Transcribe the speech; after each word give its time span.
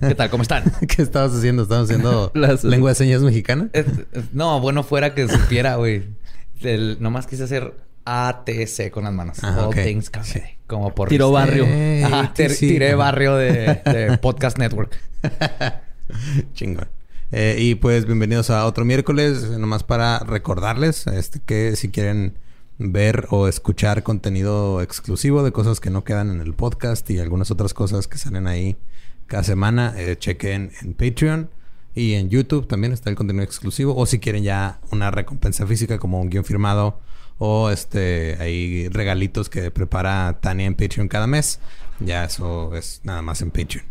¿Qué 0.00 0.14
tal? 0.14 0.30
¿Cómo 0.30 0.42
están? 0.42 0.64
¿Qué 0.88 1.02
estabas 1.02 1.32
haciendo? 1.34 1.62
¿Estabas 1.62 1.84
haciendo 1.84 2.30
Las- 2.34 2.64
lengua 2.64 2.90
de 2.90 2.94
señas 2.94 3.22
mexicana? 3.22 3.68
No, 4.32 4.60
bueno, 4.60 4.82
fuera 4.82 5.14
que 5.14 5.28
supiera, 5.28 5.76
güey. 5.76 6.04
El- 6.60 6.96
Nomás 7.00 7.26
quise 7.26 7.44
hacer 7.44 7.74
ATC 8.04 8.90
con 8.90 9.04
las 9.04 9.12
manos. 9.12 9.38
Ah, 9.42 9.66
All. 9.68 9.74
Things 9.74 10.10
Comedy. 10.10 10.30
Sí. 10.30 10.40
Como 10.66 10.94
por... 10.94 11.08
Tiro 11.08 11.30
barrio. 11.30 11.64
Ajá, 12.06 12.32
tir- 12.34 12.50
sí. 12.50 12.68
tiré 12.68 12.94
barrio 12.94 13.36
de, 13.36 13.80
de 13.84 14.18
Podcast 14.22 14.58
Network. 14.58 14.98
Chingón. 16.54 16.88
Eh, 17.30 17.56
y 17.58 17.74
pues 17.74 18.06
bienvenidos 18.06 18.48
a 18.48 18.64
otro 18.64 18.86
miércoles, 18.86 19.50
nomás 19.50 19.82
para 19.84 20.20
recordarles 20.20 21.06
este, 21.08 21.40
que 21.44 21.76
si 21.76 21.90
quieren 21.90 22.38
ver 22.78 23.26
o 23.30 23.48
escuchar 23.48 24.02
contenido 24.02 24.80
exclusivo 24.80 25.42
de 25.42 25.52
cosas 25.52 25.80
que 25.80 25.90
no 25.90 26.04
quedan 26.04 26.30
en 26.30 26.40
el 26.40 26.54
podcast 26.54 27.08
y 27.10 27.18
algunas 27.18 27.50
otras 27.50 27.74
cosas 27.74 28.08
que 28.08 28.16
salen 28.16 28.46
ahí 28.46 28.76
cada 29.28 29.44
semana, 29.44 29.94
eh, 29.96 30.16
chequen 30.18 30.72
en 30.82 30.94
Patreon 30.94 31.50
y 31.94 32.14
en 32.14 32.28
YouTube 32.30 32.66
también 32.66 32.92
está 32.92 33.10
el 33.10 33.16
contenido 33.16 33.44
exclusivo. 33.44 33.94
O 33.96 34.04
si 34.06 34.18
quieren 34.18 34.42
ya 34.42 34.80
una 34.90 35.10
recompensa 35.12 35.66
física 35.66 35.98
como 35.98 36.20
un 36.20 36.28
guion 36.30 36.44
firmado 36.44 36.98
o 37.38 37.70
este 37.70 38.36
hay 38.40 38.88
regalitos 38.88 39.48
que 39.48 39.70
prepara 39.70 40.38
Tania 40.40 40.66
en 40.66 40.74
Patreon 40.74 41.06
cada 41.06 41.26
mes, 41.28 41.60
ya 42.00 42.24
eso 42.24 42.74
es 42.74 43.00
nada 43.04 43.22
más 43.22 43.40
en 43.42 43.50
Patreon. 43.52 43.84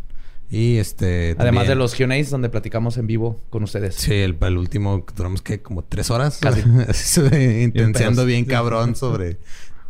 Y 0.50 0.76
este 0.78 1.32
Además 1.38 1.44
también- 1.64 1.68
de 1.68 1.74
los 1.74 1.94
Q&As 1.94 2.30
donde 2.30 2.48
platicamos 2.48 2.96
en 2.96 3.06
vivo 3.06 3.40
con 3.50 3.62
ustedes. 3.62 3.94
Sí, 3.96 4.14
el, 4.14 4.36
el 4.40 4.56
último 4.58 5.04
duramos 5.14 5.42
que 5.42 5.60
como 5.60 5.84
tres 5.84 6.10
horas. 6.10 6.38
Casi. 6.40 6.60
Intenciando 7.62 8.16
pedos. 8.22 8.26
bien 8.26 8.44
cabrón 8.46 8.96
sobre 8.96 9.36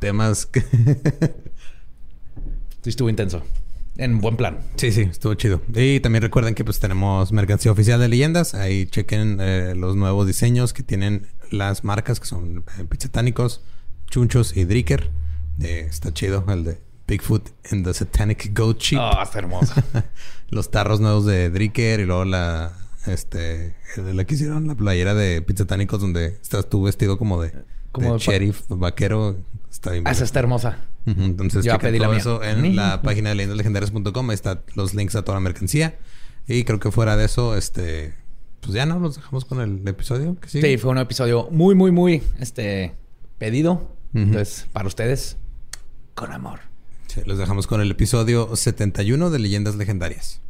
temas 0.01 0.47
que... 0.47 0.61
Sí, 2.83 2.91
estuvo 2.91 3.09
intenso. 3.09 3.43
En 3.99 4.21
buen 4.21 4.37
plan. 4.37 4.59
sí, 4.77 4.91
sí, 4.93 5.03
estuvo 5.03 5.35
chido. 5.35 5.61
Y 5.75 6.01
también 6.01 6.23
recuerden 6.23 6.55
que 6.55 6.65
pues 6.65 6.79
tenemos 6.81 7.33
mercancía 7.33 7.71
oficial 7.73 7.99
de 8.01 8.09
leyendas. 8.09 8.55
Ahí 8.55 8.87
chequen 8.87 9.39
eh, 9.41 9.75
los 9.77 9.97
nuevos 9.97 10.27
diseños 10.27 10.73
que 10.73 10.83
tienen 10.83 11.27
las 11.51 11.83
marcas 11.85 12.21
que 12.21 12.27
son 12.27 12.65
eh, 12.79 12.85
Pizzatánicos, 12.89 13.61
Chunchos 14.09 14.57
y 14.57 14.65
Dricker. 14.65 15.11
Eh, 15.61 15.87
está 15.91 16.15
chido 16.15 16.45
el 16.49 16.63
de 16.65 16.81
Bigfoot 17.09 17.49
and 17.73 17.85
the 17.85 17.93
Satanic 17.93 18.57
Goat 18.57 18.79
Sheep. 18.81 19.01
Ah, 19.03 19.23
está 19.25 19.41
hermoso. 19.41 19.75
los 20.51 20.71
tarros 20.71 21.01
nuevos 21.01 21.27
de 21.27 21.51
Dricker 21.51 22.01
y 22.01 22.05
luego 22.05 22.25
la 22.25 22.73
este 23.07 23.75
la 23.97 24.25
que 24.25 24.35
hicieron 24.35 24.67
la 24.69 24.75
playera 24.75 25.15
de 25.15 25.41
Pizzatánicos 25.43 26.01
donde 26.01 26.27
estás 26.41 26.69
tú 26.69 26.83
vestido 26.85 27.17
como 27.19 27.41
de, 27.43 27.53
Como 27.91 28.09
de 28.09 28.13
de- 28.15 28.19
sheriff 28.19 28.63
vaquero 28.69 29.37
está 29.71 29.91
bien 29.93 30.05
Ah, 30.07 30.11
esa 30.13 30.25
está 30.25 30.39
hermosa. 30.41 30.79
Entonces 31.17 31.65
Ya 31.65 31.79
pedí 31.79 31.99
la 31.99 32.09
mía. 32.09 32.19
eso 32.19 32.43
en 32.43 32.77
la 32.77 33.03
página 33.03 33.31
de 33.31 33.35
leyendaslegendarias.com 33.37 34.31
ahí 34.31 34.35
están 34.35 34.63
los 34.75 34.95
links 34.95 35.15
a 35.17 35.23
toda 35.23 35.37
la 35.37 35.41
mercancía 35.41 35.99
y 36.47 36.65
creo 36.65 36.79
que 36.81 36.91
fuera 36.91 37.17
de 37.17 37.25
eso 37.25 37.57
este 37.57 38.15
pues 38.61 38.73
ya 38.75 38.87
no 38.87 38.99
nos 38.99 39.17
dejamos 39.17 39.45
con 39.45 39.61
el 39.61 39.87
episodio 39.87 40.37
que 40.41 40.49
sigue 40.49 40.69
Sí, 40.73 40.79
fue 40.79 40.91
un 40.91 40.99
episodio 40.99 41.49
muy, 41.51 41.75
muy, 41.75 41.91
muy 41.93 42.23
este 42.41 42.95
pedido. 43.39 43.95
Entonces, 44.15 44.67
para 44.73 44.89
ustedes, 44.89 45.37
con 46.15 46.33
amor. 46.33 46.61
Sí, 47.07 47.21
los 47.25 47.39
dejamos 47.39 47.67
con 47.67 47.81
el 47.81 47.91
episodio 47.91 48.57
71 48.57 49.31
de 49.31 49.39
Leyendas 49.39 49.77
Legendarias. 49.77 50.41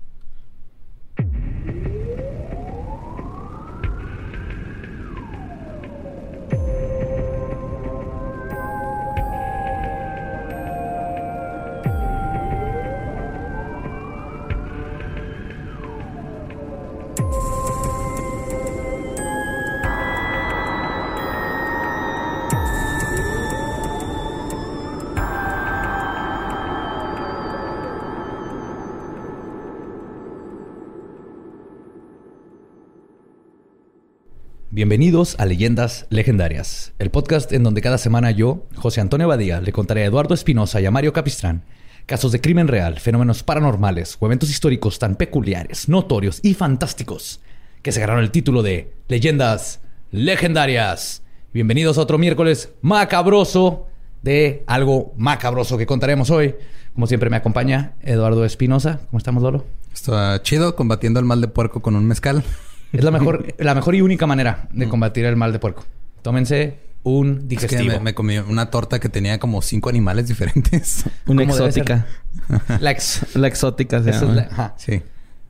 Bienvenidos 34.79 35.35
a 35.41 35.45
Leyendas 35.45 36.07
Legendarias, 36.09 36.93
el 37.01 37.11
podcast 37.11 37.53
en 37.53 37.65
donde 37.65 37.81
cada 37.81 37.99
semana 37.99 38.31
yo, 38.31 38.69
José 38.77 39.01
Antonio 39.01 39.27
Badía, 39.27 39.61
le 39.61 39.73
contaré 39.73 40.05
a 40.05 40.07
Eduardo 40.07 40.35
Espinosa 40.35 40.81
y 40.81 40.87
a 40.87 40.93
Mario 40.93 41.13
Capistrán 41.13 41.65
casos 42.07 42.31
de 42.31 42.41
crimen 42.41 42.69
real, 42.69 43.01
fenómenos 43.01 43.43
paranormales 43.43 44.17
o 44.21 44.27
eventos 44.27 44.51
históricos 44.51 45.01
tan 45.01 45.17
peculiares, 45.17 45.89
notorios 45.89 46.39
y 46.45 46.55
fantásticos 46.55 47.41
que 47.83 47.91
se 47.91 47.99
ganaron 47.99 48.23
el 48.23 48.31
título 48.31 48.63
de 48.63 48.95
Leyendas 49.09 49.81
Legendarias. 50.13 51.25
Bienvenidos 51.53 51.99
a 51.99 52.03
otro 52.03 52.17
miércoles 52.17 52.71
macabroso 52.81 53.89
de 54.23 54.63
algo 54.69 55.13
macabroso 55.17 55.77
que 55.77 55.87
contaremos 55.87 56.31
hoy. 56.31 56.55
Como 56.95 57.09
siempre 57.09 57.31
me 57.31 57.37
acompaña 57.37 57.95
Eduardo 58.01 58.45
Espinosa. 58.45 59.01
¿Cómo 59.11 59.19
estamos, 59.19 59.43
Lolo? 59.43 59.65
Está 59.93 60.41
chido 60.45 60.77
combatiendo 60.77 61.19
el 61.19 61.27
mal 61.27 61.41
de 61.41 61.49
puerco 61.49 61.83
con 61.83 61.97
un 61.97 62.07
mezcal. 62.07 62.45
Es 62.93 63.05
la 63.05 63.11
mejor, 63.11 63.55
la 63.59 63.75
mejor 63.75 63.95
y 63.95 64.01
única 64.03 64.27
manera 64.27 64.69
de 64.73 64.89
combatir 64.89 65.25
el 65.25 65.37
mal 65.37 65.53
de 65.53 65.59
puerco. 65.59 65.85
Tómense 66.23 66.79
un 67.05 67.29
Es 67.31 67.39
que 67.41 67.47
digestivo. 67.47 67.93
me, 67.95 68.01
me 68.01 68.15
comí 68.15 68.39
una 68.39 68.71
torta 68.71 68.99
que 68.99 69.09
tenía 69.09 69.39
como 69.39 69.63
cinco 69.63 69.89
animales 69.89 70.29
diferentes. 70.29 71.05
Una 71.27 71.43
¿Cómo 71.43 71.55
debe 71.55 71.69
exótica. 71.69 72.07
La 72.81 72.91
ex- 72.91 73.35
La 73.37 73.47
exótica 73.49 74.03
se 74.03 74.11
es 74.11 74.21
llama. 74.21 74.35
la- 74.35 74.43
ajá. 74.43 74.75
Sí, 74.77 75.01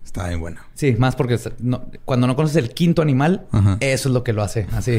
estaba 0.05 0.29
bien 0.29 0.41
bueno. 0.41 0.61
Sí, 0.75 0.95
más 0.99 1.17
porque 1.17 1.39
no- 1.61 1.87
cuando 2.05 2.27
no 2.27 2.37
conoces 2.37 2.57
el 2.57 2.71
quinto 2.75 3.03
animal, 3.03 3.47
Ajá. 3.51 3.77
eso 3.81 4.09
es 4.09 4.13
lo 4.13 4.23
que 4.25 4.33
lo 4.33 4.43
hace. 4.43 4.67
Así. 4.73 4.99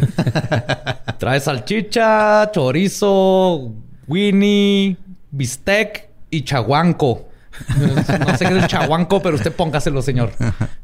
Trae 1.19 1.40
salchicha, 1.40 2.50
chorizo, 2.52 3.74
winnie, 4.08 4.98
bistec 5.31 6.10
y 6.31 6.42
chaguanco. 6.44 7.29
No 8.20 8.38
sé 8.38 8.46
qué 8.46 8.58
es 8.58 8.64
el 8.64 8.68
chaguanco, 8.68 9.22
pero 9.22 9.36
usted 9.36 9.52
póngaselo, 9.54 10.02
señor. 10.02 10.32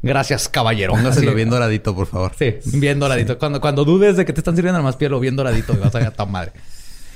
Gracias, 0.01 0.49
caballero. 0.49 0.93
Póngaselo 0.93 1.29
Así. 1.29 1.35
bien 1.35 1.49
doradito, 1.49 1.95
por 1.95 2.07
favor. 2.07 2.31
Sí, 2.37 2.55
bien 2.77 2.99
doradito. 2.99 3.37
Cuando, 3.37 3.59
cuando 3.61 3.85
dudes 3.85 4.17
de 4.17 4.25
que 4.25 4.33
te 4.33 4.39
están 4.41 4.55
sirviendo 4.55 4.77
nada 4.79 4.83
más 4.89 4.95
pielo, 4.95 5.19
bien 5.19 5.35
doradito, 5.35 5.73
y 5.73 5.77
vas 5.77 5.93
a 5.95 5.99
ver 5.99 6.07
a 6.07 6.11
tu 6.11 6.25
madre. 6.27 6.51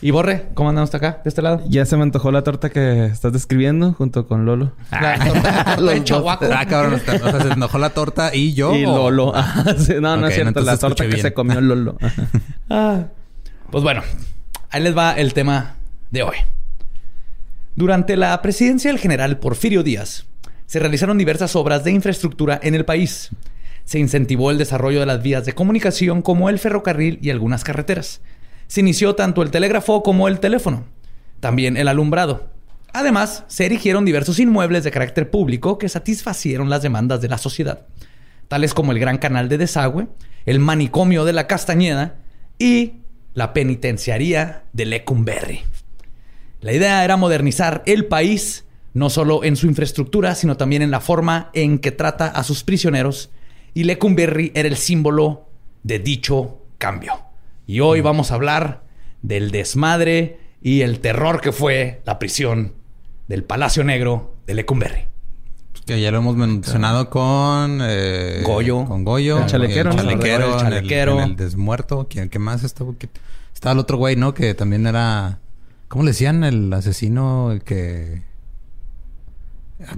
Y 0.01 0.11
Borre, 0.11 0.45
¿cómo 0.53 0.69
andamos 0.69 0.95
acá, 0.95 1.19
de 1.25 1.27
este 1.29 1.41
lado? 1.41 1.61
Ya 1.67 1.85
se 1.85 1.97
me 1.97 2.03
antojó 2.03 2.31
la 2.31 2.41
torta 2.41 2.69
que 2.69 3.07
estás 3.07 3.33
describiendo 3.33 3.91
junto 3.91 4.27
con 4.27 4.45
Lolo. 4.45 4.71
La 4.91 5.17
torta- 5.19 5.65
torta 5.75 5.91
de 5.91 6.03
chaguaco. 6.05 6.45
Ah, 6.55 6.65
cabrón, 6.65 6.93
está- 6.93 7.15
o 7.15 7.29
sea, 7.31 7.41
se 7.41 7.47
enojó 7.49 7.77
la 7.79 7.89
torta 7.89 8.33
y 8.33 8.53
yo. 8.53 8.73
y 8.75 8.85
o- 8.85 8.95
Lolo. 9.11 9.33
Ah, 9.35 9.65
sí, 9.77 9.95
no, 9.99 10.15
no 10.15 10.23
Ok, 10.23 10.29
es 10.29 10.35
cierto. 10.35 10.47
entonces 10.49 10.65
la 10.73 10.77
torta 10.77 11.03
que 11.03 11.09
bien. 11.09 11.21
se 11.21 11.33
comió 11.33 11.59
Lolo. 11.59 11.97
Ah. 12.69 13.03
Pues 13.71 13.83
bueno, 13.83 14.01
ahí 14.69 14.81
les 14.81 14.97
va 14.97 15.11
el 15.13 15.33
tema 15.33 15.75
de 16.11 16.23
hoy. 16.23 16.37
Durante 17.79 18.17
la 18.17 18.41
presidencia 18.41 18.91
del 18.91 18.99
general 18.99 19.39
Porfirio 19.39 19.83
Díaz, 19.83 20.25
se 20.65 20.79
realizaron 20.79 21.17
diversas 21.17 21.55
obras 21.55 21.85
de 21.85 21.91
infraestructura 21.91 22.59
en 22.61 22.75
el 22.75 22.83
país. 22.83 23.29
Se 23.85 23.99
incentivó 23.99 24.51
el 24.51 24.57
desarrollo 24.57 24.99
de 24.99 25.05
las 25.05 25.23
vías 25.23 25.45
de 25.45 25.53
comunicación 25.53 26.21
como 26.21 26.49
el 26.49 26.59
ferrocarril 26.59 27.19
y 27.21 27.29
algunas 27.29 27.63
carreteras. 27.63 28.19
Se 28.67 28.81
inició 28.81 29.15
tanto 29.15 29.43
el 29.43 29.49
telégrafo 29.49 30.03
como 30.03 30.27
el 30.27 30.41
teléfono, 30.41 30.87
también 31.39 31.77
el 31.77 31.87
alumbrado. 31.87 32.49
Además, 32.91 33.45
se 33.47 33.65
erigieron 33.65 34.03
diversos 34.03 34.39
inmuebles 34.39 34.83
de 34.83 34.91
carácter 34.91 35.31
público 35.31 35.77
que 35.77 35.87
satisfacieron 35.87 36.69
las 36.69 36.81
demandas 36.81 37.21
de 37.21 37.29
la 37.29 37.37
sociedad, 37.37 37.87
tales 38.49 38.73
como 38.73 38.91
el 38.91 38.99
Gran 38.99 39.19
Canal 39.19 39.47
de 39.47 39.57
Desagüe, 39.57 40.09
el 40.45 40.59
Manicomio 40.59 41.23
de 41.23 41.31
la 41.31 41.47
Castañeda 41.47 42.17
y 42.57 42.95
la 43.35 43.53
Penitenciaría 43.53 44.63
de 44.73 44.85
Lecumberri. 44.85 45.61
La 46.61 46.73
idea 46.73 47.03
era 47.05 47.15
modernizar 47.17 47.83
el 47.85 48.05
país, 48.05 48.65
no 48.93 49.09
solo 49.09 49.43
en 49.43 49.55
su 49.55 49.67
infraestructura, 49.67 50.35
sino 50.35 50.57
también 50.57 50.81
en 50.81 50.91
la 50.91 50.99
forma 50.99 51.49
en 51.53 51.79
que 51.79 51.91
trata 51.91 52.27
a 52.27 52.43
sus 52.43 52.63
prisioneros, 52.63 53.29
y 53.73 53.83
Lecumberri 53.83 54.51
era 54.55 54.67
el 54.67 54.75
símbolo 54.77 55.47
de 55.83 55.99
dicho 55.99 56.57
cambio. 56.77 57.13
Y 57.67 57.79
hoy 57.81 58.01
vamos 58.01 58.31
a 58.31 58.35
hablar 58.35 58.83
del 59.21 59.51
desmadre 59.51 60.39
y 60.61 60.81
el 60.81 60.99
terror 60.99 61.39
que 61.39 61.51
fue 61.51 62.01
la 62.05 62.19
prisión 62.19 62.73
del 63.27 63.43
Palacio 63.43 63.83
Negro 63.83 64.35
de 64.47 64.55
Lecumberri. 64.55 65.03
Que 65.85 66.01
ya 66.01 66.11
lo 66.11 66.17
hemos 66.17 66.35
mencionado 66.35 67.09
con 67.09 67.79
eh, 67.81 68.41
Goyo. 68.45 68.85
Con 68.85 69.03
Goyo. 69.03 69.39
El 69.39 69.45
chalequero, 69.45 69.91
El 69.91 69.97
chalequero. 69.97 70.45
El 70.45 70.53
en 70.53 70.59
chalequero. 70.59 71.13
en 71.21 71.29
el 71.29 71.35
desmuerto. 71.35 72.07
¿Quién, 72.09 72.29
¿Qué 72.29 72.37
más? 72.39 72.61
¿Qué- 72.97 73.09
Estaba 73.53 73.73
el 73.73 73.79
otro 73.79 73.97
güey, 73.97 74.15
¿no? 74.15 74.33
Que 74.33 74.53
también 74.53 74.85
era... 74.87 75.39
¿Cómo 75.89 76.03
le 76.05 76.11
decían? 76.11 76.43
El 76.43 76.71
asesino 76.71 77.51
el 77.51 77.61
que... 77.63 78.21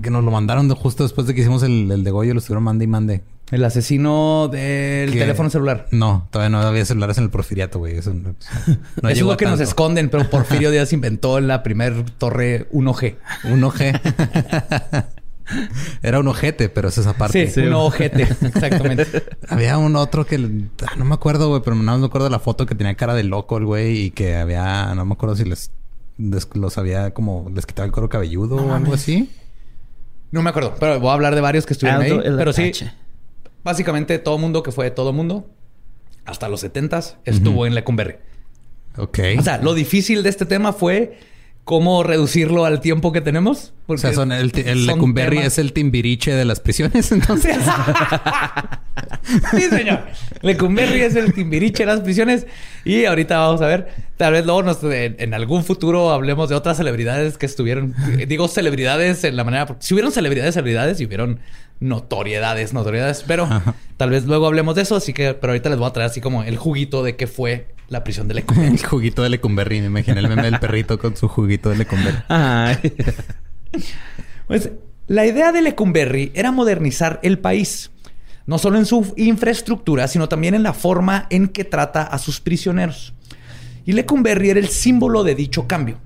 Que 0.02 0.10
nos 0.12 0.24
lo 0.24 0.32
mandaron 0.32 0.68
de- 0.68 0.76
justo 0.76 1.04
después 1.04 1.26
de 1.28 1.34
que 1.36 1.42
hicimos 1.42 1.64
el, 1.64 1.92
el 1.92 2.04
de 2.04 2.12
Goyo. 2.12 2.34
Lo 2.34 2.40
estuvieron 2.40 2.64
mande 2.64 2.86
y 2.86 2.88
mande. 2.88 3.22
El 3.52 3.66
asesino 3.66 4.48
del 4.48 5.12
teléfono 5.12 5.50
celular. 5.50 5.88
No, 5.92 6.28
todavía 6.32 6.50
no 6.50 6.62
había 6.66 6.86
celulares 6.86 7.18
en 7.18 7.26
el 7.26 7.30
porfiriato, 7.30 7.80
güey. 7.80 7.98
Eso 7.98 8.14
no, 8.14 8.30
no 9.02 9.10
Eso 9.10 9.22
es 9.22 9.22
lo 9.22 9.36
que 9.38 9.46
nos 9.46 9.60
esconden, 9.60 10.10
pero 10.10 10.30
Porfirio 10.30 10.72
Díaz 10.72 10.94
inventó 10.94 11.40
la 11.42 11.62
primer 11.64 12.10
torre 12.12 12.70
1G. 12.72 13.18
Un 13.46 13.64
oje. 13.66 14.00
Era 16.02 16.20
un 16.20 16.28
ojete, 16.30 16.70
pero 16.70 16.88
es 16.88 16.98
esa 16.98 17.14
parte. 17.14 17.48
Sí, 17.50 17.60
un 17.60 17.74
ojete. 17.74 18.24
Exactamente. 18.24 19.06
Había 19.50 19.78
un 19.80 19.96
otro 19.98 20.26
que... 20.26 20.36
ah, 20.88 20.94
no 20.96 21.04
me 21.04 21.16
acuerdo, 21.16 21.50
güey. 21.50 21.62
Pero 21.62 21.76
nada 21.76 21.92
más 21.94 22.00
me 22.00 22.06
acuerdo 22.06 22.26
de 22.28 22.32
la 22.32 22.40
foto 22.40 22.66
que 22.66 22.76
tenía 22.76 22.96
cara 22.96 23.14
de 23.16 23.24
loco 23.24 23.58
el 23.58 23.66
güey. 23.66 23.98
Y 24.04 24.12
que 24.12 24.38
había... 24.38 24.94
No 24.96 25.04
me 25.06 25.14
acuerdo 25.14 25.36
si 25.36 25.44
les... 25.44 25.72
los 26.54 26.78
había 26.78 27.14
como... 27.14 27.52
Les 27.54 27.66
quitaba 27.66 27.86
el 27.86 27.92
cuero 27.92 28.10
cabelludo 28.10 28.58
o 28.58 28.74
algo 28.74 28.94
así. 28.94 29.30
No 30.32 30.42
me 30.42 30.50
acuerdo, 30.50 30.76
pero 30.80 31.00
voy 31.00 31.10
a 31.10 31.14
hablar 31.14 31.36
de 31.36 31.42
varios 31.42 31.66
que 31.66 31.74
estuvieron 31.74 32.04
Aldo 32.04 32.22
ahí. 32.22 32.28
el 32.28 32.38
Pero 32.38 32.54
sí, 32.54 32.72
básicamente 33.64 34.18
todo 34.18 34.38
mundo 34.38 34.64
que 34.64 34.72
fue 34.72 34.86
de 34.86 34.92
todo 34.92 35.12
mundo, 35.12 35.50
hasta 36.26 36.48
los 36.48 36.64
70s, 36.64 37.16
estuvo 37.26 37.66
en 37.66 37.76
Lecumberri. 37.76 38.16
Ok. 38.98 39.20
O 39.38 39.42
sea, 39.42 39.58
lo 39.58 39.74
difícil 39.74 40.24
de 40.24 40.30
este 40.30 40.46
tema 40.46 40.74
fue 40.74 41.18
cómo 41.64 42.04
reducirlo 42.04 42.66
al 42.66 42.82
tiempo 42.82 43.12
que 43.12 43.22
tenemos. 43.22 43.74
O 43.88 43.98
sea, 43.98 44.14
son 44.14 44.32
el, 44.32 44.52
el 44.56 44.86
son 44.86 44.96
Lecumberri 44.96 45.38
temas- 45.38 45.46
es 45.48 45.58
el 45.60 45.74
timbiriche 45.74 46.34
de 46.34 46.46
las 46.46 46.60
prisiones, 46.60 47.12
entonces. 47.12 47.56
sí, 49.52 49.62
señor. 49.70 50.00
Lecumberri 50.42 51.02
es 51.02 51.16
el 51.16 51.34
timbiriche 51.34 51.84
de 51.86 51.88
las 51.94 52.02
prisiones. 52.02 52.48
Y 52.86 53.06
ahorita 53.06 53.38
vamos 53.40 53.62
a 53.62 53.68
ver. 53.68 53.88
Tal 54.18 54.34
vez 54.34 54.46
luego 54.46 54.64
nos- 54.64 54.84
en, 54.84 55.16
en 55.20 55.34
algún 55.34 55.64
futuro 55.64 56.12
hablemos 56.12 56.50
de 56.50 56.56
otras 56.56 56.78
celebridades 56.78 57.38
que 57.38 57.46
estuvieron. 57.46 57.94
Digo 58.28 58.48
celebridades 58.48 59.24
en 59.24 59.36
la 59.36 59.44
manera. 59.44 59.76
Si 59.80 59.94
hubieron 59.94 60.12
celebridades, 60.12 60.54
celebridades 60.56 61.00
y 61.02 61.06
hubieron 61.06 61.40
notoriedades, 61.82 62.72
notoriedades. 62.74 63.26
Pero 63.28 63.50
tal 63.98 64.12
vez 64.12 64.26
luego 64.26 64.48
hablemos 64.48 64.76
de 64.76 64.84
eso. 64.84 64.96
Así 64.96 65.12
que, 65.12 65.34
pero 65.34 65.52
ahorita 65.52 65.70
les 65.70 65.78
voy 65.78 65.90
a 65.90 65.94
traer 65.94 66.10
así 66.10 66.22
como 66.22 66.44
el 66.44 66.56
juguito 66.56 67.04
de 67.04 67.18
qué 67.18 67.28
fue 67.28 67.68
la 67.90 68.06
prisión 68.06 68.30
de 68.30 68.36
Lecumberri. 68.36 68.68
el 68.76 68.86
juguito 68.86 69.24
de 69.24 69.30
Lecumberri. 69.30 69.82
Me 69.82 69.88
imaginé 69.88 70.20
el 70.22 70.30
meme 70.30 70.44
del 70.44 70.60
perrito 70.60 70.98
con 70.98 71.18
su 71.18 71.28
juguito 71.28 71.70
de 71.70 71.78
Lecumberri. 71.78 72.20
Pues 74.48 74.70
la 75.08 75.26
idea 75.26 75.52
de 75.52 75.62
Lecumberri 75.62 76.32
era 76.36 76.52
modernizar 76.52 77.20
el 77.24 77.40
país, 77.40 77.92
no 78.46 78.58
solo 78.58 78.78
en 78.78 78.86
su 78.86 79.14
infraestructura, 79.18 80.08
sino 80.08 80.30
también 80.30 80.56
en 80.56 80.64
la 80.64 80.74
forma 80.74 81.28
en 81.30 81.48
que 81.48 81.64
trata 81.64 82.04
a 82.04 82.18
sus 82.18 82.40
prisioneros. 82.40 83.14
Y 83.86 83.94
Lecumberri 83.94 84.50
era 84.50 84.60
el 84.60 84.68
símbolo 84.68 85.24
de 85.24 85.36
dicho 85.36 85.68
cambio. 85.68 86.00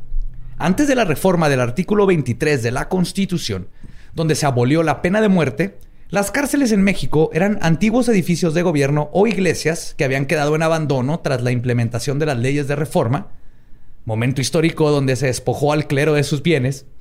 Antes 0.57 0.87
de 0.87 0.95
la 0.95 1.05
reforma 1.05 1.49
del 1.49 1.59
artículo 1.59 2.05
23 2.05 2.63
de 2.63 2.71
la 2.71 2.87
Constitución, 2.87 3.67
donde 4.15 4.35
se 4.35 4.45
abolió 4.45 4.81
la 4.81 5.01
pena 5.01 5.21
de 5.21 5.29
muerte, 5.29 5.77
las 6.09 6.31
cárceles 6.31 6.71
en 6.71 6.81
México 6.81 7.29
eran 7.33 7.59
antiguos 7.61 8.07
edificios 8.09 8.53
de 8.53 8.61
gobierno 8.61 9.09
o 9.11 9.27
iglesias 9.27 9.93
que 9.97 10.03
habían 10.03 10.25
quedado 10.25 10.55
en 10.55 10.63
abandono 10.63 11.19
tras 11.19 11.43
la 11.43 11.51
implementación 11.51 12.19
de 12.19 12.25
las 12.25 12.37
leyes 12.37 12.67
de 12.67 12.75
reforma, 12.75 13.27
momento 14.05 14.41
histórico 14.41 14.91
donde 14.91 15.15
se 15.15 15.27
despojó 15.27 15.73
al 15.73 15.87
clero 15.87 16.13
de 16.13 16.23
sus 16.23 16.41
bienes. 16.41 16.85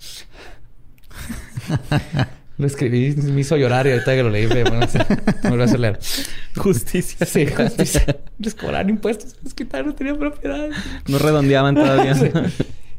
Lo 2.56 2.68
escribí, 2.68 3.16
me 3.16 3.40
hizo 3.40 3.56
llorar 3.56 3.88
y 3.88 3.90
ahorita 3.90 4.14
que 4.14 4.22
lo 4.22 4.30
leí, 4.30 4.46
me, 4.46 4.62
lo 4.62 4.76
voy 4.76 5.60
a 5.60 5.66
leer. 5.76 5.98
Justicia. 6.56 7.26
Sí, 7.26 7.46
justicia. 7.46 8.20
Les 8.38 8.54
cobraron 8.54 8.90
impuestos, 8.90 9.34
les 9.42 9.54
quitaron, 9.54 9.88
no 9.88 9.94
tenían 9.96 10.18
propiedad. 10.18 10.68
No 11.08 11.18
redondeaban 11.18 11.74
todavía. 11.74 12.14
Sí. 12.14 12.30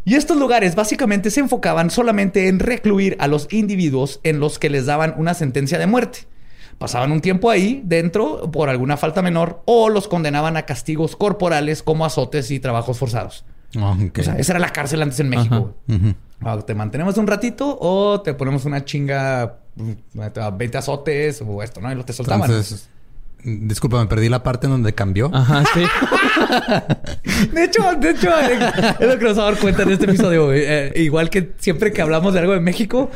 Y 0.06 0.14
estos 0.14 0.38
lugares 0.38 0.76
básicamente 0.76 1.32
se 1.32 1.40
enfocaban 1.40 1.90
solamente 1.90 2.48
en 2.48 2.60
recluir 2.60 3.18
a 3.20 3.28
los 3.28 3.52
individuos 3.52 4.20
en 4.24 4.40
los 4.40 4.60
que 4.60 4.70
les 4.70 4.86
daban 4.86 5.16
una 5.18 5.34
sentencia 5.34 5.80
de 5.80 5.88
muerte. 5.88 6.28
Pasaban 6.78 7.12
un 7.12 7.22
tiempo 7.22 7.50
ahí 7.50 7.82
dentro 7.86 8.52
por 8.52 8.70
alguna 8.70 8.98
falta 8.98 9.22
menor 9.22 9.64
o 9.66 9.90
los 9.90 10.08
condenaban 10.08 10.58
a 10.58 10.64
castigos 10.64 11.16
corporales 11.16 11.82
como 11.82 12.06
azotes 12.06 12.52
y 12.52 12.60
trabajos 12.60 13.00
forzados. 13.00 13.46
Ok. 13.76 14.20
O 14.20 14.24
sea, 14.24 14.38
esa 14.38 14.54
era 14.54 14.60
la 14.60 14.70
cárcel 14.70 15.02
antes 15.02 15.20
en 15.20 15.30
México. 15.30 15.74
Ah, 16.42 16.60
Te 16.66 16.76
mantenemos 16.76 17.18
un 17.18 17.28
ratito 17.28 17.78
o 17.80 18.22
te 18.22 18.34
ponemos 18.34 18.66
una 18.66 18.84
chinga, 18.86 19.60
mm, 19.76 19.92
te 20.34 20.40
da 20.40 20.52
20 20.52 20.78
azotes 20.78 21.42
o 21.46 21.64
esto, 21.64 21.82
¿no? 21.82 21.92
Y 21.92 21.96
lo 21.96 22.06
te 22.06 22.14
soltaban. 22.14 22.50
Entonces, 22.50 22.90
disculpa, 23.46 24.00
me 24.00 24.08
perdí 24.08 24.28
la 24.30 24.44
parte 24.44 24.68
en 24.68 24.72
donde 24.72 24.94
cambió. 24.94 25.30
Ajá, 25.34 25.64
sí. 25.74 25.82
De 27.54 27.64
hecho, 27.64 27.82
de 28.00 28.12
hecho, 28.12 28.30
eh, 28.30 28.60
es 29.00 29.08
lo 29.08 29.18
que 29.18 29.26
nos 29.26 29.36
vamos 29.36 29.40
a 29.40 29.52
dar 29.52 29.58
cuenta 29.58 29.84
en 29.84 29.92
este 29.92 30.06
episodio. 30.06 30.54
Eh, 30.54 30.94
igual 30.96 31.30
que 31.30 31.54
siempre 31.58 31.92
que 31.92 32.02
hablamos 32.02 32.34
de 32.34 32.40
algo 32.40 32.54
de 32.54 32.60
México, 32.60 33.10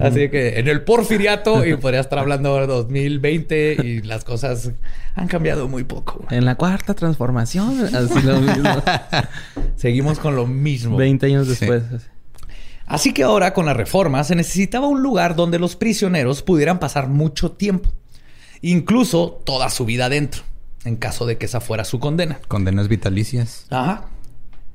así 0.00 0.28
que 0.28 0.58
en 0.58 0.68
el 0.68 0.82
porfiriato, 0.82 1.64
y 1.64 1.76
podría 1.76 2.00
estar 2.00 2.18
hablando 2.18 2.56
de 2.56 2.66
2020 2.66 3.76
y 3.82 4.02
las 4.02 4.24
cosas 4.24 4.70
han 5.14 5.28
cambiado 5.28 5.68
muy 5.68 5.84
poco. 5.84 6.24
En 6.30 6.44
la 6.44 6.56
cuarta 6.56 6.94
transformación, 6.94 7.80
así 7.94 8.22
lo 8.22 8.40
mismo. 8.40 8.82
Seguimos 9.76 10.18
con 10.18 10.36
lo 10.36 10.46
mismo. 10.46 10.96
20 10.96 11.26
años 11.26 11.48
después. 11.48 11.82
Así 12.86 13.12
que 13.12 13.22
ahora 13.22 13.54
con 13.54 13.66
la 13.66 13.74
reforma 13.74 14.22
se 14.24 14.34
necesitaba 14.34 14.86
un 14.86 15.02
lugar 15.02 15.36
donde 15.36 15.58
los 15.58 15.76
prisioneros 15.76 16.42
pudieran 16.42 16.78
pasar 16.78 17.08
mucho 17.08 17.52
tiempo, 17.52 17.90
incluso 18.70 19.40
toda 19.44 19.70
su 19.70 19.84
vida 19.84 20.06
adentro, 20.06 20.42
en 20.84 20.96
caso 20.96 21.26
de 21.26 21.38
que 21.38 21.46
esa 21.46 21.60
fuera 21.60 21.84
su 21.84 21.98
condena. 22.00 22.38
Condenas 22.48 22.88
vitalicias. 22.88 23.66
Ajá. 23.70 24.06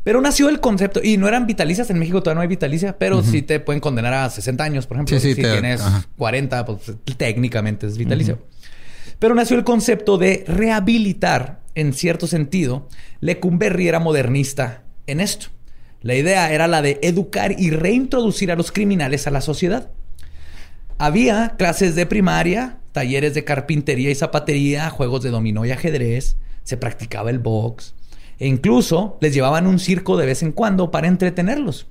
Pero 0.04 0.22
nació 0.22 0.48
el 0.50 0.60
concepto, 0.62 1.02
y 1.04 1.18
no 1.18 1.28
eran 1.28 1.46
vitalicias, 1.46 1.90
en 1.90 2.00
México 2.00 2.24
todavía 2.24 2.36
no 2.36 2.42
hay 2.42 2.48
vitalicia, 2.48 2.98
pero 2.98 3.22
sí 3.22 3.42
te 3.42 3.60
pueden 3.60 3.82
condenar 3.82 4.14
a 4.14 4.30
60 4.30 4.64
años, 4.64 4.88
por 4.88 4.96
ejemplo. 4.98 5.20
Sí, 5.20 5.30
sí, 5.30 5.36
si 5.36 5.42
te- 5.42 5.52
tienes 5.52 5.82
ajá. 5.82 6.06
40, 6.18 6.66
pues 6.66 6.80
técnicamente 7.18 7.86
es 7.86 7.98
vitalicio. 7.98 8.40
Pero 9.20 9.36
nació 9.36 9.58
el 9.58 9.66
concepto 9.66 10.18
de 10.18 10.46
rehabilitar, 10.48 11.60
en 11.76 11.94
cierto 11.94 12.28
sentido. 12.28 12.88
Lecumberri 13.20 13.88
era 13.90 14.00
modernista 14.00 14.84
en 15.08 15.20
esto. 15.20 15.48
La 16.02 16.16
idea 16.16 16.52
era 16.54 16.68
la 16.70 16.82
de 16.82 17.00
educar 17.04 17.56
y 17.60 17.70
reintroducir 17.72 18.52
a 18.52 18.56
los 18.56 18.72
criminales 18.72 19.28
a 19.28 19.32
la 19.32 19.42
sociedad. 19.42 19.92
Había 21.02 21.56
clases 21.58 21.96
de 21.96 22.06
primaria, 22.06 22.78
talleres 22.92 23.34
de 23.34 23.46
carpintería 23.46 24.12
y 24.12 24.16
zapatería, 24.16 24.90
juegos 24.90 25.24
de 25.24 25.30
dominó 25.30 25.66
y 25.66 25.72
ajedrez, 25.72 26.36
se 26.64 26.76
practicaba 26.76 27.30
el 27.30 27.40
box 27.40 27.96
e 28.38 28.48
incluso 28.48 29.18
les 29.22 29.34
llevaban 29.34 29.66
un 29.66 29.80
circo 29.80 30.18
de 30.18 30.26
vez 30.26 30.44
en 30.44 30.52
cuando 30.52 30.92
para 30.92 31.08
entretenerlos. 31.08 31.88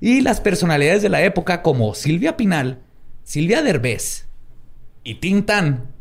Y 0.00 0.20
las 0.20 0.40
personalidades 0.40 1.02
de 1.02 1.08
la 1.08 1.22
época 1.22 1.60
como 1.60 1.94
Silvia 1.94 2.36
Pinal, 2.36 2.78
Silvia 3.24 3.62
Derbez 3.62 4.28
y 5.02 5.16
Tintán 5.16 5.91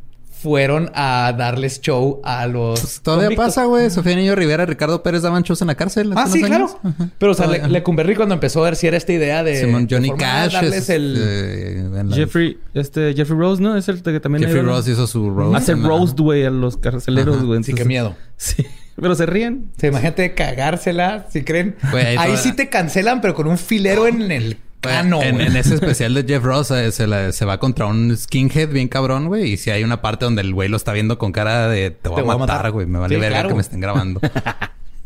fueron 0.41 0.91
a 0.95 1.33
darles 1.37 1.81
show 1.81 2.19
a 2.23 2.47
los 2.47 2.79
Pues, 2.79 3.01
todavía 3.01 3.25
convictos. 3.27 3.45
pasa, 3.47 3.65
güey. 3.65 3.89
Sofía 3.89 4.15
Niño 4.15 4.35
Rivera, 4.35 4.65
Ricardo 4.65 5.03
Pérez 5.03 5.21
daban 5.21 5.43
shows 5.43 5.61
en 5.61 5.67
la 5.67 5.75
cárcel. 5.75 6.11
Ah, 6.15 6.23
hace 6.23 6.33
sí, 6.39 6.43
unos 6.43 6.49
claro. 6.49 6.79
Ajá. 6.83 7.09
Pero, 7.17 7.31
o 7.31 7.35
sea. 7.35 7.47
Le- 7.47 7.67
Lecumberri 7.67 8.15
cuando 8.15 8.33
empezó 8.33 8.61
a 8.61 8.65
ver 8.65 8.75
si 8.75 8.87
era 8.87 8.97
esta 8.97 9.13
idea 9.13 9.43
de... 9.43 9.59
Simón 9.61 9.85
de 9.87 9.95
Johnny 9.95 10.07
formar, 10.09 10.43
Cash. 10.45 10.53
darles 10.53 10.73
es, 10.83 10.89
el... 10.89 11.15
eh, 11.19 12.03
la- 12.05 12.15
Jeffrey, 12.15 12.57
este, 12.73 13.13
Jeffrey 13.13 13.37
Rose, 13.37 13.61
¿no? 13.61 13.75
Es 13.77 13.87
el 13.87 14.01
que 14.01 14.19
también 14.19 14.43
Jeffrey 14.45 14.63
Ross 14.63 14.87
hizo 14.87 15.05
su 15.07 15.29
roast. 15.29 15.55
Hace 15.57 15.75
roast, 15.75 16.19
güey, 16.19 16.45
a 16.45 16.49
los 16.49 16.77
carceleros, 16.77 17.43
güey. 17.43 17.63
Sí, 17.63 17.71
entonces- 17.71 17.75
qué 17.75 17.85
miedo. 17.85 18.15
Sí. 18.37 18.65
Pero 18.99 19.13
se 19.15 19.25
ríen. 19.27 19.71
Se 19.77 19.87
imagínate 19.87 20.33
cagársela, 20.33 21.27
si 21.31 21.43
creen. 21.43 21.75
Ahí 22.17 22.35
sí 22.37 22.53
te 22.55 22.69
cancelan, 22.69 23.21
pero 23.21 23.35
con 23.35 23.47
un 23.47 23.57
filero 23.57 24.07
en 24.07 24.31
el 24.31 24.57
cano. 24.81 25.21
en, 25.21 25.39
ese 25.55 25.75
especial 25.75 26.13
de 26.13 26.23
Jeff 26.23 26.43
Ross 26.43 26.71
eh, 26.71 26.91
se, 26.91 27.07
la- 27.07 27.31
se 27.31 27.45
va 27.45 27.59
contra 27.59 27.85
un 27.85 28.15
skinhead 28.17 28.69
bien 28.69 28.87
cabrón, 28.87 29.27
güey. 29.27 29.53
Y 29.53 29.57
si 29.57 29.69
hay 29.71 29.83
una 29.83 30.01
parte 30.01 30.25
donde 30.25 30.41
el 30.41 30.53
güey 30.53 30.67
lo 30.69 30.77
está 30.77 30.91
viendo 30.93 31.17
con 31.17 31.31
cara 31.31 31.67
de 31.69 31.91
te 31.91 32.09
voy, 32.09 32.21
a, 32.21 32.37
matar, 32.37 32.71
güey. 32.71 32.85
Me 32.85 32.99
vale 32.99 33.15
Sí, 33.15 33.21
verga 33.21 33.35
claro. 33.37 33.49
que 33.49 33.55
me 33.55 33.61
estén 33.61 33.79
grabando. 33.79 34.19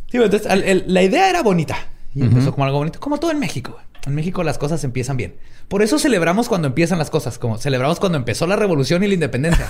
Sí, 0.08 0.18
entonces 0.22 0.50
el- 0.50 0.84
la 0.88 1.02
idea 1.04 1.30
era 1.30 1.44
bonita. 1.44 1.76
Y 2.14 2.22
empezó 2.22 2.52
como 2.54 2.64
algo 2.64 2.78
bonito. 2.78 3.00
Como 3.02 3.18
todo 3.20 3.32
en 3.32 3.40
México. 3.40 3.72
güey. 3.74 3.84
En 4.06 4.14
México 4.16 4.44
las 4.44 4.58
cosas 4.58 4.84
empiezan 4.84 5.18
bien. 5.18 5.36
Por 5.68 5.82
eso 5.82 5.98
celebramos 5.98 6.48
cuando 6.48 6.68
empiezan 6.68 7.00
las 7.00 7.10
cosas. 7.10 7.40
Como 7.40 7.58
celebramos 7.58 8.00
cuando 8.00 8.18
empezó 8.20 8.46
la 8.46 8.56
revolución 8.56 9.04
y 9.04 9.08
la 9.08 9.16
independencia. 9.16 9.66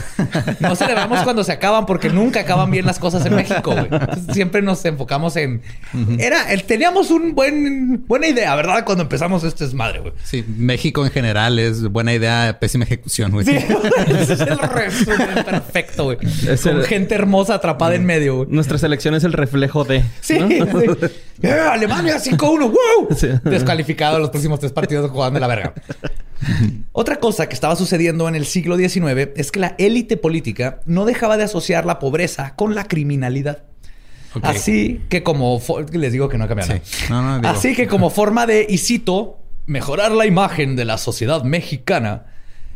No 0.59 0.75
celebramos 0.75 1.21
cuando 1.23 1.43
se 1.45 1.53
acaban 1.53 1.85
porque 1.85 2.09
nunca 2.09 2.41
acaban 2.41 2.69
bien 2.69 2.85
las 2.85 2.99
cosas 2.99 3.25
en 3.25 3.33
México, 3.35 3.71
güey. 3.71 3.87
Entonces, 3.89 4.33
siempre 4.33 4.61
nos 4.61 4.83
enfocamos 4.83 5.37
en... 5.37 5.61
Era... 6.19 6.51
el- 6.51 6.63
teníamos 6.63 7.11
un 7.11 7.33
buen... 7.33 8.03
Buena 8.07 8.27
idea, 8.27 8.53
¿verdad? 8.55 8.83
Cuando 8.83 9.03
empezamos 9.03 9.43
este 9.45 9.63
desmadre, 9.65 9.99
güey. 10.01 10.13
Sí, 10.23 10.43
México 10.57 11.05
en 11.05 11.11
general 11.11 11.57
es 11.59 11.83
buena 11.87 12.13
idea, 12.13 12.57
pésima 12.59 12.83
ejecución, 12.83 13.31
güey. 13.31 13.45
Sí, 13.45 13.55
ese 14.19 14.33
es 14.33 14.39
el 14.41 14.59
resumen 14.59 15.45
perfecto, 15.45 16.03
güey. 16.05 16.17
Es 16.49 16.61
Con 16.61 16.77
el- 16.77 16.85
gente 16.87 17.15
hermosa 17.15 17.53
atrapada 17.55 17.95
en 17.95 18.05
medio, 18.05 18.35
güey. 18.37 18.47
Nuestra 18.51 18.77
selección 18.77 19.15
es 19.15 19.23
el 19.23 19.31
reflejo 19.31 19.85
de. 19.85 20.03
Sí, 20.19 20.39
¿no? 20.39 20.47
sí. 20.49 20.55
¡Eh, 21.41 21.51
Alemania 21.51 22.17
5-1, 22.17 22.37
¡wow! 22.59 23.15
Sí. 23.15 23.27
Descalificado 23.43 24.15
los 24.25 24.31
próximos 24.31 24.59
tres 24.59 24.71
partidos 24.71 25.09
jugando 25.11 25.39
la 25.39 25.47
verga. 25.47 25.73
Otra 26.91 27.17
cosa 27.17 27.47
que 27.47 27.53
estaba 27.55 27.75
sucediendo 27.75 28.27
en 28.27 28.35
el 28.35 28.45
siglo 28.45 28.77
XIX 28.77 29.29
es 29.35 29.51
que 29.51 29.59
la 29.59 29.75
élite 29.77 30.17
política 30.17 30.79
no 30.85 31.05
dejaba 31.05 31.37
de 31.37 31.43
asociar 31.43 31.85
la 31.85 31.99
pobreza 31.99 32.53
con 32.55 32.75
la 32.75 32.87
criminalidad. 32.87 33.63
Así 34.41 35.01
que 35.09 35.23
como... 35.23 35.61
Les 35.93 36.11
digo 36.11 36.27
que 36.29 36.37
no 36.37 36.43
ha 36.43 36.47
cambiado 36.47 36.73
nada. 36.73 36.81
Sí. 36.85 37.05
No, 37.09 37.21
no, 37.21 37.37
digo- 37.39 37.47
Así 37.47 37.73
que 37.75 37.87
como 37.87 38.09
forma 38.09 38.45
de, 38.45 38.65
y 38.69 38.77
cito, 38.79 39.39
mejorar 39.65 40.11
la 40.11 40.25
imagen 40.25 40.75
de 40.75 40.83
la 40.85 40.97
sociedad 40.97 41.43
mexicana, 41.43 42.25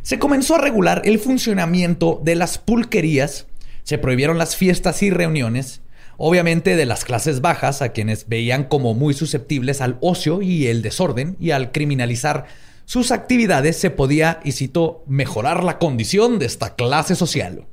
se 0.01 0.19
comenzó 0.19 0.55
a 0.55 0.59
regular 0.59 1.01
el 1.03 1.19
funcionamiento 1.19 2.21
de 2.23 2.35
las 2.35 2.57
pulquerías, 2.57 3.47
se 3.83 3.97
prohibieron 3.97 4.37
las 4.37 4.55
fiestas 4.55 5.03
y 5.03 5.09
reuniones, 5.09 5.81
obviamente 6.19 6.75
de 6.75 6.85
las 6.85 7.03
clases 7.05 7.41
bajas, 7.41 7.81
a 7.81 7.89
quienes 7.89 8.27
veían 8.29 8.65
como 8.65 8.93
muy 8.93 9.15
susceptibles 9.15 9.81
al 9.81 9.97
ocio 10.01 10.41
y 10.43 10.67
el 10.67 10.81
desorden, 10.83 11.35
y 11.39 11.49
al 11.51 11.71
criminalizar 11.71 12.45
sus 12.85 13.11
actividades 13.11 13.77
se 13.77 13.89
podía, 13.89 14.39
y 14.43 14.51
cito, 14.51 15.03
mejorar 15.07 15.63
la 15.63 15.79
condición 15.79 16.37
de 16.37 16.45
esta 16.45 16.75
clase 16.75 17.15
social. 17.15 17.65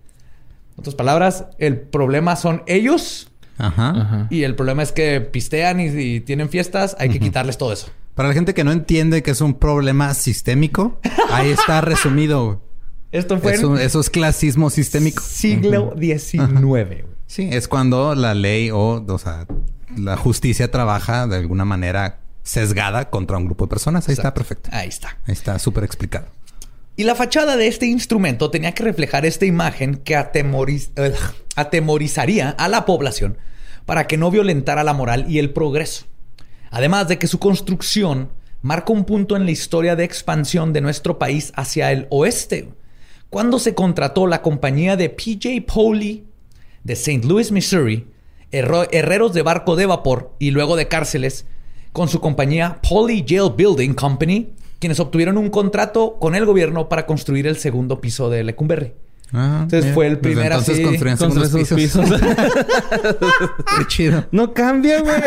En 0.75 0.81
otras 0.81 0.95
palabras, 0.95 1.47
el 1.59 1.79
problema 1.81 2.37
son 2.37 2.63
ellos 2.67 3.29
Ajá. 3.59 3.91
Ajá. 3.91 4.27
y 4.31 4.43
el 4.43 4.55
problema 4.55 4.83
es 4.83 4.93
que 4.93 5.21
pistean 5.23 5.81
y, 5.81 5.87
y 5.87 6.21
tienen 6.21 6.49
fiestas, 6.51 6.95
hay 6.99 7.09
que 7.09 7.19
quitarles 7.19 7.57
todo 7.59 7.73
eso. 7.73 7.89
Para 8.15 8.29
la 8.29 8.35
gente 8.35 8.53
que 8.55 8.63
no 8.65 8.73
entiende 8.73 9.23
que 9.23 9.31
es 9.31 9.41
un 9.41 9.55
problema 9.55 10.13
sistémico, 10.15 11.01
ahí 11.31 11.51
está 11.51 11.81
resumido. 11.81 12.63
Esto 13.11 13.39
fue 13.39 13.55
Es 13.55 13.61
en 13.61 13.67
un- 13.67 13.79
eso 13.81 14.01
es 14.01 14.11
clasismo 14.11 14.69
sistémico. 14.69 15.23
siglo 15.23 15.95
XIX. 15.99 17.06
Sí, 17.27 17.49
es 17.53 17.69
cuando 17.69 18.15
la 18.15 18.35
ley 18.35 18.71
o, 18.71 19.05
o 19.07 19.19
sea, 19.19 19.47
la 19.97 20.17
justicia 20.17 20.71
trabaja 20.71 21.27
de 21.27 21.37
alguna 21.37 21.65
manera 21.65 22.21
sesgada 22.43 23.11
contra 23.11 23.37
un 23.37 23.47
grupo 23.47 23.65
de 23.65 23.71
personas. 23.71 24.09
Ahí 24.09 24.15
está 24.15 24.33
perfecto. 24.33 24.71
Ahí 24.73 24.89
está. 24.89 25.19
Ahí 25.27 25.33
está 25.33 25.59
súper 25.59 25.85
explicado. 25.85 26.27
Y 26.97 27.05
la 27.05 27.15
fachada 27.15 27.57
de 27.57 27.67
este 27.67 27.87
instrumento 27.87 28.51
tenía 28.51 28.73
que 28.73 28.83
reflejar 28.85 29.27
esta 29.27 29.45
imagen 29.45 29.97
que 29.97 30.17
atemoriz- 30.17 30.91
ugh, 30.97 31.35
atemorizaría 31.57 32.51
a 32.51 32.69
la 32.69 32.87
población 32.87 33.37
para 33.85 34.07
que 34.07 34.17
no 34.17 34.31
violentara 34.31 34.83
la 34.85 34.95
moral 34.95 35.27
y 35.29 35.39
el 35.39 35.51
progreso. 35.53 36.07
Además 36.71 37.09
de 37.09 37.19
que 37.19 37.27
su 37.27 37.39
construcción 37.39 38.31
marca 38.63 38.93
un 38.93 39.05
punto 39.05 39.37
en 39.37 39.45
la 39.45 39.51
historia 39.51 39.95
de 39.95 40.05
expansión 40.05 40.73
de 40.73 40.81
nuestro 40.81 41.19
país 41.19 41.53
hacia 41.55 41.93
el 41.93 42.07
oeste, 42.11 42.71
cuando 43.31 43.59
se 43.59 43.75
contrató 43.75 44.27
la 44.27 44.41
compañía 44.43 44.97
de 44.97 45.11
PJ 45.11 45.63
Poley 45.73 46.25
de 46.87 46.93
St. 46.95 47.27
Louis, 47.27 47.51
Missouri, 47.51 48.07
herreros 48.53 49.35
de 49.35 49.43
barco 49.43 49.75
de 49.77 49.87
vapor 49.87 50.33
y 50.39 50.53
luego 50.53 50.77
de 50.77 50.87
cárceles, 50.89 51.47
con 51.93 52.09
su 52.09 52.21
compañía 52.21 52.79
Poley 52.89 53.25
Jail 53.27 53.51
Building 53.57 53.95
Company, 53.95 54.51
quienes 54.79 55.01
obtuvieron 55.01 55.37
un 55.37 55.51
contrato 55.51 56.17
con 56.21 56.35
el 56.37 56.45
gobierno 56.47 56.89
para 56.89 57.07
construir 57.07 57.47
el 57.47 57.57
segundo 57.57 58.01
piso 58.01 58.31
de 58.31 58.45
Lecumberri. 58.45 58.93
Ah, 59.33 59.59
Entonces 59.63 59.85
mira. 59.87 59.95
fue 59.95 60.07
el 60.07 60.13
Desde 60.15 60.23
primer 60.23 60.47
entonces 60.53 60.75
así- 60.75 60.83
construían 60.85 61.17
Con 61.19 61.33
segundos 61.33 61.55
esos 61.61 61.77
pisos. 61.77 62.05
pisos. 62.09 62.21
Qué 63.79 63.87
chido. 63.89 64.25
no 64.31 64.55
cambia, 64.55 65.01
güey. 65.01 65.21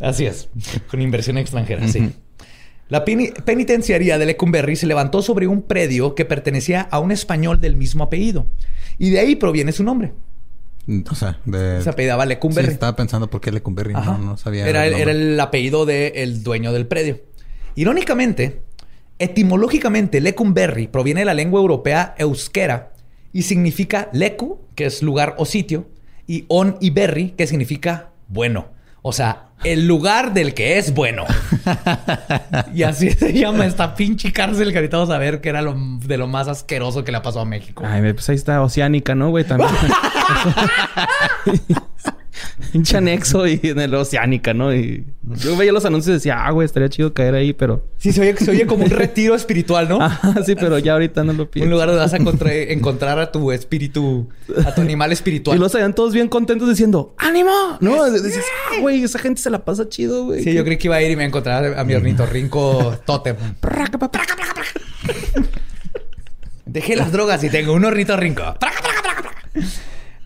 Así 0.00 0.26
es, 0.26 0.48
con 0.90 1.02
inversión 1.02 1.36
extranjera, 1.38 1.86
sí. 1.88 2.12
La 2.88 3.04
peni- 3.04 3.32
penitenciaría 3.44 4.18
de 4.18 4.26
Lecumberri 4.26 4.76
se 4.76 4.86
levantó 4.86 5.20
sobre 5.22 5.46
un 5.46 5.62
predio 5.62 6.14
que 6.14 6.24
pertenecía 6.24 6.80
a 6.90 6.98
un 7.00 7.12
español 7.12 7.60
del 7.60 7.76
mismo 7.76 8.04
apellido. 8.04 8.46
Y 8.98 9.10
de 9.10 9.20
ahí 9.20 9.36
proviene 9.36 9.72
su 9.72 9.84
nombre. 9.84 10.12
O 11.10 11.14
sea, 11.14 11.38
de... 11.44 11.82
Se 11.82 11.90
apellidaba 11.90 12.22
Sí, 12.24 12.30
Lecumberri. 12.30 12.72
estaba 12.72 12.96
pensando 12.96 13.28
por 13.28 13.42
qué 13.42 13.52
Lecumberri. 13.52 13.92
Ajá. 13.94 14.12
No, 14.12 14.18
no 14.18 14.36
sabía. 14.38 14.66
Era, 14.66 14.86
el 14.86 14.94
el, 14.94 15.00
era 15.00 15.12
nombre. 15.12 15.32
el 15.34 15.40
apellido 15.40 15.84
del 15.84 16.42
dueño 16.42 16.72
del 16.72 16.86
predio. 16.86 17.20
Irónicamente, 17.74 18.62
etimológicamente, 19.18 20.20
Lecumberri 20.20 20.86
proviene 20.88 21.20
de 21.20 21.24
la 21.26 21.34
lengua 21.34 21.60
europea 21.60 22.14
euskera 22.18 22.92
y 23.32 23.42
significa 23.42 24.08
lecu, 24.12 24.60
que 24.74 24.86
es 24.86 25.02
lugar 25.02 25.34
o 25.38 25.44
sitio, 25.44 25.88
y 26.26 26.44
on 26.48 26.76
y 26.80 26.90
berri, 26.90 27.30
que 27.32 27.46
significa 27.46 28.10
bueno. 28.28 28.68
O 29.02 29.12
sea, 29.12 29.47
el 29.64 29.86
lugar 29.86 30.32
del 30.34 30.54
que 30.54 30.78
es 30.78 30.94
bueno. 30.94 31.24
y 32.74 32.82
así 32.82 33.10
se 33.10 33.32
llama 33.32 33.66
esta 33.66 33.94
pinche 33.94 34.32
cárcel 34.32 34.72
que 34.72 34.78
ahorita 34.78 34.96
vamos 34.98 35.14
a 35.14 35.18
ver 35.18 35.40
que 35.40 35.48
era 35.48 35.62
lo, 35.62 35.74
de 35.76 36.18
lo 36.18 36.26
más 36.26 36.48
asqueroso 36.48 37.04
que 37.04 37.12
le 37.12 37.20
pasó 37.20 37.40
a 37.40 37.44
México. 37.44 37.84
Ay, 37.86 38.12
pues 38.12 38.28
ahí 38.28 38.36
está 38.36 38.62
Oceánica, 38.62 39.14
¿no, 39.14 39.30
güey? 39.30 39.44
También. 39.44 39.70
Pinche 42.72 42.96
anexo 42.96 43.46
y 43.46 43.60
en 43.62 43.78
el 43.80 43.94
Oceánica, 43.94 44.54
¿no? 44.54 44.74
Y 44.74 45.04
yo 45.42 45.56
veía 45.56 45.72
los 45.72 45.84
anuncios 45.84 46.10
y 46.12 46.14
decía, 46.14 46.44
ah, 46.46 46.50
güey, 46.50 46.66
estaría 46.66 46.88
chido 46.88 47.12
caer 47.12 47.34
ahí, 47.34 47.52
pero... 47.52 47.84
Sí, 47.98 48.12
se 48.12 48.20
oye, 48.20 48.36
se 48.36 48.50
oye 48.50 48.66
como 48.66 48.84
un 48.84 48.90
retiro 49.04 49.34
espiritual, 49.34 49.88
¿no? 49.88 49.98
Ah, 50.00 50.36
sí, 50.44 50.54
pero 50.54 50.78
ya 50.78 50.92
ahorita 50.94 51.24
no 51.24 51.32
lo 51.32 51.42
Un 51.44 51.48
pienso. 51.48 51.70
lugar 51.70 51.88
donde 51.88 52.02
vas 52.02 52.12
a 52.14 52.16
encontrar, 52.16 52.52
encontrar 52.52 53.18
a 53.18 53.30
tu 53.32 53.52
espíritu, 53.52 54.28
a 54.64 54.74
tu 54.74 54.80
animal 54.80 55.12
espiritual. 55.12 55.56
Y 55.56 55.60
los 55.60 55.72
salían 55.72 55.94
todos 55.94 56.12
bien 56.12 56.28
contentos 56.28 56.68
diciendo, 56.68 57.14
¡ánimo! 57.18 57.78
No, 57.80 58.10
decías, 58.10 58.44
ah, 58.70 58.80
güey, 58.80 59.02
esa 59.02 59.18
gente 59.18 59.40
se 59.40 59.50
la 59.50 59.64
pasa 59.64 59.88
chido, 59.88 60.24
güey. 60.26 60.42
Sí, 60.42 60.54
yo 60.54 60.64
creí 60.64 60.78
que 60.78 60.88
iba 60.88 60.96
a 60.96 61.02
ir 61.02 61.10
y 61.10 61.16
me 61.16 61.22
iba 61.22 61.24
a 61.24 61.28
encontrar 61.28 61.78
a 61.78 61.84
mi 61.84 61.94
ornitorrinco 61.94 62.98
tótem. 63.04 63.36
Dejé 66.66 66.96
las 66.96 67.12
drogas 67.12 67.42
y 67.44 67.50
tengo 67.50 67.72
un 67.72 67.84
ornitorrinco. 67.84 68.42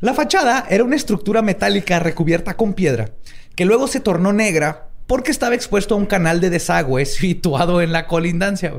La 0.02 0.14
fachada 0.14 0.66
era 0.68 0.82
una 0.84 0.96
estructura 0.96 1.42
metálica 1.42 1.98
recubierta 2.00 2.54
con 2.54 2.74
piedra, 2.74 3.10
que 3.54 3.64
luego 3.64 3.86
se 3.86 4.00
tornó 4.00 4.32
negra 4.32 4.88
porque 5.06 5.30
estaba 5.30 5.54
expuesto 5.54 5.94
a 5.94 5.98
un 5.98 6.06
canal 6.06 6.40
de 6.40 6.50
desagüe 6.50 7.04
situado 7.06 7.80
en 7.80 7.92
la 7.92 8.06
colindancia, 8.08 8.74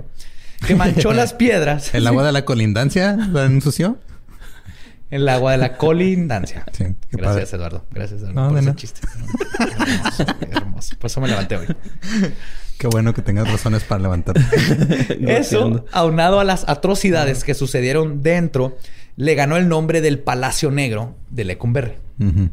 que 0.68 0.76
manchó 0.76 1.14
las 1.14 1.34
piedras. 1.34 1.94
¿El 1.96 2.06
agua 2.08 2.24
de 2.28 2.34
la 2.34 2.44
colindancia 2.46 3.16
la 3.16 3.46
ensució? 3.46 3.98
El 5.10 5.30
agua 5.30 5.54
de 5.54 5.60
la 5.60 5.78
colindancia. 5.78 6.66
Sí, 6.74 6.86
Gracias, 7.12 7.52
padre. 7.52 7.56
Eduardo. 7.58 7.86
Gracias, 7.92 8.22
Eduardo, 8.22 8.42
No, 8.42 8.50
por 8.50 8.58
ese 8.58 8.66
nada. 8.66 8.76
chiste. 8.76 9.02
Hermoso, 9.60 10.26
hermoso. 10.52 10.96
Por 10.98 11.10
eso 11.10 11.22
me 11.22 11.28
levanté 11.30 11.56
hoy. 11.56 11.68
Qué 12.80 12.88
bueno 12.88 13.14
que 13.14 13.22
tengas 13.22 13.50
razones 13.50 13.84
para 13.84 14.02
levantarte. 14.02 14.42
Eso, 15.38 15.86
aunado 15.92 16.40
a 16.40 16.44
las 16.44 16.68
atrocidades 16.68 17.44
que 17.44 17.54
sucedieron 17.54 18.24
dentro, 18.24 18.78
le 19.16 19.36
ganó 19.36 19.58
el 19.58 19.68
nombre 19.70 20.02
del 20.02 20.20
Palacio 20.20 20.72
Negro 20.72 21.16
de 21.30 21.44
Lecumberri. 21.46 21.94
Ujú. 22.20 22.50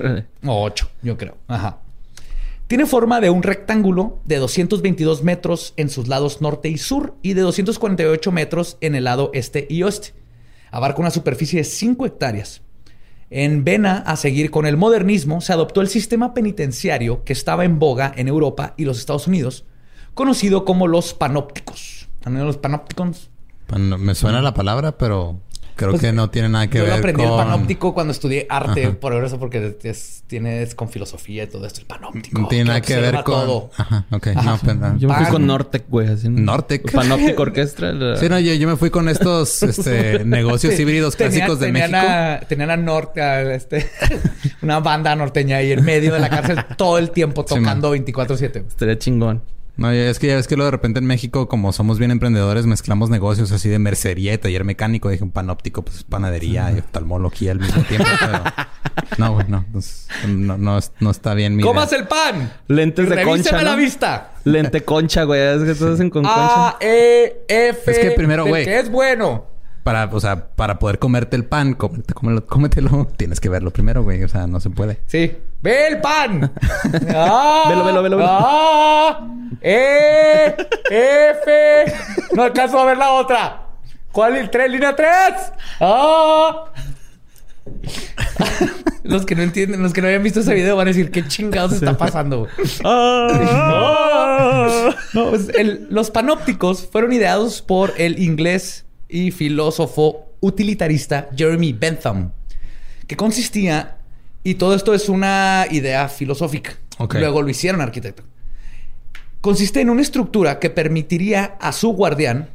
O 0.45 0.63
ocho, 0.63 0.89
yo 1.01 1.17
creo. 1.17 1.35
Ajá. 1.49 1.79
Tiene 2.67 2.85
forma 2.85 3.19
de 3.19 3.29
un 3.29 3.43
rectángulo 3.43 4.21
de 4.23 4.37
222 4.37 5.23
metros 5.23 5.73
en 5.75 5.89
sus 5.89 6.07
lados 6.07 6.39
norte 6.39 6.69
y 6.69 6.77
sur 6.77 7.15
y 7.21 7.33
de 7.33 7.41
248 7.41 8.31
metros 8.31 8.77
en 8.79 8.95
el 8.95 9.03
lado 9.03 9.29
este 9.33 9.67
y 9.69 9.83
oeste. 9.83 10.13
Abarca 10.71 11.01
una 11.01 11.11
superficie 11.11 11.59
de 11.59 11.65
5 11.65 12.05
hectáreas. 12.05 12.61
En 13.29 13.65
vena 13.65 14.05
a 14.07 14.15
seguir 14.15 14.51
con 14.51 14.65
el 14.65 14.77
modernismo, 14.77 15.41
se 15.41 15.51
adoptó 15.51 15.81
el 15.81 15.89
sistema 15.89 16.33
penitenciario 16.33 17.25
que 17.25 17.33
estaba 17.33 17.65
en 17.65 17.77
boga 17.77 18.13
en 18.15 18.29
Europa 18.29 18.73
y 18.77 18.85
los 18.85 18.99
Estados 18.99 19.27
Unidos, 19.27 19.65
conocido 20.13 20.63
como 20.63 20.87
los 20.87 21.13
panópticos. 21.13 22.07
¿Han 22.23 22.35
oído 22.35 22.45
los 22.45 22.57
panópticos? 22.57 23.31
Pan- 23.67 23.99
Me 24.01 24.15
suena 24.15 24.41
la 24.41 24.53
palabra, 24.53 24.97
pero 24.97 25.39
creo 25.75 25.89
Pues, 25.91 26.01
que 26.03 26.13
no 26.13 26.29
tiene 26.29 26.47
nada 26.47 26.69
que 26.69 26.77
Yo 26.77 26.83
ver 26.85 26.93
lo 26.93 26.99
aprendí 26.99 27.23
con... 27.23 27.31
el 27.31 27.37
panóptico 27.45 27.93
cuando 27.93 28.11
estudié 28.11 28.45
arte, 28.49 28.85
Ajá. 28.85 28.95
por 28.99 29.13
eso, 29.25 29.37
porque 29.39 29.75
es, 29.83 30.23
tiene, 30.27 30.61
es 30.61 30.73
con 30.73 30.87
filosofía 30.89 31.43
y 31.43 31.47
todo 31.47 31.65
esto. 31.67 31.81
El 31.81 31.85
panóptico. 31.87 32.39
No 32.41 32.47
tiene 32.47 32.63
nada 32.65 32.79
que 32.81 32.95
ver 32.95 33.15
con... 33.15 33.23
todo. 33.25 33.71
Ajá, 33.75 34.05
ok. 34.11 34.27
Ajá. 34.27 34.41
No, 34.51 34.57
pues, 34.57 34.77
no. 34.77 34.97
Yo 34.97 35.09
me 35.09 35.15
fui 35.15 35.23
Pan. 35.25 35.33
con 35.33 35.47
Nortec, 35.47 35.83
güey. 35.89 36.07
Así, 36.07 36.29
¿no? 36.29 36.39
Nortec. 36.41 36.89
Panoptic 36.91 37.37
Orchestra. 37.39 37.91
la- 37.91 38.15
Sí, 38.15 38.29
no, 38.29 38.39
yo, 38.39 38.53
yo 38.53 38.67
me 38.69 38.77
fui 38.77 38.89
con 38.89 39.09
estos 39.09 39.61
este, 39.63 40.23
negocios 40.23 40.79
híbridos 40.79 41.17
Tenía- 41.17 41.31
clásicos 41.31 41.59
de 41.59 41.71
México. 41.73 41.97
A, 41.97 42.39
tenían 42.47 42.71
a 42.71 42.77
norte, 42.77 43.21
a 43.21 43.53
este, 43.53 43.89
una 44.61 44.79
banda 44.79 45.13
norteña 45.15 45.57
ahí 45.57 45.73
en 45.73 45.83
medio 45.83 46.13
de 46.13 46.19
la 46.19 46.29
cárcel 46.29 46.63
todo 46.77 46.97
el 46.99 47.11
tiempo 47.11 47.43
Sí, 47.47 47.55
tocando 47.55 47.93
24-7. 47.93 48.65
Estaría 48.67 48.97
chingón. 48.97 49.41
No, 49.77 49.91
es 49.91 50.19
que 50.19 50.27
ya 50.27 50.35
ves 50.35 50.47
que 50.47 50.55
luego 50.55 50.67
de 50.67 50.71
repente 50.71 50.99
en 50.99 51.05
México, 51.05 51.47
como 51.49 51.73
somos 51.73 51.99
bien 51.99 52.11
emprendedores, 52.11 52.65
mezclamos 52.65 53.09
negocios 53.09 53.51
así 53.51 53.67
de 53.67 53.77
mercería 53.77 54.33
y 54.33 54.37
taller 54.37 54.63
mecánico. 54.63 55.09
Dije 55.09 55.23
un 55.23 55.31
panóptico, 55.31 55.81
pues 55.83 55.97
es 55.97 56.03
panadería 56.05 56.71
y 56.71 56.79
oftalmología 56.79 57.51
al 57.51 57.59
mismo 57.59 57.83
tiempo. 57.83 58.07
pero... 58.19 58.43
No, 59.17 59.33
güey, 59.33 59.47
no. 59.49 59.63
Entonces, 59.67 60.07
no, 60.27 60.57
no, 60.57 60.79
no 60.99 61.11
está 61.11 61.33
bien 61.33 61.55
mi 61.55 61.63
idea. 61.63 61.71
¡Comas 61.71 61.91
el 61.91 62.07
pan! 62.07 62.53
Lentes 62.67 63.09
de 63.09 63.23
concha, 63.23 63.61
la 63.61 63.75
vista. 63.75 64.33
Lente 64.45 64.83
concha, 64.83 65.23
güey. 65.23 65.41
Es 65.41 65.63
que 65.63 65.75
todos 65.75 65.95
hacen 65.95 66.09
con 66.09 66.23
concha. 66.23 66.69
A, 66.69 66.77
E, 66.79 67.43
F. 67.47 67.91
Es 67.91 67.99
que 67.99 68.11
primero, 68.11 68.45
güey. 68.45 68.63
Que 68.63 68.79
es 68.79 68.89
bueno. 68.89 69.45
Para, 69.83 70.05
o 70.05 70.19
sea, 70.19 70.47
para 70.47 70.79
poder 70.79 70.97
comerte 70.97 71.35
el 71.35 71.45
pan, 71.45 71.73
comerte, 71.75 72.13
cómelo- 72.15 72.45
cómetelo, 72.45 73.07
tienes 73.17 73.39
que 73.39 73.49
verlo 73.49 73.71
primero, 73.71 74.03
güey. 74.03 74.23
O 74.23 74.27
sea, 74.27 74.47
no 74.47 74.59
se 74.59 74.69
puede. 74.71 74.99
Sí. 75.05 75.33
¡Ve 75.65 75.87
el 75.87 75.99
pan! 75.99 76.51
A, 77.15 77.63
Velo, 77.69 77.83
velo, 77.85 78.03
velo, 78.03 78.17
velo. 78.17 78.29
A, 78.29 79.27
E, 79.61 80.55
F. 80.91 81.93
No 82.35 82.43
alcanzo 82.43 82.79
a 82.79 82.85
ver 82.85 82.97
la 82.97 83.11
otra. 83.13 83.61
¿Cuál 84.11 84.35
es? 84.37 84.51
¿Tres? 84.51 84.69
¿Línea 84.69 84.95
tres? 84.95 85.51
¡Ah! 85.79 86.65
Los 89.03 89.25
que 89.25 89.35
no 89.35 89.41
entienden, 89.43 89.81
los 89.83 89.93
que 89.93 90.01
no 90.01 90.07
hayan 90.07 90.23
visto 90.23 90.39
ese 90.39 90.53
video 90.55 90.75
van 90.75 90.87
a 90.87 90.89
decir, 90.91 91.11
¿qué 91.11 91.27
chingados 91.27 91.73
está 91.73 91.95
pasando? 91.97 92.39
güey?" 92.39 92.51
No, 95.13 95.29
pues, 95.29 95.49
el- 95.55 95.87
los 95.89 96.09
panópticos 96.11 96.87
fueron 96.91 97.13
ideados 97.13 97.61
por 97.61 97.93
el 97.97 98.19
inglés 98.19 98.85
y 99.07 99.31
filósofo 99.31 100.33
utilitarista 100.41 101.29
Jeremy 101.35 101.73
Bentham, 101.73 102.31
que 103.07 103.15
consistía, 103.15 103.97
y 104.45 104.55
todo 104.55 104.75
esto 104.75 104.93
es 104.93 105.09
una 105.09 105.65
idea 105.69 106.07
filosófica, 106.07 106.77
Ok. 106.99 107.15
luego 107.15 107.41
lo 107.41 107.49
hicieron 107.49 107.81
arquitecto, 107.81 108.23
consiste 109.41 109.81
en 109.81 109.89
una 109.89 110.01
estructura 110.01 110.59
que 110.59 110.69
permitiría 110.69 111.57
a 111.59 111.71
su 111.73 111.89
guardián, 111.89 112.49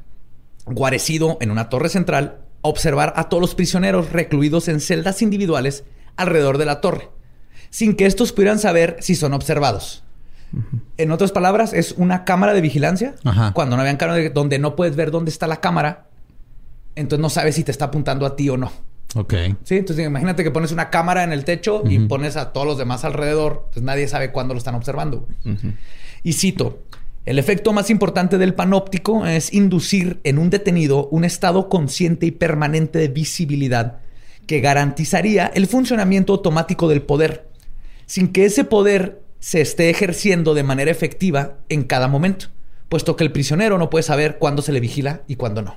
guarecido 0.66 1.36
en 1.40 1.50
una 1.50 1.68
torre 1.68 1.88
central, 1.90 2.38
observar 2.62 3.12
a 3.16 3.28
todos 3.28 3.40
los 3.40 3.54
prisioneros 3.54 4.12
recluidos 4.12 4.68
en 4.68 4.80
celdas 4.80 5.22
individuales 5.22 5.84
alrededor 6.16 6.58
de 6.58 6.64
la 6.66 6.80
torre, 6.80 7.08
sin 7.70 7.94
que 7.96 8.06
estos 8.06 8.32
pudieran 8.32 8.58
saber 8.58 8.96
si 9.00 9.14
son 9.14 9.32
observados. 9.34 10.04
En 10.96 11.12
otras 11.12 11.30
palabras, 11.30 11.72
es 11.72 11.92
una 11.92 12.24
cámara 12.24 12.52
de 12.54 12.60
vigilancia. 12.60 13.14
Ajá. 13.24 13.52
Cuando 13.52 13.76
no 13.76 13.82
habían 13.82 13.96
cámara 13.96 14.18
de- 14.18 14.30
donde 14.30 14.58
no 14.58 14.74
puedes 14.74 14.96
ver 14.96 15.12
dónde 15.12 15.30
está 15.30 15.46
la 15.46 15.60
cámara, 15.60 16.08
entonces 16.96 17.22
no 17.22 17.30
sabes 17.30 17.54
si 17.54 17.62
te 17.62 17.70
está 17.70 17.84
apuntando 17.86 18.26
a 18.26 18.34
ti 18.34 18.48
o 18.48 18.56
no. 18.56 18.72
Ok. 19.14 19.34
Sí, 19.64 19.76
entonces 19.76 20.06
imagínate 20.06 20.44
que 20.44 20.50
pones 20.50 20.72
una 20.72 20.90
cámara 20.90 21.24
en 21.24 21.32
el 21.32 21.44
techo 21.44 21.82
y 21.88 21.98
pones 22.00 22.36
a 22.36 22.52
todos 22.52 22.66
los 22.66 22.78
demás 22.78 23.04
alrededor, 23.04 23.68
pues 23.72 23.82
nadie 23.84 24.06
sabe 24.06 24.30
cuándo 24.30 24.54
lo 24.54 24.58
están 24.58 24.74
observando. 24.74 25.26
Y 26.22 26.34
cito, 26.34 26.78
el 27.26 27.38
efecto 27.38 27.72
más 27.72 27.90
importante 27.90 28.38
del 28.38 28.54
panóptico 28.54 29.26
es 29.26 29.52
inducir 29.52 30.20
en 30.24 30.38
un 30.38 30.50
detenido 30.50 31.08
un 31.08 31.24
estado 31.24 31.68
consciente 31.68 32.26
y 32.26 32.30
permanente 32.30 32.98
de 32.98 33.08
visibilidad 33.08 33.98
que 34.46 34.60
garantizaría 34.60 35.46
el 35.46 35.66
funcionamiento 35.66 36.32
automático 36.32 36.88
del 36.88 37.02
poder, 37.02 37.48
sin 38.06 38.28
que 38.28 38.44
ese 38.44 38.64
poder 38.64 39.22
se 39.38 39.60
esté 39.60 39.90
ejerciendo 39.90 40.54
de 40.54 40.62
manera 40.62 40.90
efectiva 40.90 41.58
en 41.68 41.84
cada 41.84 42.08
momento, 42.08 42.46
puesto 42.88 43.16
que 43.16 43.24
el 43.24 43.32
prisionero 43.32 43.78
no 43.78 43.90
puede 43.90 44.02
saber 44.02 44.38
cuándo 44.38 44.62
se 44.62 44.72
le 44.72 44.80
vigila 44.80 45.22
y 45.28 45.36
cuándo 45.36 45.62
no. 45.62 45.76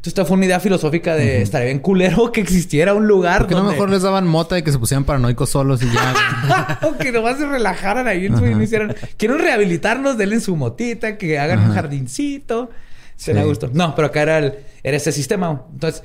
Entonces, 0.00 0.12
esta 0.12 0.24
fue 0.24 0.38
una 0.38 0.46
idea 0.46 0.60
filosófica 0.60 1.14
de 1.14 1.42
estaría 1.42 1.66
bien 1.66 1.78
culero 1.80 2.32
que 2.32 2.40
existiera 2.40 2.94
un 2.94 3.06
lugar 3.06 3.40
¿Por 3.40 3.48
qué 3.48 3.54
no 3.54 3.60
donde... 3.60 3.74
mejor 3.74 3.90
les 3.90 4.00
daban 4.00 4.26
mota 4.26 4.58
y 4.58 4.62
que 4.62 4.72
se 4.72 4.78
pusieran 4.78 5.04
paranoicos 5.04 5.50
solos 5.50 5.82
y 5.82 5.92
ya? 5.92 6.78
o 6.88 6.96
que 6.96 7.12
nomás 7.12 7.36
se 7.36 7.46
relajaran 7.46 8.08
ahí 8.08 8.24
en 8.24 8.38
su 8.38 8.46
y 8.46 8.54
no 8.54 8.62
hicieran. 8.62 8.96
Quieren 9.18 9.38
rehabilitarnos, 9.38 10.16
denle 10.16 10.40
su 10.40 10.56
motita, 10.56 11.18
que 11.18 11.38
hagan 11.38 11.58
un 11.58 11.74
jardincito. 11.74 12.70
Será 13.14 13.42
Sí. 13.42 13.48
gusto. 13.48 13.68
No, 13.74 13.94
pero 13.94 14.06
acá 14.06 14.22
era, 14.22 14.38
el, 14.38 14.54
era 14.82 14.96
ese 14.96 15.12
sistema. 15.12 15.66
Entonces. 15.70 16.00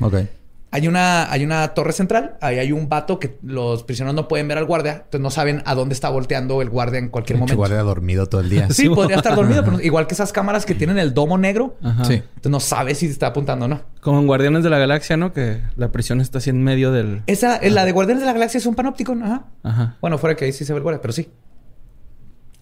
Hay 0.76 0.90
una, 0.90 1.32
hay 1.32 1.46
una 1.46 1.70
torre 1.70 1.94
central, 1.94 2.36
ahí 2.42 2.60
hay 2.60 2.74
un 2.74 2.90
vato 2.90 3.18
que 3.18 3.38
los 3.42 3.84
prisioneros 3.84 4.14
no 4.14 4.28
pueden 4.28 4.50
ver 4.50 4.58
al 4.58 4.66
guardia, 4.66 5.04
entonces 5.06 5.22
no 5.22 5.32
saben 5.32 5.64
a 5.66 5.74
dónde 5.74 5.94
está 5.94 6.10
volteando 6.10 6.62
el 6.62 6.70
guardia 6.70 7.00
en 7.00 7.08
cualquier 7.08 7.40
momento. 7.40 7.56
guardia 7.56 7.80
dormido 7.82 8.26
todo 8.28 8.42
el 8.42 8.50
día. 8.50 8.70
Sí, 8.72 8.90
podría 8.90 9.16
estar 9.16 9.38
dormido, 9.38 9.64
pero 9.64 9.80
igual 9.80 10.06
que 10.06 10.16
esas 10.16 10.34
cámaras 10.34 10.66
que 10.66 10.76
tienen 10.76 10.98
el 10.98 11.14
domo 11.14 11.38
negro, 11.38 11.78
Ajá. 11.82 12.04
Sí. 12.04 12.16
entonces 12.16 12.52
no 12.52 12.60
sabes 12.60 12.98
si 12.98 13.06
está 13.06 13.28
apuntando 13.28 13.66
o 13.66 13.68
no. 13.70 13.84
Como 14.02 14.20
en 14.20 14.28
Guardianes 14.28 14.66
de 14.66 14.70
la 14.70 14.78
Galaxia, 14.78 15.16
¿no? 15.16 15.32
Que 15.32 15.62
la 15.78 15.94
prisión 15.94 16.20
está 16.20 16.40
así 16.40 16.50
en 16.50 16.62
medio 16.62 16.92
del... 16.92 17.24
Esa, 17.26 17.62
la 17.64 17.86
de 17.86 17.94
Guardianes 17.94 18.20
de 18.24 18.26
la 18.28 18.34
Galaxia 18.34 18.58
es 18.58 18.66
un 18.66 18.76
panóptico, 18.76 19.14
ajá. 19.14 19.46
Ajá. 19.64 19.96
Bueno, 20.02 20.18
fuera 20.18 20.36
que 20.36 20.44
ahí 20.44 20.52
sí 20.52 20.66
se 20.66 20.74
ve 20.74 20.78
el 20.80 20.84
guardia, 20.84 21.00
pero 21.02 21.14
sí. 21.14 21.30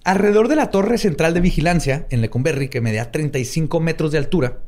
Alrededor 0.04 0.50
de 0.50 0.56
la 0.56 0.70
torre 0.70 1.00
central 1.00 1.34
de 1.34 1.40
vigilancia 1.42 2.06
en 2.12 2.22
Lecumberri, 2.22 2.68
que 2.70 2.80
medía 2.80 3.12
35 3.12 3.80
metros 3.80 4.12
de 4.12 4.20
altura, 4.20 4.60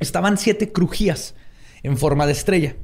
estaban 0.00 0.36
siete 0.36 0.72
crujías 0.72 1.36
en 1.84 1.96
forma 1.96 2.26
de 2.26 2.32
estrella. 2.32 2.74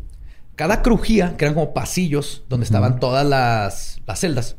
Cada 0.57 0.83
crujía, 0.83 1.37
que 1.37 1.45
eran 1.45 1.55
como 1.55 1.75
pasillos 1.75 2.45
donde 2.49 2.65
estaban 2.65 3.01
todas 3.01 3.27
las, 3.27 4.01
las 4.07 4.21
celdas, 4.21 4.57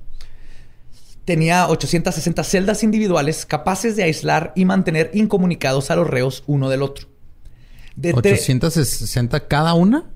tenía 1.23 1.67
860 1.69 2.43
celdas 2.43 2.83
individuales 2.83 3.45
capaces 3.45 3.95
de 3.95 4.03
aislar 4.03 4.51
y 4.55 4.65
mantener 4.65 5.09
incomunicados 5.13 5.89
a 5.91 5.95
los 5.95 6.07
reos 6.07 6.43
uno 6.47 6.69
del 6.69 6.81
otro. 6.83 7.07
De 7.95 8.13
tre- 8.13 8.33
860 8.33 9.47
cada 9.47 9.73
una. 9.73 10.11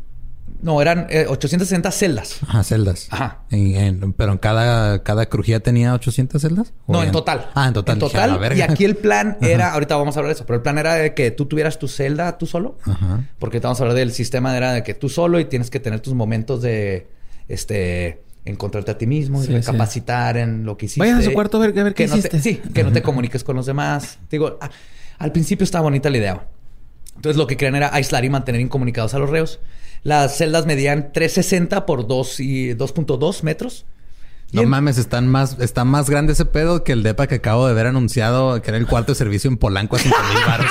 No, 0.61 0.81
eran 0.81 1.07
eh, 1.09 1.25
860 1.29 1.89
celdas. 1.91 2.37
Ajá, 2.45 2.63
celdas. 2.63 3.07
Ajá. 3.11 3.39
En- 3.49 3.75
en- 3.75 4.13
pero 4.13 4.33
en 4.33 4.37
cada, 4.37 5.03
cada 5.03 5.25
crujía 5.27 5.61
tenía 5.61 5.93
800 5.93 6.41
celdas. 6.41 6.73
¿O 6.85 6.93
No, 6.93 7.03
en 7.03 7.11
total. 7.11 7.49
Ah, 7.55 7.67
en 7.67 7.73
total. 7.73 7.93
En 7.95 7.99
total. 7.99 8.57
Y 8.57 8.61
aquí 8.61 8.83
el 8.85 8.95
plan 8.97 9.37
era, 9.41 9.73
ahorita 9.73 9.95
vamos 9.95 10.15
a 10.15 10.19
hablar 10.19 10.29
de 10.33 10.35
eso, 10.35 10.45
pero 10.45 10.57
el 10.57 10.61
plan 10.63 10.77
era 10.77 10.95
de 10.95 11.13
que 11.13 11.31
tú 11.31 11.45
tuvieras 11.45 11.79
tu 11.79 11.87
celda 11.87 12.37
tú 12.37 12.45
solo. 12.45 12.77
Ajá. 12.85 13.23
Porque 13.39 13.57
ahorita 13.57 13.67
vamos 13.69 13.79
a 13.79 13.83
hablar 13.83 13.97
del 13.97 14.11
sistema, 14.11 14.55
era 14.57 14.73
de 14.73 14.83
que 14.83 14.93
tú 14.93 15.07
solo 15.09 15.39
y 15.39 15.45
tienes 15.45 15.69
que 15.69 15.79
tener 15.79 16.01
tus 16.01 16.13
momentos 16.13 16.61
de, 16.61 17.07
este, 17.47 18.21
encontrarte 18.45 18.91
a 18.91 18.97
ti 18.97 19.07
mismo 19.07 19.43
y 19.43 19.47
Sí, 19.47 19.53
recapacitar 19.53 20.37
en 20.37 20.65
lo 20.65 20.77
que 20.77 20.85
hiciste. 20.87 21.01
Vayan 21.01 21.19
a 21.19 21.21
su 21.21 21.31
cuarto 21.33 21.57
a 21.57 21.61
ver- 21.67 21.77
a 21.79 21.83
ver 21.83 21.93
qué 21.93 22.07
no 22.07 22.13
te- 22.13 22.19
hiciste. 22.19 22.39
sí, 22.41 22.61
que 22.73 22.83
no 22.83 22.91
te 22.91 23.01
comuniques 23.01 23.43
con 23.43 23.55
los 23.55 23.65
demás. 23.65 24.17
Te 24.29 24.37
Digo, 24.37 24.57
a- 24.61 24.69
al 25.19 25.31
principio 25.31 25.63
estaba 25.63 25.83
bonita 25.83 26.09
la 26.09 26.17
idea. 26.17 26.47
Entonces 27.19 27.35
lo 27.37 27.47
que 27.47 27.57
querían 27.57 27.75
era 27.75 27.93
aislar 27.93 28.23
y 28.23 28.29
mantener 28.29 28.61
incomunicados 28.61 29.13
a 29.13 29.19
los 29.19 29.29
reos. 29.29 29.59
Las 30.03 30.37
celdas 30.37 30.65
medían 30.65 31.11
360 31.11 31.85
por 31.85 32.07
2 32.07 32.39
y 32.39 32.73
2.2 32.75 33.43
metros. 33.43 33.85
No 34.53 34.61
en- 34.61 34.69
mames, 34.69 34.97
están 34.97 35.27
más, 35.27 35.57
está 35.59 35.83
más 35.83 36.09
grande 36.09 36.31
ese 36.31 36.45
pedo 36.45 36.85
que 36.85 36.93
el 36.93 37.03
depa 37.03 37.27
que 37.27 37.35
acabo 37.35 37.67
de 37.67 37.73
ver 37.73 37.87
anunciado, 37.87 38.61
que 38.61 38.71
era 38.71 38.77
el 38.77 38.87
cuarto 38.87 39.11
de 39.11 39.17
servicio 39.17 39.49
en 39.49 39.57
Polanco 39.57 39.97
a 39.97 39.99
5 39.99 40.15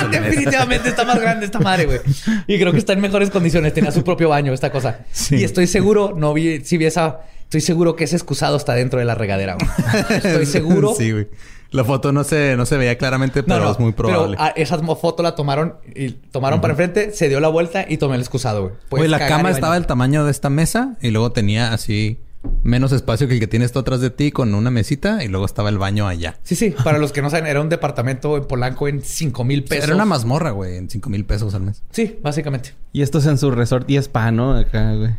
mil. 0.01 0.11
Definitivamente 0.23 0.89
está 0.89 1.05
más 1.05 1.21
grande 1.21 1.45
esta 1.45 1.59
madre, 1.59 1.85
güey. 1.85 1.99
Y 2.47 2.57
creo 2.59 2.71
que 2.71 2.79
está 2.79 2.93
en 2.93 3.01
mejores 3.01 3.29
condiciones. 3.29 3.71
Tenía 3.73 3.91
su 3.91 4.03
propio 4.03 4.27
baño, 4.29 4.51
esta 4.51 4.71
cosa. 4.71 5.05
Sí. 5.11 5.35
Y 5.35 5.43
estoy 5.43 5.67
seguro, 5.67 6.13
no 6.17 6.33
vi, 6.33 6.61
si 6.65 6.77
vi 6.77 6.85
esa, 6.87 7.19
estoy 7.43 7.61
seguro 7.61 7.95
que 7.95 8.05
ese 8.05 8.15
excusado 8.15 8.57
está 8.57 8.73
dentro 8.73 8.97
de 8.99 9.05
la 9.05 9.13
regadera, 9.15 9.53
güey. 9.55 9.69
Estoy 10.17 10.45
seguro. 10.47 10.93
sí, 10.97 11.11
güey. 11.11 11.27
La 11.71 11.83
foto 11.83 12.11
no 12.11 12.23
se, 12.23 12.55
no 12.57 12.65
se 12.65 12.77
veía 12.77 12.97
claramente, 12.97 13.43
pero 13.43 13.59
No, 13.59 13.65
no, 13.65 13.71
es 13.71 13.79
muy 13.79 13.91
probable. 13.91 14.37
Pero 14.37 14.49
a- 14.49 14.49
esa 14.49 14.77
foto 14.95 15.21
la 15.21 15.35
tomaron 15.35 15.75
y 15.95 16.11
tomaron 16.11 16.61
para 16.61 16.73
enfrente, 16.73 17.11
se 17.11 17.29
dio 17.29 17.39
la 17.39 17.49
vuelta 17.49 17.85
y 17.87 17.97
tomé 17.97 18.15
el 18.15 18.21
excusado, 18.21 18.63
güey. 18.63 18.73
Puedes 18.89 19.09
la 19.09 19.27
cama 19.27 19.51
estaba 19.51 19.75
del 19.75 19.85
tamaño 19.85 20.25
de 20.25 20.31
esta 20.31 20.49
mesa 20.49 20.97
y 21.01 21.11
luego 21.11 21.31
tenía 21.31 21.73
así 21.73 22.19
menos 22.63 22.91
espacio 22.91 23.27
que 23.27 23.33
el 23.33 23.39
que 23.39 23.47
tienes 23.47 23.71
tú 23.71 23.79
atrás 23.79 23.99
de 24.01 24.09
ti 24.09 24.31
con 24.31 24.53
una 24.53 24.71
mesita 24.71 25.23
y 25.23 25.27
luego 25.27 25.45
estaba 25.45 25.69
el 25.69 25.77
baño 25.77 26.07
allá. 26.07 26.37
Sí, 26.43 26.55
sí. 26.55 26.73
Para 26.83 26.97
los 26.97 27.11
que 27.11 27.21
no 27.21 27.29
saben, 27.29 27.47
era 27.47 27.61
un 27.61 27.69
departamento 27.69 28.37
en 28.37 28.45
Polanco 28.45 28.87
en 28.87 29.01
5 29.01 29.43
mil 29.43 29.63
pesos. 29.63 29.85
Era 29.85 29.95
una 29.95 30.05
mazmorra, 30.05 30.51
güey, 30.51 30.77
en 30.77 30.89
5 30.89 31.09
mil 31.09 31.25
pesos 31.25 31.53
al 31.53 31.61
mes. 31.63 31.83
Sí, 31.91 32.17
básicamente. 32.23 32.73
Y 32.93 33.01
esto 33.01 33.19
es 33.19 33.25
en 33.25 33.37
su 33.37 33.51
resort 33.51 33.89
y 33.89 33.97
spa, 33.97 34.31
¿no? 34.31 34.55
Acá, 34.55 34.93
güey. 34.95 35.15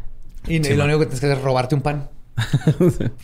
Y, 0.48 0.58
lo 0.74 0.84
único 0.84 1.00
que 1.00 1.06
tienes 1.06 1.20
que 1.20 1.26
hacer 1.26 1.38
es 1.38 1.44
robarte 1.44 1.74
un 1.74 1.82
pan. 1.82 2.08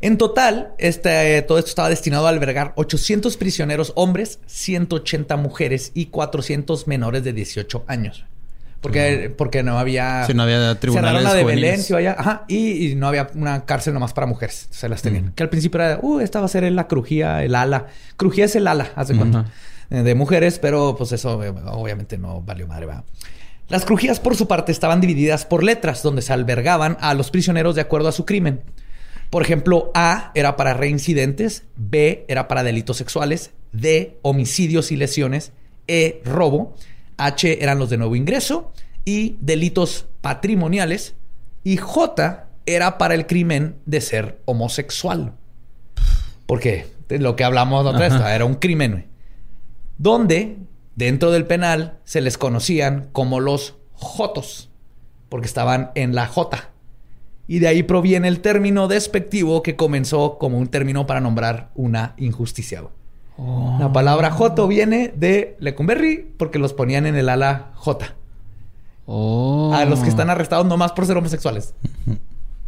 En 0.00 0.16
total, 0.16 0.74
este, 0.78 1.42
todo 1.42 1.58
esto 1.58 1.70
estaba 1.70 1.88
destinado 1.88 2.26
a 2.26 2.30
albergar 2.30 2.72
800 2.76 3.36
prisioneros 3.36 3.92
hombres, 3.96 4.38
180 4.46 5.36
mujeres 5.36 5.90
y 5.94 6.06
400 6.06 6.86
menores 6.86 7.24
de 7.24 7.32
18 7.32 7.84
años. 7.88 8.24
Porque, 8.80 9.34
porque 9.36 9.64
no 9.64 9.76
había... 9.76 10.24
Si 10.24 10.34
no 10.34 10.44
había 10.44 10.78
tribunales 10.78 11.24
la 11.24 11.34
de 11.34 11.42
juveniles. 11.42 11.70
Belén, 11.70 11.82
sí, 11.84 11.92
vaya. 11.92 12.14
Ajá. 12.16 12.44
Y, 12.46 12.90
y 12.90 12.94
no 12.94 13.08
había 13.08 13.28
una 13.34 13.64
cárcel 13.64 13.92
nomás 13.92 14.12
para 14.12 14.28
mujeres. 14.28 14.68
Se 14.70 14.88
las 14.88 15.02
tenían. 15.02 15.32
Que 15.32 15.42
al 15.42 15.48
principio 15.48 15.80
era, 15.80 15.98
uh, 16.00 16.20
esta 16.20 16.38
va 16.38 16.46
a 16.46 16.48
ser 16.48 16.70
la 16.70 16.86
crujía, 16.86 17.42
el 17.42 17.56
ala. 17.56 17.86
Crujía 18.16 18.44
es 18.44 18.54
el 18.54 18.68
ala, 18.68 18.92
haz 18.94 19.08
de 19.08 19.16
cuenta. 19.16 19.40
Ajá. 19.40 19.50
Eh, 19.90 20.02
De 20.02 20.14
mujeres, 20.14 20.60
pero 20.60 20.94
pues 20.96 21.10
eso 21.10 21.42
eh, 21.42 21.52
obviamente 21.72 22.18
no 22.18 22.40
valió 22.42 22.68
madre, 22.68 22.86
¿verdad? 22.86 23.04
Las 23.68 23.84
crujías, 23.84 24.20
por 24.20 24.36
su 24.36 24.46
parte, 24.46 24.70
estaban 24.70 25.00
divididas 25.00 25.44
por 25.44 25.64
letras, 25.64 26.02
donde 26.02 26.22
se 26.22 26.32
albergaban 26.32 26.96
a 27.00 27.14
los 27.14 27.30
prisioneros 27.30 27.74
de 27.74 27.80
acuerdo 27.80 28.08
a 28.08 28.12
su 28.12 28.24
crimen. 28.24 28.60
Por 29.30 29.42
ejemplo, 29.42 29.90
A 29.94 30.32
era 30.34 30.56
para 30.56 30.74
reincidentes, 30.74 31.64
B 31.76 32.24
era 32.28 32.48
para 32.48 32.62
delitos 32.62 32.96
sexuales, 32.96 33.52
D, 33.72 34.18
homicidios 34.22 34.90
y 34.90 34.96
lesiones, 34.96 35.52
E, 35.86 36.22
robo, 36.24 36.74
H 37.18 37.62
eran 37.62 37.78
los 37.78 37.90
de 37.90 37.98
nuevo 37.98 38.16
ingreso 38.16 38.72
y 39.04 39.36
delitos 39.40 40.06
patrimoniales, 40.20 41.14
y 41.64 41.76
J 41.76 42.46
era 42.66 42.98
para 42.98 43.14
el 43.14 43.26
crimen 43.26 43.76
de 43.86 44.00
ser 44.00 44.40
homosexual. 44.44 45.34
Porque 46.46 46.86
lo 47.08 47.36
que 47.36 47.44
hablamos 47.44 47.84
la 47.84 47.90
otra 47.90 48.08
vez, 48.08 48.20
era 48.30 48.44
un 48.44 48.54
crimen. 48.54 49.06
Donde 49.98 50.58
dentro 50.94 51.30
del 51.30 51.46
penal 51.46 51.98
se 52.04 52.20
les 52.20 52.38
conocían 52.38 53.08
como 53.12 53.40
los 53.40 53.74
Jotos, 53.92 54.70
porque 55.28 55.46
estaban 55.46 55.90
en 55.94 56.14
la 56.14 56.26
J. 56.26 56.70
Y 57.48 57.58
de 57.60 57.66
ahí 57.68 57.82
proviene 57.82 58.28
el 58.28 58.40
término 58.40 58.86
despectivo 58.88 59.62
que 59.62 59.74
comenzó 59.74 60.38
como 60.38 60.58
un 60.58 60.68
término 60.68 61.06
para 61.06 61.20
nombrar 61.20 61.70
una 61.74 62.14
injusticia. 62.18 62.82
güey. 62.82 62.92
La 63.80 63.92
palabra 63.92 64.30
Joto 64.30 64.68
viene 64.68 65.12
de 65.16 65.56
Lecumberri 65.58 66.28
porque 66.36 66.58
los 66.58 66.74
ponían 66.74 67.06
en 67.06 67.16
el 67.16 67.28
ala 67.28 67.70
J. 67.76 68.14
Oh. 69.06 69.72
A 69.74 69.84
los 69.86 70.00
que 70.00 70.08
están 70.10 70.28
arrestados 70.28 70.66
nomás 70.66 70.92
por 70.92 71.06
ser 71.06 71.16
homosexuales. 71.16 71.74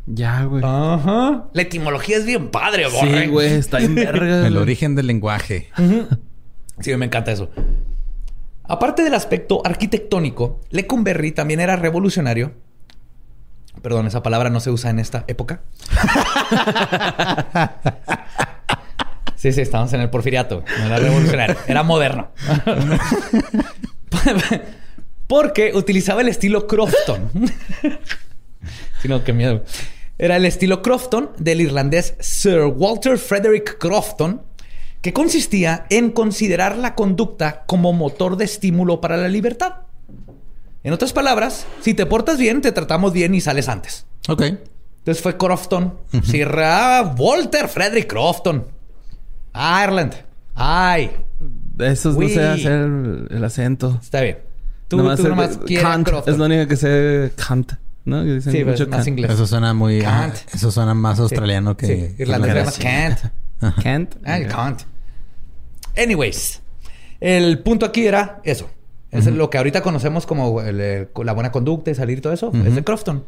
Ya, 0.07 0.43
güey. 0.45 0.63
Ajá. 0.65 1.45
La 1.53 1.63
etimología 1.63 2.17
es 2.17 2.27
bien 2.27 2.49
padre, 2.49 2.87
Sí, 2.91 3.27
güey. 3.29 3.53
Está 3.53 3.79
en 3.81 3.95
verga. 3.95 4.45
El 4.47 4.55
güey. 4.55 4.63
origen 4.63 4.97
del 4.97 5.07
lenguaje. 5.07 5.69
Sí, 6.81 6.97
me 6.97 7.05
encanta 7.07 7.31
eso. 7.31 7.49
Aparte 8.65 9.05
del 9.05 9.15
aspecto 9.15 9.61
arquitectónico, 9.65 10.59
Lecumberri 10.71 11.31
también 11.31 11.61
era 11.61 11.77
revolucionario. 11.77 12.53
Perdón, 13.83 14.07
esa 14.07 14.23
palabra 14.23 14.51
no 14.51 14.61
se 14.61 14.71
usa 14.71 14.91
en 14.91 14.99
esta 14.99 15.25
época. 15.27 15.63
sí, 19.37 19.53
sí, 19.53 19.61
estamos 19.61 19.93
en 19.93 20.01
el 20.01 20.11
porfiriato. 20.11 20.65
No 20.79 20.87
era 20.87 20.99
revolucionario, 20.99 21.57
era 21.67 21.83
moderno. 21.83 22.31
Porque 25.27 25.73
utilizaba 25.75 26.21
el 26.21 26.29
estilo 26.29 26.67
Crofton. 26.67 27.31
Sí, 29.01 29.09
no, 29.09 29.25
qué 29.25 29.33
miedo. 29.33 29.65
Era 30.19 30.37
el 30.37 30.45
estilo 30.45 30.83
Crofton 30.83 31.31
del 31.39 31.63
irlandés 31.63 32.15
Sir 32.19 32.65
Walter 32.65 33.17
Frederick 33.17 33.79
Crofton, 33.79 34.43
que 35.01 35.15
consistía 35.15 35.87
en 35.89 36.11
considerar 36.11 36.77
la 36.77 36.95
conducta 36.95 37.65
como 37.65 37.95
motor 37.95 38.37
de 38.37 38.45
estímulo 38.45 39.01
para 39.01 39.17
la 39.17 39.29
libertad. 39.29 39.77
En 40.83 40.93
otras 40.93 41.13
palabras, 41.13 41.67
si 41.83 41.95
te 41.95 42.07
portas 42.07 42.39
bien, 42.39 42.63
te 42.63 42.73
tratamos 42.73 43.13
bien 43.13 43.35
y 43.35 43.41
sales 43.41 43.69
antes. 43.69 44.07
Ok. 44.29 44.43
Entonces 44.43 45.23
fue 45.23 45.37
Crofton. 45.37 45.95
Sir 46.25 46.49
ah, 46.59 47.15
Walter 47.19 47.69
Frederick 47.69 48.09
Crofton. 48.09 48.67
Ireland. 49.55 50.15
Ay, 50.55 51.11
Eso 51.79 52.13
no 52.13 52.29
sé 52.29 52.47
hacer 52.47 52.73
el, 52.73 53.27
el 53.31 53.45
acento. 53.45 53.99
está 54.03 54.21
bien. 54.23 54.39
Tú 54.89 54.97
Nomás 54.99 55.17
tú 55.19 55.25
el- 55.25 55.29
nomás 55.31 55.59
quieres 55.67 55.87
Kant. 55.87 56.07
Crofton. 56.09 56.33
Es 56.35 56.39
lo 56.39 56.45
único 56.47 56.67
que 56.67 56.77
sé 56.77 57.33
Kant. 57.37 57.73
¿No? 58.05 58.23
Que 58.25 58.35
dicen 58.35 58.53
Sí, 58.53 58.65
mucho 58.65 58.87
más 58.89 58.97
Kant. 58.99 59.09
inglés. 59.09 59.31
Eso 59.33 59.47
suena 59.47 59.73
muy... 59.75 60.01
Kant. 60.01 60.35
ah, 60.37 60.51
eso 60.55 60.71
suena 60.71 60.95
más 60.95 61.19
australiano 61.21 61.77
que... 61.77 61.87
Sí, 61.87 62.15
irlandés 62.23 62.79
Kant. 62.79 63.19
Kant. 63.83 64.15
Ah, 64.25 64.39
Kant. 64.49 64.83
Anyways, 65.97 66.61
el 67.21 67.59
punto 67.61 67.87
aquí 67.87 68.07
era 68.07 68.41
eso. 68.45 68.71
Es 69.13 69.27
lo 69.27 69.51
que 69.51 69.59
ahorita 69.59 69.83
conocemos 69.83 70.27
como 70.27 70.61
el, 70.63 70.81
eh, 70.81 71.09
la 71.25 71.33
buena 71.33 71.51
conducta 71.51 71.91
y 71.91 71.95
salir 71.95 72.19
y 72.19 72.21
todo 72.21 72.33
eso. 72.33 72.53
Es 72.55 72.75
de 72.75 72.85
Crofton. 72.85 73.25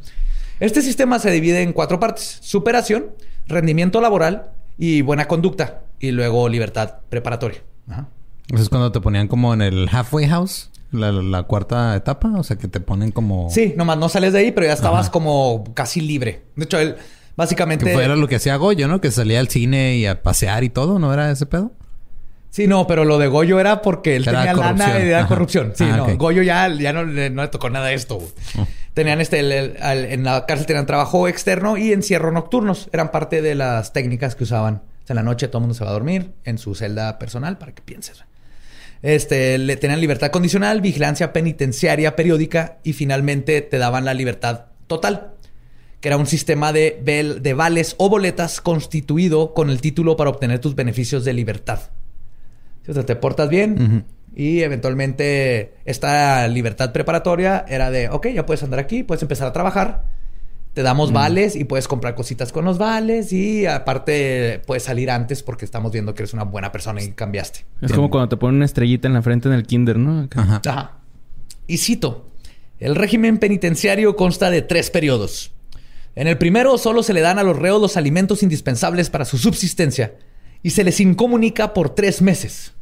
Este 0.60 0.80
sistema 0.80 1.18
se 1.18 1.30
divide 1.30 1.62
en 1.62 1.72
cuatro 1.72 1.98
partes. 1.98 2.38
Superación, 2.40 3.06
rendimiento 3.48 4.00
laboral 4.00 4.50
y 4.78 5.02
buena 5.02 5.26
conducta. 5.26 5.80
Y 5.98 6.12
luego 6.12 6.48
libertad 6.48 6.98
preparatoria. 7.08 7.62
Ajá. 7.88 8.08
Eso 8.48 8.62
es 8.62 8.68
cuando 8.68 8.92
te 8.92 9.00
ponían 9.00 9.28
como 9.28 9.54
en 9.54 9.62
el 9.62 9.88
halfway 9.90 10.28
house. 10.28 10.70
La, 10.92 11.10
la 11.10 11.44
cuarta 11.44 11.96
etapa. 11.96 12.32
O 12.36 12.44
sea, 12.44 12.56
que 12.58 12.68
te 12.68 12.78
ponen 12.78 13.10
como... 13.12 13.48
Sí, 13.50 13.74
nomás 13.76 13.98
no 13.98 14.08
sales 14.08 14.32
de 14.34 14.40
ahí, 14.40 14.52
pero 14.52 14.66
ya 14.66 14.74
estabas 14.74 15.06
Ajá. 15.06 15.10
como 15.12 15.64
casi 15.74 16.00
libre. 16.00 16.42
De 16.54 16.64
hecho, 16.64 16.78
él 16.78 16.96
básicamente... 17.34 17.86
Que 17.86 17.94
fue 17.94 18.04
era 18.04 18.14
lo 18.14 18.28
que 18.28 18.36
hacía 18.36 18.56
Goyo, 18.56 18.86
¿no? 18.88 19.00
Que 19.00 19.10
salía 19.10 19.40
al 19.40 19.48
cine 19.48 19.96
y 19.96 20.06
a 20.06 20.22
pasear 20.22 20.64
y 20.64 20.68
todo. 20.68 20.98
¿No 20.98 21.12
era 21.12 21.30
ese 21.30 21.46
pedo? 21.46 21.72
Sí, 22.52 22.66
no, 22.66 22.86
pero 22.86 23.06
lo 23.06 23.16
de 23.18 23.28
Goyo 23.28 23.58
era 23.58 23.80
porque 23.80 24.14
él 24.14 24.28
Era 24.28 24.40
tenía 24.40 24.52
lana 24.52 24.84
corrupción. 24.84 25.02
y 25.06 25.08
era 25.08 25.18
Ajá. 25.20 25.28
corrupción. 25.28 25.72
Sí, 25.74 25.84
Ah, 25.90 25.96
no. 25.96 26.16
Goyo 26.18 26.42
ya, 26.42 26.68
ya 26.68 26.92
no, 26.92 27.02
le- 27.02 27.30
no 27.30 27.40
le 27.40 27.48
tocó 27.48 27.70
nada 27.70 27.86
de 27.86 27.94
esto. 27.94 28.16
güey. 28.16 28.28
Tenían 28.92 29.22
este, 29.22 29.40
el- 29.40 29.52
el- 29.52 29.76
al- 29.80 30.04
en 30.04 30.22
la 30.22 30.44
cárcel 30.44 30.66
tenían 30.66 30.84
trabajo 30.84 31.28
externo 31.28 31.78
y 31.78 31.92
encierro 31.94 32.30
nocturnos. 32.30 32.90
Eran 32.92 33.10
parte 33.10 33.40
de 33.40 33.54
las 33.54 33.94
técnicas 33.94 34.34
que 34.34 34.44
usaban. 34.44 34.82
O 35.02 35.06
sea, 35.06 35.14
en 35.14 35.16
la 35.16 35.22
noche 35.22 35.48
todo 35.48 35.58
el 35.58 35.62
mundo 35.62 35.74
se 35.74 35.82
va 35.82 35.90
a 35.90 35.94
dormir 35.94 36.32
en 36.44 36.58
su 36.58 36.74
celda 36.74 37.18
personal 37.18 37.56
para 37.56 37.72
que 37.72 37.80
pienses. 37.80 38.22
Este, 39.00 39.56
le 39.56 39.76
tenían 39.78 40.00
libertad 40.02 40.30
condicional, 40.30 40.82
vigilancia 40.82 41.32
penitenciaria 41.32 42.14
periódica 42.16 42.76
y 42.84 42.92
finalmente 42.92 43.62
te 43.62 43.78
daban 43.78 44.04
la 44.04 44.12
libertad 44.12 44.66
total, 44.88 45.30
que 46.00 46.08
era 46.08 46.18
un 46.18 46.26
sistema 46.26 46.72
de, 46.74 47.00
de 47.40 47.54
vales 47.54 47.94
o 47.96 48.10
boletas 48.10 48.60
constituido 48.60 49.54
con 49.54 49.70
el 49.70 49.80
título 49.80 50.16
para 50.18 50.28
obtener 50.28 50.58
tus 50.58 50.74
beneficios 50.76 51.24
de 51.24 51.32
libertad. 51.32 51.80
O 52.88 52.92
sea, 52.92 53.06
te 53.06 53.16
portas 53.16 53.48
bien 53.48 54.04
y 54.34 54.60
eventualmente 54.60 55.74
esta 55.84 56.48
libertad 56.48 56.92
preparatoria 56.92 57.64
era 57.68 57.90
de, 57.90 58.08
ok, 58.08 58.28
ya 58.28 58.46
puedes 58.46 58.62
andar 58.62 58.80
aquí, 58.80 59.02
puedes 59.02 59.22
empezar 59.22 59.46
a 59.46 59.52
trabajar, 59.52 60.04
te 60.72 60.82
damos 60.82 61.12
vales 61.12 61.54
y 61.54 61.64
puedes 61.64 61.86
comprar 61.86 62.14
cositas 62.14 62.50
con 62.50 62.64
los 62.64 62.78
vales 62.78 63.32
y 63.32 63.66
aparte 63.66 64.62
puedes 64.66 64.84
salir 64.84 65.10
antes 65.10 65.42
porque 65.42 65.66
estamos 65.66 65.92
viendo 65.92 66.14
que 66.14 66.22
eres 66.22 66.32
una 66.32 66.44
buena 66.44 66.72
persona 66.72 67.02
y 67.02 67.12
cambiaste. 67.12 67.66
Es 67.82 67.92
como 67.92 68.08
cuando 68.08 68.30
te 68.30 68.36
ponen 68.38 68.56
una 68.56 68.64
estrellita 68.64 69.06
en 69.06 69.14
la 69.14 69.22
frente 69.22 69.48
en 69.48 69.54
el 69.54 69.64
kinder, 69.64 69.98
¿no? 69.98 70.28
Ajá. 70.34 71.00
Y 71.66 71.76
cito, 71.76 72.30
el 72.78 72.94
régimen 72.94 73.38
penitenciario 73.38 74.16
consta 74.16 74.50
de 74.50 74.62
tres 74.62 74.90
periodos. 74.90 75.52
En 76.14 76.26
el 76.26 76.38
primero 76.38 76.78
solo 76.78 77.02
se 77.02 77.12
le 77.12 77.20
dan 77.20 77.38
a 77.38 77.42
los 77.42 77.58
reos 77.58 77.80
los 77.80 77.96
alimentos 77.96 78.42
indispensables 78.42 79.10
para 79.10 79.24
su 79.24 79.38
subsistencia 79.38 80.14
y 80.62 80.70
se 80.70 80.84
les 80.84 81.00
incomunica 81.00 81.74
por 81.74 81.90
tres 81.90 82.22
meses. 82.22 82.72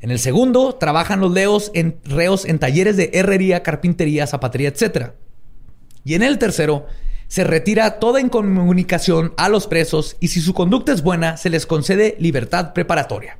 En 0.00 0.10
el 0.10 0.18
segundo 0.18 0.74
trabajan 0.74 1.20
los 1.20 1.32
leos 1.32 1.70
en, 1.74 1.98
reos 2.04 2.44
en 2.44 2.58
talleres 2.58 2.96
de 2.96 3.10
herrería, 3.14 3.62
carpintería, 3.62 4.26
zapatería, 4.26 4.68
etc. 4.68 5.12
Y 6.04 6.14
en 6.14 6.22
el 6.22 6.38
tercero 6.38 6.86
se 7.28 7.44
retira 7.44 7.98
toda 7.98 8.20
incomunicación 8.20 9.34
a 9.36 9.48
los 9.48 9.66
presos 9.66 10.16
y 10.20 10.28
si 10.28 10.40
su 10.40 10.54
conducta 10.54 10.92
es 10.92 11.02
buena 11.02 11.36
se 11.36 11.50
les 11.50 11.66
concede 11.66 12.16
libertad 12.20 12.72
preparatoria. 12.72 13.38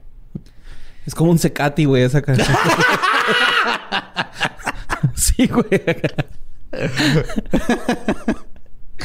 Es 1.07 1.15
como 1.15 1.31
un 1.31 1.39
secati, 1.39 1.85
güey, 1.85 2.03
esa 2.03 2.21
cara. 2.21 2.45
sí, 5.15 5.47
güey. 5.47 5.83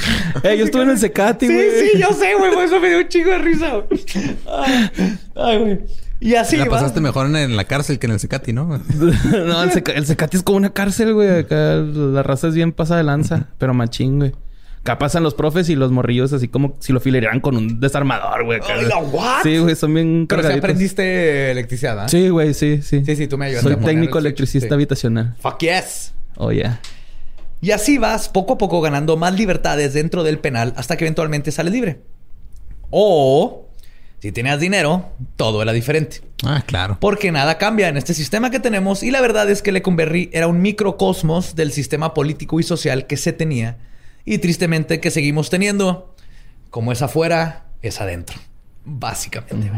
Eh, 0.44 0.58
yo 0.58 0.66
estuve 0.66 0.84
en 0.84 0.90
el 0.92 0.98
secati, 0.98 1.46
Sí, 1.48 1.54
güey. 1.54 1.70
sí, 1.70 2.00
yo 2.00 2.14
sé, 2.14 2.34
güey. 2.36 2.52
Por 2.54 2.64
eso 2.64 2.80
me 2.80 2.90
dio 2.90 2.98
un 3.00 3.08
chingo 3.08 3.30
de 3.32 3.38
risa. 3.38 3.74
Ay, 5.36 5.58
güey. 5.60 5.80
Y 6.20 6.36
así 6.36 6.56
la 6.56 6.66
va. 6.66 6.72
pasaste 6.72 7.02
mejor 7.02 7.26
en, 7.28 7.36
en 7.36 7.56
la 7.58 7.64
cárcel 7.66 7.98
que 8.00 8.06
en 8.08 8.14
el 8.14 8.20
Secati, 8.20 8.54
¿no? 8.54 8.68
no, 8.98 9.64
el, 9.64 9.72
seca- 9.72 9.94
el 9.94 10.06
secati 10.06 10.38
es 10.38 10.44
como 10.44 10.58
una 10.58 10.72
cárcel, 10.72 11.14
güey. 11.14 11.30
Acá 11.40 11.76
la 11.78 12.22
raza 12.24 12.48
es 12.48 12.56
bien 12.56 12.72
pasada 12.72 13.00
de 13.00 13.04
lanza, 13.06 13.48
pero 13.58 13.74
machín, 13.74 14.20
güey. 14.20 14.32
Acá 14.82 14.98
pasan 14.98 15.22
los 15.24 15.36
profes 15.36 15.70
y 15.70 15.76
los 15.76 15.92
morrillos 15.92 16.34
así 16.34 16.48
como 16.48 16.76
si 16.80 16.92
lo 16.92 17.00
filerearan 17.00 17.40
con 17.40 17.56
un 17.56 17.80
desarmador, 17.80 18.46
güey. 18.46 18.60
Sí, 19.44 19.58
güey, 19.60 19.76
son 19.76 19.94
bien 19.94 20.26
Pero 20.28 20.42
si 20.44 20.54
aprendiste 20.54 21.52
electricidad, 21.52 22.00
¿ah? 22.00 22.10
Sí, 22.10 22.30
güey, 22.30 22.54
sí, 22.56 22.82
sí. 22.82 23.04
Sí, 23.06 23.16
sí, 23.16 23.28
tú 23.28 23.38
me 23.38 23.46
ayudaste 23.46 23.74
Soy 23.74 23.80
a 23.80 23.86
técnico 23.86 24.18
electricista 24.18 24.70
sí. 24.70 24.74
habitacional. 24.74 25.36
Fuck 25.40 25.60
yes. 25.60 26.14
Oh, 26.38 26.52
yeah. 26.52 26.80
Y 27.62 27.72
así 27.72 27.98
vas 27.98 28.28
poco 28.28 28.54
a 28.54 28.58
poco 28.58 28.82
ganando 28.82 29.18
más 29.18 29.34
libertades 29.34 29.94
dentro 29.94 30.24
del 30.24 30.40
penal 30.40 30.74
hasta 30.76 30.98
que 30.98 31.06
eventualmente 31.06 31.52
sales 31.52 31.72
libre. 31.72 32.02
O, 32.90 33.70
si 34.20 34.32
tenías 34.32 34.60
dinero, 34.60 35.12
todo 35.36 35.62
era 35.62 35.72
diferente. 35.72 36.22
Ah, 36.44 36.64
claro. 36.66 36.98
Porque 37.00 37.32
nada 37.32 37.58
cambia 37.60 37.88
en 37.88 37.98
este 37.98 38.14
sistema 38.14 38.50
que 38.50 38.60
tenemos 38.60 39.04
y 39.04 39.12
la 39.12 39.22
verdad 39.22 39.50
es 39.50 39.62
que 39.62 39.72
Lecumberri 39.72 40.30
era 40.34 40.48
un 40.48 40.62
microcosmos 40.62 41.56
del 41.56 41.72
sistema 41.72 42.14
político 42.14 42.60
y 42.60 42.64
social 42.64 43.06
que 43.06 43.18
se 43.18 43.32
tenía 43.32 43.78
y 44.26 44.40
tristemente 44.40 45.00
que 45.00 45.12
seguimos 45.12 45.50
teniendo. 45.50 46.16
Como 46.72 46.92
es 46.92 47.02
afuera, 47.02 47.66
es 47.82 48.02
adentro. 48.02 48.40
Básicamente. 48.86 49.72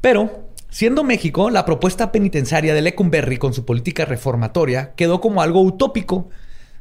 Pero 0.00 0.50
Siendo 0.70 1.02
México, 1.02 1.50
la 1.50 1.64
propuesta 1.64 2.12
penitenciaria 2.12 2.72
de 2.74 2.80
Lecumberri 2.80 3.38
con 3.38 3.52
su 3.52 3.64
política 3.64 4.04
reformatoria 4.04 4.92
quedó 4.94 5.20
como 5.20 5.42
algo 5.42 5.62
utópico, 5.62 6.30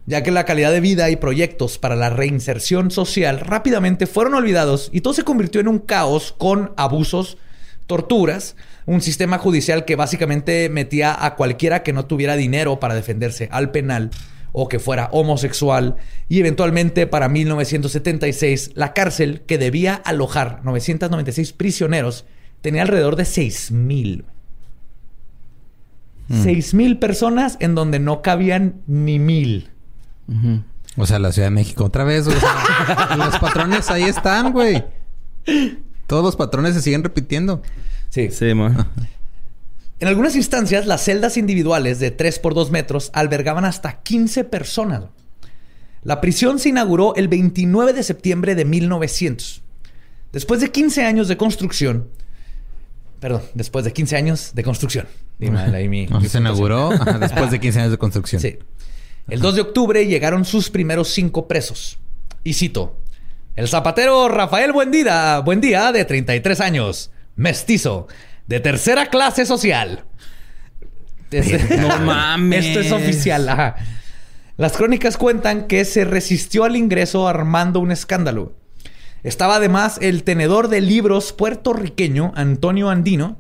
ya 0.09 0.23
que 0.23 0.31
la 0.31 0.43
calidad 0.43 0.71
de 0.71 0.81
vida 0.81 1.11
y 1.11 1.17
proyectos 1.17 1.77
para 1.77 1.95
la 1.95 2.09
reinserción 2.09 2.89
social 2.89 3.41
rápidamente 3.41 4.07
fueron 4.07 4.33
olvidados 4.33 4.89
y 4.91 5.01
todo 5.01 5.13
se 5.13 5.23
convirtió 5.23 5.61
en 5.61 5.67
un 5.67 5.77
caos 5.77 6.33
con 6.35 6.73
abusos, 6.77 7.37
torturas, 7.85 8.55
un 8.87 9.01
sistema 9.01 9.37
judicial 9.37 9.85
que 9.85 9.95
básicamente 9.95 10.67
metía 10.69 11.23
a 11.23 11.35
cualquiera 11.35 11.83
que 11.83 11.93
no 11.93 12.07
tuviera 12.07 12.35
dinero 12.35 12.79
para 12.79 12.95
defenderse 12.95 13.49
al 13.51 13.69
penal 13.69 14.09
o 14.51 14.67
que 14.67 14.79
fuera 14.79 15.09
homosexual 15.11 15.97
y 16.27 16.39
eventualmente 16.39 17.05
para 17.05 17.29
1976 17.29 18.71
la 18.73 18.93
cárcel 18.93 19.41
que 19.41 19.59
debía 19.59 19.93
alojar 19.93 20.61
996 20.63 21.53
prisioneros 21.53 22.25
tenía 22.61 22.81
alrededor 22.81 23.15
de 23.15 23.25
6000. 23.25 24.25
6000 26.31 26.97
personas 26.97 27.57
en 27.59 27.75
donde 27.75 27.99
no 27.99 28.23
cabían 28.23 28.81
ni 28.87 29.19
mil. 29.19 29.69
O 30.97 31.05
sea, 31.05 31.19
la 31.19 31.31
Ciudad 31.31 31.47
de 31.47 31.51
México 31.51 31.85
otra 31.85 32.03
vez. 32.03 32.27
o 32.27 32.31
sea, 32.31 33.15
los 33.17 33.37
patrones 33.39 33.89
ahí 33.89 34.03
están, 34.03 34.51
güey. 34.51 34.83
Todos 36.07 36.23
los 36.23 36.35
patrones 36.35 36.73
se 36.75 36.81
siguen 36.81 37.03
repitiendo. 37.03 37.61
Sí. 38.09 38.29
Sí, 38.31 38.53
mo. 38.53 38.69
En 39.99 40.07
algunas 40.07 40.35
instancias, 40.35 40.85
las 40.87 41.03
celdas 41.03 41.37
individuales 41.37 41.99
de 41.99 42.11
3 42.11 42.39
por 42.39 42.53
2 42.53 42.71
metros 42.71 43.11
albergaban 43.13 43.65
hasta 43.65 44.01
15 44.01 44.43
personas. 44.45 45.03
La 46.03 46.21
prisión 46.21 46.59
se 46.59 46.69
inauguró 46.69 47.13
el 47.15 47.27
29 47.27 47.91
de 47.93 48.03
septiembre 48.03 48.55
de 48.55 48.63
1900. 48.65 49.61
Después 50.31 50.61
de 50.61 50.71
15 50.71 51.03
años 51.05 51.27
de 51.27 51.35
construcción, 51.37 52.07
perdón, 53.19 53.41
después 53.53 53.83
de 53.83 53.91
15 53.91 54.15
años 54.15 54.51
de 54.55 54.63
construcción. 54.63 55.07
Dime 55.37 55.59
ahí 55.59 55.89
mi- 55.89 56.01
mi 56.01 56.07
se 56.07 56.11
puntuación. 56.11 56.43
inauguró 56.43 56.89
después 57.19 57.51
de 57.51 57.59
15 57.61 57.79
años 57.81 57.91
de 57.91 57.97
construcción. 57.97 58.41
Sí. 58.41 58.57
El 59.29 59.41
2 59.41 59.55
de 59.55 59.61
octubre 59.61 60.05
llegaron 60.07 60.45
sus 60.45 60.69
primeros 60.69 61.09
cinco 61.09 61.47
presos. 61.47 61.99
Y 62.43 62.53
cito: 62.53 62.97
El 63.55 63.67
zapatero 63.67 64.27
Rafael 64.27 64.71
Buendía, 64.71 65.39
Buendía, 65.39 65.91
de 65.91 66.05
33 66.05 66.61
años, 66.61 67.11
mestizo, 67.35 68.07
de 68.47 68.59
tercera 68.59 69.07
clase 69.07 69.45
social. 69.45 70.05
No 71.31 71.99
mames. 71.99 72.65
Esto 72.65 72.79
es 72.79 72.91
oficial. 72.91 73.47
ajá. 73.47 73.75
Las 74.57 74.75
crónicas 74.75 75.15
cuentan 75.15 75.67
que 75.67 75.85
se 75.85 76.03
resistió 76.03 76.65
al 76.65 76.75
ingreso 76.75 77.27
armando 77.27 77.79
un 77.79 77.91
escándalo. 77.91 78.53
Estaba 79.23 79.55
además 79.55 79.99
el 80.01 80.23
tenedor 80.23 80.67
de 80.69 80.81
libros 80.81 81.33
puertorriqueño 81.33 82.33
Antonio 82.35 82.89
Andino, 82.89 83.39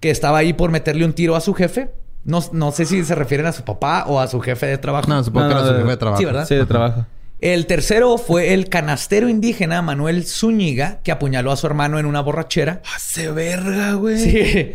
que 0.00 0.10
estaba 0.10 0.38
ahí 0.38 0.52
por 0.52 0.70
meterle 0.70 1.04
un 1.04 1.12
tiro 1.12 1.36
a 1.36 1.40
su 1.40 1.54
jefe. 1.54 1.90
No, 2.24 2.42
no 2.52 2.72
sé 2.72 2.84
si 2.84 3.04
se 3.04 3.14
refieren 3.14 3.46
a 3.46 3.52
su 3.52 3.62
papá 3.64 4.04
o 4.06 4.20
a 4.20 4.26
su 4.28 4.40
jefe 4.40 4.66
de 4.66 4.78
trabajo. 4.78 5.08
No, 5.08 5.22
supongo 5.24 5.46
No, 5.46 5.54
que 5.54 5.54
era 5.54 5.62
no, 5.62 5.68
su 5.68 5.74
jefe 5.78 5.90
de 5.90 5.96
trabajo. 5.96 6.18
Sí, 6.18 6.24
¿verdad? 6.24 6.46
Sí, 6.46 6.54
de 6.56 6.66
trabajo. 6.66 7.06
El 7.40 7.66
tercero 7.66 8.18
fue 8.18 8.52
el 8.52 8.68
canastero 8.68 9.28
indígena 9.28 9.80
Manuel 9.80 10.26
Zúñiga, 10.26 10.98
que 11.04 11.12
apuñaló 11.12 11.52
a 11.52 11.56
su 11.56 11.66
hermano 11.66 11.98
en 11.98 12.06
una 12.06 12.20
borrachera. 12.20 12.82
Hace 12.96 13.30
verga, 13.30 13.92
güey. 13.94 14.18
Sí. 14.18 14.72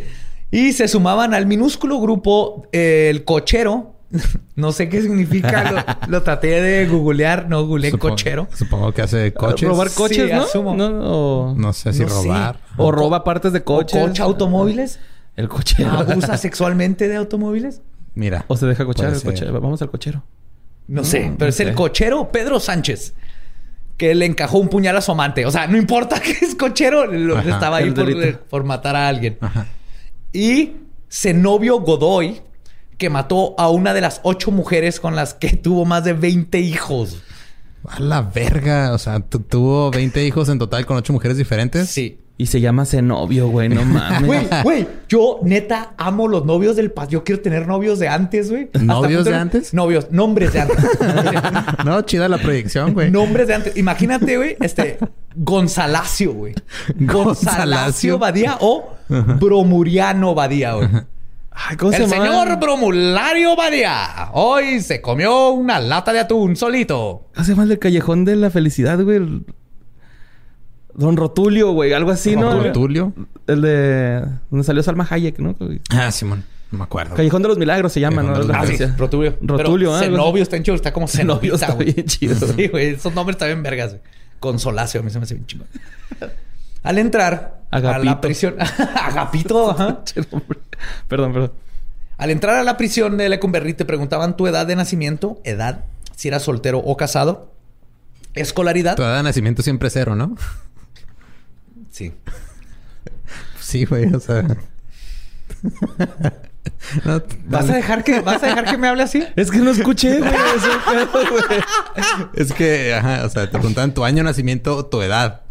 Y 0.49 0.71
se 0.73 0.87
sumaban 0.87 1.33
al 1.33 1.45
minúsculo 1.45 1.99
grupo 1.99 2.67
eh, 2.71 3.07
el 3.09 3.23
cochero. 3.25 3.91
No 4.55 4.71
sé 4.71 4.87
qué 4.87 5.01
significa. 5.01 5.71
Lo, 5.71 5.83
lo 6.07 6.21
traté 6.23 6.61
de 6.61 6.85
googlear. 6.87 7.49
No 7.49 7.65
googleé 7.65 7.89
Supongo- 7.89 8.09
cochero. 8.11 8.47
Supongo 8.53 8.91
que 8.93 9.01
hace 9.01 9.33
coches. 9.33 9.67
Robar 9.67 9.89
coches, 9.89 10.27
Sí, 10.29 10.31
¿no? 10.31 10.43
asumo. 10.43 10.75
No, 10.75 10.85
o, 11.49 11.55
No 11.57 11.73
sé 11.73 11.91
si 11.91 12.03
No 12.03 12.09
sé. 12.09 12.13
robar. 12.27 12.59
o 12.77 12.91
roba 12.91 13.23
partes 13.23 13.51
de 13.51 13.63
coches. 13.63 13.99
O 13.99 14.05
cocha 14.07 14.23
automóviles. 14.23 14.99
El 15.35 15.47
cochero. 15.49 15.89
Abusa 15.91 16.37
sexualmente 16.37 17.07
de 17.07 17.15
automóviles. 17.15 17.81
Mira. 18.15 18.45
O 18.47 18.55
se 18.57 18.65
deja 18.67 18.85
cochar 18.85 19.13
el 19.13 19.21
cochero. 19.21 19.53
Vamos 19.59 19.81
al 19.81 19.89
cochero. 19.89 20.23
No 20.87 21.03
sé, 21.03 21.29
No, 21.29 21.37
pero 21.37 21.47
no 21.47 21.49
es 21.49 21.59
el 21.59 21.73
cochero 21.73 22.31
Pedro 22.31 22.59
Sánchez. 22.59 23.13
Que 23.97 24.13
le 24.15 24.25
encajó 24.25 24.57
un 24.59 24.69
puñal 24.69 24.97
a 24.97 25.01
su 25.01 25.11
amante. 25.11 25.45
O 25.45 25.51
sea, 25.51 25.67
no 25.67 25.77
importa 25.77 26.19
que 26.21 26.31
es 26.31 26.55
cochero, 26.55 27.05
lo- 27.07 27.37
Ajá. 27.37 27.49
estaba 27.49 27.77
ahí 27.77 27.91
por, 27.91 28.39
por 28.49 28.63
matar 28.63 28.95
a 28.95 29.07
alguien. 29.07 29.37
Ajá. 29.41 29.67
Y 30.31 30.73
Zenobio 31.09 31.79
Godoy, 31.79 32.41
que 32.97 33.09
mató 33.09 33.55
a 33.57 33.69
una 33.69 33.93
de 33.93 34.01
las 34.01 34.19
ocho 34.23 34.51
mujeres 34.51 34.99
con 34.99 35.15
las 35.15 35.33
que 35.33 35.49
tuvo 35.57 35.85
más 35.85 36.03
de 36.03 36.13
20 36.13 36.59
hijos. 36.59 37.21
A 37.87 37.99
la 37.99 38.21
verga. 38.21 38.93
O 38.93 38.97
sea, 38.97 39.19
tu- 39.19 39.39
tuvo 39.39 39.89
20 39.91 40.25
hijos 40.25 40.49
en 40.49 40.59
total 40.59 40.85
con 40.85 40.97
8 40.97 41.13
mujeres 41.13 41.37
diferentes. 41.37 41.89
Sí. 41.89 42.19
Y 42.43 42.47
se 42.47 42.59
llama 42.59 42.85
Zenobio, 42.85 43.47
güey. 43.47 43.69
No 43.69 43.85
mames. 43.85 44.25
Güey, 44.27 44.47
güey, 44.63 44.87
yo 45.07 45.39
neta 45.43 45.93
amo 45.97 46.27
los 46.27 46.43
novios 46.45 46.75
del 46.75 46.91
pasado. 46.91 47.11
Yo 47.11 47.23
quiero 47.23 47.41
tener 47.41 47.65
novios 47.69 47.99
de 47.99 48.09
antes, 48.09 48.51
güey. 48.51 48.69
¿Novios 48.81 49.23
de 49.23 49.33
antes? 49.33 49.73
Novios, 49.73 50.11
nombres 50.11 50.51
de 50.51 50.59
antes. 50.59 50.75
No, 51.85 52.01
chida 52.01 52.27
la 52.27 52.37
proyección, 52.39 52.93
güey. 52.93 53.09
nombres 53.11 53.47
de 53.47 53.53
antes. 53.53 53.77
Imagínate, 53.77 54.35
güey, 54.35 54.57
este 54.59 54.97
Gonzalacio, 55.37 56.33
güey. 56.33 56.53
Gonzalacio. 56.95 58.19
Badía 58.19 58.57
o 58.59 58.89
Bromuriano 59.07 60.35
Badía, 60.35 60.73
güey. 60.73 60.89
Ay, 61.49 61.77
¿cómo 61.77 61.93
se 61.93 62.03
El 62.03 62.09
señor 62.09 62.59
Bromulario 62.59 63.55
Badía 63.55 64.31
hoy 64.33 64.81
se 64.81 64.99
comió 65.01 65.51
una 65.51 65.79
lata 65.79 66.11
de 66.11 66.19
atún 66.19 66.57
solito. 66.57 67.29
¿Cómo 67.33 67.45
se 67.45 67.51
llama 67.51 67.63
el 67.63 67.69
del 67.69 67.79
Callejón 67.79 68.25
de 68.25 68.35
la 68.35 68.49
Felicidad, 68.49 69.01
güey? 69.01 69.21
Don 70.95 71.17
Rotulio, 71.17 71.71
güey. 71.71 71.93
Algo 71.93 72.11
así, 72.11 72.35
¿no? 72.35 72.53
Don 72.53 72.71
Tulio. 72.73 73.13
El 73.47 73.61
de... 73.61 74.25
Donde 74.49 74.63
salió 74.63 74.83
Salma 74.83 75.07
Hayek, 75.09 75.39
¿no? 75.39 75.55
Ah, 75.89 76.11
Simón. 76.11 76.43
No 76.71 76.77
me 76.79 76.83
acuerdo. 76.85 77.15
Callejón 77.15 77.41
de 77.41 77.47
los 77.47 77.57
Milagros 77.57 77.93
se 77.93 77.99
llama, 77.99 78.23
Callejón 78.23 78.47
¿no? 78.47 78.53
Ah, 78.53 78.65
sí. 78.65 78.83
Rotulio. 78.97 79.37
Rotulio, 79.41 79.91
¿eh? 80.01 80.05
Así. 80.05 80.41
está 80.41 80.57
en 80.57 80.63
chido, 80.63 80.75
está 80.75 80.93
como 80.93 81.07
Zenobio 81.07 81.57
Zenobita, 81.57 81.65
está 81.65 81.73
güey. 81.73 81.93
bien 81.93 82.07
chido. 82.07 82.35
Sí, 82.35 82.67
güey. 82.67 82.87
Esos 82.95 83.13
nombres 83.13 83.35
están 83.35 83.49
bien 83.49 83.63
vergas, 83.63 83.91
güey. 83.91 84.01
Consolacio, 84.39 84.99
a 84.99 85.03
mí 85.03 85.09
se 85.09 85.19
me 85.19 85.23
hace 85.23 85.35
bien 85.35 85.45
chido. 85.45 85.65
Al 86.83 86.97
entrar 86.97 87.61
a 87.71 87.79
la 87.99 88.21
prisión... 88.21 88.55
Agapito, 88.95 89.71
ajá. 89.71 89.99
perdón, 91.07 91.33
perdón. 91.33 91.51
Al 92.17 92.29
entrar 92.29 92.55
a 92.55 92.63
la 92.63 92.77
prisión 92.77 93.17
de 93.17 93.29
Lecumberri 93.29 93.73
te 93.73 93.85
preguntaban 93.85 94.37
tu 94.37 94.47
edad 94.47 94.67
de 94.67 94.75
nacimiento, 94.75 95.39
edad, 95.43 95.85
si 96.15 96.27
eras 96.27 96.43
soltero 96.43 96.79
o 96.79 96.95
casado, 96.97 97.51
escolaridad. 98.33 98.95
Tu 98.95 99.01
edad 99.01 99.17
de 99.17 99.23
nacimiento 99.23 99.61
siempre 99.61 99.87
es 99.87 99.93
cero, 99.93 100.15
¿no? 100.15 100.35
Sí. 101.93 102.11
Sí, 103.59 103.85
güey. 103.85 104.13
O 104.13 104.19
sea... 104.19 104.43
No, 107.03 107.21
¿Vas 107.45 107.69
a 107.69 107.75
dejar 107.75 108.03
que, 108.03 108.21
vas 108.21 108.41
a 108.41 108.47
dejar 108.47 108.65
que 108.65 108.77
me 108.77 108.87
hable 108.87 109.03
así? 109.03 109.23
Es 109.35 109.51
que 109.51 109.57
no 109.57 109.71
escuché, 109.71 110.19
güey. 110.19 110.31
Es 112.33 112.53
que, 112.53 112.93
ajá, 112.93 113.25
o 113.25 113.29
sea, 113.29 113.49
te 113.49 113.57
preguntaban 113.57 113.93
tu 113.93 114.05
año 114.05 114.23
de 114.23 114.31
namiento 114.31 114.77
o 114.77 114.85
tu 114.85 115.01
edad. 115.01 115.42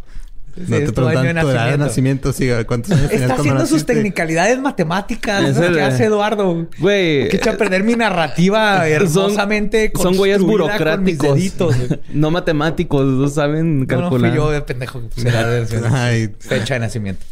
No 0.55 0.67
Sí, 0.77 0.85
te 0.85 0.93
tu 0.93 1.01
año 1.09 1.21
preguntan 1.21 1.35
de 1.37 1.41
tu 1.41 1.49
edad 1.49 1.71
de 1.71 1.79
nacimiento. 1.79 2.33
Sí, 2.33 2.49
¿cuántos 2.67 2.93
años 2.93 3.11
Está 3.11 3.35
haciendo 3.35 3.67
sus 3.67 3.87
tecnicalidades 3.87 4.59
matemáticas. 4.61 5.43
Es 5.45 5.51
esas 5.51 5.65
el- 5.67 5.75
que 5.75 5.83
hace 5.83 6.05
Eduardo. 6.05 6.69
Güey. 6.79 7.29
Que 7.31 7.37
echa 7.37 7.53
a 7.53 7.57
perder 7.57 7.85
mi 7.85 7.95
narrativa 7.95 8.87
hermosamente 8.88 9.93
Son 10.01 10.17
güeyes 10.17 10.41
burocráticos. 10.43 11.35
deditos, 11.37 11.77
güey. 11.77 12.01
no 12.12 12.31
matemáticos. 12.31 13.05
No 13.07 13.29
saben 13.29 13.75
No, 13.75 13.81
no 13.81 13.87
calcular. 13.87 14.31
fui 14.31 14.37
yo 14.38 14.51
de 14.51 14.61
pendejo 14.62 15.01
que 15.01 15.07
pusiera 15.09 15.47
de- 15.49 15.67
Ay. 15.93 16.31
fecha 16.38 16.75
de 16.75 16.81
nacimiento. 16.81 17.25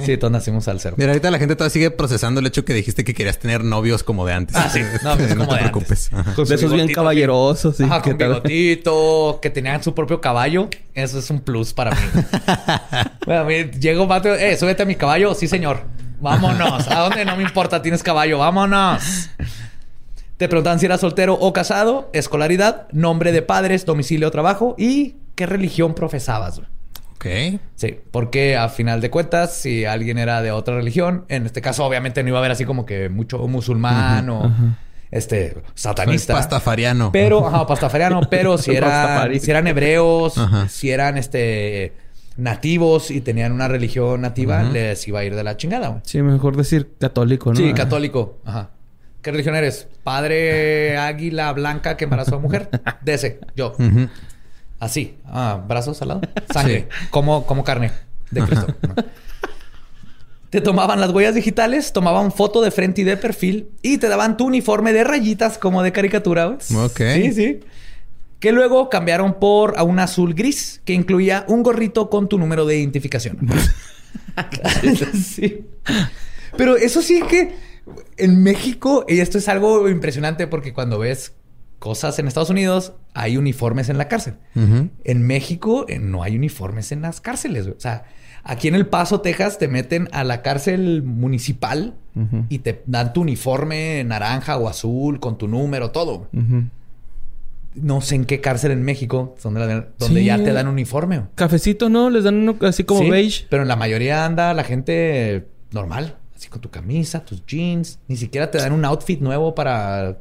Sí, 0.00 0.16
todos 0.16 0.32
nacimos 0.32 0.66
al 0.68 0.80
cero. 0.80 0.96
Mira, 0.98 1.10
ahorita 1.12 1.30
la 1.30 1.38
gente 1.38 1.54
todavía 1.54 1.72
sigue 1.72 1.90
procesando 1.90 2.40
el 2.40 2.46
hecho 2.46 2.64
que 2.64 2.74
dijiste 2.74 3.04
que 3.04 3.14
querías 3.14 3.38
tener 3.38 3.62
novios 3.62 4.02
como 4.02 4.26
de 4.26 4.32
antes. 4.32 4.56
Ah, 4.56 4.68
sí. 4.68 4.80
No, 5.04 5.16
pues, 5.16 5.34
como 5.34 5.46
te 5.48 5.54
de 5.54 5.60
preocupes. 5.60 6.10
Su 6.34 6.44
De 6.44 6.54
esos 6.54 6.72
bien 6.72 6.92
caballerosos. 6.92 7.76
Sí, 7.76 7.84
Ajá, 7.84 8.02
¿qué 8.02 8.10
con 8.10 8.18
tal? 8.18 8.28
bigotito, 8.42 9.38
que 9.40 9.50
tenían 9.50 9.82
su 9.82 9.94
propio 9.94 10.20
caballo. 10.20 10.68
Eso 10.94 11.18
es 11.18 11.30
un 11.30 11.40
plus 11.40 11.72
para 11.72 11.92
mí. 11.92 11.96
bueno, 13.26 13.42
a 13.42 13.44
mí 13.44 13.64
llega 13.78 14.00
un 14.00 14.08
vato, 14.08 14.34
eh, 14.34 14.56
súbete 14.56 14.82
a 14.82 14.86
mi 14.86 14.96
caballo. 14.96 15.34
Sí, 15.34 15.46
señor. 15.46 15.82
Vámonos. 16.20 16.88
¿A 16.88 17.00
dónde? 17.00 17.24
No 17.24 17.36
me 17.36 17.42
importa, 17.42 17.82
tienes 17.82 18.02
caballo. 18.02 18.38
Vámonos. 18.38 19.30
Te 20.36 20.48
preguntan 20.48 20.80
si 20.80 20.86
eras 20.86 21.00
soltero 21.00 21.34
o 21.34 21.52
casado, 21.52 22.10
escolaridad, 22.12 22.88
nombre 22.90 23.30
de 23.30 23.42
padres, 23.42 23.84
domicilio 23.84 24.28
o 24.28 24.30
trabajo 24.32 24.74
y 24.76 25.16
qué 25.36 25.46
religión 25.46 25.94
profesabas. 25.94 26.60
Ok. 27.24 27.60
Sí, 27.74 27.98
porque 28.10 28.56
a 28.56 28.68
final 28.68 29.00
de 29.00 29.10
cuentas, 29.10 29.54
si 29.54 29.84
alguien 29.84 30.18
era 30.18 30.42
de 30.42 30.50
otra 30.50 30.76
religión, 30.76 31.24
en 31.28 31.46
este 31.46 31.60
caso 31.60 31.84
obviamente 31.84 32.22
no 32.22 32.28
iba 32.28 32.38
a 32.38 32.40
haber 32.40 32.52
así 32.52 32.64
como 32.64 32.84
que 32.84 33.08
mucho 33.08 33.38
musulmán 33.48 34.28
o 34.28 34.52
este 35.10 35.56
satanista. 35.74 36.32
Soy 36.34 36.42
pastafariano. 36.42 37.12
Pero, 37.12 37.46
ajá, 37.46 37.66
pastafariano, 37.66 38.22
pero 38.28 38.58
si 38.58 38.74
eran, 38.74 39.40
si 39.40 39.50
eran 39.50 39.66
hebreos, 39.66 40.36
Ajá. 40.38 40.68
si 40.68 40.90
eran 40.90 41.16
este 41.16 41.92
nativos 42.36 43.10
y 43.12 43.20
tenían 43.20 43.52
una 43.52 43.68
religión 43.68 44.20
nativa, 44.22 44.62
les 44.64 45.06
iba 45.06 45.20
a 45.20 45.24
ir 45.24 45.34
de 45.34 45.44
la 45.44 45.56
chingada. 45.56 46.00
Sí, 46.04 46.20
mejor 46.20 46.56
decir 46.56 46.90
católico, 46.98 47.50
¿no? 47.50 47.56
Sí, 47.56 47.72
católico. 47.74 48.38
Ajá. 48.44 48.70
¿Qué 49.22 49.30
religión 49.30 49.54
eres? 49.54 49.88
Padre 50.02 50.98
águila 50.98 51.52
blanca 51.52 51.96
que 51.96 52.04
embarazó 52.04 52.36
a 52.36 52.38
mujer. 52.40 52.68
De 53.02 53.14
ese, 53.14 53.40
yo. 53.56 53.74
Ujú. 53.78 54.08
Así. 54.78 55.16
Ah, 55.26 55.62
brazos 55.66 56.00
al 56.02 56.08
lado. 56.08 56.20
Sangre. 56.52 56.88
Como, 57.10 57.46
como 57.46 57.64
carne 57.64 57.92
de 58.30 58.42
Cristo. 58.42 58.74
Te 60.50 60.60
tomaban 60.60 61.00
las 61.00 61.10
huellas 61.10 61.34
digitales, 61.34 61.92
tomaban 61.92 62.30
foto 62.30 62.62
de 62.62 62.70
frente 62.70 63.00
y 63.00 63.04
de 63.04 63.16
perfil 63.16 63.70
y 63.82 63.98
te 63.98 64.08
daban 64.08 64.36
tu 64.36 64.46
uniforme 64.46 64.92
de 64.92 65.02
rayitas 65.02 65.58
como 65.58 65.82
de 65.82 65.90
caricatura. 65.90 66.46
Ok. 66.76 67.00
Sí, 67.14 67.32
sí. 67.32 67.60
Que 68.38 68.52
luego 68.52 68.88
cambiaron 68.88 69.40
por 69.40 69.76
a 69.76 69.82
un 69.82 69.98
azul 69.98 70.32
gris 70.32 70.80
que 70.84 70.92
incluía 70.92 71.44
un 71.48 71.64
gorrito 71.64 72.08
con 72.08 72.28
tu 72.28 72.38
número 72.38 72.66
de 72.66 72.78
identificación. 72.78 73.38
sí. 75.20 75.66
Pero 76.56 76.76
eso 76.76 77.02
sí 77.02 77.22
que 77.28 77.56
en 78.16 78.42
México, 78.42 79.04
y 79.08 79.18
esto 79.18 79.38
es 79.38 79.48
algo 79.48 79.88
impresionante 79.88 80.46
porque 80.46 80.72
cuando 80.72 81.00
ves 81.00 81.32
cosas 81.84 82.18
en 82.18 82.26
Estados 82.26 82.48
Unidos, 82.48 82.94
hay 83.12 83.36
uniformes 83.36 83.90
en 83.90 83.98
la 83.98 84.08
cárcel. 84.08 84.34
En 85.04 85.22
México 85.26 85.84
eh, 85.88 85.98
no 85.98 86.22
hay 86.22 86.34
uniformes 86.36 86.90
en 86.92 87.02
las 87.02 87.20
cárceles. 87.20 87.64
güey. 87.64 87.76
O 87.76 87.80
sea, 87.80 88.04
aquí 88.42 88.68
en 88.68 88.74
El 88.74 88.86
Paso, 88.86 89.20
Texas, 89.20 89.58
te 89.58 89.68
meten 89.68 90.08
a 90.12 90.24
la 90.24 90.40
cárcel 90.40 91.02
municipal 91.02 91.94
y 92.48 92.60
te 92.60 92.82
dan 92.86 93.12
tu 93.12 93.20
uniforme 93.20 94.02
naranja 94.04 94.56
o 94.56 94.68
azul 94.68 95.20
con 95.20 95.36
tu 95.36 95.46
número, 95.46 95.90
todo. 95.90 96.28
No 97.74 98.00
sé 98.00 98.14
en 98.14 98.24
qué 98.24 98.40
cárcel 98.40 98.70
en 98.70 98.82
México 98.82 99.34
donde, 99.42 99.84
donde 99.98 100.20
Sí. 100.20 100.24
ya 100.26 100.36
te 100.42 100.52
dan 100.52 100.68
uniforme. 100.68 101.18
güey. 101.18 101.28
Cafecito, 101.34 101.90
¿no? 101.90 102.08
Les 102.08 102.22
dan 102.24 102.36
uno 102.36 102.56
así 102.62 102.84
como 102.84 103.00
Sí, 103.00 103.10
beige. 103.10 103.46
Pero 103.50 103.62
en 103.62 103.68
la 103.68 103.76
mayoría 103.76 104.24
anda 104.24 104.54
la 104.54 104.62
gente 104.64 105.48
normal, 105.72 106.16
así 106.36 106.48
con 106.48 106.60
tu 106.60 106.70
camisa, 106.70 107.24
tus 107.24 107.44
jeans. 107.44 107.98
Ni 108.08 108.16
siquiera 108.16 108.50
te 108.50 108.58
dan 108.58 108.72
un 108.72 108.84
outfit 108.84 109.20
nuevo 109.20 109.54
para. 109.54 110.18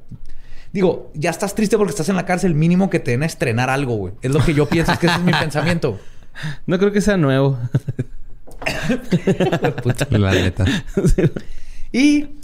Digo, 0.74 1.12
ya 1.14 1.30
estás 1.30 1.54
triste 1.54 1.78
porque 1.78 1.92
estás 1.92 2.10
en 2.10 2.16
la 2.16 2.26
cárcel. 2.26 2.56
Mínimo 2.56 2.90
que 2.90 3.00
te 3.00 3.12
den 3.12 3.24
a 3.24 3.28
estrenar 3.28 3.70
algo, 3.70 3.96
güey. 3.96 4.14
Es 4.24 4.32
lo 4.32 4.44
que 4.44 4.56
yo 4.56 4.68
pienso, 4.68 4.92
es 4.92 5.00
que 5.00 5.06
ese 5.06 5.16
es 5.16 5.22
mi 5.22 5.32
pensamiento. 5.40 6.00
No 6.66 6.80
creo 6.80 6.92
que 6.92 7.00
sea 7.00 7.16
nuevo. 7.16 7.60
Puta. 9.84 10.08
La 10.18 10.32
neta. 10.32 10.66
Y 11.96 12.40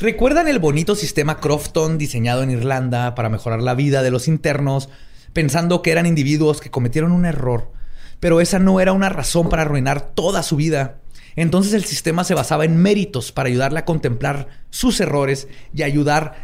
recuerdan 0.00 0.48
el 0.48 0.58
bonito 0.58 0.94
sistema 0.94 1.38
Crofton 1.38 1.98
diseñado 1.98 2.42
en 2.42 2.50
Irlanda 2.50 3.14
para 3.14 3.28
mejorar 3.28 3.60
la 3.60 3.74
vida 3.74 4.02
de 4.02 4.10
los 4.10 4.28
internos, 4.28 4.88
pensando 5.34 5.82
que 5.82 5.92
eran 5.92 6.06
individuos 6.06 6.62
que 6.62 6.70
cometieron 6.70 7.12
un 7.12 7.26
error, 7.26 7.70
pero 8.18 8.40
esa 8.40 8.58
no 8.58 8.80
era 8.80 8.94
una 8.94 9.10
razón 9.10 9.50
para 9.50 9.60
arruinar 9.60 10.14
toda 10.14 10.42
su 10.42 10.56
vida. 10.56 11.00
Entonces 11.36 11.74
el 11.74 11.84
sistema 11.84 12.24
se 12.24 12.32
basaba 12.32 12.64
en 12.64 12.78
méritos 12.78 13.30
para 13.30 13.50
ayudarle 13.50 13.80
a 13.80 13.84
contemplar 13.84 14.48
sus 14.70 15.00
errores 15.00 15.48
y 15.74 15.82
ayudar 15.82 16.36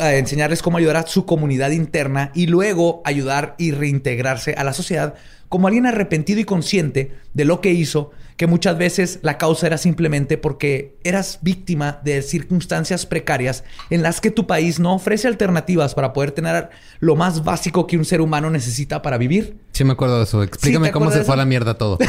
a 0.00 0.14
enseñarles 0.14 0.62
cómo 0.62 0.78
ayudar 0.78 0.96
a 0.96 1.06
su 1.06 1.26
comunidad 1.26 1.70
interna 1.70 2.30
y 2.34 2.46
luego 2.46 3.02
ayudar 3.04 3.54
y 3.58 3.72
reintegrarse 3.72 4.54
a 4.54 4.64
la 4.64 4.72
sociedad 4.72 5.14
como 5.48 5.68
alguien 5.68 5.86
arrepentido 5.86 6.40
y 6.40 6.44
consciente 6.44 7.12
de 7.34 7.44
lo 7.44 7.60
que 7.60 7.70
hizo, 7.70 8.10
que 8.36 8.46
muchas 8.46 8.76
veces 8.76 9.20
la 9.22 9.38
causa 9.38 9.66
era 9.66 9.78
simplemente 9.78 10.38
porque 10.38 10.96
eras 11.04 11.38
víctima 11.42 12.00
de 12.04 12.22
circunstancias 12.22 13.06
precarias 13.06 13.64
en 13.90 14.02
las 14.02 14.20
que 14.20 14.30
tu 14.30 14.46
país 14.46 14.78
no 14.78 14.94
ofrece 14.94 15.28
alternativas 15.28 15.94
para 15.94 16.12
poder 16.12 16.32
tener 16.32 16.70
lo 17.00 17.16
más 17.16 17.44
básico 17.44 17.86
que 17.86 17.96
un 17.96 18.04
ser 18.04 18.20
humano 18.20 18.50
necesita 18.50 19.02
para 19.02 19.18
vivir. 19.18 19.56
Sí 19.72 19.84
me 19.84 19.92
acuerdo 19.92 20.18
de 20.18 20.24
eso. 20.24 20.42
Explícame 20.42 20.88
¿te 20.88 20.92
cómo 20.92 21.10
se 21.10 21.24
fue 21.24 21.34
a 21.34 21.38
la 21.38 21.46
mierda 21.46 21.74
todo. 21.74 21.98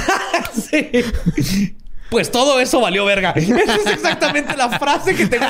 Sí. 0.57 1.75
Pues 2.09 2.31
todo 2.31 2.59
eso 2.59 2.79
valió 2.81 3.03
verga. 3.05 3.31
Esa 3.35 3.75
es 3.75 3.85
exactamente 3.87 4.55
la 4.55 4.69
frase 4.79 5.13
que 5.15 5.27
tengo. 5.27 5.45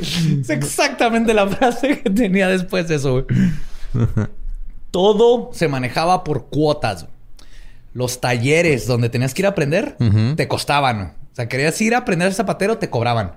es 0.00 0.50
exactamente 0.50 1.34
la 1.34 1.48
frase 1.48 2.00
que 2.00 2.10
tenía 2.10 2.48
después 2.48 2.86
de 2.88 2.94
eso. 2.96 3.12
güey. 3.24 3.24
Todo 4.90 5.50
se 5.52 5.68
manejaba 5.68 6.24
por 6.24 6.46
cuotas. 6.48 7.06
Los 7.92 8.20
talleres 8.20 8.86
donde 8.86 9.08
tenías 9.08 9.34
que 9.34 9.42
ir 9.42 9.46
a 9.46 9.50
aprender 9.50 9.96
te 10.36 10.48
costaban. 10.48 11.14
O 11.32 11.34
sea, 11.34 11.48
querías 11.48 11.80
ir 11.80 11.94
a 11.94 11.98
aprender 11.98 12.32
zapatero, 12.32 12.78
te 12.78 12.90
cobraban. 12.90 13.32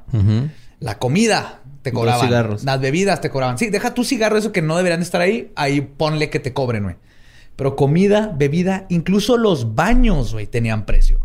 La 0.79 0.97
comida 0.99 1.61
te 1.81 1.91
Los 1.91 1.99
cobraban. 2.01 2.27
cigarros. 2.27 2.63
Las 2.63 2.79
bebidas 2.79 3.19
te 3.21 3.29
cobraban. 3.29 3.57
Sí, 3.57 3.69
deja 3.69 3.93
tu 3.93 4.03
cigarro, 4.03 4.37
eso 4.37 4.51
que 4.51 4.61
no 4.61 4.77
deberían 4.77 4.99
de 4.99 5.05
estar 5.05 5.21
ahí. 5.21 5.51
Ahí 5.55 5.81
ponle 5.81 6.29
que 6.29 6.39
te 6.39 6.53
cobren, 6.53 6.83
güey. 6.83 6.95
Pero 7.55 7.75
comida, 7.75 8.31
bebida, 8.35 8.85
incluso 8.89 9.37
los 9.37 9.75
baños, 9.75 10.33
güey, 10.33 10.47
tenían 10.47 10.85
precio. 10.85 11.19